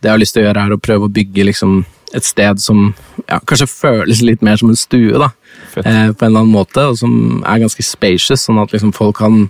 det 0.00 0.08
jeg 0.08 0.12
har 0.14 0.20
lyst 0.20 0.34
til 0.36 0.42
å 0.44 0.46
gjøre, 0.48 0.66
er 0.66 0.74
å 0.76 0.80
prøve 0.80 1.08
å 1.08 1.12
bygge 1.12 1.44
liksom 1.48 1.80
et 2.14 2.24
sted 2.26 2.58
som 2.58 2.94
ja, 3.28 3.38
kanskje 3.46 3.68
føles 3.70 4.22
litt 4.22 4.42
mer 4.42 4.56
som 4.56 4.70
en 4.72 4.78
stue, 4.78 5.18
da. 5.18 5.30
Fett. 5.74 5.84
På 5.84 6.24
en 6.24 6.30
eller 6.30 6.40
annen 6.40 6.54
måte, 6.54 6.82
og 6.90 6.96
som 6.98 7.42
er 7.44 7.60
ganske 7.62 7.84
spacious, 7.86 8.46
sånn 8.46 8.58
at 8.62 8.72
liksom 8.74 8.94
folk 8.96 9.18
kan 9.20 9.44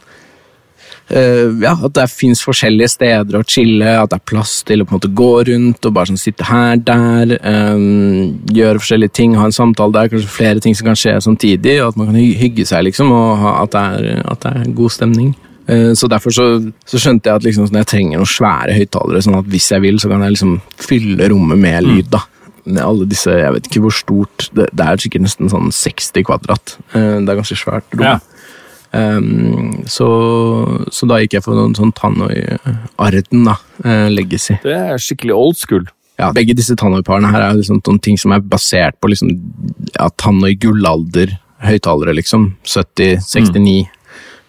ja, 1.11 1.73
at 1.74 1.95
det 1.97 2.07
fins 2.12 2.43
forskjellige 2.47 2.93
steder 2.93 3.39
å 3.39 3.43
chille, 3.47 3.95
at 3.99 4.12
det 4.12 4.20
er 4.20 4.27
plass 4.31 4.61
til 4.66 4.82
å 4.82 4.87
på 4.87 4.95
en 4.95 5.01
måte 5.01 5.11
gå 5.20 5.31
rundt 5.49 5.87
og 5.89 5.95
bare 5.97 6.11
sånn 6.12 6.20
sitte 6.20 6.47
her, 6.47 6.78
der. 6.87 7.35
Um, 7.43 8.39
gjøre 8.55 8.82
forskjellige 8.82 9.16
ting, 9.19 9.35
ha 9.39 9.49
en 9.49 9.57
samtale 9.57 9.97
der, 9.97 10.11
kanskje 10.12 10.31
flere 10.31 10.62
ting 10.62 10.77
som 10.78 10.91
kan 10.91 10.99
skje 10.99 11.16
samtidig. 11.27 11.81
og 11.82 11.93
At 11.93 12.01
man 12.01 12.12
kan 12.12 12.20
hygge 12.20 12.66
seg, 12.69 12.87
liksom, 12.87 13.11
og 13.15 13.31
ha, 13.43 13.57
at, 13.65 13.74
det 13.74 13.85
er, 13.85 14.24
at 14.31 14.47
det 14.47 14.55
er 14.55 14.74
god 14.78 14.95
stemning. 14.95 15.32
Uh, 15.70 15.93
så 15.99 16.11
Derfor 16.11 16.35
så, 16.35 16.49
så, 16.87 16.99
skjønte 16.99 17.31
jeg 17.31 17.43
at 17.43 17.47
liksom, 17.49 17.70
jeg 17.74 17.91
trenger 17.91 18.23
noen 18.23 18.35
svære 18.39 18.78
høyttalere, 18.78 19.24
sånn 19.27 19.41
at 19.43 19.51
hvis 19.51 19.70
jeg 19.74 19.87
vil, 19.87 19.99
så 20.03 20.12
kan 20.12 20.23
jeg 20.27 20.37
liksom 20.37 20.59
fylle 20.78 21.31
rommet 21.35 21.59
med 21.66 21.89
lyd. 21.89 22.11
da 22.15 22.23
Med 22.65 22.85
alle 22.85 23.11
disse, 23.11 23.35
Jeg 23.35 23.55
vet 23.57 23.66
ikke 23.66 23.81
hvor 23.82 23.95
stort 23.97 24.51
Det, 24.53 24.66
det 24.77 24.85
er 24.85 25.01
sikkert 25.01 25.24
nesten 25.24 25.49
sånn 25.51 25.73
60 25.74 26.27
kvadrat. 26.28 26.77
Det 26.93 27.27
er 27.27 27.39
ganske 27.39 27.59
svært 27.59 27.97
rom. 27.97 28.07
Ja. 28.07 28.19
Um, 28.93 29.85
så, 29.87 30.09
så, 30.91 31.07
da 31.07 31.21
gikk 31.23 31.37
jeg 31.37 31.45
for 31.45 31.55
noen 31.55 31.77
sånn 31.79 31.93
Tannoy-Arden, 31.95 33.45
da. 33.47 33.57
Uh, 33.85 34.09
legacy. 34.11 34.59
Det 34.65 34.75
er 34.75 35.03
skikkelig 35.03 35.37
old 35.37 35.61
school. 35.61 35.87
Ja, 36.21 36.33
Begge 36.37 36.57
disse 36.59 36.77
Tannoy-parene 36.77 37.31
her 37.33 37.47
er 37.47 37.57
liksom 37.57 37.81
noen 37.81 38.03
ting 38.03 38.19
som 38.21 38.35
er 38.35 38.43
basert 38.45 38.99
på 39.01 39.12
liksom, 39.12 39.31
ja, 39.95 40.11
Tannoy 40.21 40.59
gullalder-høyttalere, 40.61 42.17
liksom. 42.19 42.51
70, 42.67 43.23
69 43.25 43.62
mm. 43.62 43.97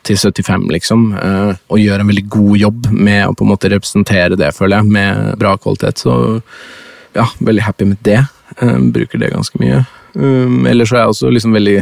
til 0.09 0.19
75, 0.19 0.67
liksom. 0.73 1.07
Uh, 1.15 1.53
og 1.71 1.83
gjør 1.83 2.03
en 2.03 2.11
veldig 2.11 2.27
god 2.33 2.61
jobb 2.65 2.91
med 2.97 3.23
å 3.27 3.37
på 3.37 3.45
en 3.45 3.53
måte 3.53 3.71
representere 3.71 4.39
det, 4.39 4.51
føler 4.57 4.81
jeg, 4.81 4.95
med 4.97 5.39
bra 5.41 5.55
kvalitet. 5.61 6.01
Så 6.01 6.17
ja, 7.15 7.29
veldig 7.39 7.67
happy 7.69 7.91
med 7.93 8.01
det. 8.07 8.23
Uh, 8.59 8.77
bruker 8.93 9.21
det 9.21 9.31
ganske 9.33 9.61
mye. 9.61 9.81
Um, 10.13 10.65
ellers 10.67 10.91
er 10.91 11.05
jeg 11.05 11.13
også 11.13 11.29
liksom 11.31 11.53
veldig 11.55 11.77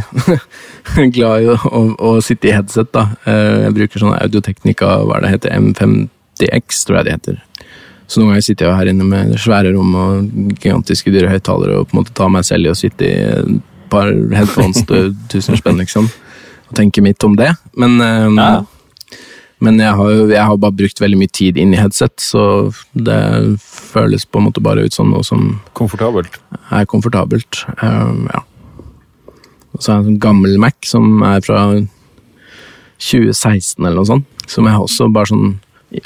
glad 1.15 1.45
i 1.45 1.49
å, 1.49 1.55
å, 1.65 1.81
å, 1.97 2.11
sitte 2.21 2.51
i 2.51 2.53
headset. 2.53 2.91
da. 2.93 3.07
Uh, 3.25 3.65
jeg 3.65 3.75
bruker 3.79 4.03
sånn 4.03 4.17
Audioteknika, 4.17 4.91
hva 5.07 5.17
er 5.17 5.25
det 5.25 5.33
heter, 5.35 5.55
M50X, 5.57 6.83
tror 6.85 6.99
jeg 6.99 7.07
det 7.07 7.17
heter. 7.17 7.41
Så 8.09 8.21
noen 8.21 8.33
ganger 8.33 8.45
sitter 8.45 8.67
jeg 8.67 8.77
her 8.79 8.89
inne 8.89 9.05
med 9.05 9.35
svære 9.37 9.73
rom 9.75 9.91
og 9.97 10.29
gigantiske 10.57 11.13
dyre 11.13 11.29
høyttalere 11.29 11.77
og 11.77 11.89
på 11.89 11.93
en 11.93 11.99
måte 12.01 12.15
tar 12.17 12.31
meg 12.33 12.47
selv 12.47 12.65
i 12.65 12.71
å 12.71 12.77
sitte 12.77 13.05
i 13.05 13.17
et 13.35 13.51
par 13.89 14.09
headphones 14.09 14.81
til 14.89 15.11
1000 15.29 15.59
spenn, 15.61 15.81
liksom. 15.81 16.09
Og 16.69 16.77
tenke 16.77 17.03
mitt 17.05 17.21
om 17.25 17.35
det. 17.37 17.51
Men 17.77 17.97
um, 18.01 18.37
ja. 18.37 18.63
Men 19.59 19.79
jeg 19.81 19.91
har, 19.99 20.11
jeg 20.31 20.45
har 20.47 20.59
bare 20.61 20.77
brukt 20.79 21.01
veldig 21.03 21.17
mye 21.19 21.31
tid 21.35 21.57
inn 21.59 21.73
i 21.75 21.79
headset, 21.79 22.15
så 22.23 22.43
det 22.95 23.19
føles 23.59 24.23
på 24.25 24.39
en 24.39 24.47
måte 24.47 24.63
bare 24.63 24.85
ut 24.87 24.95
som 24.95 25.11
noe 25.11 25.25
som 25.27 25.57
Komfortabelt? 25.75 26.39
Er 26.71 26.87
komfortabelt, 26.87 27.65
um, 27.83 28.29
ja. 28.31 28.43
Og 29.75 29.83
så 29.83 29.91
har 29.91 29.99
jeg 29.99 30.05
en 30.05 30.07
sånn 30.13 30.21
gammel 30.23 30.55
Mac 30.61 30.87
som 30.87 31.23
er 31.27 31.43
fra 31.45 31.63
2016 32.99 33.83
eller 33.83 33.99
noe 33.99 34.07
sånt, 34.07 34.47
som 34.49 34.67
jeg 34.67 34.79
også 34.79 35.09
bare 35.13 35.31
sånn 35.33 35.57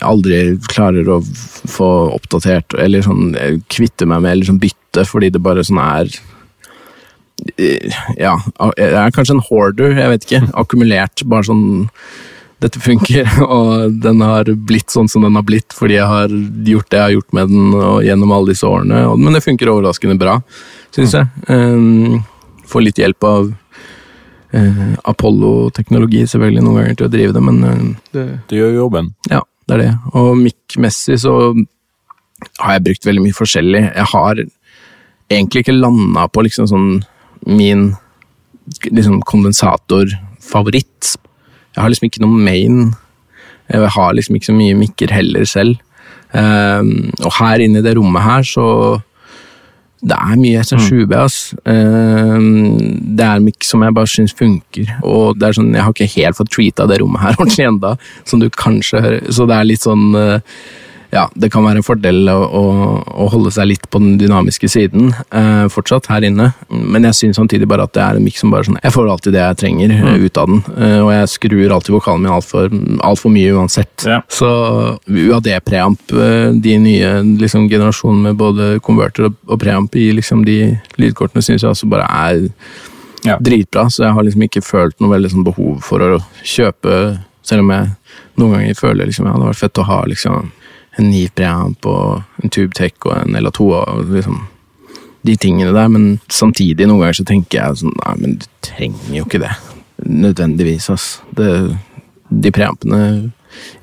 aldri 0.04 0.58
klarer 0.72 1.10
å 1.12 1.20
få 1.24 1.90
oppdatert, 2.16 2.76
eller 2.80 3.04
sånn 3.04 3.34
kvitte 3.72 4.08
meg 4.08 4.24
med, 4.24 4.32
eller 4.32 4.50
sånn 4.50 4.62
bytte, 4.62 5.04
fordi 5.10 5.32
det 5.34 5.44
bare 5.44 5.66
sånn 5.66 5.82
er 5.84 6.14
Ja, 8.16 8.38
jeg 8.78 8.94
er 8.94 9.12
kanskje 9.12 9.34
en 9.36 9.46
hoarder, 9.50 9.98
jeg 9.98 10.12
vet 10.12 10.26
ikke. 10.28 10.42
Akkumulert, 10.62 11.26
bare 11.28 11.48
sånn 11.50 11.64
dette 12.64 12.82
funker, 12.84 13.28
og 13.58 13.98
den 14.04 14.22
har 14.24 14.50
blitt 14.68 14.94
sånn 14.94 15.10
som 15.12 15.26
den 15.26 15.36
har 15.38 15.46
blitt 15.48 15.76
fordi 15.76 15.98
jeg 15.98 16.10
har 16.10 16.32
gjort 16.70 16.90
det 16.92 17.00
jeg 17.00 17.08
har 17.08 17.16
gjort 17.18 17.36
med 17.38 17.52
den 17.52 17.76
gjennom 18.08 18.36
alle 18.36 18.54
disse 18.54 18.70
årene. 18.70 19.04
Men 19.20 19.38
det 19.38 19.44
funker 19.46 19.72
overraskende 19.74 20.20
bra, 20.22 20.40
syns 20.96 21.16
jeg. 21.18 21.28
Um, 21.50 22.24
får 22.70 22.86
litt 22.88 23.02
hjelp 23.02 23.28
av 23.28 23.52
uh, 23.52 24.94
Apollo-teknologi 25.10 26.24
selvfølgelig 26.30 26.66
noen 26.66 26.82
ganger 26.82 27.00
til 27.00 27.10
å 27.10 27.14
drive 27.14 27.36
det, 27.36 27.44
men 27.50 27.64
uh, 27.64 28.12
det, 28.16 28.28
det 28.50 28.62
gjør 28.62 28.80
jobben. 28.84 29.14
Ja, 29.32 29.44
det 29.68 29.78
er 29.78 29.84
det. 29.84 29.94
Og 30.20 30.34
mic-messig 30.40 31.20
så 31.26 31.38
har 32.60 32.78
jeg 32.78 32.86
brukt 32.88 33.08
veldig 33.08 33.24
mye 33.24 33.38
forskjellig. 33.38 33.84
Jeg 33.90 34.08
har 34.14 34.46
egentlig 35.32 35.64
ikke 35.64 35.76
landa 35.76 36.28
på 36.32 36.44
liksom 36.46 36.68
sånn 36.70 36.90
min 37.48 37.92
liksom 38.88 39.20
kondensatorfavoritt 39.28 41.16
jeg 41.74 41.82
har 41.82 41.90
liksom 41.90 42.10
ikke 42.10 42.22
noe 42.24 42.44
main. 42.46 42.94
Jeg 43.72 43.90
har 43.96 44.14
liksom 44.14 44.38
ikke 44.38 44.52
så 44.52 44.58
mye 44.58 44.78
mikker 44.78 45.14
heller 45.14 45.48
selv. 45.50 45.82
Um, 46.34 47.12
og 47.22 47.34
her 47.38 47.62
inne 47.62 47.82
i 47.82 47.86
det 47.86 47.98
rommet 47.98 48.26
her, 48.26 48.46
så 48.46 49.02
Det 50.04 50.18
er 50.20 50.36
mye 50.36 50.60
SR7B, 50.60 51.14
mm. 51.14 51.14
ass. 51.16 51.54
Um, 51.64 52.76
det 53.16 53.24
er 53.24 53.40
mikk 53.40 53.64
som 53.64 53.86
jeg 53.86 53.96
bare 53.96 54.10
syns 54.12 54.34
funker. 54.36 54.90
Og 55.00 55.38
det 55.40 55.48
er 55.48 55.56
sånn, 55.56 55.70
jeg 55.72 55.80
har 55.86 55.94
ikke 55.96 56.10
helt 56.18 56.36
fått 56.36 56.52
treata 56.52 56.88
det 56.92 56.98
rommet 57.00 57.24
her 57.24 57.38
ordentlig 57.40 57.70
enda, 57.70 57.94
som 58.28 58.42
du 58.42 58.50
kanskje 58.52 59.00
hører. 59.00 59.32
Så 59.32 59.48
det 59.48 59.56
er 59.56 59.70
litt 59.70 59.86
sånn 59.86 60.10
uh, 60.12 60.42
ja, 61.14 61.28
det 61.38 61.50
kan 61.54 61.62
være 61.66 61.82
en 61.82 61.86
fordel 61.86 62.30
å, 62.32 62.36
å, 62.44 62.62
å, 63.06 63.28
holde 63.30 63.52
seg 63.54 63.68
litt 63.70 63.84
på 63.92 64.00
den 64.02 64.16
dynamiske 64.18 64.70
siden 64.72 65.12
eh, 65.14 65.66
fortsatt 65.72 66.10
her 66.10 66.26
inne. 66.26 66.50
Men 66.70 67.06
jeg 67.10 67.18
syns 67.20 67.38
samtidig 67.38 67.68
bare 67.70 67.86
at 67.86 67.94
det 67.94 68.02
er 68.02 68.18
en 68.18 68.26
miks 68.26 68.42
som 68.42 68.54
bare 68.54 68.66
sånn 68.68 68.80
Jeg 68.82 68.96
får 68.96 69.12
alltid 69.14 69.36
det 69.36 69.44
jeg 69.44 69.60
trenger 69.62 69.94
eh, 69.94 70.08
mm. 70.08 70.24
ut 70.26 70.40
av 70.42 70.50
den. 70.50 70.64
Eh, 70.74 70.98
og 71.04 71.12
jeg 71.14 71.32
skrur 71.36 71.76
alltid 71.76 71.96
vokalen 71.98 72.26
min 72.26 72.34
altfor 72.34 72.74
alt 73.06 73.22
for 73.22 73.34
mye 73.34 73.52
uansett. 73.54 74.08
Ja. 74.10 74.22
Så 74.32 74.50
UAD-preamp, 75.06 76.16
eh, 76.18 76.48
de 76.66 76.80
nye 76.82 77.12
liksom, 77.44 77.70
generasjonene 77.70 78.32
med 78.32 78.42
både 78.42 78.72
konverter 78.86 79.30
og, 79.30 79.38
og 79.46 79.62
preamp 79.62 79.94
i 80.00 80.10
liksom, 80.18 80.42
de 80.48 80.58
lydkortene, 80.98 81.46
syns 81.46 81.62
jeg 81.62 81.76
altså 81.76 81.92
bare 81.94 82.10
er 82.10 82.42
ja. 83.28 83.38
dritbra. 83.38 83.86
Så 83.94 84.08
jeg 84.08 84.18
har 84.18 84.26
liksom 84.26 84.48
ikke 84.50 84.66
følt 84.66 84.98
noe 84.98 85.14
veldig 85.14 85.36
sånn, 85.36 85.46
behov 85.46 85.78
for 85.86 86.02
å 86.02 86.20
kjøpe, 86.42 87.20
selv 87.46 87.68
om 87.68 87.72
jeg 87.76 87.94
noen 88.42 88.58
ganger 88.58 88.82
føler 88.82 89.06
liksom, 89.06 89.30
ja, 89.30 89.36
det 89.36 89.44
hadde 89.44 89.54
vært 89.54 89.62
fett 89.62 89.84
å 89.84 89.90
ha 89.92 90.02
liksom 90.10 90.52
en 91.00 91.10
Niv-preamp 91.10 91.88
og 91.90 92.44
en 92.44 92.54
TubeTech 92.54 93.08
og 93.08 93.16
en 93.18 93.38
LA2 93.40 93.70
og 93.74 94.12
liksom 94.14 94.42
de 95.24 95.36
tingene 95.40 95.72
der, 95.72 95.88
men 95.88 96.18
samtidig 96.32 96.88
noen 96.88 97.00
ganger 97.00 97.22
så 97.22 97.26
tenker 97.28 97.60
jeg 97.60 97.80
sånn 97.80 97.94
Nei, 98.02 98.16
men 98.20 98.36
du 98.42 98.48
trenger 98.66 99.14
jo 99.16 99.24
ikke 99.24 99.40
det. 99.40 99.54
Nødvendigvis, 100.04 100.90
ass. 100.92 101.06
Det, 101.38 101.48
de 102.28 102.52
preampene 102.52 103.00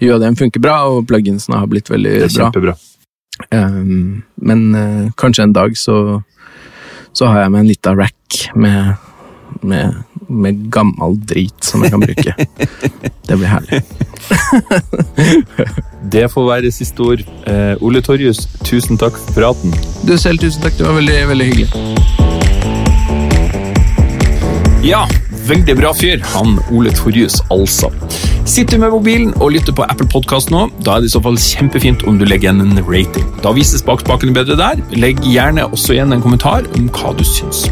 UAD-en 0.03 0.37
funker 0.37 0.63
bra, 0.63 0.83
og 0.91 1.07
pluginsene 1.09 1.61
har 1.63 1.71
blitt 1.71 1.89
veldig 1.91 2.13
det 2.19 2.27
er 2.27 2.35
bra. 2.35 2.51
Kjempebra. 2.51 2.77
Um, 3.55 4.23
men 4.37 4.67
uh, 4.77 5.07
kanskje 5.21 5.47
en 5.47 5.55
dag 5.57 5.77
så, 5.81 5.97
så 7.17 7.31
har 7.31 7.47
jeg 7.47 7.55
med 7.55 7.65
en 7.65 7.71
lita 7.71 7.95
rack 7.97 8.41
med, 8.53 9.01
med, 9.63 10.03
med 10.31 10.71
gammel 10.73 11.19
drit 11.29 11.65
som 11.65 11.85
jeg 11.85 11.93
kan 11.95 12.01
bruke. 12.05 12.35
det 13.29 13.37
blir 13.37 13.51
herlig. 13.51 13.83
det 16.15 16.27
får 16.33 16.49
være 16.49 16.73
siste 16.75 17.03
ord. 17.03 17.25
Uh, 17.47 17.75
Ole 17.85 18.03
Torjus, 18.05 18.47
tusen 18.67 19.01
takk 19.01 19.19
for 19.19 19.41
praten. 19.41 19.75
Du 20.07 20.17
selv, 20.19 20.41
tusen 20.43 20.63
takk. 20.65 20.79
Det 20.79 20.87
var 20.87 20.99
veldig, 21.01 21.21
veldig 21.35 21.51
hyggelig. 21.51 21.69
Ja, 24.87 25.05
veldig 25.49 25.77
bra 25.77 25.95
fyr, 25.95 26.23
han 26.33 26.57
Ole 26.73 26.95
Torjus, 26.97 27.43
altså. 27.53 27.91
Sitter 28.49 28.77
du 28.77 28.81
med 28.81 28.91
mobilen 28.91 29.33
og 29.39 29.53
lytter 29.55 29.75
på 29.77 29.85
Apple 29.85 30.09
Podcast 30.11 30.51
nå, 30.51 30.65
da 30.85 30.97
er 30.97 31.05
det 31.05 31.11
i 31.11 31.13
så 31.13 31.21
fall 31.23 31.37
kjempefint 31.39 32.03
om 32.09 32.17
du 32.19 32.25
legger 32.25 32.49
igjen 32.49 32.63
en 32.65 32.81
rating. 32.89 33.27
Da 33.45 33.53
vises 33.55 33.85
bakspakene 33.85 34.35
bedre 34.35 34.57
der. 34.59 34.81
Legg 34.97 35.21
gjerne 35.29 35.67
også 35.69 35.95
igjen 35.95 36.17
en 36.17 36.25
kommentar 36.25 36.67
om 36.79 36.89
hva 36.97 37.13
du 37.17 37.23
syns. 37.27 37.67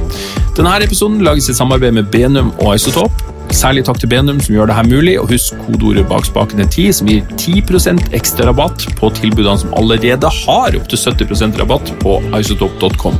Denne 0.59 0.77
episoden 0.85 1.24
lages 1.24 1.49
i 1.51 1.57
samarbeid 1.57 1.97
med 1.97 2.12
Benum 2.12 2.53
og 2.61 2.77
Isotop. 2.77 3.24
Særlig 3.55 3.85
takk 3.89 3.99
til 4.03 4.11
Benum 4.12 4.41
som 4.45 4.55
gjør 4.55 4.69
det 4.69 4.77
her 4.77 4.89
mulig, 4.89 5.15
og 5.20 5.31
husk 5.33 5.57
kodeordet 5.65 6.05
bak 6.11 6.27
spakene 6.29 6.66
10, 6.69 6.89
som 6.99 7.09
gir 7.09 7.25
10% 7.41 8.11
ekstra 8.16 8.49
rabatt 8.51 8.85
på 8.99 9.11
tilbudene 9.16 9.57
som 9.62 9.73
allerede 9.79 10.31
har 10.43 10.77
opptil 10.77 11.01
70% 11.01 11.57
rabatt 11.62 11.93
på 12.03 12.19
isotop.com. 12.39 13.16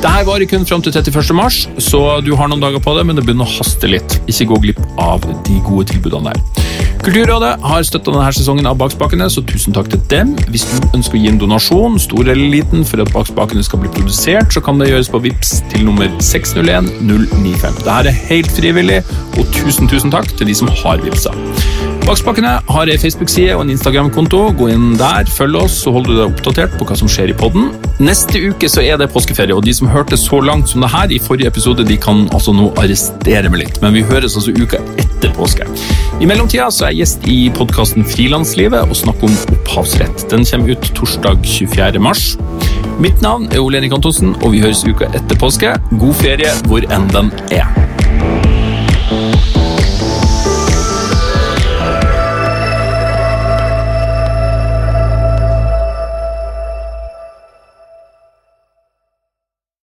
Dette 0.00 0.26
varer 0.28 0.48
kun 0.48 0.66
fram 0.68 0.84
til 0.84 0.96
31. 0.96 1.34
mars, 1.36 1.62
så 1.78 2.02
du 2.24 2.32
har 2.38 2.48
noen 2.48 2.64
dager 2.64 2.82
på 2.82 2.96
det, 2.96 3.04
men 3.08 3.18
det 3.18 3.26
begynner 3.26 3.48
å 3.48 3.56
haste 3.58 3.90
litt. 3.90 4.18
Ikke 4.26 4.48
gå 4.52 4.62
glipp 4.68 4.82
av 5.02 5.24
de 5.46 5.60
gode 5.66 5.90
tilbudene 5.92 6.32
der. 6.32 6.95
Kulturrådet 7.06 7.52
har 7.62 7.84
støtta 7.86 8.10
denne 8.10 8.32
sesongen 8.34 8.66
av 8.66 8.80
Bakspakene, 8.80 9.28
så 9.30 9.38
tusen 9.46 9.70
takk 9.76 9.92
til 9.92 10.00
dem. 10.10 10.32
Hvis 10.50 10.64
du 10.66 10.88
ønsker 10.96 11.14
å 11.14 11.20
gi 11.22 11.28
en 11.30 11.38
donasjon, 11.38 12.00
stor 12.02 12.24
eller 12.24 12.50
liten, 12.50 12.82
for 12.88 12.98
at 13.04 13.12
Bakspakene 13.14 13.62
skal 13.62 13.84
bli 13.84 13.92
produsert, 13.94 14.50
så 14.50 14.58
kan 14.58 14.82
det 14.82 14.88
gjøres 14.90 15.12
på 15.12 15.20
VIPS 15.22 15.52
til 15.70 15.86
nummer 15.86 16.10
601095. 16.18 17.78
Dette 17.86 18.10
er 18.10 18.22
helt 18.32 18.50
frivillig, 18.58 19.04
og 19.36 19.46
tusen, 19.54 19.86
tusen 19.86 20.10
takk 20.10 20.34
til 20.34 20.50
de 20.50 20.58
som 20.58 20.72
har 20.82 20.98
VIPsa. 21.04 21.30
Bakspakkene 22.06 22.56
har 22.70 22.90
ei 22.90 22.98
Facebook-side 23.02 23.54
og 23.54 23.64
en 23.64 23.70
Instagram-konto. 23.76 24.42
Gå 24.58 24.72
inn 24.74 24.92
der, 24.98 25.30
følg 25.30 25.60
oss, 25.62 25.78
så 25.82 25.94
holder 25.94 26.10
du 26.10 26.18
deg 26.20 26.26
oppdatert 26.28 26.74
på 26.78 26.86
hva 26.90 26.98
som 26.98 27.10
skjer 27.10 27.30
i 27.30 27.38
podden. 27.38 27.72
Neste 28.02 28.42
uke 28.50 28.70
så 28.70 28.82
er 28.82 28.98
det 28.98 29.12
påskeferie, 29.14 29.54
og 29.54 29.62
de 29.66 29.74
som 29.74 29.90
hørte 29.90 30.18
så 30.18 30.42
langt 30.42 30.70
som 30.70 30.82
det 30.82 30.90
her 30.90 31.14
i 31.14 31.22
forrige 31.22 31.54
episode, 31.54 31.86
de 31.86 32.02
kan 32.02 32.26
altså 32.34 32.54
nå 32.54 32.72
arrestere 32.82 33.50
meg 33.50 33.62
litt. 33.62 33.82
Men 33.82 33.94
vi 33.94 34.06
høres 34.06 34.38
altså 34.38 34.54
uka 34.54 34.82
etter 35.02 35.34
påske. 35.38 35.66
I 36.16 36.24
mellomtida 36.24 36.70
så 36.72 36.86
er 36.86 36.94
jeg 36.94 37.02
gjest 37.02 37.26
i 37.28 37.34
podkasten 37.52 38.06
Frilanslivet 38.08 38.88
og 38.88 38.96
snakker 38.96 39.28
om 39.28 39.34
opphavsrett. 39.52 40.24
Den 40.32 40.46
kommer 40.48 40.72
ut 40.72 40.88
torsdag 40.96 41.44
24. 41.44 42.00
mars. 42.00 42.22
Mitt 43.04 43.20
navn 43.20 43.50
er 43.50 43.60
Ole 43.60 43.82
Enik 43.82 43.92
Antonsen, 43.98 44.32
og 44.40 44.54
vi 44.54 44.62
høres 44.64 44.80
uka 44.88 45.10
etter 45.12 45.36
påske. 45.36 45.74
God 46.00 46.16
ferie 46.16 46.54
hvor 46.70 46.88
enn 46.88 47.04
den 47.12 47.28
er. 47.52 47.68